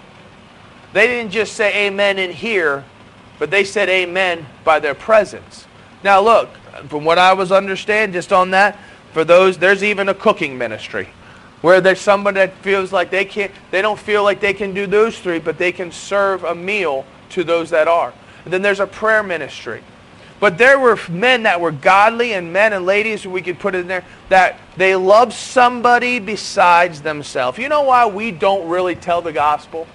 They 0.92 1.06
didn't 1.06 1.30
just 1.30 1.52
say 1.52 1.86
amen 1.86 2.18
in 2.18 2.32
here, 2.32 2.84
but 3.38 3.50
they 3.50 3.62
said 3.62 3.88
amen 3.88 4.44
by 4.64 4.80
their 4.80 4.94
presence. 4.94 5.66
Now 6.02 6.20
look, 6.20 6.48
from 6.88 7.04
what 7.04 7.18
I 7.18 7.32
was 7.32 7.52
understand 7.52 8.12
just 8.12 8.32
on 8.32 8.50
that, 8.50 8.78
for 9.12 9.24
those 9.24 9.56
there's 9.58 9.84
even 9.84 10.08
a 10.08 10.14
cooking 10.14 10.58
ministry 10.58 11.08
where 11.60 11.80
there's 11.80 12.00
somebody 12.00 12.36
that 12.36 12.54
feels 12.58 12.92
like 12.92 13.10
they 13.10 13.24
can't 13.24 13.52
they 13.70 13.82
don't 13.82 13.98
feel 13.98 14.22
like 14.22 14.40
they 14.40 14.52
can 14.52 14.74
do 14.74 14.86
those 14.86 15.18
three, 15.18 15.38
but 15.38 15.58
they 15.58 15.70
can 15.70 15.92
serve 15.92 16.42
a 16.42 16.54
meal 16.54 17.04
to 17.30 17.44
those 17.44 17.70
that 17.70 17.88
are. 17.88 18.12
And 18.44 18.52
then 18.52 18.62
there's 18.62 18.80
a 18.80 18.86
prayer 18.86 19.22
ministry. 19.22 19.82
But 20.40 20.56
there 20.56 20.78
were 20.78 20.98
men 21.08 21.42
that 21.42 21.60
were 21.60 21.72
godly 21.72 22.34
and 22.34 22.52
men 22.52 22.72
and 22.72 22.86
ladies, 22.86 23.26
we 23.26 23.42
could 23.42 23.58
put 23.58 23.74
in 23.74 23.88
there, 23.88 24.04
that 24.28 24.58
they 24.76 24.94
loved 24.94 25.32
somebody 25.32 26.20
besides 26.20 27.02
themselves. 27.02 27.58
You 27.58 27.68
know 27.68 27.82
why 27.82 28.06
we 28.06 28.30
don't 28.30 28.68
really 28.68 28.94
tell 28.94 29.20
the 29.20 29.32
gospel? 29.32 29.86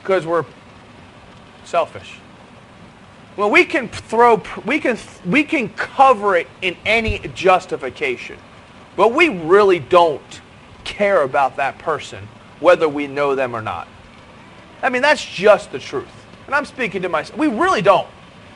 Because 0.00 0.24
we're 0.24 0.46
selfish. 1.64 2.18
Well, 3.36 3.50
we 3.50 3.64
can 3.64 3.88
throw, 3.88 4.42
we 4.64 4.78
can, 4.78 4.98
we 5.24 5.44
can 5.44 5.68
cover 5.70 6.36
it 6.36 6.48
in 6.62 6.76
any 6.84 7.18
justification. 7.34 8.38
But 8.96 9.12
we 9.14 9.28
really 9.28 9.78
don't 9.78 10.40
care 10.84 11.22
about 11.22 11.56
that 11.56 11.78
person, 11.78 12.28
whether 12.60 12.88
we 12.88 13.06
know 13.06 13.34
them 13.34 13.54
or 13.54 13.62
not. 13.62 13.88
I 14.82 14.88
mean, 14.88 15.02
that's 15.02 15.24
just 15.24 15.70
the 15.72 15.78
truth. 15.78 16.08
And 16.46 16.54
I'm 16.54 16.64
speaking 16.64 17.02
to 17.02 17.08
myself. 17.08 17.38
We 17.38 17.46
really 17.46 17.82
don't. 17.82 18.08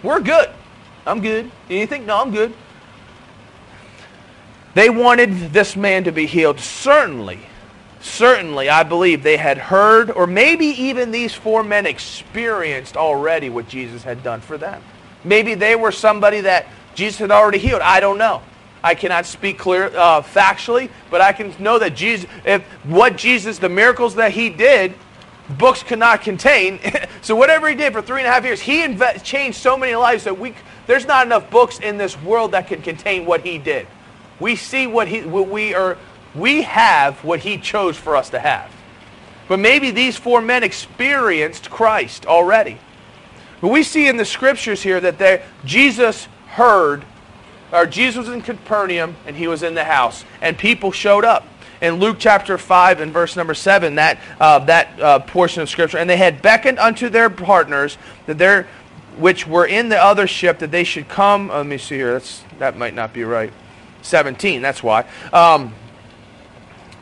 We're 0.03 0.21
good. 0.21 0.51
I'm 1.07 1.21
good. 1.21 1.51
You 1.69 1.87
think? 1.87 2.05
No, 2.05 2.21
I'm 2.21 2.33
good. 2.33 2.53
They 4.75 4.91
wanted 4.91 5.53
this 5.53 5.77
man 5.77 6.05
to 6.05 6.13
be 6.13 6.27
healed. 6.27 6.61
Certainly, 6.61 7.39
certainly, 8.01 8.69
I 8.69 8.83
believe 8.83 9.23
they 9.23 9.39
had 9.39 9.57
heard, 9.57 10.11
or 10.11 10.27
maybe 10.27 10.67
even 10.67 11.13
these 11.13 11.33
four 11.33 11.63
men 11.63 11.87
experienced 11.87 12.97
already 12.97 13.49
what 13.49 13.69
Jesus 13.69 14.03
had 14.03 14.23
done 14.23 14.41
for 14.41 14.59
them. 14.59 14.83
Maybe 15.25 15.55
they 15.55 15.77
were 15.77 15.93
somebody 15.93 16.43
that 16.43 16.67
Jesus 16.95 17.19
had 17.19 17.31
already 17.31 17.59
healed. 17.59 17.81
I 17.81 18.01
don't 18.01 18.19
know. 18.19 18.43
I 18.83 18.95
cannot 18.95 19.27
speak 19.27 19.59
clear 19.59 19.87
uh, 19.97 20.23
factually, 20.23 20.91
but 21.11 21.21
I 21.21 21.33
can 21.33 21.55
know 21.59 21.79
that 21.79 21.97
Jesus, 21.97 22.29
if 22.45 22.63
what 22.85 23.17
Jesus, 23.17 23.59
the 23.59 23.69
miracles 23.69 24.17
that 24.17 24.33
he 24.33 24.51
did, 24.51 24.95
books 25.51 25.83
cannot 25.83 26.23
contain. 26.23 26.81
so 27.23 27.37
whatever 27.37 27.69
he 27.69 27.75
did 27.75 27.93
for 27.93 28.03
three 28.03 28.21
and 28.21 28.27
a 28.27 28.31
half 28.31 28.45
years, 28.45 28.61
he 28.61 28.83
inve- 28.83 29.23
changed 29.23 29.59
so 29.59 29.77
many 29.77 29.95
lives 29.95 30.25
that 30.25 30.39
we 30.39 30.55
there's 30.87 31.07
not 31.07 31.27
enough 31.27 31.51
books 31.51 31.81
in 31.81 31.99
this 31.99 32.21
world 32.23 32.53
that 32.53 32.69
can 32.69 32.81
contain 32.83 33.27
what 33.27 33.41
he 33.41 33.59
did. 33.59 33.87
We 34.39 34.57
see 34.57 34.87
what 34.87 35.09
he 35.09 35.23
what 35.23 35.49
we 35.49 35.75
are 35.75 35.99
we 36.35 36.63
have 36.63 37.25
what 37.25 37.41
he 37.41 37.59
chose 37.59 37.97
for 37.97 38.17
us 38.17 38.31
to 38.31 38.39
have. 38.39 38.71
But 39.49 39.59
maybe 39.59 39.91
these 39.91 40.17
four 40.17 40.41
men 40.41 40.63
experienced 40.63 41.71
Christ 41.71 42.27
already. 42.27 42.79
But 43.61 43.69
we 43.69 43.83
see 43.83 44.09
in 44.09 44.17
the 44.17 44.25
scriptures 44.25 44.83
here 44.83 45.01
that 45.01 45.19
they, 45.19 45.43
Jesus 45.65 46.29
heard, 46.49 47.05
or 47.73 47.87
Jesus 47.87 48.27
was 48.27 48.35
in 48.35 48.43
Capernaum 48.43 49.17
and 49.27 49.37
he 49.37 49.47
was 49.47 49.63
in 49.63 49.75
the 49.75 49.85
house, 49.85 50.25
and 50.41 50.59
people 50.59 50.93
showed 50.93 51.25
up. 51.25 51.47
In 51.81 51.95
Luke 51.95 52.17
chapter 52.19 52.57
5 52.57 53.01
and 53.01 53.13
verse 53.13 53.37
number 53.37 53.55
7, 53.55 53.97
that, 53.97 54.19
uh, 54.41 54.61
that 54.61 55.01
uh, 55.01 55.19
portion 55.21 55.63
of 55.63 55.69
scripture, 55.69 55.99
and 55.99 56.09
they 56.09 56.17
had 56.17 56.41
beckoned 56.41 56.79
unto 56.79 57.09
their 57.09 57.29
partners 57.29 57.99
that 58.27 58.39
their, 58.39 58.67
which 59.19 59.47
were 59.47 59.67
in 59.67 59.89
the 59.89 60.03
other 60.03 60.27
ship 60.27 60.59
that 60.61 60.71
they 60.71 60.85
should 60.85 61.09
come. 61.09 61.51
oh, 61.51 61.59
let 61.59 61.67
me 61.67 61.79
see 61.79 61.97
here. 61.97 62.13
That's, 62.15 62.43
that 62.59 62.77
might 62.77 62.95
not 62.95 63.13
be 63.13 63.25
right. 63.25 63.53
17, 64.03 64.63
that's 64.63 64.83
why. 64.83 65.05
Um, 65.33 65.75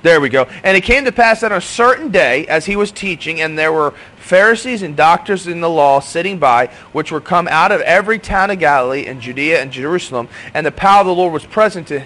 there 0.05 0.21
we 0.21 0.29
go. 0.29 0.45
And 0.63 0.77
it 0.77 0.83
came 0.83 1.07
to 1.07 1.13
pass 1.13 1.41
that 1.41 1.51
on 1.51 1.59
a 1.59 1.63
certain 1.63 2.11
day, 2.11 2.47
as 2.47 2.67
he 2.67 2.77
was 2.77 2.93
teaching, 2.93 3.41
and 3.41 3.59
there 3.59 3.73
were 3.73 3.95
Pharisees 4.17 4.83
and 4.83 4.95
doctors 4.95 5.47
in 5.47 5.63
the 5.63 5.71
law 5.71 6.01
sitting 6.01 6.39
by, 6.39 6.67
which 6.93 7.11
were 7.11 7.23
come 7.23 7.49
out 7.49 7.73
of 7.73 7.81
every 7.81 8.19
town 8.19 8.51
of 8.51 8.59
Galilee 8.59 9.07
and 9.07 9.21
Judea 9.21 9.63
and 9.63 9.73
Jerusalem, 9.73 10.29
and 10.53 10.67
the 10.67 10.73
power 10.73 11.01
of 11.01 11.07
the 11.07 11.15
Lord 11.15 11.33
was 11.33 11.47
present 11.47 11.89
to, 11.89 12.05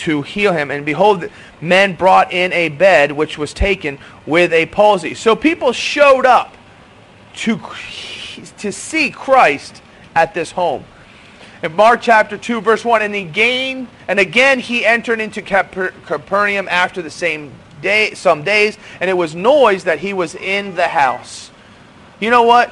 to 0.00 0.22
heal 0.22 0.52
him. 0.52 0.70
And 0.70 0.84
behold, 0.84 1.28
men 1.60 1.94
brought 1.94 2.32
in 2.32 2.52
a 2.52 2.70
bed 2.70 3.12
which 3.12 3.36
was 3.38 3.52
taken 3.52 3.98
with 4.26 4.52
a 4.52 4.66
palsy. 4.66 5.14
So 5.14 5.36
people 5.36 5.72
showed 5.72 6.26
up 6.26 6.56
to, 7.36 7.60
to 8.58 8.72
see 8.72 9.10
Christ 9.10 9.82
at 10.14 10.34
this 10.34 10.52
home. 10.52 10.84
In 11.62 11.76
Mark 11.76 12.00
chapter 12.00 12.38
2, 12.38 12.62
verse 12.62 12.84
1, 12.84 13.02
and 13.02 13.14
again, 13.14 13.88
and 14.08 14.18
again 14.18 14.58
he 14.58 14.86
entered 14.86 15.20
into 15.20 15.42
Caper- 15.42 15.92
Capernaum 16.06 16.68
after 16.68 17.02
the 17.02 17.10
same 17.10 17.52
day, 17.82 18.14
some 18.14 18.42
days, 18.42 18.78
and 19.00 19.10
it 19.10 19.14
was 19.14 19.34
noise 19.34 19.84
that 19.84 19.98
he 19.98 20.14
was 20.14 20.34
in 20.34 20.74
the 20.74 20.88
house. 20.88 21.50
You 22.18 22.30
know 22.30 22.44
what? 22.44 22.70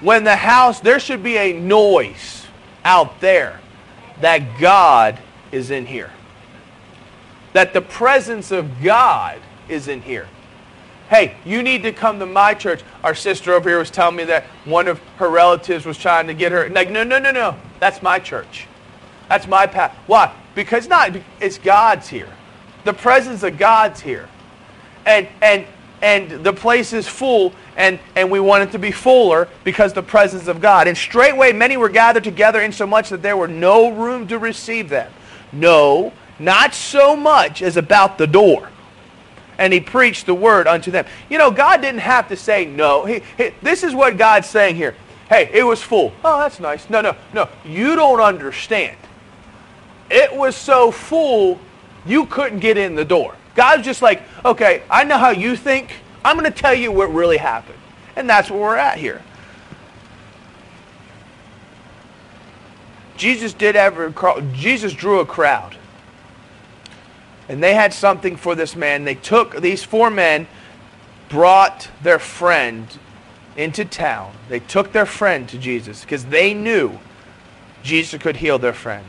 When 0.00 0.22
the 0.22 0.36
house, 0.36 0.78
there 0.78 1.00
should 1.00 1.24
be 1.24 1.36
a 1.36 1.52
noise 1.52 2.46
out 2.84 3.20
there 3.20 3.60
that 4.20 4.60
God 4.60 5.18
is 5.50 5.72
in 5.72 5.86
here. 5.86 6.10
That 7.52 7.72
the 7.72 7.80
presence 7.80 8.50
of 8.50 8.82
God 8.82 9.40
is 9.68 9.88
in 9.88 10.02
here. 10.02 10.28
Hey, 11.08 11.36
you 11.44 11.62
need 11.62 11.82
to 11.84 11.92
come 11.92 12.18
to 12.18 12.26
my 12.26 12.52
church. 12.52 12.82
Our 13.02 13.14
sister 13.14 13.54
over 13.54 13.68
here 13.68 13.78
was 13.78 13.90
telling 13.90 14.16
me 14.16 14.24
that 14.24 14.44
one 14.64 14.88
of 14.88 15.00
her 15.16 15.30
relatives 15.30 15.86
was 15.86 15.96
trying 15.96 16.26
to 16.26 16.34
get 16.34 16.52
her. 16.52 16.68
Like, 16.68 16.90
no, 16.90 17.02
no, 17.02 17.18
no, 17.18 17.30
no. 17.30 17.56
That's 17.80 18.02
my 18.02 18.18
church. 18.18 18.66
That's 19.28 19.46
my 19.46 19.66
path. 19.66 19.96
Why? 20.06 20.34
Because 20.54 20.88
not. 20.88 21.16
It's 21.40 21.58
God's 21.58 22.08
here. 22.08 22.28
The 22.84 22.92
presence 22.92 23.42
of 23.42 23.58
God's 23.58 24.00
here. 24.00 24.28
And 25.06 25.28
and 25.40 25.66
and 26.00 26.44
the 26.44 26.52
place 26.52 26.92
is 26.92 27.08
full, 27.08 27.52
and, 27.76 27.98
and 28.14 28.30
we 28.30 28.40
want 28.40 28.62
it 28.62 28.72
to 28.72 28.78
be 28.78 28.92
fuller 28.92 29.48
because 29.64 29.92
the 29.92 30.02
presence 30.02 30.46
of 30.46 30.60
God. 30.60 30.86
And 30.86 30.96
straightway 30.96 31.52
many 31.52 31.76
were 31.76 31.88
gathered 31.88 32.24
together 32.24 32.60
insomuch 32.60 33.08
that 33.08 33.22
there 33.22 33.36
were 33.36 33.48
no 33.48 33.90
room 33.90 34.28
to 34.28 34.38
receive 34.38 34.88
them. 34.88 35.12
No, 35.50 36.12
not 36.38 36.74
so 36.74 37.16
much 37.16 37.62
as 37.62 37.76
about 37.76 38.18
the 38.18 38.26
door. 38.26 38.70
And 39.58 39.72
he 39.72 39.80
preached 39.80 40.26
the 40.26 40.34
word 40.34 40.66
unto 40.68 40.90
them. 40.90 41.04
You 41.28 41.38
know, 41.38 41.50
God 41.50 41.80
didn't 41.80 42.00
have 42.00 42.28
to 42.28 42.36
say 42.36 42.64
no. 42.64 43.04
He, 43.04 43.22
he, 43.36 43.50
this 43.60 43.82
is 43.82 43.94
what 43.94 44.16
God's 44.16 44.48
saying 44.48 44.76
here. 44.76 44.94
Hey, 45.28 45.50
it 45.52 45.64
was 45.64 45.82
full. 45.82 46.12
Oh, 46.24 46.38
that's 46.38 46.60
nice. 46.60 46.88
No, 46.88 47.00
no, 47.00 47.16
no. 47.34 47.48
You 47.64 47.96
don't 47.96 48.20
understand. 48.20 48.96
It 50.10 50.34
was 50.34 50.56
so 50.56 50.90
full, 50.90 51.58
you 52.06 52.26
couldn't 52.26 52.60
get 52.60 52.78
in 52.78 52.94
the 52.94 53.04
door. 53.04 53.34
God's 53.54 53.84
just 53.84 54.00
like, 54.00 54.22
okay, 54.44 54.82
I 54.88 55.04
know 55.04 55.18
how 55.18 55.30
you 55.30 55.56
think. 55.56 55.92
I'm 56.24 56.38
going 56.38 56.50
to 56.50 56.56
tell 56.56 56.74
you 56.74 56.92
what 56.92 57.12
really 57.12 57.36
happened. 57.36 57.78
And 58.16 58.28
that's 58.28 58.50
where 58.50 58.60
we're 58.60 58.76
at 58.76 58.98
here. 58.98 59.22
Jesus 63.16 63.52
did 63.52 63.74
ever, 63.74 64.14
Jesus 64.54 64.92
drew 64.92 65.20
a 65.20 65.26
crowd. 65.26 65.76
And 67.48 67.62
they 67.62 67.74
had 67.74 67.94
something 67.94 68.36
for 68.36 68.54
this 68.54 68.76
man. 68.76 69.04
They 69.04 69.14
took, 69.14 69.60
these 69.60 69.82
four 69.82 70.10
men 70.10 70.46
brought 71.28 71.88
their 72.02 72.18
friend 72.18 72.86
into 73.56 73.84
town. 73.84 74.32
They 74.48 74.60
took 74.60 74.92
their 74.92 75.06
friend 75.06 75.48
to 75.48 75.58
Jesus 75.58 76.02
because 76.02 76.26
they 76.26 76.54
knew 76.54 76.98
Jesus 77.82 78.20
could 78.20 78.36
heal 78.36 78.58
their 78.58 78.72
friend. 78.72 79.06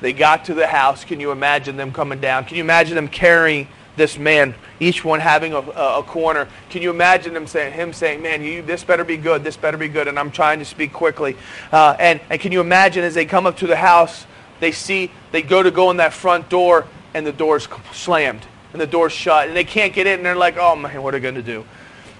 They 0.00 0.12
got 0.12 0.44
to 0.46 0.54
the 0.54 0.66
house. 0.66 1.04
Can 1.04 1.20
you 1.20 1.30
imagine 1.30 1.76
them 1.76 1.92
coming 1.92 2.20
down? 2.20 2.44
Can 2.44 2.56
you 2.56 2.62
imagine 2.62 2.96
them 2.96 3.08
carrying 3.08 3.66
this 3.96 4.18
man, 4.18 4.54
each 4.78 5.04
one 5.04 5.20
having 5.20 5.54
a, 5.54 5.58
a, 5.58 6.02
corner? 6.02 6.48
Can 6.68 6.82
you 6.82 6.90
imagine 6.90 7.32
them 7.32 7.46
saying, 7.46 7.72
him 7.72 7.94
saying, 7.94 8.20
man, 8.20 8.42
you, 8.42 8.60
this 8.60 8.84
better 8.84 9.04
be 9.04 9.16
good, 9.16 9.42
this 9.42 9.56
better 9.56 9.78
be 9.78 9.88
good, 9.88 10.06
and 10.06 10.18
I'm 10.18 10.30
trying 10.30 10.58
to 10.58 10.66
speak 10.66 10.92
quickly. 10.92 11.34
Uh, 11.72 11.96
and, 11.98 12.20
and 12.28 12.38
can 12.38 12.52
you 12.52 12.60
imagine 12.60 13.04
as 13.04 13.14
they 13.14 13.24
come 13.24 13.46
up 13.46 13.56
to 13.58 13.66
the 13.66 13.76
house, 13.76 14.26
they 14.60 14.72
see, 14.72 15.10
they 15.32 15.40
go 15.40 15.62
to 15.62 15.70
go 15.70 15.90
in 15.90 15.96
that 15.96 16.12
front 16.12 16.50
door, 16.50 16.86
and 17.16 17.26
the 17.26 17.32
door's 17.32 17.66
slammed, 17.92 18.46
and 18.72 18.80
the 18.80 18.86
door's 18.86 19.12
shut, 19.12 19.48
and 19.48 19.56
they 19.56 19.64
can't 19.64 19.94
get 19.94 20.06
in, 20.06 20.14
and 20.18 20.26
they're 20.26 20.36
like, 20.36 20.58
oh 20.58 20.76
man, 20.76 21.02
what 21.02 21.14
are 21.14 21.18
they 21.18 21.22
going 21.22 21.34
to 21.34 21.42
do? 21.42 21.64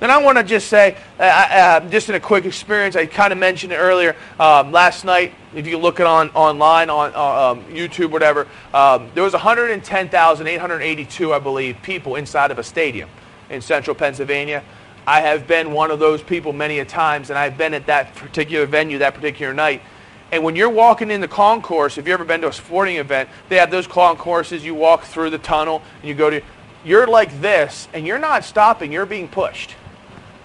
And 0.01 0.11
I 0.11 0.23
want 0.23 0.39
to 0.39 0.45
just 0.45 0.69
say, 0.69 0.97
uh, 1.19 1.23
uh, 1.23 1.81
just 1.89 2.09
in 2.09 2.15
a 2.15 2.21
quick 2.21 2.47
experience, 2.47 2.97
I 2.97 3.05
kind 3.07 3.31
of 3.33 3.39
mentioned 3.39 3.73
it 3.73 3.77
earlier 3.77 4.17
um, 4.41 4.73
last 4.73 5.05
night. 5.05 5.35
If 5.55 5.67
you 5.67 5.77
look 5.79 6.01
it 6.01 6.07
on 6.07 6.31
online 6.31 6.89
on 6.89 7.15
uh, 7.15 7.53
um, 7.53 7.65
YouTube, 7.65 8.11
whatever, 8.11 8.47
um, 8.73 9.11
there 9.15 9.23
was 9.23 9.35
110,882, 9.35 11.33
I 11.33 11.39
believe, 11.39 11.77
people 11.83 12.17
inside 12.17 12.51
of 12.51 12.59
a 12.59 12.63
stadium 12.63 13.11
in 13.51 13.61
central 13.61 13.95
Pennsylvania. 13.95 14.63
I 15.07 15.21
have 15.21 15.47
been 15.47 15.73
one 15.73 15.91
of 15.91 15.99
those 15.99 16.23
people 16.23 16.53
many 16.53 16.79
a 16.81 16.85
times, 16.85 17.31
and 17.31 17.39
I've 17.39 17.57
been 17.59 17.75
at 17.75 17.87
that 17.87 18.15
particular 18.15 18.67
venue 18.67 18.99
that 18.99 19.15
particular 19.15 19.55
night. 19.55 19.83
And 20.33 20.43
when 20.43 20.57
you're 20.57 20.71
walking 20.71 21.11
in 21.11 21.21
the 21.21 21.29
concourse, 21.29 21.99
if 21.99 22.07
you've 22.07 22.15
ever 22.15 22.25
been 22.25 22.41
to 22.41 22.49
a 22.49 22.53
sporting 22.53 22.97
event, 22.97 23.29
they 23.49 23.57
have 23.57 23.71
those 23.71 23.87
concourses. 23.87 24.65
You 24.65 24.75
walk 24.75 25.05
through 25.05 25.31
the 25.31 25.39
tunnel, 25.39 25.83
and 26.01 26.09
you 26.09 26.15
go 26.15 26.31
to. 26.31 26.43
You're 26.85 27.07
like 27.07 27.41
this, 27.41 27.89
and 27.93 28.07
you're 28.07 28.19
not 28.19 28.45
stopping. 28.45 28.93
You're 28.93 29.07
being 29.07 29.29
pushed. 29.29 29.75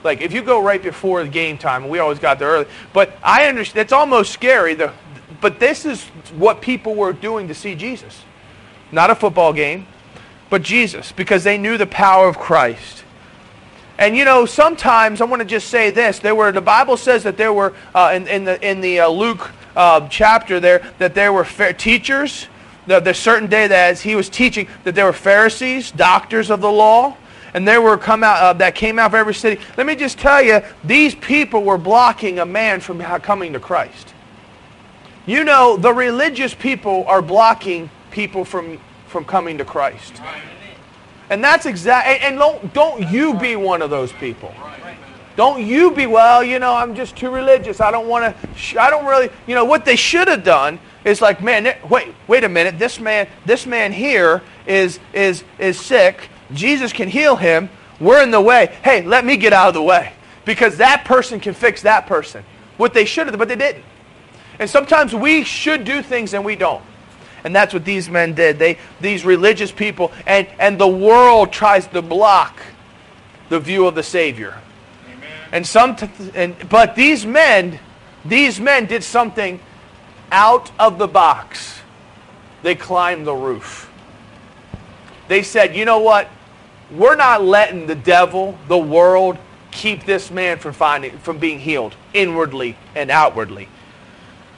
Like 0.03 0.21
if 0.21 0.33
you 0.33 0.41
go 0.41 0.61
right 0.63 0.81
before 0.81 1.23
the 1.23 1.29
game 1.29 1.57
time, 1.57 1.87
we 1.87 1.99
always 1.99 2.19
got 2.19 2.39
there 2.39 2.49
early. 2.49 2.65
But 2.93 3.15
I 3.23 3.45
understand 3.45 3.81
it's 3.81 3.93
almost 3.93 4.31
scary. 4.31 4.73
The, 4.73 4.91
but 5.39 5.59
this 5.59 5.85
is 5.85 6.03
what 6.35 6.61
people 6.61 6.95
were 6.95 7.13
doing 7.13 7.47
to 7.47 7.53
see 7.53 7.75
Jesus, 7.75 8.23
not 8.91 9.09
a 9.09 9.15
football 9.15 9.53
game, 9.53 9.87
but 10.49 10.61
Jesus, 10.61 11.11
because 11.11 11.43
they 11.43 11.57
knew 11.57 11.77
the 11.77 11.87
power 11.87 12.27
of 12.27 12.37
Christ. 12.37 13.03
And 13.97 14.17
you 14.17 14.25
know, 14.25 14.45
sometimes 14.45 15.21
I 15.21 15.25
want 15.25 15.41
to 15.41 15.47
just 15.47 15.67
say 15.67 15.91
this: 15.91 16.19
there 16.19 16.33
were 16.33 16.51
the 16.51 16.61
Bible 16.61 16.97
says 16.97 17.23
that 17.23 17.37
there 17.37 17.53
were 17.53 17.73
uh, 17.93 18.11
in, 18.15 18.27
in 18.27 18.45
the 18.45 18.67
in 18.67 18.81
the 18.81 19.01
uh, 19.01 19.07
Luke 19.09 19.51
uh, 19.75 20.07
chapter 20.09 20.59
there 20.59 20.91
that 20.99 21.13
there 21.13 21.33
were 21.33 21.45
teachers. 21.45 22.47
There's 22.87 23.17
certain 23.17 23.49
day 23.49 23.67
that 23.67 23.91
as 23.91 24.01
he 24.01 24.15
was 24.15 24.27
teaching 24.27 24.67
that 24.83 24.95
there 24.95 25.05
were 25.05 25.13
Pharisees, 25.13 25.91
doctors 25.91 26.49
of 26.49 26.61
the 26.61 26.71
law 26.71 27.15
and 27.53 27.67
there 27.67 27.81
were 27.81 27.97
come 27.97 28.23
out 28.23 28.41
uh, 28.41 28.53
that 28.53 28.75
came 28.75 28.97
out 28.99 29.07
of 29.07 29.15
every 29.15 29.33
city. 29.33 29.61
Let 29.77 29.85
me 29.85 29.95
just 29.95 30.17
tell 30.17 30.41
you, 30.41 30.61
these 30.83 31.15
people 31.15 31.63
were 31.63 31.77
blocking 31.77 32.39
a 32.39 32.45
man 32.45 32.79
from 32.79 33.01
coming 33.01 33.53
to 33.53 33.59
Christ. 33.59 34.13
You 35.25 35.43
know, 35.43 35.77
the 35.77 35.93
religious 35.93 36.53
people 36.53 37.05
are 37.07 37.21
blocking 37.21 37.89
people 38.09 38.45
from, 38.45 38.79
from 39.07 39.25
coming 39.25 39.57
to 39.57 39.65
Christ. 39.65 40.21
And 41.29 41.43
that's 41.43 41.65
exact. 41.65 42.07
And, 42.07 42.23
and 42.23 42.39
don't 42.39 42.73
don't 42.73 43.09
you 43.11 43.33
be 43.35 43.55
one 43.55 43.81
of 43.81 43.89
those 43.89 44.11
people. 44.11 44.53
Don't 45.35 45.65
you 45.65 45.91
be 45.91 46.07
well. 46.07 46.43
You 46.43 46.59
know, 46.59 46.73
I'm 46.73 46.95
just 46.95 47.15
too 47.15 47.29
religious. 47.29 47.79
I 47.79 47.91
don't 47.91 48.07
want 48.07 48.35
to. 48.35 48.81
I 48.81 48.89
don't 48.89 49.05
really. 49.05 49.29
You 49.47 49.55
know 49.55 49.65
what 49.65 49.85
they 49.85 49.95
should 49.95 50.27
have 50.27 50.43
done 50.43 50.79
is 51.05 51.21
like, 51.21 51.41
man, 51.41 51.75
wait, 51.89 52.13
wait 52.27 52.43
a 52.43 52.49
minute. 52.49 52.77
This 52.77 52.99
man, 52.99 53.27
this 53.45 53.65
man 53.65 53.91
here 53.91 54.41
is 54.67 54.99
is 55.13 55.43
is 55.57 55.79
sick 55.79 56.29
Jesus 56.53 56.93
can 56.93 57.09
heal 57.09 57.35
him. 57.35 57.69
We're 57.99 58.23
in 58.23 58.31
the 58.31 58.41
way. 58.41 58.77
Hey, 58.83 59.03
let 59.03 59.25
me 59.25 59.37
get 59.37 59.53
out 59.53 59.69
of 59.69 59.73
the 59.73 59.81
way. 59.81 60.13
Because 60.45 60.77
that 60.77 61.05
person 61.05 61.39
can 61.39 61.53
fix 61.53 61.83
that 61.83 62.07
person. 62.07 62.43
What 62.77 62.93
they 62.93 63.05
should 63.05 63.27
have, 63.27 63.37
but 63.37 63.47
they 63.47 63.55
didn't. 63.55 63.85
And 64.59 64.69
sometimes 64.69 65.13
we 65.13 65.43
should 65.43 65.83
do 65.83 66.01
things 66.01 66.33
and 66.33 66.43
we 66.43 66.55
don't. 66.55 66.83
And 67.43 67.55
that's 67.55 67.73
what 67.73 67.85
these 67.85 68.09
men 68.09 68.33
did. 68.33 68.59
They, 68.59 68.77
these 68.99 69.25
religious 69.25 69.71
people, 69.71 70.11
and, 70.27 70.47
and 70.59 70.79
the 70.79 70.87
world 70.87 71.51
tries 71.51 71.87
to 71.87 72.01
block 72.01 72.59
the 73.49 73.59
view 73.59 73.87
of 73.87 73.95
the 73.95 74.03
Savior. 74.03 74.59
And 75.51 75.65
some, 75.65 75.95
t- 75.95 76.09
and, 76.33 76.55
but 76.69 76.95
these 76.95 77.25
men, 77.25 77.79
these 78.23 78.59
men 78.59 78.85
did 78.85 79.03
something 79.03 79.59
out 80.31 80.71
of 80.79 80.97
the 80.97 81.07
box, 81.07 81.81
they 82.63 82.75
climbed 82.75 83.27
the 83.27 83.33
roof. 83.33 83.91
They 85.27 85.43
said, 85.43 85.75
you 85.75 85.85
know 85.85 85.99
what? 85.99 86.29
We're 86.91 87.15
not 87.15 87.43
letting 87.43 87.87
the 87.87 87.95
devil, 87.95 88.57
the 88.67 88.77
world, 88.77 89.37
keep 89.71 90.05
this 90.05 90.29
man 90.29 90.57
from, 90.57 90.73
finding, 90.73 91.17
from 91.19 91.37
being 91.37 91.59
healed 91.59 91.95
inwardly 92.13 92.77
and 92.95 93.09
outwardly. 93.09 93.69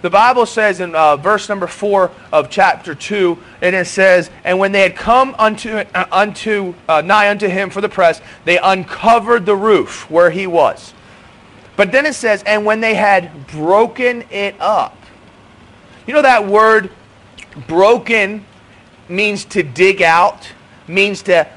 The 0.04 0.10
Bible 0.10 0.46
says 0.46 0.82
in 0.82 0.96
uh, 0.96 1.16
verse 1.16 1.48
number 1.48 1.66
4 1.66 2.12
of 2.34 2.50
chapter 2.50 2.94
2, 2.94 3.42
and 3.62 3.74
it 3.74 3.88
says, 3.88 4.30
And 4.44 4.60
when 4.60 4.74
they 4.74 4.82
had 4.82 4.98
come 4.98 5.34
unto, 5.40 5.78
uh, 5.78 6.06
unto 6.12 6.74
uh, 6.90 7.00
nigh 7.00 7.30
unto 7.30 7.48
him 7.48 7.70
for 7.70 7.80
the 7.80 7.88
press, 7.88 8.20
they 8.44 8.58
uncovered 8.58 9.46
the 9.46 9.56
roof 9.56 10.12
where 10.12 10.30
he 10.30 10.46
was. 10.46 10.94
But 11.78 11.94
then 11.94 12.06
it 12.06 12.16
says, 12.16 12.44
And 12.46 12.66
when 12.66 12.82
they 12.82 12.96
had 12.96 13.48
broken 13.48 14.26
it 14.30 14.60
up. 14.60 14.98
You 16.06 16.14
know 16.14 16.22
that 16.22 16.46
word 16.46 16.92
broken 17.70 18.44
means 19.08 19.46
to 19.46 19.64
dig 19.64 20.02
out, 20.02 20.50
means 20.86 21.22
to, 21.24 21.48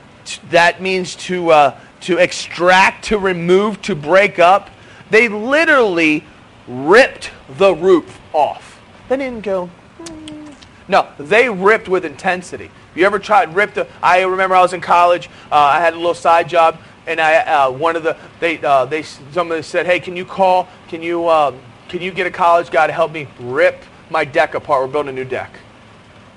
that 0.50 0.80
means 0.80 1.16
to, 1.16 1.50
uh, 1.50 1.80
to 2.02 2.18
extract, 2.18 3.06
to 3.06 3.18
remove, 3.18 3.82
to 3.82 3.96
break 3.96 4.38
up. 4.38 4.70
They 5.10 5.26
literally 5.26 6.22
ripped 6.68 7.32
the 7.58 7.74
roof 7.74 8.20
off. 8.36 8.80
They 9.08 9.16
didn't 9.16 9.42
go, 9.42 9.70
"Hmm." 9.98 10.50
no, 10.88 11.08
they 11.18 11.48
ripped 11.48 11.88
with 11.88 12.04
intensity. 12.04 12.70
You 12.94 13.06
ever 13.06 13.18
tried 13.18 13.54
ripped? 13.54 13.78
A, 13.78 13.86
I 14.02 14.22
remember 14.22 14.54
I 14.54 14.62
was 14.62 14.72
in 14.72 14.80
college. 14.80 15.28
Uh, 15.50 15.56
I 15.56 15.80
had 15.80 15.94
a 15.94 15.96
little 15.96 16.14
side 16.14 16.48
job, 16.48 16.78
and 17.06 17.20
I 17.20 17.36
uh, 17.38 17.70
one 17.70 17.96
of 17.96 18.02
the 18.02 18.16
they 18.40 18.60
uh, 18.62 18.84
they 18.84 19.02
somebody 19.02 19.62
said, 19.62 19.86
hey, 19.86 20.00
can 20.00 20.16
you 20.16 20.24
call? 20.24 20.68
Can 20.88 21.02
you 21.02 21.28
um, 21.28 21.58
can 21.88 22.02
you 22.02 22.10
get 22.10 22.26
a 22.26 22.30
college 22.30 22.70
guy 22.70 22.86
to 22.86 22.92
help 22.92 23.12
me 23.12 23.26
rip 23.40 23.82
my 24.10 24.24
deck 24.24 24.54
apart? 24.54 24.86
We're 24.86 24.92
building 24.92 25.10
a 25.10 25.16
new 25.16 25.28
deck. 25.28 25.58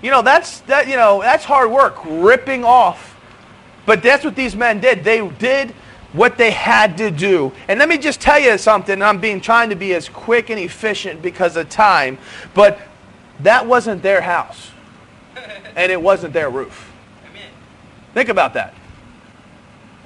You 0.02 0.12
know 0.12 0.22
that's 0.22 0.62
that 0.62 0.88
you 0.88 0.96
know 0.96 1.22
that's 1.22 1.44
hard 1.44 1.70
work 1.70 1.98
ripping 2.06 2.64
off. 2.64 3.18
But 3.86 4.04
that's 4.04 4.24
what 4.24 4.36
these 4.36 4.56
men 4.56 4.80
did. 4.80 5.04
They 5.04 5.28
did 5.28 5.74
what 6.14 6.38
they 6.38 6.52
had 6.52 6.98
to 6.98 7.12
do. 7.12 7.52
And 7.68 7.80
let 7.80 7.90
me 7.90 7.98
just 7.98 8.20
tell 8.20 8.40
you 8.40 8.58
something. 8.58 9.02
I'm 9.02 9.20
being 9.20 9.42
trying 9.42 9.70
to 9.70 9.76
be 9.76 9.94
as 9.94 10.10
quick 10.10 10.50
and 10.50 10.60
efficient 10.60 11.22
because 11.22 11.56
of 11.56 11.70
time, 11.70 12.18
but 12.54 12.80
that 13.42 13.66
wasn't 13.66 14.02
their 14.02 14.22
house. 14.22 14.72
And 15.76 15.92
it 15.92 16.02
wasn't 16.02 16.34
their 16.34 16.50
roof. 16.50 16.92
Think 18.14 18.28
about 18.28 18.54
that. 18.56 18.74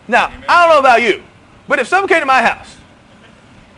Now, 0.07 0.31
I 0.47 0.65
don't 0.65 0.75
know 0.75 0.79
about 0.79 1.01
you, 1.01 1.23
but 1.67 1.79
if 1.79 1.87
someone 1.87 2.09
came 2.09 2.19
to 2.19 2.25
my 2.25 2.43
house 2.43 2.75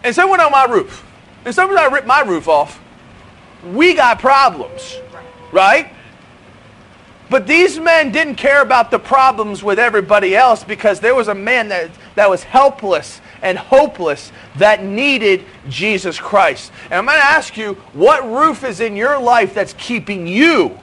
and 0.03 0.13
someone 0.13 0.41
on 0.41 0.51
my 0.51 0.65
roof 0.65 1.05
and 1.45 1.53
someone 1.53 1.77
tried 1.77 1.89
to 1.89 1.93
rip 1.93 2.05
my 2.05 2.21
roof 2.21 2.47
off, 2.47 2.81
we 3.73 3.93
got 3.93 4.19
problems, 4.19 4.97
right? 5.51 5.93
But 7.35 7.47
these 7.47 7.77
men 7.77 8.13
didn't 8.13 8.35
care 8.35 8.61
about 8.61 8.91
the 8.91 8.97
problems 8.97 9.61
with 9.61 9.77
everybody 9.77 10.37
else 10.37 10.63
because 10.63 11.01
there 11.01 11.13
was 11.13 11.27
a 11.27 11.35
man 11.35 11.67
that, 11.67 11.91
that 12.15 12.29
was 12.29 12.43
helpless 12.43 13.19
and 13.41 13.57
hopeless 13.57 14.31
that 14.55 14.85
needed 14.85 15.43
Jesus 15.67 16.17
Christ. 16.17 16.71
And 16.85 16.93
I'm 16.93 17.05
going 17.05 17.17
to 17.17 17.25
ask 17.25 17.57
you, 17.57 17.73
what 17.91 18.23
roof 18.25 18.63
is 18.63 18.79
in 18.79 18.95
your 18.95 19.19
life 19.19 19.53
that's 19.53 19.73
keeping 19.73 20.25
you 20.25 20.79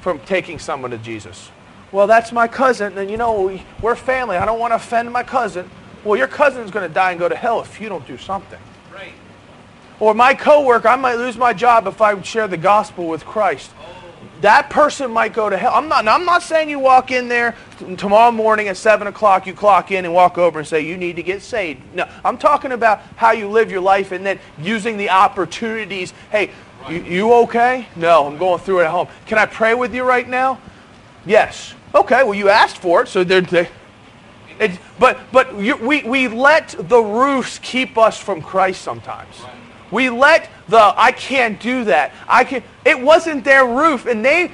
from 0.00 0.18
taking 0.20 0.58
someone 0.58 0.92
to 0.92 0.96
Jesus? 0.96 1.50
Well, 1.92 2.06
that's 2.06 2.32
my 2.32 2.48
cousin, 2.48 2.96
and 2.96 3.10
you 3.10 3.18
know, 3.18 3.42
we, 3.42 3.62
we're 3.82 3.96
family. 3.96 4.38
I 4.38 4.46
don't 4.46 4.58
want 4.58 4.70
to 4.70 4.76
offend 4.76 5.12
my 5.12 5.24
cousin. 5.24 5.68
Well, 6.04 6.16
your 6.16 6.26
cousin's 6.26 6.70
going 6.70 6.88
to 6.88 6.94
die 6.94 7.10
and 7.10 7.20
go 7.20 7.28
to 7.28 7.36
hell 7.36 7.60
if 7.60 7.78
you 7.82 7.90
don't 7.90 8.06
do 8.06 8.16
something. 8.16 8.60
Right. 8.94 9.12
Or 10.00 10.14
my 10.14 10.32
coworker, 10.32 10.88
I 10.88 10.96
might 10.96 11.16
lose 11.16 11.36
my 11.36 11.52
job 11.52 11.86
if 11.86 12.00
I 12.00 12.18
share 12.22 12.48
the 12.48 12.56
gospel 12.56 13.08
with 13.08 13.26
Christ. 13.26 13.72
Oh, 13.78 13.95
That 14.42 14.68
person 14.68 15.10
might 15.10 15.32
go 15.32 15.48
to 15.48 15.56
hell. 15.56 15.72
I'm 15.74 15.88
not, 15.88 16.06
I'm 16.06 16.24
not 16.24 16.42
saying 16.42 16.68
you 16.68 16.78
walk 16.78 17.10
in 17.10 17.28
there 17.28 17.54
tomorrow 17.96 18.30
morning 18.30 18.68
at 18.68 18.76
7 18.76 19.06
o'clock, 19.06 19.46
you 19.46 19.54
clock 19.54 19.90
in 19.90 20.04
and 20.04 20.12
walk 20.12 20.36
over 20.36 20.58
and 20.58 20.68
say, 20.68 20.80
you 20.82 20.96
need 20.96 21.16
to 21.16 21.22
get 21.22 21.42
saved. 21.42 21.80
No, 21.94 22.08
I'm 22.24 22.36
talking 22.36 22.72
about 22.72 23.00
how 23.16 23.32
you 23.32 23.48
live 23.48 23.70
your 23.70 23.80
life 23.80 24.12
and 24.12 24.24
then 24.24 24.38
using 24.58 24.98
the 24.98 25.10
opportunities. 25.10 26.12
Hey, 26.30 26.50
you, 26.88 27.02
you 27.02 27.32
okay? 27.32 27.88
No, 27.96 28.26
I'm 28.26 28.36
going 28.36 28.60
through 28.60 28.80
it 28.80 28.84
at 28.84 28.90
home. 28.90 29.08
Can 29.26 29.38
I 29.38 29.46
pray 29.46 29.74
with 29.74 29.94
you 29.94 30.04
right 30.04 30.28
now? 30.28 30.60
Yes. 31.24 31.74
Okay, 31.94 32.22
well, 32.22 32.34
you 32.34 32.50
asked 32.50 32.78
for 32.78 33.02
it, 33.02 33.08
so 33.08 33.24
they're, 33.24 33.40
they, 33.40 33.68
it, 34.58 34.78
but 34.98 35.18
but 35.32 35.58
you, 35.58 35.76
we, 35.76 36.02
we 36.02 36.28
let 36.28 36.74
the 36.78 37.00
roofs 37.00 37.58
keep 37.58 37.98
us 37.98 38.18
from 38.18 38.40
Christ 38.40 38.82
sometimes. 38.82 39.34
We 39.90 40.10
let 40.10 40.50
the 40.68 40.94
I 40.96 41.12
can't 41.12 41.60
do 41.60 41.84
that. 41.84 42.12
I 42.28 42.44
can. 42.44 42.62
It 42.84 43.00
wasn't 43.00 43.44
their 43.44 43.66
roof, 43.66 44.06
and 44.06 44.24
they 44.24 44.50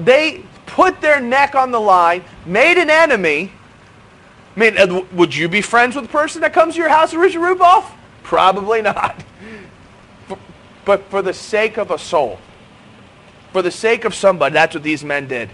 they 0.00 0.42
put 0.66 1.00
their 1.00 1.20
neck 1.20 1.54
on 1.54 1.70
the 1.70 1.80
line, 1.80 2.24
made 2.44 2.78
an 2.78 2.90
enemy. 2.90 3.52
I 4.56 4.58
mean, 4.58 5.06
would 5.12 5.34
you 5.34 5.48
be 5.48 5.60
friends 5.60 5.94
with 5.94 6.06
a 6.06 6.08
person 6.08 6.40
that 6.40 6.52
comes 6.52 6.74
to 6.74 6.80
your 6.80 6.88
house 6.88 7.12
and 7.12 7.20
rips 7.20 7.34
your 7.34 7.44
roof 7.44 7.60
off? 7.60 7.94
Probably 8.22 8.82
not. 8.82 9.22
But 10.86 11.02
for 11.10 11.20
the 11.20 11.34
sake 11.34 11.78
of 11.78 11.90
a 11.90 11.98
soul, 11.98 12.38
for 13.52 13.60
the 13.60 13.72
sake 13.72 14.04
of 14.04 14.14
somebody, 14.14 14.52
that's 14.52 14.72
what 14.72 14.84
these 14.84 15.02
men 15.02 15.26
did. 15.26 15.50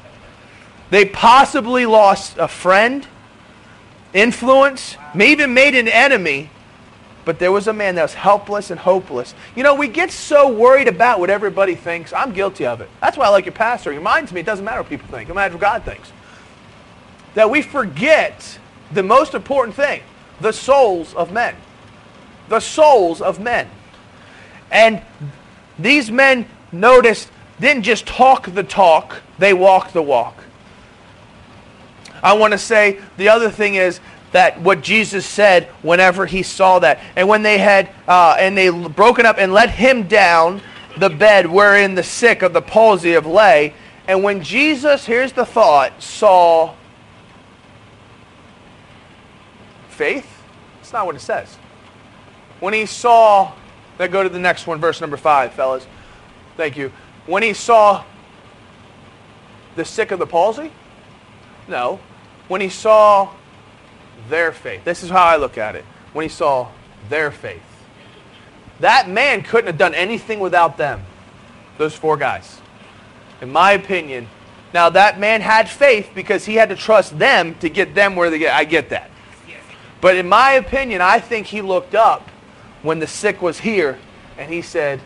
They 0.90 1.06
possibly 1.06 1.86
lost 1.86 2.36
a 2.36 2.46
friend, 2.46 3.06
influence, 4.12 4.98
may 5.14 5.32
even 5.32 5.54
made 5.54 5.74
an 5.74 5.88
enemy, 5.88 6.50
but 7.24 7.38
there 7.38 7.52
was 7.52 7.68
a 7.68 7.72
man 7.72 7.94
that 7.94 8.02
was 8.02 8.14
helpless 8.14 8.70
and 8.70 8.80
hopeless. 8.80 9.34
You 9.54 9.62
know, 9.62 9.74
we 9.74 9.88
get 9.88 10.10
so 10.10 10.52
worried 10.52 10.88
about 10.88 11.20
what 11.20 11.30
everybody 11.30 11.74
thinks. 11.74 12.12
I'm 12.12 12.32
guilty 12.32 12.66
of 12.66 12.80
it. 12.80 12.90
That's 13.00 13.16
why 13.16 13.26
I 13.26 13.28
like 13.28 13.46
your 13.46 13.54
pastor. 13.54 13.92
He 13.92 13.98
reminds 13.98 14.32
me 14.32 14.40
it 14.40 14.46
doesn't 14.46 14.64
matter 14.64 14.80
what 14.80 14.88
people 14.88 15.08
think. 15.08 15.28
It 15.28 15.34
matters 15.34 15.54
what 15.54 15.60
God 15.60 15.84
thinks. 15.84 16.12
That 17.34 17.48
we 17.50 17.62
forget 17.62 18.58
the 18.92 19.02
most 19.02 19.34
important 19.34 19.76
thing, 19.76 20.02
the 20.40 20.52
souls 20.52 21.14
of 21.14 21.32
men. 21.32 21.54
The 22.48 22.60
souls 22.60 23.20
of 23.20 23.40
men. 23.40 23.68
And 24.70 25.02
these 25.78 26.10
men 26.10 26.46
noticed, 26.72 27.30
didn't 27.60 27.84
just 27.84 28.06
talk 28.06 28.52
the 28.52 28.64
talk, 28.64 29.22
they 29.38 29.54
walked 29.54 29.92
the 29.92 30.02
walk. 30.02 30.42
I 32.22 32.34
want 32.34 32.52
to 32.52 32.58
say 32.58 33.00
the 33.16 33.28
other 33.28 33.50
thing 33.50 33.74
is 33.74 34.00
that 34.32 34.60
what 34.60 34.82
Jesus 34.82 35.24
said 35.24 35.66
whenever 35.82 36.26
he 36.26 36.42
saw 36.42 36.78
that, 36.80 37.00
and 37.16 37.28
when 37.28 37.42
they 37.42 37.58
had 37.58 37.90
uh, 38.08 38.36
and 38.38 38.56
they 38.56 38.70
broken 38.70 39.26
up 39.26 39.36
and 39.38 39.52
let 39.52 39.70
him 39.70 40.08
down 40.08 40.60
the 40.98 41.10
bed 41.10 41.46
wherein 41.46 41.94
the 41.94 42.02
sick 42.02 42.42
of 42.42 42.52
the 42.52 42.62
palsy 42.62 43.14
of 43.14 43.26
lay, 43.26 43.74
and 44.08 44.22
when 44.22 44.42
Jesus, 44.42 45.06
here's 45.06 45.32
the 45.32 45.46
thought, 45.46 46.02
saw 46.02 46.74
faith. 49.88 50.42
That's 50.76 50.92
not 50.92 51.06
what 51.06 51.14
it 51.14 51.20
says. 51.20 51.56
When 52.60 52.74
he 52.74 52.86
saw, 52.86 53.52
let's 53.98 54.12
go 54.12 54.22
to 54.22 54.28
the 54.28 54.38
next 54.38 54.66
one, 54.66 54.80
verse 54.80 55.00
number 55.00 55.16
five, 55.16 55.52
fellas. 55.52 55.86
Thank 56.56 56.76
you. 56.76 56.92
When 57.26 57.42
he 57.42 57.52
saw 57.52 58.04
the 59.76 59.84
sick 59.84 60.10
of 60.10 60.18
the 60.18 60.26
palsy? 60.26 60.72
No. 61.68 62.00
When 62.48 62.60
he 62.60 62.68
saw 62.68 63.32
their 64.28 64.52
faith. 64.52 64.84
This 64.84 65.02
is 65.02 65.10
how 65.10 65.24
I 65.24 65.36
look 65.36 65.58
at 65.58 65.76
it. 65.76 65.84
When 66.12 66.24
he 66.24 66.28
saw 66.28 66.68
their 67.08 67.30
faith. 67.30 67.62
That 68.80 69.08
man 69.08 69.42
couldn't 69.42 69.66
have 69.66 69.78
done 69.78 69.94
anything 69.94 70.40
without 70.40 70.76
them. 70.76 71.02
Those 71.78 71.94
four 71.94 72.16
guys. 72.16 72.60
In 73.40 73.50
my 73.50 73.72
opinion. 73.72 74.28
Now 74.74 74.90
that 74.90 75.20
man 75.20 75.40
had 75.40 75.68
faith 75.68 76.10
because 76.14 76.44
he 76.44 76.54
had 76.54 76.68
to 76.70 76.76
trust 76.76 77.18
them 77.18 77.54
to 77.56 77.68
get 77.68 77.94
them 77.94 78.16
where 78.16 78.30
they 78.30 78.38
get. 78.38 78.54
I 78.54 78.64
get 78.64 78.90
that. 78.90 79.10
But 80.00 80.16
in 80.16 80.28
my 80.28 80.52
opinion, 80.52 81.00
I 81.00 81.20
think 81.20 81.46
he 81.46 81.62
looked 81.62 81.94
up 81.94 82.28
when 82.82 82.98
the 82.98 83.06
sick 83.06 83.40
was 83.40 83.60
here 83.60 83.98
and 84.36 84.52
he 84.52 84.62
said, 84.62 85.00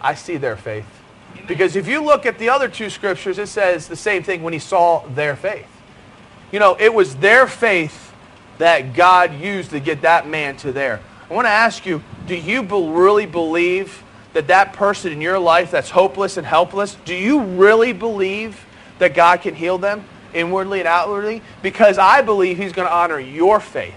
I 0.00 0.14
see 0.14 0.36
their 0.36 0.56
faith. 0.56 0.86
Because 1.48 1.74
if 1.76 1.88
you 1.88 2.02
look 2.02 2.26
at 2.26 2.38
the 2.38 2.48
other 2.48 2.68
two 2.68 2.90
scriptures, 2.90 3.38
it 3.38 3.48
says 3.48 3.88
the 3.88 3.96
same 3.96 4.22
thing 4.22 4.42
when 4.42 4.52
he 4.52 4.58
saw 4.58 5.06
their 5.08 5.34
faith. 5.34 5.66
You 6.52 6.60
know, 6.60 6.76
it 6.78 6.92
was 6.92 7.16
their 7.16 7.46
faith 7.46 8.05
that 8.58 8.94
God 8.94 9.34
used 9.34 9.70
to 9.70 9.80
get 9.80 10.02
that 10.02 10.28
man 10.28 10.56
to 10.58 10.72
there. 10.72 11.00
I 11.30 11.34
want 11.34 11.46
to 11.46 11.50
ask 11.50 11.84
you, 11.84 12.02
do 12.26 12.36
you 12.36 12.62
really 12.62 13.26
believe 13.26 14.02
that 14.32 14.48
that 14.48 14.74
person 14.74 15.12
in 15.12 15.20
your 15.20 15.38
life 15.38 15.70
that's 15.70 15.90
hopeless 15.90 16.36
and 16.36 16.46
helpless, 16.46 16.96
do 17.04 17.14
you 17.14 17.42
really 17.42 17.92
believe 17.92 18.64
that 18.98 19.14
God 19.14 19.40
can 19.40 19.54
heal 19.54 19.78
them 19.78 20.04
inwardly 20.34 20.80
and 20.80 20.88
outwardly? 20.88 21.42
Because 21.62 21.98
I 21.98 22.22
believe 22.22 22.58
he's 22.58 22.72
going 22.72 22.86
to 22.86 22.94
honor 22.94 23.18
your 23.18 23.60
faith. 23.60 23.94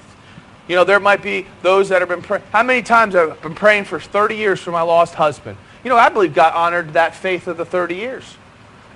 You 0.68 0.76
know, 0.76 0.84
there 0.84 1.00
might 1.00 1.22
be 1.22 1.46
those 1.62 1.90
that 1.90 2.02
have 2.02 2.10
been 2.10 2.22
praying. 2.22 2.44
How 2.52 2.64
many 2.64 2.84
times 2.84 3.16
have 3.16 3.32
I've 3.32 3.42
been 3.42 3.56
praying 3.56 3.86
for 3.86 4.00
30 4.00 4.36
years 4.36 4.60
for 4.60 4.72
my 4.72 4.82
lost 4.82 5.16
husband? 5.16 5.58
You 5.84 5.90
know, 5.90 5.98
I 5.98 6.10
believe 6.10 6.34
God 6.34 6.54
honored 6.54 6.94
that 6.94 7.16
faith 7.16 7.48
of 7.48 7.58
the 7.58 7.66
30 7.66 7.96
years 7.96 8.36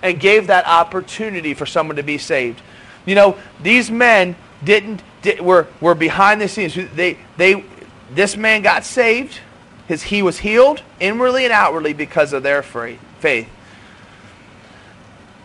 and 0.02 0.20
gave 0.20 0.48
that 0.48 0.68
opportunity 0.68 1.54
for 1.54 1.66
someone 1.66 1.96
to 1.96 2.04
be 2.04 2.18
saved. 2.18 2.62
You 3.06 3.16
know, 3.16 3.38
these 3.62 3.90
men 3.90 4.36
didn't 4.64 5.02
did, 5.24 5.42
were 5.42 5.68
were 5.82 5.96
behind 5.96 6.40
the 6.40 6.48
scenes. 6.48 6.76
They 6.76 7.18
they 7.38 7.66
this 8.12 8.38
man 8.38 8.62
got 8.62 8.86
saved, 8.86 9.40
His, 9.88 10.04
he 10.04 10.22
was 10.22 10.38
healed 10.38 10.84
inwardly 11.00 11.46
and 11.46 11.54
outwardly 11.54 11.94
because 11.94 12.34
of 12.34 12.44
their 12.44 12.62
faith. 12.62 13.50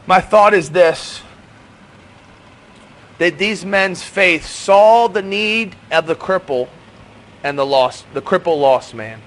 My 0.06 0.20
thought 0.20 0.52
is 0.52 0.70
this 0.70 1.22
that 3.18 3.36
these 3.38 3.64
men's 3.64 4.02
faith 4.02 4.46
saw 4.46 5.08
the 5.08 5.22
need 5.22 5.74
of 5.90 6.06
the 6.06 6.14
cripple 6.14 6.68
and 7.42 7.58
the 7.58 7.66
lost 7.66 8.04
the 8.12 8.22
cripple 8.22 8.60
lost 8.60 8.94
man. 8.94 9.20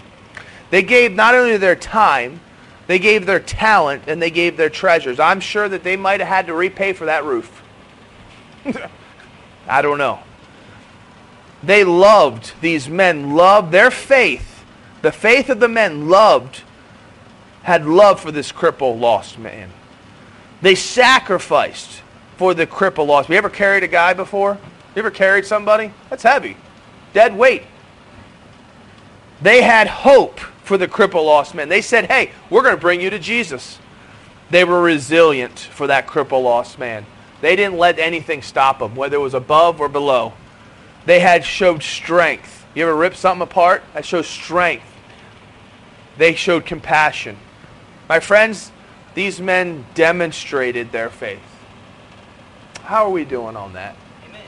They 0.70 0.82
gave 0.82 1.14
not 1.14 1.36
only 1.36 1.58
their 1.58 1.76
time, 1.76 2.40
they 2.88 3.00
gave 3.00 3.26
their 3.26 3.40
talent 3.40 4.04
and 4.08 4.22
they 4.22 4.32
gave 4.32 4.56
their 4.58 4.70
treasures. 4.70 5.20
I'm 5.20 5.40
sure 5.40 5.68
that 5.68 5.84
they 5.84 5.98
might 5.98 6.20
have 6.20 6.30
had 6.30 6.48
to 6.48 6.54
repay 6.54 6.94
for 6.94 7.06
that 7.06 7.26
roof. 7.26 7.62
I 9.68 9.82
don't 9.82 9.98
know. 9.98 10.20
They 11.64 11.84
loved, 11.84 12.54
these 12.62 12.90
men 12.90 13.36
loved 13.36 13.72
their 13.72 13.92
faith. 13.92 14.64
The 15.02 15.12
faith 15.12 15.50
of 15.50 15.60
the 15.60 15.68
men 15.68 16.10
loved, 16.10 16.62
had 17.64 17.86
love 17.86 18.20
for 18.20 18.32
this 18.32 18.52
cripple 18.52 19.00
lost 19.00 19.38
man. 19.38 19.70
They 20.62 20.76
sacrificed 20.76 22.02
for 22.38 22.54
the 22.54 22.66
cripple 22.66 23.06
lost. 23.06 23.30
You 23.30 23.36
ever 23.36 23.50
carried 23.50 23.84
a 23.84 23.88
guy 23.88 24.14
before? 24.14 24.58
You 24.96 25.00
ever 25.00 25.12
carried 25.12 25.46
somebody? 25.46 25.94
That's 26.10 26.24
heavy. 26.24 26.58
Dead 27.14 27.36
weight. 27.38 27.64
They 29.42 29.62
had 29.62 29.88
hope 29.88 30.40
for 30.40 30.78
the 30.78 30.88
cripple 30.88 31.26
lost 31.26 31.56
man. 31.56 31.70
They 31.70 31.82
said, 31.82 32.06
hey, 32.06 32.32
we're 32.50 32.64
going 32.64 32.76
to 32.76 32.82
bring 32.82 33.02
you 33.02 33.10
to 33.10 33.20
Jesus. 33.20 33.80
They 34.50 34.64
were 34.64 34.82
resilient 34.82 35.58
for 35.58 35.88
that 35.88 36.08
cripple 36.08 36.44
lost 36.44 36.78
man. 36.78 37.06
They 37.42 37.56
didn't 37.56 37.78
let 37.78 38.00
anything 38.00 38.42
stop 38.42 38.80
them, 38.80 38.96
whether 38.96 39.16
it 39.16 39.20
was 39.20 39.34
above 39.34 39.80
or 39.80 39.90
below. 39.90 40.34
They 41.06 41.20
had 41.20 41.44
showed 41.44 41.84
strength. 41.84 42.66
You 42.74 42.84
ever 42.84 42.96
rip 42.96 43.16
something 43.16 43.42
apart? 43.42 43.84
That 43.94 44.06
shows 44.06 44.28
strength. 44.28 44.86
They 46.18 46.36
showed 46.36 46.66
compassion. 46.66 47.38
My 48.08 48.20
friends, 48.20 48.72
these 49.14 49.42
men 49.42 49.86
demonstrated 49.94 50.92
their 50.92 51.10
faith. 51.10 51.40
How 52.84 53.06
are 53.06 53.10
we 53.10 53.26
doing 53.26 53.56
on 53.56 53.74
that? 53.74 53.96
Amen. 54.28 54.42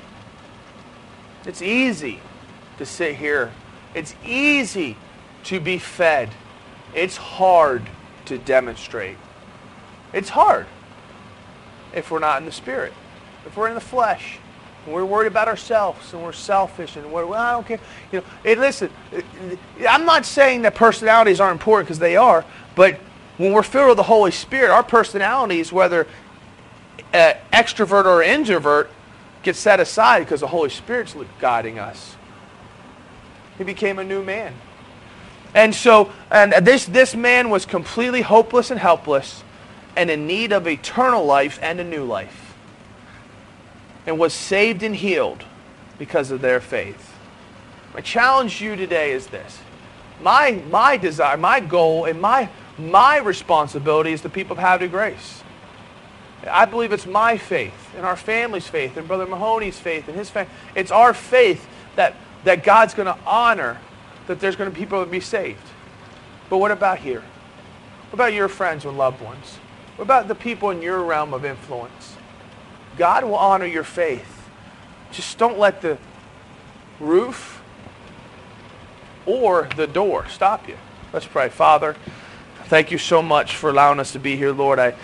It's 1.45 1.61
easy 1.61 2.19
to 2.77 2.85
sit 2.85 3.15
here. 3.15 3.51
It's 3.93 4.15
easy 4.25 4.97
to 5.45 5.59
be 5.59 5.77
fed. 5.77 6.29
It's 6.93 7.17
hard 7.17 7.89
to 8.25 8.37
demonstrate. 8.37 9.17
It's 10.13 10.29
hard 10.29 10.67
if 11.93 12.11
we're 12.11 12.19
not 12.19 12.39
in 12.39 12.45
the 12.45 12.51
spirit. 12.51 12.93
If 13.45 13.57
we're 13.57 13.67
in 13.67 13.75
the 13.75 13.81
flesh, 13.81 14.39
we're 14.85 15.05
worried 15.05 15.27
about 15.27 15.47
ourselves, 15.47 16.13
and 16.13 16.21
we're 16.21 16.33
selfish, 16.33 16.95
and 16.95 17.11
we're, 17.11 17.25
well, 17.25 17.41
I 17.41 17.51
don't 17.53 17.65
care. 17.65 17.79
You 18.11 18.19
know, 18.19 18.25
hey, 18.43 18.55
listen, 18.55 18.89
I'm 19.87 20.05
not 20.05 20.25
saying 20.25 20.63
that 20.63 20.75
personalities 20.75 21.39
aren't 21.39 21.59
important 21.59 21.87
because 21.87 21.99
they 21.99 22.17
are, 22.17 22.43
but 22.75 22.99
when 23.37 23.53
we're 23.53 23.63
filled 23.63 23.89
with 23.89 23.97
the 23.97 24.03
Holy 24.03 24.31
Spirit, 24.31 24.71
our 24.71 24.83
personalities, 24.83 25.71
whether 25.71 26.07
uh, 27.13 27.33
extrovert 27.51 28.05
or 28.05 28.21
introvert, 28.21 28.89
get 29.41 29.55
set 29.55 29.79
aside 29.79 30.19
because 30.19 30.41
the 30.41 30.47
Holy 30.47 30.69
Spirit's 30.69 31.15
guiding 31.39 31.79
us. 31.79 32.15
He 33.57 33.63
became 33.63 33.99
a 33.99 34.03
new 34.03 34.23
man. 34.23 34.53
And 35.53 35.75
so, 35.75 36.11
and 36.31 36.53
this, 36.65 36.85
this 36.85 37.15
man 37.15 37.49
was 37.49 37.65
completely 37.65 38.21
hopeless 38.21 38.71
and 38.71 38.79
helpless 38.79 39.43
and 39.95 40.09
in 40.09 40.25
need 40.25 40.51
of 40.51 40.67
eternal 40.67 41.23
life 41.25 41.59
and 41.61 41.79
a 41.79 41.83
new 41.83 42.03
life. 42.03 42.42
And 44.05 44.19
was 44.19 44.33
saved 44.33 44.83
and 44.83 44.95
healed 44.95 45.43
because 45.97 46.31
of 46.31 46.41
their 46.41 46.59
faith. 46.59 47.13
My 47.93 48.01
challenge 48.01 48.57
to 48.57 48.65
you 48.65 48.75
today 48.75 49.11
is 49.11 49.27
this. 49.27 49.59
My, 50.21 50.61
my 50.69 50.97
desire, 50.97 51.37
my 51.37 51.59
goal, 51.59 52.05
and 52.05 52.19
my, 52.19 52.49
my 52.77 53.17
responsibility 53.19 54.11
is 54.11 54.21
the 54.21 54.29
people 54.29 54.57
of 54.57 54.63
Havre 54.63 54.87
Grace. 54.87 55.43
I 56.49 56.65
believe 56.65 56.91
it's 56.91 57.05
my 57.05 57.37
faith 57.37 57.93
and 57.95 58.05
our 58.05 58.15
family's 58.15 58.67
faith 58.67 58.97
and 58.97 59.07
Brother 59.07 59.25
Mahoney's 59.25 59.79
faith 59.79 60.07
and 60.07 60.17
his 60.17 60.29
faith. 60.29 60.49
It's 60.75 60.91
our 60.91 61.13
faith 61.13 61.65
that, 61.95 62.15
that 62.43 62.63
God's 62.63 62.93
going 62.93 63.05
to 63.05 63.17
honor 63.25 63.79
that 64.27 64.39
there's 64.39 64.55
going 64.55 64.69
to 64.69 64.73
be 64.73 64.81
people 64.81 64.99
that 64.99 65.11
be 65.11 65.19
saved. 65.19 65.61
But 66.49 66.57
what 66.57 66.71
about 66.71 66.99
here? 66.99 67.21
What 67.21 68.13
about 68.13 68.33
your 68.33 68.47
friends 68.47 68.85
and 68.85 68.97
loved 68.97 69.21
ones? 69.21 69.57
What 69.95 70.03
about 70.03 70.27
the 70.27 70.35
people 70.35 70.69
in 70.71 70.81
your 70.81 71.03
realm 71.03 71.33
of 71.33 71.45
influence? 71.45 72.15
God 72.97 73.23
will 73.23 73.35
honor 73.35 73.65
your 73.65 73.83
faith. 73.83 74.49
Just 75.11 75.37
don't 75.37 75.59
let 75.59 75.81
the 75.81 75.97
roof 76.99 77.61
or 79.25 79.69
the 79.75 79.87
door 79.87 80.27
stop 80.27 80.67
you. 80.67 80.77
Let's 81.11 81.25
pray. 81.25 81.49
Father, 81.49 81.95
thank 82.65 82.91
you 82.91 82.97
so 82.97 83.21
much 83.21 83.55
for 83.55 83.69
allowing 83.69 83.99
us 83.99 84.13
to 84.13 84.19
be 84.19 84.35
here, 84.35 84.51
Lord. 84.51 84.79
I, 84.79 84.95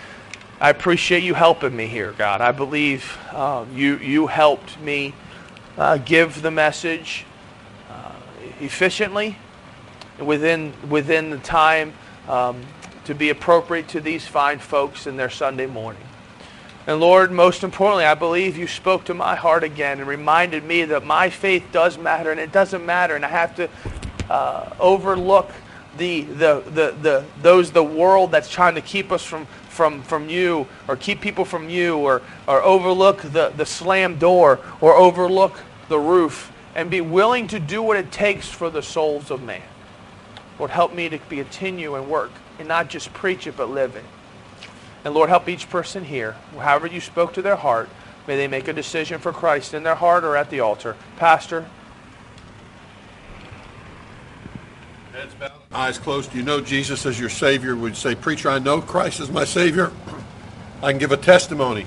I 0.60 0.70
appreciate 0.70 1.22
you 1.22 1.34
helping 1.34 1.74
me 1.74 1.86
here, 1.86 2.12
God. 2.12 2.40
I 2.40 2.52
believe 2.52 3.16
uh, 3.32 3.64
you, 3.72 3.96
you 3.98 4.26
helped 4.26 4.80
me 4.80 5.14
uh, 5.78 5.98
give 5.98 6.42
the 6.42 6.50
message 6.50 7.24
uh, 7.88 8.12
efficiently 8.60 9.36
within, 10.18 10.72
within 10.88 11.30
the 11.30 11.38
time 11.38 11.94
um, 12.28 12.60
to 13.04 13.14
be 13.14 13.30
appropriate 13.30 13.88
to 13.88 14.00
these 14.00 14.26
fine 14.26 14.58
folks 14.58 15.06
in 15.06 15.16
their 15.16 15.30
Sunday 15.30 15.66
morning. 15.66 16.02
And 16.90 16.98
Lord, 16.98 17.30
most 17.30 17.62
importantly, 17.62 18.04
I 18.04 18.14
believe 18.14 18.58
you 18.58 18.66
spoke 18.66 19.04
to 19.04 19.14
my 19.14 19.36
heart 19.36 19.62
again 19.62 20.00
and 20.00 20.08
reminded 20.08 20.64
me 20.64 20.86
that 20.86 21.06
my 21.06 21.30
faith 21.30 21.62
does 21.70 21.96
matter 21.96 22.32
and 22.32 22.40
it 22.40 22.50
doesn't 22.50 22.84
matter 22.84 23.14
and 23.14 23.24
I 23.24 23.28
have 23.28 23.54
to 23.54 23.68
uh, 24.28 24.74
overlook 24.80 25.52
the, 25.98 26.22
the, 26.22 26.64
the, 26.66 26.96
the, 27.00 27.24
those, 27.42 27.70
the 27.70 27.84
world 27.84 28.32
that's 28.32 28.50
trying 28.50 28.74
to 28.74 28.80
keep 28.80 29.12
us 29.12 29.22
from, 29.22 29.46
from, 29.68 30.02
from 30.02 30.28
you 30.28 30.66
or 30.88 30.96
keep 30.96 31.20
people 31.20 31.44
from 31.44 31.68
you 31.68 31.96
or, 31.96 32.22
or 32.48 32.60
overlook 32.60 33.22
the, 33.22 33.52
the 33.56 33.66
slam 33.66 34.18
door 34.18 34.58
or 34.80 34.92
overlook 34.96 35.60
the 35.88 35.98
roof 36.00 36.50
and 36.74 36.90
be 36.90 37.00
willing 37.00 37.46
to 37.46 37.60
do 37.60 37.84
what 37.84 37.98
it 37.98 38.10
takes 38.10 38.48
for 38.48 38.68
the 38.68 38.82
souls 38.82 39.30
of 39.30 39.44
man. 39.44 39.62
Lord, 40.58 40.72
help 40.72 40.92
me 40.92 41.08
to 41.08 41.18
be 41.28 41.36
continue 41.36 41.94
and 41.94 42.08
work 42.10 42.32
and 42.58 42.66
not 42.66 42.88
just 42.88 43.12
preach 43.12 43.46
it, 43.46 43.56
but 43.56 43.70
live 43.70 43.94
it. 43.94 44.04
And 45.04 45.14
Lord, 45.14 45.30
help 45.30 45.48
each 45.48 45.70
person 45.70 46.04
here, 46.04 46.36
however 46.58 46.86
you 46.86 47.00
spoke 47.00 47.32
to 47.34 47.42
their 47.42 47.56
heart, 47.56 47.88
may 48.26 48.36
they 48.36 48.48
make 48.48 48.68
a 48.68 48.72
decision 48.72 49.18
for 49.18 49.32
Christ 49.32 49.72
in 49.72 49.82
their 49.82 49.94
heart 49.94 50.24
or 50.24 50.36
at 50.36 50.50
the 50.50 50.60
altar. 50.60 50.96
Pastor. 51.16 51.66
Heads 55.12 55.34
bowed, 55.34 55.52
eyes 55.72 55.98
closed. 55.98 56.32
Do 56.32 56.38
you 56.38 56.44
know 56.44 56.60
Jesus 56.60 57.06
as 57.06 57.18
your 57.18 57.30
Savior? 57.30 57.74
Would 57.74 57.96
say, 57.96 58.14
Preacher, 58.14 58.50
I 58.50 58.58
know 58.58 58.80
Christ 58.80 59.20
is 59.20 59.30
my 59.30 59.44
Savior? 59.44 59.90
I 60.82 60.92
can 60.92 60.98
give 60.98 61.12
a 61.12 61.16
testimony 61.16 61.86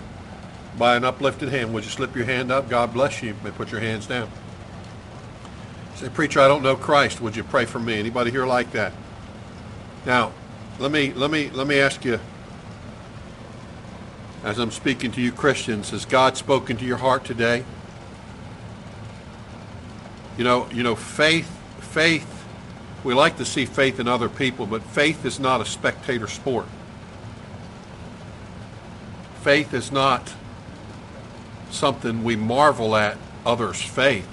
by 0.78 0.96
an 0.96 1.04
uplifted 1.04 1.50
hand. 1.50 1.74
Would 1.74 1.84
you 1.84 1.92
slip 1.92 2.16
your 2.16 2.26
hand 2.26 2.52
up? 2.52 2.70
God 2.70 2.94
bless 2.94 3.22
you. 3.22 3.30
You 3.30 3.36
may 3.44 3.52
put 3.52 3.72
your 3.72 3.82
hands 3.82 4.08
down. 4.08 4.30
Say, 5.96 6.10
Preacher, 6.10 6.40
I 6.40 6.48
don't 6.48 6.64
know 6.64 6.76
Christ. 6.76 7.22
Would 7.22 7.36
you 7.36 7.44
pray 7.44 7.66
for 7.66 7.80
me? 7.80 8.00
Anybody 8.00 8.32
here 8.32 8.46
like 8.46 8.72
that? 8.72 8.94
Now, 10.06 10.32
let 10.80 10.92
me 10.92 11.14
let 11.14 11.30
me 11.30 11.50
let 11.52 11.68
me 11.68 11.80
ask 11.80 12.04
you 12.04 12.20
as 14.44 14.60
I'm 14.60 14.72
speaking 14.72 15.12
to 15.14 15.22
you 15.22 15.32
Christians, 15.32 15.92
has 15.92 16.06
God 16.06 16.36
spoken 16.36 16.76
to 16.78 16.86
your 16.86 16.98
heart 16.98 17.24
today? 17.24 17.64
You 20.38 20.44
know, 20.44 20.68
you 20.72 20.84
know, 20.84 20.96
faith, 20.96 21.50
faith, 21.80 22.30
we 23.04 23.14
like 23.14 23.38
to 23.38 23.46
see 23.46 23.66
faith 23.66 24.00
in 24.00 24.08
other 24.08 24.28
people, 24.28 24.66
but 24.66 24.84
faith 24.84 25.26
is 25.26 25.40
not 25.40 25.62
a 25.62 25.66
spectator 25.66 26.28
sport. 26.28 26.66
Faith 29.42 29.74
is 29.74 29.92
not 29.92 30.34
something 31.70 32.24
we 32.24 32.36
marvel 32.36 32.96
at 32.96 33.18
others' 33.46 33.82
faith. 33.82 34.30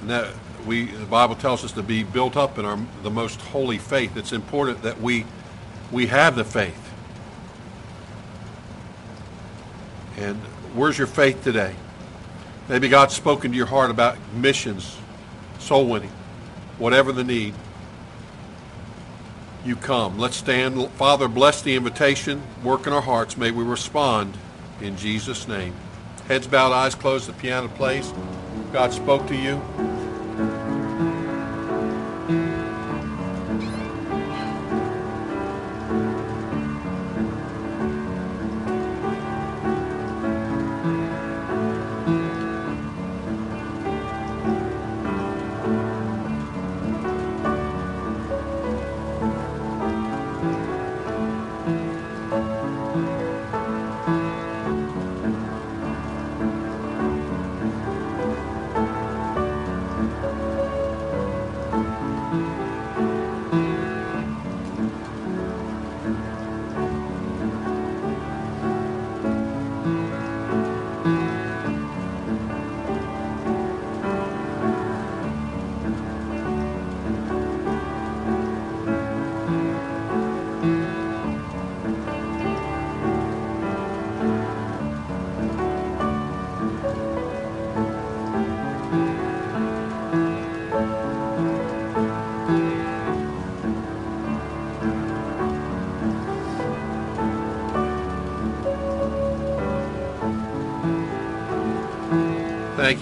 And 0.00 0.10
that 0.10 0.34
we 0.66 0.86
the 0.86 1.06
Bible 1.06 1.34
tells 1.34 1.64
us 1.64 1.72
to 1.72 1.82
be 1.82 2.02
built 2.02 2.36
up 2.36 2.58
in 2.58 2.64
our 2.64 2.78
the 3.02 3.10
most 3.10 3.40
holy 3.40 3.78
faith. 3.78 4.16
It's 4.16 4.32
important 4.32 4.82
that 4.82 5.00
we 5.00 5.26
we 5.90 6.06
have 6.06 6.36
the 6.36 6.44
faith. 6.44 6.78
And 10.16 10.36
where's 10.74 10.98
your 10.98 11.06
faith 11.06 11.42
today? 11.42 11.74
Maybe 12.68 12.88
God's 12.88 13.14
spoken 13.14 13.50
to 13.50 13.56
your 13.56 13.66
heart 13.66 13.90
about 13.90 14.16
missions, 14.34 14.96
soul 15.58 15.86
winning, 15.86 16.12
whatever 16.78 17.12
the 17.12 17.24
need. 17.24 17.54
You 19.64 19.76
come. 19.76 20.18
Let's 20.18 20.36
stand. 20.36 20.88
Father, 20.92 21.28
bless 21.28 21.62
the 21.62 21.76
invitation. 21.76 22.42
Work 22.64 22.86
in 22.86 22.92
our 22.92 23.00
hearts. 23.00 23.36
May 23.36 23.52
we 23.52 23.62
respond 23.62 24.36
in 24.80 24.96
Jesus' 24.96 25.46
name. 25.46 25.74
Heads 26.26 26.46
bowed, 26.46 26.72
eyes 26.72 26.94
closed, 26.94 27.28
the 27.28 27.32
piano 27.32 27.68
plays. 27.68 28.12
God 28.72 28.92
spoke 28.92 29.26
to 29.28 29.36
you. 29.36 29.62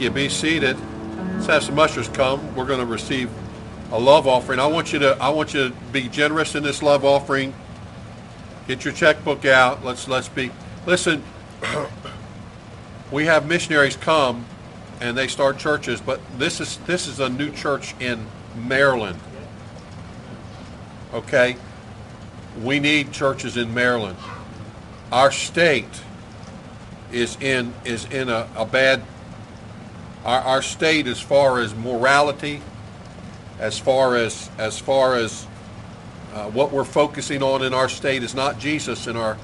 You. 0.00 0.10
Be 0.10 0.28
seated. 0.28 0.76
Let's 1.34 1.46
have 1.46 1.62
some 1.62 1.78
ushers 1.78 2.08
come. 2.08 2.54
We're 2.54 2.66
going 2.66 2.80
to 2.80 2.86
receive 2.86 3.30
a 3.92 3.98
love 3.98 4.26
offering. 4.26 4.58
I 4.58 4.66
want 4.66 4.92
you 4.92 4.98
to 5.00 5.16
I 5.20 5.30
want 5.30 5.54
you 5.54 5.68
to 5.68 5.74
be 5.92 6.08
generous 6.08 6.54
in 6.54 6.62
this 6.62 6.82
love 6.82 7.04
offering. 7.04 7.54
Get 8.68 8.84
your 8.84 8.94
checkbook 8.94 9.44
out. 9.44 9.84
Let's 9.84 10.08
let's 10.08 10.28
be 10.28 10.50
listen. 10.86 11.22
we 13.10 13.26
have 13.26 13.46
missionaries 13.46 13.96
come 13.96 14.44
and 15.00 15.16
they 15.16 15.26
start 15.26 15.58
churches, 15.58 16.00
but 16.00 16.20
this 16.38 16.60
is 16.60 16.76
this 16.86 17.06
is 17.06 17.20
a 17.20 17.28
new 17.28 17.50
church 17.50 17.94
in 18.00 18.26
Maryland. 18.56 19.18
Okay? 21.12 21.56
We 22.62 22.78
need 22.80 23.12
churches 23.12 23.56
in 23.56 23.74
Maryland. 23.74 24.18
Our 25.10 25.32
state 25.32 26.02
is 27.12 27.36
in 27.40 27.72
is 27.84 28.04
in 28.06 28.28
a, 28.28 28.48
a 28.56 28.64
bad 28.64 29.02
our, 30.24 30.40
our 30.40 30.62
state 30.62 31.06
as 31.06 31.20
far 31.20 31.60
as 31.60 31.74
morality, 31.74 32.60
as 33.58 33.78
far 33.78 34.16
as 34.16 34.50
as 34.58 34.78
far 34.78 35.14
as 35.16 35.46
uh, 36.32 36.50
what 36.50 36.72
we're 36.72 36.84
focusing 36.84 37.42
on 37.42 37.62
in 37.62 37.74
our 37.74 37.88
state 37.88 38.22
is 38.22 38.34
not 38.34 38.58
Jesus 38.58 39.06
in 39.06 39.16
our 39.16 39.36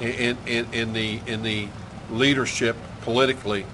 in 0.00 0.36
in, 0.46 0.72
in 0.72 0.92
the 0.92 1.20
in 1.26 1.42
the 1.42 1.68
leadership 2.10 2.76
politically. 3.02 3.66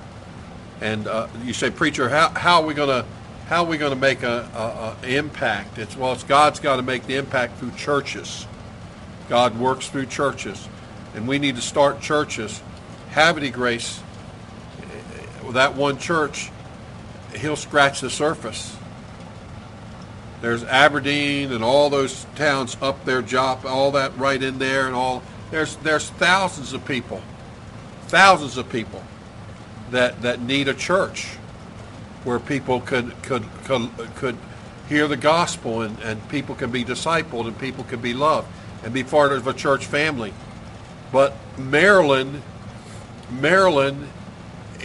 And 0.81 1.07
uh, 1.07 1.29
you 1.43 1.55
say, 1.55 1.71
preacher, 1.71 2.09
how, 2.09 2.29
how 2.31 2.61
are 2.61 2.67
we 2.67 2.75
going 2.75 2.89
to 2.89 3.07
how 3.47 3.63
are 3.63 3.67
we 3.67 3.79
going 3.79 3.93
to 3.93 3.99
make 3.99 4.23
a, 4.25 4.97
a, 5.03 5.07
a 5.07 5.17
impact? 5.17 5.79
It's 5.79 5.97
well, 5.97 6.13
it's 6.13 6.25
God's 6.25 6.61
got 6.61 6.77
to 6.77 6.83
make 6.83 7.07
the 7.07 7.17
impact 7.17 7.59
through 7.59 7.73
churches. 7.73 8.47
God 9.29 9.59
works 9.59 9.89
through 9.89 10.07
churches, 10.07 10.69
and 11.15 11.27
we 11.27 11.39
need 11.39 11.57
to 11.57 11.63
start 11.63 12.01
churches. 12.01 12.61
Havre 13.11 13.41
de 13.41 13.51
Grace, 13.51 14.01
eh, 14.01 14.05
that 15.53 15.75
one 15.75 15.99
church, 15.99 16.51
he'll 17.37 17.57
scratch 17.57 18.01
the 18.01 18.11
surface. 18.11 18.77
There's 20.41 20.65
Aberdeen 20.65 21.53
and 21.53 21.65
all 21.65 21.91
those 21.91 22.27
towns 22.35 22.77
up 22.81 23.05
there, 23.05 23.23
Jop, 23.23 23.65
all 23.65 23.93
that 23.93 24.17
right 24.17 24.43
in 24.43 24.59
there, 24.59 24.87
and 24.87 24.95
all. 24.95 25.23
There's 25.51 25.77
there's 25.77 26.11
thousands 26.11 26.73
of 26.73 26.85
people, 26.85 27.23
thousands 28.09 28.57
of 28.57 28.69
people 28.69 29.03
that 29.91 30.23
that 30.23 30.41
need 30.41 30.69
a 30.69 30.75
church 30.75 31.27
where 32.25 32.39
people 32.39 32.81
could 32.81 33.21
could 33.23 33.45
could, 33.65 33.91
could 34.17 34.37
hear 34.89 35.09
the 35.09 35.17
gospel 35.17 35.83
and, 35.83 35.99
and 36.01 36.29
people 36.29 36.55
can 36.55 36.71
be 36.71 36.85
discipled 36.85 37.47
and 37.47 37.59
people 37.59 37.85
can 37.85 38.01
be 38.01 38.15
loved 38.15 38.49
and 38.85 38.93
be 38.93 39.03
part 39.03 39.33
of 39.33 39.47
a 39.47 39.53
church 39.53 39.87
family. 39.87 40.33
But 41.13 41.35
Maryland, 41.59 42.43
Maryland 43.31 44.09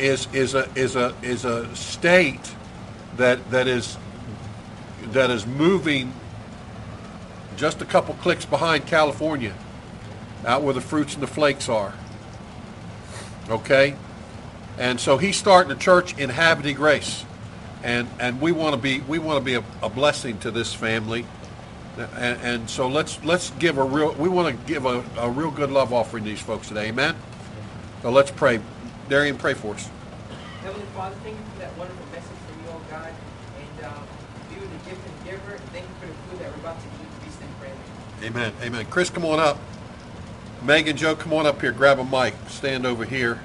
is 0.02 0.28
is 0.34 0.56
a 0.56 0.68
is 0.76 0.96
a 0.96 1.16
is 1.22 1.46
a 1.46 1.74
state 1.76 2.56
that 3.18 3.52
that 3.52 3.68
is 3.68 3.98
that 5.12 5.30
is 5.30 5.46
moving 5.46 6.14
just 7.56 7.82
a 7.82 7.86
couple 7.86 8.16
clicks 8.16 8.46
behind 8.46 8.88
California, 8.88 9.54
out 10.46 10.64
where 10.64 10.74
the 10.74 10.82
fruits 10.82 11.14
and 11.14 11.22
the 11.22 11.28
flakes 11.28 11.70
are. 11.70 11.94
Okay? 13.50 13.96
And 14.78 15.00
so 15.00 15.18
he's 15.18 15.38
starting 15.38 15.72
a 15.72 15.76
church 15.76 16.18
in 16.18 16.30
Havre 16.30 16.64
de 16.64 16.74
Grace. 16.74 17.26
And 17.84 18.08
and 18.20 18.42
we 18.42 18.52
want 18.52 18.76
to 18.76 18.82
be 18.82 19.02
we 19.02 19.20
want 19.20 19.40
to 19.40 19.46
be 19.46 19.56
a, 19.56 19.64
a 19.84 19.90
blessing 19.90 20.38
to 20.40 20.52
this 20.52 20.74
family. 20.74 21.26
And, 21.98 22.42
and 22.42 22.70
so 22.70 22.88
let's 22.88 23.24
let's 23.24 23.52
give 23.52 23.78
a 23.78 23.84
real 23.84 24.14
we 24.14 24.30
want 24.30 24.56
to 24.56 24.66
give 24.66 24.86
a, 24.86 25.04
a 25.18 25.30
real 25.30 25.52
good 25.52 25.72
love 25.72 25.92
offering 25.94 26.24
to 26.24 26.30
these 26.30 26.42
folks 26.42 26.68
today. 26.68 26.88
Amen. 26.88 27.16
So 28.02 28.12
let's 28.12 28.32
pray. 28.32 28.60
Darian, 29.12 29.36
pray 29.36 29.54
for 29.54 29.76
us. 29.76 29.90
Heavenly 30.62 30.86
Father, 30.96 31.18
thank 31.22 31.36
you 31.36 31.44
for 31.52 31.60
that 31.60 31.78
wonderful 31.78 32.06
message 32.14 32.32
from 32.48 32.64
you, 32.64 32.72
oh 32.72 32.82
God. 32.90 33.14
And 33.60 33.86
um, 33.86 34.08
you 34.54 34.62
the 34.62 34.90
gift 34.90 35.06
and 35.06 35.26
giver. 35.26 35.52
And 35.52 35.70
thank 35.72 35.86
you 35.86 35.96
for 36.00 36.06
the 36.06 36.14
food 36.14 36.40
that 36.40 36.50
we're 36.50 36.62
about 36.62 36.80
to 36.80 36.88
eat. 36.88 37.26
Feast 37.26 37.42
and 37.42 37.60
pray. 37.60 37.72
Amen. 38.26 38.54
Amen. 38.62 38.86
Chris, 38.86 39.10
come 39.10 39.26
on 39.26 39.38
up. 39.38 39.60
Megan, 40.64 40.96
Joe, 40.96 41.18
come 41.18 41.34
on 41.34 41.46
up 41.46 41.60
here. 41.60 41.74
Grab 41.74 42.00
a 42.00 42.06
mic. 42.06 42.36
Stand 42.48 42.86
over 42.86 43.04
here. 43.04 43.42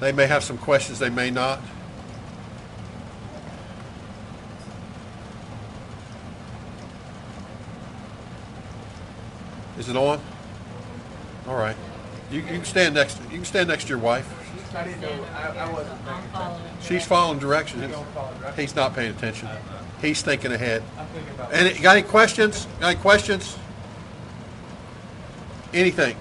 They 0.00 0.12
may 0.12 0.26
have 0.26 0.44
some 0.44 0.58
questions. 0.58 0.98
They 0.98 1.08
may 1.08 1.30
not. 1.30 1.58
Is 9.78 9.88
it 9.88 9.96
on? 9.96 10.20
All 11.48 11.56
right. 11.56 11.76
You, 12.30 12.40
you 12.40 12.46
can 12.46 12.64
stand 12.64 12.94
next. 12.94 13.20
You 13.24 13.36
can 13.36 13.44
stand 13.44 13.68
next 13.68 13.84
to 13.84 13.88
your 13.90 13.98
wife. 13.98 14.28
She's 16.80 17.04
following 17.04 17.38
directions. 17.38 17.94
He's 18.56 18.76
not 18.76 18.94
paying 18.94 19.10
attention. 19.10 19.48
He's 20.00 20.22
thinking 20.22 20.52
ahead. 20.52 20.82
Any, 21.52 21.78
got 21.80 21.96
any 21.96 22.06
questions? 22.06 22.66
Got 22.78 22.92
any 22.92 23.00
questions? 23.00 23.58
Anything? 25.74 26.16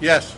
Yes, 0.00 0.36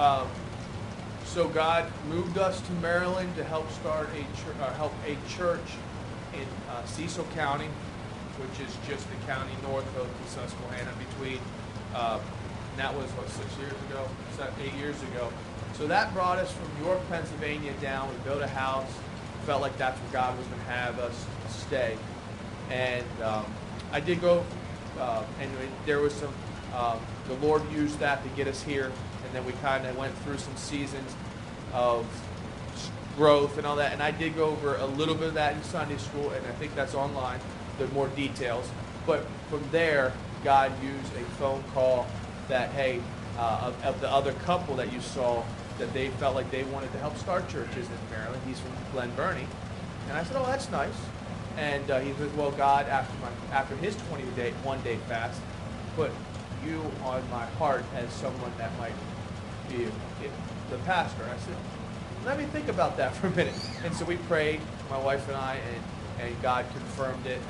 um, 0.00 0.28
so 1.24 1.46
God 1.48 1.92
moved 2.08 2.38
us 2.38 2.60
to 2.62 2.72
Maryland 2.74 3.36
to 3.36 3.44
help 3.44 3.70
start 3.72 4.08
a 4.14 4.22
chur- 4.40 4.62
uh, 4.62 4.72
help 4.72 4.94
a 5.06 5.16
church 5.28 5.76
in 6.32 6.46
uh, 6.70 6.84
Cecil 6.86 7.26
County, 7.34 7.68
which 8.38 8.66
is 8.66 8.74
just 8.88 9.06
the 9.10 9.26
county 9.26 9.52
north 9.62 9.86
of 9.98 10.08
the 10.08 10.30
Susquehanna 10.30 10.90
between. 11.10 11.38
Uh, 11.94 12.18
that 12.76 12.94
was 12.94 13.10
what 13.10 13.28
six 13.28 13.58
years 13.58 13.74
ago, 13.90 14.08
eight 14.64 14.72
years 14.80 15.00
ago. 15.02 15.30
So 15.74 15.86
that 15.86 16.14
brought 16.14 16.38
us 16.38 16.50
from 16.50 16.68
York, 16.82 17.00
Pennsylvania 17.10 17.72
down. 17.82 18.08
We 18.08 18.16
built 18.24 18.40
a 18.40 18.46
house. 18.46 18.90
Felt 19.44 19.60
like 19.60 19.76
that's 19.76 19.98
where 20.00 20.12
God 20.12 20.38
was 20.38 20.46
going 20.46 20.60
to 20.60 20.66
have 20.66 20.98
us 20.98 21.26
stay. 21.48 21.98
And 22.70 23.04
um, 23.22 23.44
I 23.92 24.00
did 24.00 24.20
go, 24.20 24.44
uh, 24.98 25.24
and 25.40 25.50
there 25.84 26.00
was 26.00 26.14
some. 26.14 26.32
Um, 26.74 27.00
the 27.26 27.34
Lord 27.46 27.62
used 27.72 27.98
that 27.98 28.22
to 28.22 28.28
get 28.30 28.46
us 28.46 28.62
here, 28.62 28.92
and 29.30 29.36
then 29.36 29.44
we 29.46 29.52
kind 29.62 29.86
of 29.86 29.96
went 29.96 30.12
through 30.18 30.38
some 30.38 30.56
seasons 30.56 31.14
of 31.72 32.04
growth 33.16 33.58
and 33.58 33.66
all 33.66 33.76
that. 33.76 33.92
And 33.92 34.02
I 34.02 34.10
did 34.10 34.34
go 34.34 34.46
over 34.46 34.74
a 34.76 34.86
little 34.86 35.14
bit 35.14 35.28
of 35.28 35.34
that 35.34 35.54
in 35.54 35.62
Sunday 35.62 35.98
school, 35.98 36.30
and 36.30 36.44
I 36.46 36.50
think 36.52 36.74
that's 36.74 36.96
online. 36.96 37.38
The 37.78 37.86
more 37.88 38.08
details, 38.08 38.68
but 39.06 39.24
from 39.48 39.62
there, 39.70 40.12
God 40.42 40.72
used 40.82 41.14
a 41.14 41.24
phone 41.36 41.62
call 41.72 42.08
that 42.48 42.70
hey, 42.70 43.00
uh, 43.38 43.72
of, 43.72 43.84
of 43.84 44.00
the 44.00 44.10
other 44.10 44.32
couple 44.32 44.74
that 44.76 44.92
you 44.92 45.00
saw, 45.00 45.44
that 45.78 45.92
they 45.94 46.08
felt 46.08 46.34
like 46.34 46.50
they 46.50 46.64
wanted 46.64 46.90
to 46.92 46.98
help 46.98 47.16
start 47.16 47.48
churches 47.48 47.86
in 47.86 48.10
Maryland. 48.10 48.42
He's 48.46 48.58
from 48.58 48.72
Glen 48.92 49.12
Burnie, 49.14 49.46
and 50.08 50.18
I 50.18 50.24
said, 50.24 50.36
oh, 50.36 50.44
that's 50.46 50.70
nice. 50.72 50.94
And 51.56 51.88
uh, 51.88 52.00
he 52.00 52.12
said, 52.14 52.36
well, 52.36 52.50
God, 52.50 52.88
after 52.88 53.14
my 53.20 53.56
after 53.56 53.76
his 53.76 53.94
20 54.08 54.24
day 54.34 54.50
one 54.64 54.82
day 54.82 54.96
fast, 55.08 55.40
put 55.94 56.10
you 56.66 56.82
on 57.04 57.22
my 57.30 57.46
heart 57.46 57.84
as 57.94 58.12
someone 58.12 58.52
that 58.58 58.76
might 58.78 58.92
be 59.70 59.86
the 60.70 60.76
pastor. 60.84 61.22
I 61.24 61.38
said, 61.38 61.56
let 62.24 62.38
me 62.38 62.44
think 62.44 62.68
about 62.68 62.96
that 62.96 63.14
for 63.16 63.28
a 63.28 63.30
minute. 63.30 63.54
And 63.84 63.94
so 63.94 64.04
we 64.04 64.16
prayed, 64.16 64.60
my 64.88 64.98
wife 64.98 65.26
and 65.28 65.36
I, 65.36 65.56
and, 65.56 66.28
and 66.28 66.42
God 66.42 66.66
confirmed 66.72 67.26
it 67.26 67.40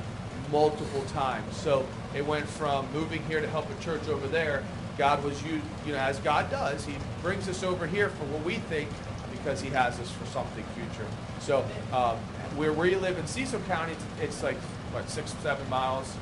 multiple 0.50 1.02
times. 1.12 1.56
So 1.56 1.86
it 2.14 2.26
went 2.26 2.46
from 2.46 2.90
moving 2.92 3.22
here 3.24 3.40
to 3.40 3.48
help 3.48 3.66
a 3.70 3.82
church 3.82 4.08
over 4.08 4.26
there. 4.26 4.64
God 4.98 5.22
was 5.24 5.42
used, 5.42 5.64
you 5.86 5.92
know, 5.92 5.98
as 5.98 6.18
God 6.18 6.50
does, 6.50 6.84
He 6.84 6.94
brings 7.22 7.48
us 7.48 7.62
over 7.62 7.86
here 7.86 8.10
for 8.10 8.24
what 8.24 8.44
we 8.44 8.56
think 8.56 8.88
because 9.30 9.60
He 9.60 9.70
has 9.70 9.98
us 9.98 10.10
for 10.10 10.26
something 10.26 10.64
future. 10.74 11.08
So 11.40 11.64
um, 11.92 12.16
where 12.56 12.72
we 12.72 12.96
live 12.96 13.16
in 13.16 13.26
Cecil 13.26 13.60
County, 13.60 13.94
it's, 14.20 14.42
like 14.42 14.56
what 14.92 15.08
six, 15.08 15.32
seven 15.42 15.68
miles 15.70 16.14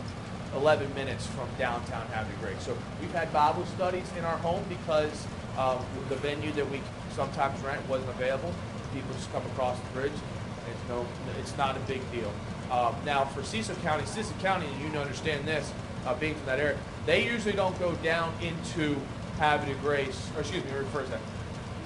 11 0.54 0.94
minutes 0.94 1.26
from 1.26 1.48
downtown 1.58 2.06
Havre 2.08 2.54
de 2.54 2.60
So 2.60 2.76
we've 3.00 3.12
had 3.12 3.32
Bible 3.32 3.66
studies 3.66 4.10
in 4.16 4.24
our 4.24 4.38
home 4.38 4.64
because 4.68 5.26
um, 5.58 5.84
the 6.08 6.16
venue 6.16 6.52
that 6.52 6.70
we 6.70 6.80
sometimes 7.14 7.60
rent 7.60 7.86
wasn't 7.88 8.10
available. 8.10 8.54
People 8.94 9.12
just 9.12 9.30
come 9.32 9.44
across 9.46 9.78
the 9.80 10.00
bridge. 10.00 10.12
It's 10.12 10.88
no, 10.88 11.06
it's 11.38 11.56
not 11.56 11.76
a 11.76 11.80
big 11.80 12.00
deal. 12.12 12.32
Um, 12.70 12.94
now 13.04 13.24
for 13.24 13.42
Cecil 13.42 13.74
County, 13.76 14.06
Cecil 14.06 14.36
County, 14.40 14.66
you 14.80 14.96
understand 14.98 15.46
this, 15.46 15.72
uh, 16.06 16.14
being 16.14 16.34
from 16.34 16.46
that 16.46 16.60
area, 16.60 16.78
they 17.06 17.26
usually 17.26 17.54
don't 17.54 17.78
go 17.78 17.94
down 17.96 18.32
into 18.40 18.96
de 19.38 19.74
Grace, 19.82 20.30
or 20.34 20.40
excuse 20.40 20.64
me, 20.64 20.70
refers 20.72 21.08
that. 21.10 21.20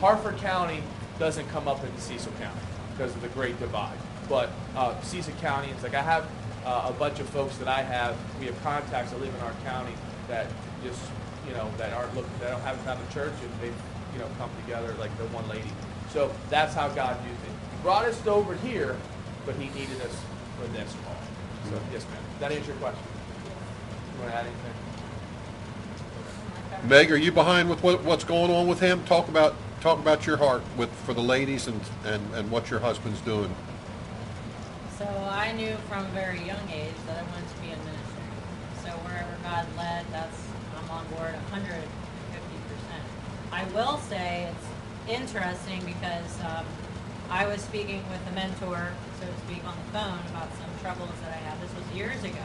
Harford 0.01 0.36
County 0.39 0.83
doesn't 1.18 1.49
come 1.49 1.68
up 1.68 1.83
into 1.84 2.01
Cecil 2.01 2.33
County 2.41 2.60
because 2.92 3.15
of 3.15 3.23
the 3.23 3.28
Great 3.28 3.59
Divide. 3.60 3.97
But 4.28 4.51
uh, 4.76 5.01
Cecil 5.02 5.34
County, 5.34 5.68
it's 5.70 5.83
like 5.83 5.94
I 5.94 6.02
have 6.02 6.26
uh, 6.65 6.86
a 6.89 6.92
bunch 6.99 7.20
of 7.20 7.28
folks 7.28 7.57
that 7.59 7.68
I 7.68 7.83
have. 7.83 8.17
We 8.41 8.47
have 8.47 8.60
contacts 8.62 9.12
that 9.12 9.20
live 9.20 9.34
in 9.34 9.41
our 9.41 9.55
county 9.65 9.92
that 10.28 10.47
just 10.83 11.01
you 11.47 11.55
know 11.55 11.70
that 11.78 11.93
aren't 11.93 12.15
looking, 12.15 12.31
that 12.41 12.51
don't 12.51 12.61
haven't 12.62 12.83
found 12.85 13.01
a 13.01 13.12
church, 13.12 13.33
and 13.43 13.51
they've 13.61 13.83
you 14.12 14.19
know 14.20 14.28
come 14.39 14.51
together 14.65 14.94
like 14.99 15.17
the 15.19 15.25
one 15.28 15.49
lady. 15.49 15.70
So 16.11 16.31
that's 16.51 16.75
how 16.75 16.89
God 16.89 17.17
used 17.27 17.41
it. 17.43 17.49
He 17.49 17.83
brought 17.83 18.05
us 18.05 18.27
over 18.27 18.55
here, 18.57 18.97
but 19.47 19.55
He 19.57 19.69
needed 19.78 20.01
us 20.02 20.17
for 20.59 20.67
this 20.69 20.94
call. 21.05 21.17
So 21.69 21.77
mm-hmm. 21.77 21.93
yes, 21.93 22.05
ma'am. 22.11 22.23
Does 22.33 22.41
that 22.41 22.52
answer 22.52 22.73
your 22.73 22.77
question? 22.77 23.05
You 24.15 24.20
want 24.20 24.33
to 24.33 24.39
add 24.39 24.47
anything? 24.47 24.75
Meg, 26.89 27.12
are 27.12 27.17
you 27.17 27.31
behind 27.31 27.70
with 27.70 27.83
what, 27.83 28.02
what's 28.02 28.25
going 28.25 28.51
on 28.51 28.67
with 28.67 28.81
him? 28.81 29.05
Talk 29.05 29.28
about 29.28 29.55
talk 29.81 29.99
about 30.01 30.27
your 30.27 30.36
heart 30.36 30.62
with 30.77 30.91
for 31.05 31.15
the 31.15 31.20
ladies 31.20 31.69
and, 31.69 31.81
and, 32.05 32.35
and 32.35 32.51
what 32.51 32.70
your 32.70 32.81
husband's 32.81 33.20
doing. 33.20 33.55
So 34.99 35.05
I 35.05 35.52
knew 35.52 35.77
from 35.89 36.05
a 36.05 36.09
very 36.09 36.39
young 36.39 36.69
age 36.70 36.94
that 37.07 37.19
I 37.19 37.23
wanted 37.31 37.49
to 37.49 37.61
be 37.61 37.70
in 37.70 37.78
ministry. 37.78 38.23
So 38.83 38.91
wherever 38.91 39.36
God 39.43 39.67
led, 39.77 40.07
that's 40.12 40.36
I'm 40.36 40.51
on 40.51 40.51
board 41.16 41.34
150 41.52 41.84
percent. 42.68 43.05
I 43.52 43.65
will 43.74 43.99
say 44.08 44.49
it's 44.50 44.68
interesting 45.10 45.84
because 45.84 46.41
um, 46.42 46.65
I 47.31 47.47
was 47.47 47.60
speaking 47.60 48.02
with 48.08 48.20
a 48.28 48.34
mentor, 48.34 48.92
so 49.20 49.26
to 49.26 49.36
speak, 49.44 49.65
on 49.65 49.74
the 49.76 49.99
phone 49.99 50.20
about 50.31 50.49
some 50.57 50.70
troubles 50.81 51.12
that 51.23 51.32
I 51.32 51.41
had. 51.49 51.60
This 51.60 51.74
was 51.74 51.97
years 51.97 52.23
ago, 52.24 52.44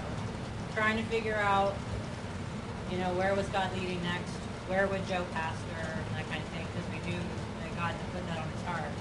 trying 0.76 0.98
to 0.98 1.04
figure 1.04 1.36
out, 1.36 1.76
you 2.92 2.98
know, 2.98 3.14
where 3.16 3.36
was 3.36 3.48
God 3.50 3.72
leading 3.76 4.02
next? 4.04 4.32
Where 4.68 4.88
would 4.88 5.08
Joe 5.08 5.26
pastor 5.34 5.84
and 5.84 6.16
that 6.16 6.28
kind 6.30 6.44
of 6.44 6.50
thing? 6.50 6.66
Because 6.74 6.88
we 6.92 7.00
knew 7.12 7.20
that 7.20 7.76
God 7.76 7.94
had 7.96 8.08
put 8.12 8.28
that 8.28 8.38
on 8.40 8.50
his 8.50 8.64
heart. 8.64 8.92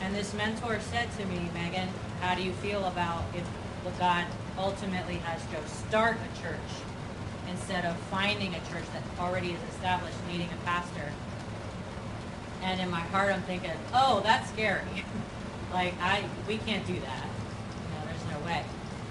And 0.00 0.14
this 0.14 0.34
mentor 0.34 0.80
said 0.80 1.08
to 1.18 1.26
me, 1.26 1.48
Megan, 1.54 1.88
how 2.20 2.34
do 2.34 2.42
you 2.42 2.52
feel 2.54 2.84
about 2.86 3.22
if 3.34 3.46
God 3.98 4.26
ultimately 4.58 5.16
has 5.16 5.40
Joe 5.50 5.62
start 5.66 6.16
a 6.16 6.42
church 6.42 6.58
instead 7.48 7.84
of 7.84 7.96
finding 8.10 8.54
a 8.54 8.58
church 8.70 8.84
that 8.92 9.02
already 9.18 9.52
is 9.52 9.60
established, 9.74 10.16
needing 10.30 10.48
a 10.48 10.64
pastor? 10.64 11.12
And 12.62 12.80
in 12.80 12.90
my 12.90 13.00
heart, 13.00 13.32
I'm 13.32 13.42
thinking, 13.42 13.70
oh, 13.92 14.20
that's 14.24 14.48
scary. 14.50 15.04
like 15.72 15.94
I, 16.00 16.24
we 16.46 16.58
can't 16.58 16.86
do 16.86 16.94
that. 16.94 17.26
You 17.26 17.94
know, 17.94 18.06
there's 18.06 18.38
no 18.38 18.46
way. 18.46 18.64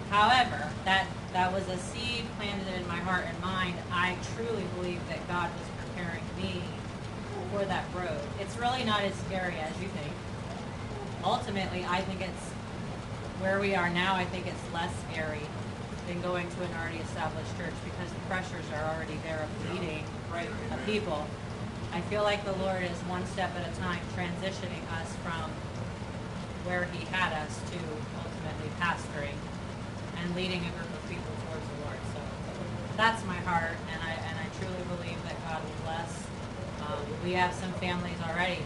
However, 0.09 0.69
that 0.85 1.07
that 1.33 1.53
was 1.53 1.67
a 1.69 1.77
seed 1.77 2.25
planted 2.37 2.67
in 2.73 2.87
my 2.87 2.97
heart 2.97 3.25
and 3.27 3.39
mind. 3.41 3.75
I 3.91 4.17
truly 4.35 4.65
believe 4.75 4.99
that 5.07 5.25
God 5.27 5.49
was 5.49 5.85
preparing 5.85 6.23
me 6.37 6.61
for 7.51 7.63
that 7.65 7.85
road. 7.95 8.19
It's 8.39 8.57
really 8.57 8.83
not 8.83 9.01
as 9.01 9.15
scary 9.15 9.55
as 9.55 9.73
you 9.81 9.87
think 9.87 10.11
ultimately, 11.23 11.85
I 11.87 12.01
think 12.01 12.21
it's 12.21 12.49
where 13.39 13.59
we 13.59 13.75
are 13.75 13.89
now. 13.89 14.15
I 14.15 14.25
think 14.25 14.47
it's 14.47 14.73
less 14.73 14.93
scary 15.11 15.41
than 16.11 16.21
going 16.21 16.49
to 16.49 16.63
an 16.63 16.71
already 16.75 16.97
established 16.97 17.55
church 17.57 17.71
because 17.87 18.11
the 18.11 18.19
pressures 18.27 18.67
are 18.75 18.83
already 18.91 19.15
there 19.23 19.47
of 19.47 19.49
leading 19.71 20.03
a 20.35 20.77
people. 20.83 21.25
I 21.93 22.01
feel 22.11 22.23
like 22.23 22.43
the 22.43 22.51
Lord 22.59 22.83
is 22.83 22.99
one 23.07 23.25
step 23.27 23.55
at 23.55 23.63
a 23.63 23.73
time 23.79 24.03
transitioning 24.11 24.83
us 24.99 25.07
from 25.23 25.47
where 26.67 26.83
He 26.91 27.05
had 27.15 27.31
us 27.31 27.55
to 27.71 27.79
ultimately 28.19 28.67
pastoring 28.75 29.39
and 30.19 30.35
leading 30.35 30.59
a 30.59 30.71
group 30.75 30.91
of 30.91 31.03
people 31.07 31.31
towards 31.47 31.63
the 31.63 31.77
Lord. 31.87 31.99
So 32.11 32.19
that's 32.97 33.23
my 33.23 33.39
heart, 33.47 33.79
and 33.95 34.01
I 34.03 34.11
and 34.11 34.35
I 34.35 34.47
truly 34.59 34.83
believe 34.91 35.19
that 35.23 35.39
God 35.47 35.63
will 35.63 35.79
bless. 35.87 36.11
Um, 36.83 36.99
we 37.23 37.31
have 37.39 37.53
some 37.53 37.71
families 37.79 38.19
already 38.27 38.59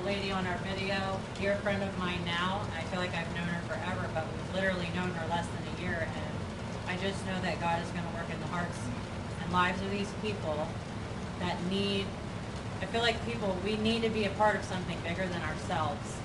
the 0.00 0.06
lady 0.06 0.32
on 0.32 0.46
our 0.46 0.58
video, 0.58 1.20
dear 1.38 1.56
friend 1.56 1.82
of 1.82 1.96
mine 1.98 2.24
now. 2.24 2.62
I 2.76 2.82
feel 2.84 3.00
like 3.00 3.14
I've 3.14 3.28
known 3.36 3.46
her 3.46 3.62
forever, 3.68 4.08
but 4.14 4.24
we've 4.26 4.54
literally 4.54 4.88
known 4.94 5.10
her 5.10 5.28
less 5.28 5.46
than 5.46 5.62
a 5.76 5.82
year. 5.82 6.08
And 6.08 6.29
I 6.90 6.96
just 6.96 7.24
know 7.24 7.40
that 7.42 7.60
God 7.60 7.80
is 7.80 7.88
going 7.90 8.02
to 8.02 8.14
work 8.18 8.26
in 8.34 8.40
the 8.40 8.48
hearts 8.48 8.76
and 9.40 9.52
lives 9.52 9.80
of 9.80 9.92
these 9.92 10.10
people 10.22 10.66
that 11.38 11.54
need. 11.70 12.04
I 12.82 12.86
feel 12.86 13.00
like 13.00 13.14
people, 13.24 13.56
we 13.64 13.76
need 13.76 14.02
to 14.02 14.10
be 14.10 14.24
a 14.24 14.30
part 14.30 14.56
of 14.56 14.64
something 14.64 14.98
bigger 15.06 15.24
than 15.28 15.40
ourselves. 15.42 16.18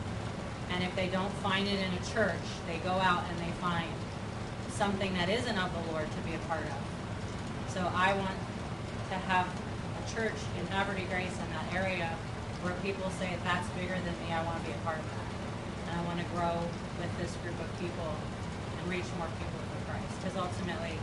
And 0.72 0.84
if 0.84 0.96
they 0.96 1.08
don't 1.08 1.32
find 1.46 1.68
it 1.68 1.78
in 1.78 1.94
a 1.94 2.04
church, 2.12 2.42
they 2.66 2.78
go 2.78 2.94
out 2.98 3.26
and 3.30 3.38
they 3.38 3.52
find 3.62 3.94
something 4.70 5.14
that 5.14 5.30
isn't 5.30 5.56
of 5.56 5.70
the 5.72 5.92
Lord 5.94 6.10
to 6.10 6.18
be 6.28 6.34
a 6.34 6.42
part 6.50 6.66
of. 6.66 6.82
So 7.70 7.82
I 7.94 8.18
want 8.18 8.34
to 9.10 9.16
have 9.30 9.46
a 9.46 10.16
church 10.16 10.42
in 10.60 10.66
Havre 10.74 10.96
de 10.96 11.06
Grace 11.06 11.38
in 11.46 11.50
that 11.54 11.76
area 11.76 12.10
where 12.64 12.74
people 12.82 13.08
say 13.22 13.38
that's 13.44 13.70
bigger 13.78 13.94
than 13.94 14.16
me, 14.26 14.34
I 14.34 14.44
want 14.44 14.58
to 14.58 14.66
be 14.66 14.74
a 14.74 14.82
part 14.82 14.98
of 14.98 15.06
that. 15.06 15.94
And 15.94 16.02
I 16.02 16.04
want 16.10 16.18
to 16.18 16.26
grow 16.34 16.58
with 16.98 17.14
this 17.22 17.38
group 17.46 17.60
of 17.62 17.70
people 17.80 18.10
and 18.82 18.90
reach 18.90 19.06
more 19.20 19.30
people. 19.38 19.65
Because 20.26 20.40
ultimately, 20.40 20.98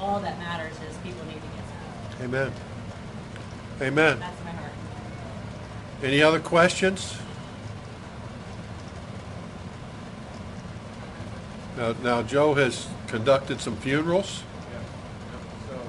all 0.00 0.20
that 0.20 0.38
matters 0.38 0.74
is 0.88 0.96
people 0.98 1.24
need 1.26 1.34
to 1.34 1.40
get 1.40 1.64
saved. 1.66 2.22
Amen. 2.22 2.52
Amen. 3.80 4.20
That's 4.20 4.44
my 4.44 4.52
heart. 4.52 4.72
Any 6.00 6.22
other 6.22 6.38
questions? 6.38 7.18
Now, 11.76 11.94
now 12.04 12.22
Joe 12.22 12.54
has 12.54 12.86
conducted 13.08 13.60
some 13.60 13.76
funerals. 13.78 14.44
Yeah. 14.70 14.78
So, 15.68 15.80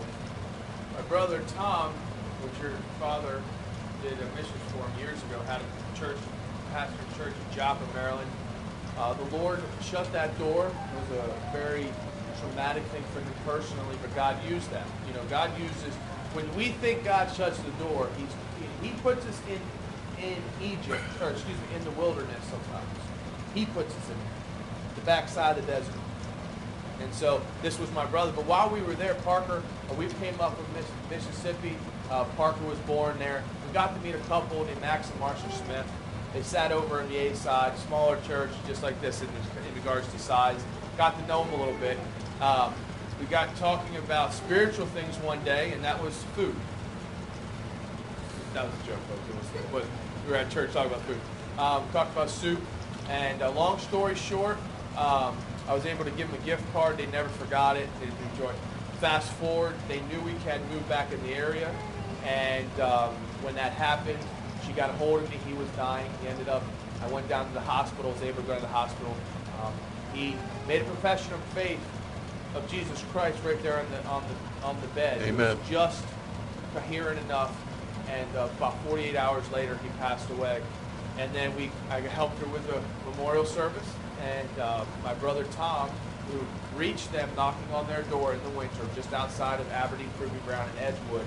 my 0.96 1.02
brother 1.08 1.44
Tom, 1.56 1.94
which 2.42 2.60
your 2.60 2.74
father 3.00 3.44
did 4.02 4.14
a 4.14 4.36
mission 4.36 4.58
for 4.70 4.80
him 4.80 5.00
years 5.00 5.22
ago, 5.24 5.40
had 5.44 5.62
a 5.62 6.00
church, 6.00 6.18
pastor 6.74 6.98
church 7.18 7.34
in 7.34 7.56
Joppa, 7.56 7.84
Maryland. 7.94 8.32
Uh, 8.98 9.14
the 9.14 9.38
Lord 9.38 9.62
shut 9.84 10.12
that 10.12 10.38
door. 10.40 10.66
It 10.66 11.12
was 11.12 11.20
a 11.20 11.52
very 11.54 11.86
traumatic 12.40 12.84
thing 12.86 13.04
for 13.14 13.20
him 13.20 13.34
personally, 13.46 13.98
but 14.02 14.14
God 14.16 14.38
used 14.50 14.70
that. 14.72 14.86
You 15.08 15.14
know, 15.14 15.24
God 15.30 15.52
uses 15.60 15.94
when 16.34 16.54
we 16.56 16.70
think 16.70 17.04
God 17.04 17.34
shuts 17.34 17.58
the 17.60 17.72
door, 17.84 18.10
He's 18.18 18.30
He 18.82 18.96
puts 19.00 19.26
us 19.26 19.42
in 19.50 19.60
in 20.24 20.38
Egypt, 20.62 21.04
or 21.22 21.30
excuse 21.30 21.58
me, 21.58 21.76
in 21.76 21.84
the 21.84 21.92
wilderness 21.92 22.44
sometimes. 22.50 22.90
He 23.54 23.66
puts 23.66 23.94
us 23.94 24.10
in 24.10 24.16
the 24.96 25.02
backside 25.02 25.58
of 25.58 25.66
the 25.66 25.72
desert. 25.72 25.94
And 27.00 27.14
so 27.14 27.42
this 27.62 27.78
was 27.80 27.92
my 27.92 28.06
brother. 28.06 28.32
But 28.36 28.46
while 28.46 28.70
we 28.70 28.82
were 28.82 28.96
there, 28.96 29.14
Parker, 29.16 29.62
uh, 29.90 29.94
we 29.94 30.08
came 30.08 30.40
up 30.42 30.58
with 30.58 30.68
Mississippi. 31.10 31.76
Uh, 32.10 32.24
Parker 32.36 32.66
was 32.66 32.80
born 32.80 33.20
there. 33.20 33.44
We 33.68 33.74
got 33.74 33.96
to 33.96 34.02
meet 34.02 34.16
a 34.16 34.20
couple 34.20 34.66
named 34.66 34.82
Max 34.82 35.10
and 35.12 35.20
Marshall 35.20 35.52
Smith. 35.52 35.86
They 36.34 36.42
sat 36.42 36.72
over 36.72 37.02
in 37.02 37.10
the 37.10 37.18
A 37.18 37.36
side, 37.36 37.78
smaller 37.78 38.20
church, 38.28 38.50
just 38.68 38.82
like 38.82 39.00
this 39.02 39.22
in, 39.22 39.28
in 39.28 39.76
regards 39.76 40.12
to 40.12 40.20
size. 40.20 40.64
Got 40.98 41.20
to 41.20 41.28
know 41.28 41.44
them 41.44 41.54
a 41.54 41.58
little 41.58 41.80
bit. 41.80 41.98
Um, 42.42 42.74
we 43.20 43.26
got 43.26 43.56
talking 43.56 43.98
about 43.98 44.32
spiritual 44.32 44.86
things 44.88 45.16
one 45.18 45.44
day, 45.44 45.72
and 45.74 45.84
that 45.84 46.02
was 46.02 46.16
food. 46.36 46.56
That 48.54 48.66
was 48.66 48.74
a 48.74 48.88
joke, 48.88 49.00
folks. 49.10 49.56
It 49.56 49.74
was, 49.74 49.86
we 50.26 50.32
were 50.32 50.38
at 50.38 50.52
church 50.52 50.72
talking 50.72 50.92
about 50.92 51.04
food. 51.06 51.20
Um, 51.58 51.84
talked 51.92 52.12
about 52.12 52.30
soup, 52.30 52.62
and 53.10 53.42
uh, 53.42 53.50
long 53.52 53.80
story 53.80 54.14
short, 54.14 54.58
um, 54.96 55.36
I 55.68 55.74
was 55.74 55.88
able 55.88 56.06
to 56.06 56.12
give 56.12 56.32
them 56.32 56.40
a 56.40 56.46
gift 56.46 56.64
card. 56.74 56.98
They 56.98 57.08
never 57.08 57.30
forgot 57.30 57.76
it. 57.76 57.90
They 58.00 58.08
enjoyed. 58.32 58.54
it. 58.54 59.00
Fast 59.00 59.32
forward, 59.34 59.76
they 59.88 60.02
knew 60.02 60.20
we 60.22 60.34
had 60.46 60.60
moved 60.72 60.88
back 60.88 61.12
in 61.12 61.22
the 61.24 61.34
area, 61.34 61.74
and 62.24 62.80
um, 62.80 63.14
when 63.42 63.56
that 63.56 63.72
happened, 63.74 64.20
she 64.66 64.74
got 64.74 64.90
a 64.90 64.94
hold 64.94 65.24
of 65.24 65.30
me. 65.30 65.38
He 65.48 65.54
was 65.54 65.68
dying. 65.70 66.10
He 66.22 66.28
ended 66.28 66.50
up. 66.50 66.64
I 67.02 67.08
went 67.08 67.28
down 67.30 67.48
to 67.48 67.54
the 67.54 67.62
hospital. 67.62 68.12
Was 68.12 68.22
able 68.22 68.42
to 68.42 68.48
go 68.48 68.56
to 68.56 68.62
the 68.62 68.68
hospital. 68.68 69.16
Um, 69.64 69.74
he 70.14 70.36
made 70.68 70.82
a 70.82 70.86
profession 70.86 71.34
of 71.34 71.42
faith 71.54 71.80
of 72.58 72.70
Jesus 72.70 73.04
Christ 73.12 73.38
right 73.46 73.62
there 73.62 73.80
on 73.80 73.86
the 73.92 74.06
on 74.08 74.24
the 74.28 74.66
on 74.66 74.82
the 74.82 74.88
bed. 74.88 75.22
Amen. 75.22 75.58
Just 75.70 76.04
coherent 76.74 77.20
enough, 77.22 77.56
and 78.10 78.36
uh, 78.36 78.50
about 78.58 78.78
48 78.86 79.16
hours 79.16 79.50
later, 79.52 79.78
he 79.84 79.90
passed 80.00 80.30
away. 80.32 80.62
And 81.18 81.34
then 81.34 81.56
we, 81.56 81.72
I 81.90 82.00
helped 82.02 82.38
her 82.40 82.46
with 82.48 82.68
the 82.68 82.82
memorial 83.10 83.46
service, 83.46 83.88
and 84.22 84.60
uh, 84.60 84.86
my 85.04 85.16
brother 85.16 85.46
Tom, 85.46 85.90
who 86.30 86.40
reached 86.78 87.12
them 87.12 87.28
knocking 87.36 87.74
on 87.74 87.88
their 87.88 88.04
door 88.04 88.34
in 88.34 88.44
the 88.44 88.52
winter, 88.52 88.84
just 88.94 89.12
outside 89.14 89.60
of 89.60 89.72
Aberdeen, 89.72 90.10
Ruby 90.20 90.38
Brown, 90.46 90.70
and 90.70 90.80
Edgewood, 90.80 91.26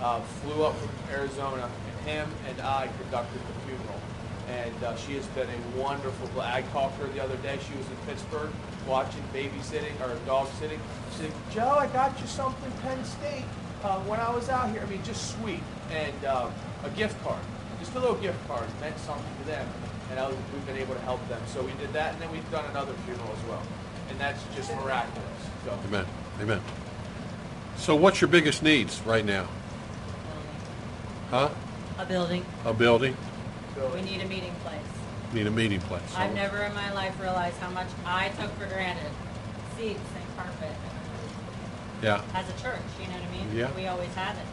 uh, 0.00 0.20
flew 0.20 0.62
up 0.62 0.76
from 0.76 0.90
Arizona, 1.10 1.68
and 1.88 2.06
him 2.06 2.30
and 2.48 2.60
I 2.60 2.88
conducted 3.00 3.40
the 3.40 3.66
funeral. 3.66 3.85
And 4.56 4.84
uh, 4.84 4.96
she 4.96 5.14
has 5.14 5.26
been 5.28 5.48
a 5.48 5.78
wonderful. 5.78 6.40
I 6.40 6.62
talked 6.72 6.98
to 6.98 7.06
her 7.06 7.12
the 7.12 7.22
other 7.22 7.36
day. 7.38 7.58
She 7.68 7.76
was 7.76 7.86
in 7.86 7.96
Pittsburgh 8.06 8.50
watching 8.88 9.22
babysitting 9.34 9.94
or 10.00 10.14
dog 10.26 10.48
sitting. 10.58 10.80
She 11.12 11.22
said, 11.24 11.32
"Joe, 11.52 11.76
I 11.78 11.86
got 11.88 12.18
you 12.20 12.26
something 12.26 12.72
Penn 12.82 13.04
State 13.04 13.44
uh, 13.84 14.00
when 14.00 14.18
I 14.18 14.30
was 14.34 14.48
out 14.48 14.70
here. 14.70 14.82
I 14.82 14.86
mean, 14.86 15.02
just 15.04 15.36
sweet 15.38 15.60
and 15.90 16.24
uh, 16.24 16.50
a 16.84 16.90
gift 16.90 17.22
card, 17.22 17.40
just 17.78 17.94
a 17.94 18.00
little 18.00 18.16
gift 18.16 18.38
card 18.48 18.66
meant 18.80 18.98
something 18.98 19.32
to 19.40 19.46
them, 19.46 19.68
and 20.10 20.18
I 20.18 20.26
was, 20.26 20.36
we've 20.52 20.66
been 20.66 20.78
able 20.78 20.94
to 20.94 21.00
help 21.02 21.26
them. 21.28 21.40
So 21.46 21.62
we 21.62 21.72
did 21.72 21.92
that, 21.92 22.14
and 22.14 22.22
then 22.22 22.32
we've 22.32 22.50
done 22.50 22.64
another 22.70 22.94
funeral 23.04 23.30
as 23.30 23.48
well, 23.48 23.62
and 24.10 24.18
that's 24.18 24.42
just 24.54 24.74
miraculous. 24.76 25.22
So 25.64 25.78
Amen. 25.88 26.06
Amen. 26.40 26.60
So, 27.76 27.94
what's 27.94 28.20
your 28.20 28.28
biggest 28.28 28.62
needs 28.62 29.00
right 29.02 29.24
now? 29.24 29.46
Huh? 31.30 31.50
A 31.98 32.06
building. 32.06 32.44
A 32.64 32.72
building. 32.72 33.16
We 33.76 34.00
need 34.02 34.22
a 34.22 34.26
meeting 34.28 34.54
place. 34.64 34.80
Need 35.34 35.46
a 35.46 35.50
meeting 35.50 35.80
place. 35.80 36.02
I've 36.16 36.34
never 36.34 36.58
in 36.62 36.74
my 36.74 36.92
life 36.92 37.20
realized 37.20 37.56
how 37.58 37.70
much 37.70 37.88
I 38.06 38.28
took 38.30 38.50
for 38.58 38.66
granted 38.66 39.10
seats 39.76 40.00
and 40.16 40.36
carpet 40.36 40.74
Yeah. 42.02 42.22
as 42.34 42.48
a 42.48 42.52
church. 42.62 42.80
You 43.00 43.06
know 43.08 43.14
what 43.20 43.28
I 43.28 43.36
mean? 43.44 43.56
Yeah. 43.56 43.70
We 43.76 43.86
always 43.86 44.12
had 44.14 44.36
it, 44.36 44.46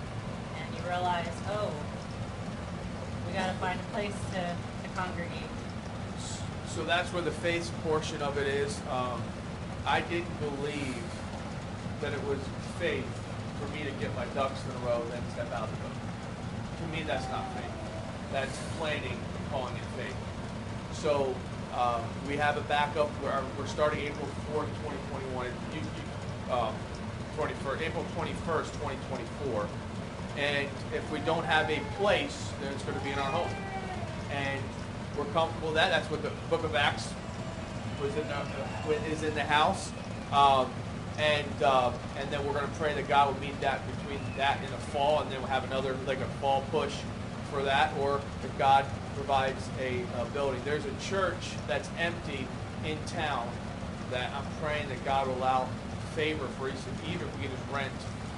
and 0.60 0.76
you 0.76 0.82
realize, 0.90 1.30
oh, 1.50 1.72
we 3.28 3.34
got 3.34 3.48
to 3.48 3.54
find 3.60 3.80
a 3.80 3.84
place 3.94 4.16
to, 4.34 4.42
to 4.42 4.90
congregate. 4.96 5.50
So 6.68 6.84
that's 6.84 7.14
where 7.14 7.22
the 7.24 7.32
faith 7.32 7.72
portion 7.84 8.22
of 8.22 8.38
it 8.38 8.48
is. 8.48 8.80
Um, 8.90 9.22
I 9.86 10.02
didn't 10.02 10.40
believe 10.40 11.02
that 12.02 12.14
it 12.14 12.24
was 12.26 12.40
faith 12.80 13.06
for 13.62 13.68
me 13.74 13.84
to 13.86 13.92
get 14.02 14.14
my 14.16 14.26
ducks 14.34 14.60
in 14.66 14.72
a 14.84 14.86
row 14.90 15.02
and 15.04 15.12
then 15.14 15.22
step 15.32 15.52
out 15.54 15.70
the 15.70 15.76
boat. 15.78 15.96
To 16.82 16.98
me, 16.98 17.04
that's 17.04 17.30
not 17.30 17.46
faith. 17.54 17.70
That's 18.34 18.58
planning, 18.80 19.12
and 19.12 19.52
calling 19.52 19.76
it 19.76 19.84
faith. 19.96 20.16
So 20.94 21.36
um, 21.78 22.02
we 22.28 22.36
have 22.38 22.58
a 22.58 22.62
backup. 22.62 23.12
We're, 23.22 23.44
we're 23.60 23.68
starting 23.68 24.00
April 24.00 24.28
4th, 24.52 24.66
2021. 24.82 25.46
You, 25.46 25.80
you, 25.80 26.54
um, 26.54 26.74
21st, 27.38 27.82
April 27.82 28.06
21st, 28.18 28.72
2024. 28.74 29.68
And 30.38 30.68
if 30.96 31.12
we 31.12 31.20
don't 31.20 31.46
have 31.46 31.70
a 31.70 31.80
place, 31.98 32.50
then 32.60 32.74
it's 32.74 32.82
going 32.82 32.98
to 32.98 33.04
be 33.04 33.12
in 33.12 33.20
our 33.20 33.32
home. 33.32 33.56
And 34.32 34.60
we're 35.16 35.26
comfortable 35.26 35.68
with 35.68 35.76
that. 35.76 35.90
That's 35.90 36.10
what 36.10 36.24
the 36.24 36.32
Book 36.50 36.64
of 36.64 36.74
Acts 36.74 37.14
was 38.02 38.16
in 38.16 38.28
the, 38.28 39.12
is 39.12 39.22
in 39.22 39.36
the 39.36 39.44
house. 39.44 39.92
Um, 40.32 40.74
and 41.20 41.64
uh, 41.64 41.92
and 42.18 42.32
then 42.32 42.44
we're 42.44 42.54
going 42.54 42.66
to 42.66 42.80
pray 42.80 42.96
that 42.96 43.08
God 43.08 43.32
will 43.32 43.40
meet 43.40 43.62
that 43.62 43.82
between 44.00 44.20
that 44.38 44.58
and 44.58 44.74
the 44.74 44.78
fall, 44.78 45.22
and 45.22 45.32
then 45.32 45.40
we'll 45.40 45.50
have 45.50 45.64
another 45.66 45.96
like 46.08 46.18
a 46.18 46.26
fall 46.42 46.64
push 46.72 46.96
for 47.54 47.62
that, 47.64 47.96
or 48.00 48.20
if 48.44 48.58
God 48.58 48.86
provides 49.16 49.70
a, 49.80 50.02
a 50.20 50.26
building. 50.34 50.60
There's 50.66 50.86
a 50.86 50.96
church 51.00 51.52
that's 51.68 51.90
empty 52.00 52.48
in 52.86 52.98
town 53.06 53.48
that 54.12 54.32
I'm 54.34 54.46
praying 54.62 54.90
that 54.90 55.04
God 55.06 55.28
will 55.28 55.36
allow 55.36 55.70
favor 56.16 56.48
for 56.60 56.70
us, 56.70 56.86
even 57.08 57.28
if 57.28 57.38
we 57.38 57.44
can 57.44 57.52
rent 57.72 57.94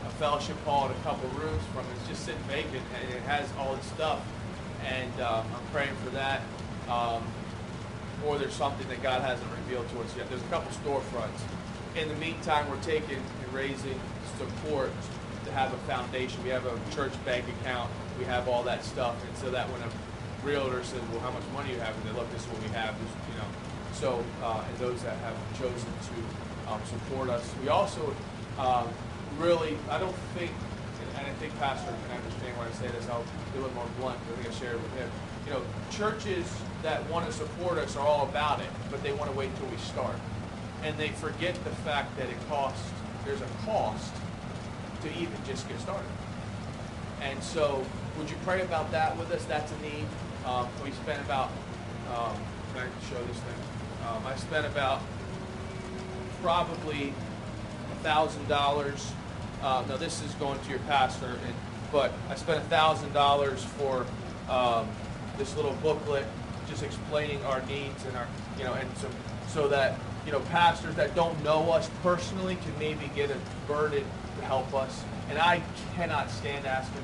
a 0.06 0.10
fellowship 0.12 0.58
hall 0.64 0.88
and 0.88 0.96
a 0.96 1.00
couple 1.02 1.30
rooms 1.30 1.64
from 1.74 1.86
it. 1.86 1.92
It's 2.00 2.10
just 2.10 2.26
sitting 2.26 2.42
vacant, 2.44 2.84
and 3.02 3.14
it 3.14 3.22
has 3.24 3.48
all 3.58 3.74
its 3.76 3.88
stuff. 3.88 4.22
And 4.86 5.22
um, 5.22 5.46
I'm 5.56 5.66
praying 5.72 5.96
for 6.04 6.10
that. 6.12 6.42
Um, 6.90 7.24
or 8.26 8.38
there's 8.38 8.54
something 8.54 8.88
that 8.88 9.02
God 9.02 9.22
hasn't 9.22 9.50
revealed 9.52 9.90
to 9.90 10.02
us 10.02 10.16
yet. 10.16 10.30
There's 10.30 10.42
a 10.42 10.46
couple 10.46 10.72
storefronts. 10.72 11.42
In 11.96 12.08
the 12.08 12.16
meantime, 12.16 12.70
we're 12.70 12.82
taking 12.82 13.18
and 13.18 13.54
raising 13.54 14.00
support 14.38 14.92
to 15.46 15.52
have 15.52 15.74
a 15.74 15.78
foundation. 15.90 16.44
We 16.44 16.50
have 16.50 16.66
a 16.66 16.78
church 16.94 17.14
bank 17.24 17.46
account. 17.62 17.90
We 18.20 18.26
have 18.26 18.48
all 18.48 18.64
that 18.64 18.84
stuff. 18.84 19.16
And 19.28 19.38
so 19.38 19.50
that 19.52 19.70
when 19.70 19.82
a 19.82 19.90
realtor 20.46 20.84
says, 20.84 21.02
well, 21.12 21.22
how 21.22 21.32
much 21.32 21.44
money 21.54 21.74
you 21.74 21.80
have? 21.80 21.96
And 21.96 22.04
they 22.06 22.18
look, 22.18 22.30
this 22.32 22.42
is 22.42 22.48
what 22.48 22.62
we 22.62 22.70
have. 22.70 22.94
This, 23.00 23.12
you 23.32 23.38
know. 23.40 23.48
So, 23.94 24.24
uh, 24.44 24.64
and 24.68 24.78
those 24.78 25.02
that 25.04 25.18
have 25.20 25.38
chosen 25.58 25.88
to 25.88 26.72
um, 26.72 26.82
support 26.86 27.30
us. 27.30 27.50
We 27.62 27.70
also 27.70 28.14
um, 28.58 28.90
really, 29.38 29.78
I 29.90 30.00
don't 30.00 30.16
think, 30.36 30.52
and 31.18 31.28
I 31.28 31.32
think 31.40 31.58
Pastor 31.60 31.94
can 32.08 32.18
understand 32.18 32.58
when 32.58 32.68
I 32.68 32.72
say 32.72 32.88
this, 32.88 33.08
I'll 33.08 33.24
be 33.54 33.60
a 33.60 33.62
little 33.62 33.76
more 33.76 33.88
blunt, 34.00 34.20
I 34.20 34.42
think 34.42 34.54
I 34.54 34.60
shared 34.60 34.76
it 34.76 34.82
with 34.82 34.94
him. 34.98 35.10
You 35.46 35.54
know, 35.54 35.62
churches 35.92 36.46
that 36.84 37.08
want 37.10 37.26
to 37.26 37.32
support 37.32 37.78
us 37.78 37.96
are 37.96 38.06
all 38.06 38.28
about 38.28 38.60
it, 38.60 38.68
but 38.92 39.02
they 39.04 39.14
want 39.14 39.32
to 39.32 39.38
wait 39.38 39.50
until 39.50 39.68
we 39.68 39.78
start. 39.78 40.16
And 40.84 40.98
they 40.98 41.10
forget 41.10 41.56
the 41.64 41.72
fact 41.88 42.18
that 42.18 42.28
it 42.28 42.36
costs, 42.50 42.92
there's 43.24 43.42
a 43.42 43.48
cost 43.66 44.14
to 45.06 45.20
even 45.20 45.38
just 45.46 45.68
get 45.70 45.80
started. 45.80 46.10
And 47.22 47.42
so, 47.42 47.84
would 48.18 48.30
you 48.30 48.36
pray 48.44 48.62
about 48.62 48.92
that 48.92 49.18
with 49.18 49.32
us? 49.32 49.46
That's 49.46 49.72
a 49.72 49.82
need. 49.82 50.06
Um, 50.46 50.68
we 50.84 50.92
spent 50.92 51.22
about, 51.22 51.50
um, 52.14 52.36
I 52.76 52.86
show 53.10 53.24
this 53.26 53.38
thing? 53.38 53.62
Um, 54.08 54.26
I 54.26 54.36
spent 54.36 54.66
about 54.66 55.02
probably 56.42 57.14
thousand 58.04 58.48
dollars. 58.48 59.12
Uh, 59.64 59.84
now 59.88 59.98
this 59.98 60.22
is 60.22 60.32
going 60.34 60.60
to 60.60 60.70
your 60.70 60.80
pastor, 60.80 61.26
and, 61.26 61.56
but 61.92 62.14
I 62.30 62.36
spent 62.36 62.64
thousand 62.66 63.14
dollars 63.14 63.64
for 63.64 64.06
um, 64.50 64.88
this 65.38 65.56
little 65.56 65.74
booklet, 65.82 66.26
just 66.70 66.84
explaining 66.84 67.44
our 67.46 67.62
needs 67.64 68.06
and 68.06 68.16
our, 68.16 68.28
you 68.58 68.64
know, 68.64 68.74
and 68.74 68.98
some 68.98 69.12
so 69.48 69.68
that 69.70 69.98
you 70.26 70.32
know 70.32 70.42
pastors 70.52 70.94
that 70.96 71.16
don't 71.16 71.42
know 71.44 71.72
us 71.72 71.90
personally 72.04 72.58
can 72.58 72.78
maybe 72.78 73.10
get 73.16 73.32
a 73.32 73.38
burden 73.68 74.04
help 74.46 74.74
us. 74.74 75.04
And 75.30 75.40
I 75.40 75.62
cannot 75.96 76.30
stand 76.30 76.66
asking 76.66 77.04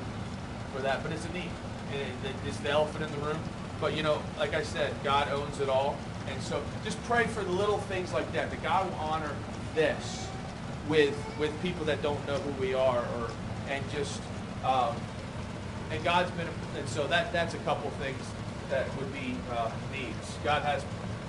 for 0.74 0.82
that, 0.82 1.04
but 1.04 1.12
it's 1.12 1.26
a 1.26 1.34
need, 1.34 1.50
and 1.92 2.02
it, 2.02 2.36
it's 2.46 2.58
the 2.58 2.70
elephant 2.70 3.04
in 3.04 3.12
the 3.20 3.26
room. 3.26 3.40
But 3.80 3.96
you 3.96 4.04
know, 4.04 4.22
like 4.38 4.54
I 4.54 4.64
said, 4.64 4.94
God 5.04 5.30
owns 5.30 5.60
it 5.60 5.70
all, 5.70 5.98
and 6.28 6.42
so 6.42 6.62
just 6.84 7.02
pray 7.04 7.26
for 7.26 7.44
the 7.44 7.52
little 7.52 7.80
things 7.80 8.14
like 8.14 8.32
that. 8.34 8.52
That 8.52 8.62
God 8.64 8.88
will 8.88 8.98
honor 9.00 9.32
this 9.76 10.28
with 10.88 11.18
with 11.40 11.60
people 11.62 11.86
that 11.86 12.02
don't 12.02 12.26
know 12.28 12.38
who 12.38 12.62
we 12.62 12.74
are, 12.74 13.00
or 13.00 13.32
and 13.70 13.84
just 13.92 14.22
um, 14.64 14.96
and 15.90 16.04
God's 16.04 16.32
been 16.32 16.48
and 16.78 16.88
so 16.88 17.08
that 17.08 17.34
that's 17.34 17.54
a 17.54 17.60
couple 17.60 17.90
things 17.92 18.22
that 18.70 18.86
would 18.98 19.12
be 19.14 19.36
uh, 19.52 19.72
needs. 19.92 20.38
God 20.44 20.62
has, 20.64 20.86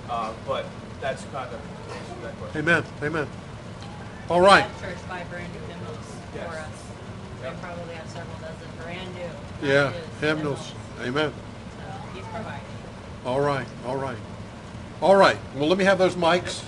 uh, 0.09 0.31
but 0.47 0.65
that's 1.01 1.23
kind 1.25 1.49
of 1.53 1.59
that 2.21 2.37
question. 2.37 2.61
Amen. 2.61 2.83
Amen. 3.01 3.27
All 4.29 4.41
right. 4.41 4.65
Church 4.79 4.97
buy 5.09 5.23
brand 5.29 5.51
new 5.53 5.59
hymnals 5.73 6.02
Yes. 6.35 6.49
for 6.49 6.57
us. 6.57 6.67
They 7.41 7.51
probably 7.61 7.95
have 7.95 8.09
several 8.09 8.37
dozen 8.37 8.67
brand 8.81 9.13
new. 9.13 9.67
Yeah. 9.67 9.89
brand 9.89 10.03
new 10.05 10.27
Hymnals. 10.27 10.71
Amen. 11.01 11.33
So 11.77 11.83
he's 12.13 12.25
providing. 12.25 12.61
All 13.25 13.41
right. 13.41 13.67
All 13.85 13.97
right. 13.97 14.17
All 15.01 15.15
right. 15.15 15.37
Well, 15.55 15.67
let 15.67 15.77
me 15.77 15.83
have 15.85 15.97
those 15.97 16.15
mics. 16.15 16.63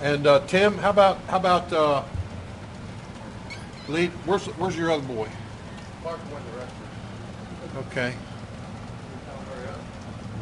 And 0.00 0.26
uh, 0.26 0.40
Tim, 0.46 0.78
how 0.78 0.90
about 0.90 1.18
how 1.28 1.36
about 1.36 1.72
uh, 1.72 2.02
lead? 3.88 4.10
Where's 4.26 4.46
where's 4.46 4.76
your 4.76 4.90
other 4.90 5.02
boy? 5.02 5.28
Mark 6.02 6.18
won 6.32 6.42
the 6.52 6.58
rest. 6.58 6.74
Okay. 7.88 8.14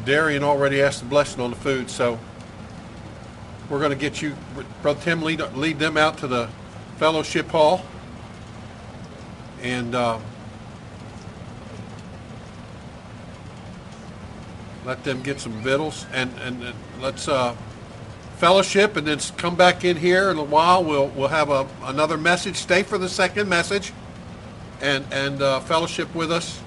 Darian 0.05 0.43
already 0.43 0.81
asked 0.81 1.01
the 1.01 1.05
blessing 1.05 1.41
on 1.41 1.51
the 1.51 1.55
food, 1.55 1.89
so 1.89 2.17
we're 3.69 3.79
going 3.79 3.91
to 3.91 3.95
get 3.95 4.21
you, 4.21 4.35
Brother 4.81 4.99
Tim, 5.01 5.21
lead 5.21 5.41
lead 5.55 5.79
them 5.79 5.95
out 5.95 6.17
to 6.19 6.27
the 6.27 6.49
fellowship 6.97 7.49
hall, 7.49 7.85
and 9.61 9.95
uh, 9.95 10.19
let 14.85 15.03
them 15.03 15.21
get 15.21 15.39
some 15.39 15.53
victuals, 15.53 16.05
and 16.13 16.31
and, 16.41 16.63
and 16.63 16.75
let's 16.99 17.27
uh, 17.27 17.55
fellowship, 18.37 18.97
and 18.97 19.07
then 19.07 19.19
come 19.37 19.55
back 19.55 19.85
in 19.85 19.97
here 19.97 20.31
in 20.31 20.37
a 20.37 20.43
while. 20.43 20.83
We'll 20.83 21.07
we'll 21.09 21.27
have 21.27 21.49
a 21.49 21.67
another 21.83 22.17
message. 22.17 22.55
Stay 22.55 22.83
for 22.83 22.97
the 22.97 23.09
second 23.09 23.47
message, 23.47 23.93
and 24.81 25.05
and 25.11 25.41
uh, 25.41 25.59
fellowship 25.59 26.13
with 26.15 26.31
us 26.31 26.61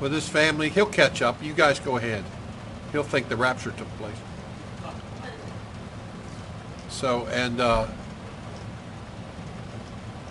with 0.00 0.12
his 0.12 0.28
family. 0.28 0.68
He'll 0.68 0.86
catch 0.86 1.22
up. 1.22 1.42
You 1.42 1.52
guys 1.52 1.78
go 1.80 1.96
ahead. 1.96 2.24
He'll 2.92 3.02
think 3.02 3.28
the 3.28 3.36
rapture 3.36 3.72
took 3.72 3.88
place. 3.98 4.16
So, 6.88 7.26
and 7.26 7.60
uh, 7.60 7.86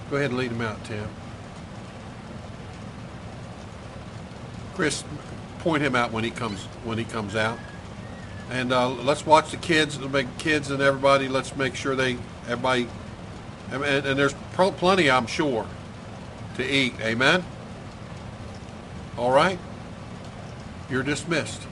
go 0.10 0.18
ahead 0.18 0.32
and 0.32 0.40
lead 0.40 0.52
him 0.52 0.62
out, 0.62 0.84
Tim. 0.86 1.08
Chris, 4.76 5.04
point 5.60 5.82
him 5.82 5.96
out 5.96 6.12
when 6.12 6.24
he 6.24 6.30
comes 6.30 6.64
when 6.84 6.98
he 6.98 7.06
comes 7.06 7.36
out. 7.36 7.58
And 8.52 8.72
uh, 8.72 8.90
let's 8.90 9.26
watch 9.26 9.50
the 9.50 9.58
kids, 9.58 9.98
the 9.98 10.28
kids 10.38 10.70
and 10.70 10.82
everybody. 10.82 11.28
Let's 11.28 11.56
make 11.56 11.76
sure 11.76 11.96
they 11.96 12.18
everybody. 12.48 12.88
And, 13.72 13.84
and 13.84 14.20
there's 14.20 14.36
plenty, 14.54 15.10
I'm 15.10 15.26
sure, 15.26 15.66
to 16.58 16.64
eat. 16.64 16.94
Amen. 17.02 17.44
All 19.18 19.32
right. 19.32 19.58
You're 20.90 21.04
dismissed. 21.04 21.64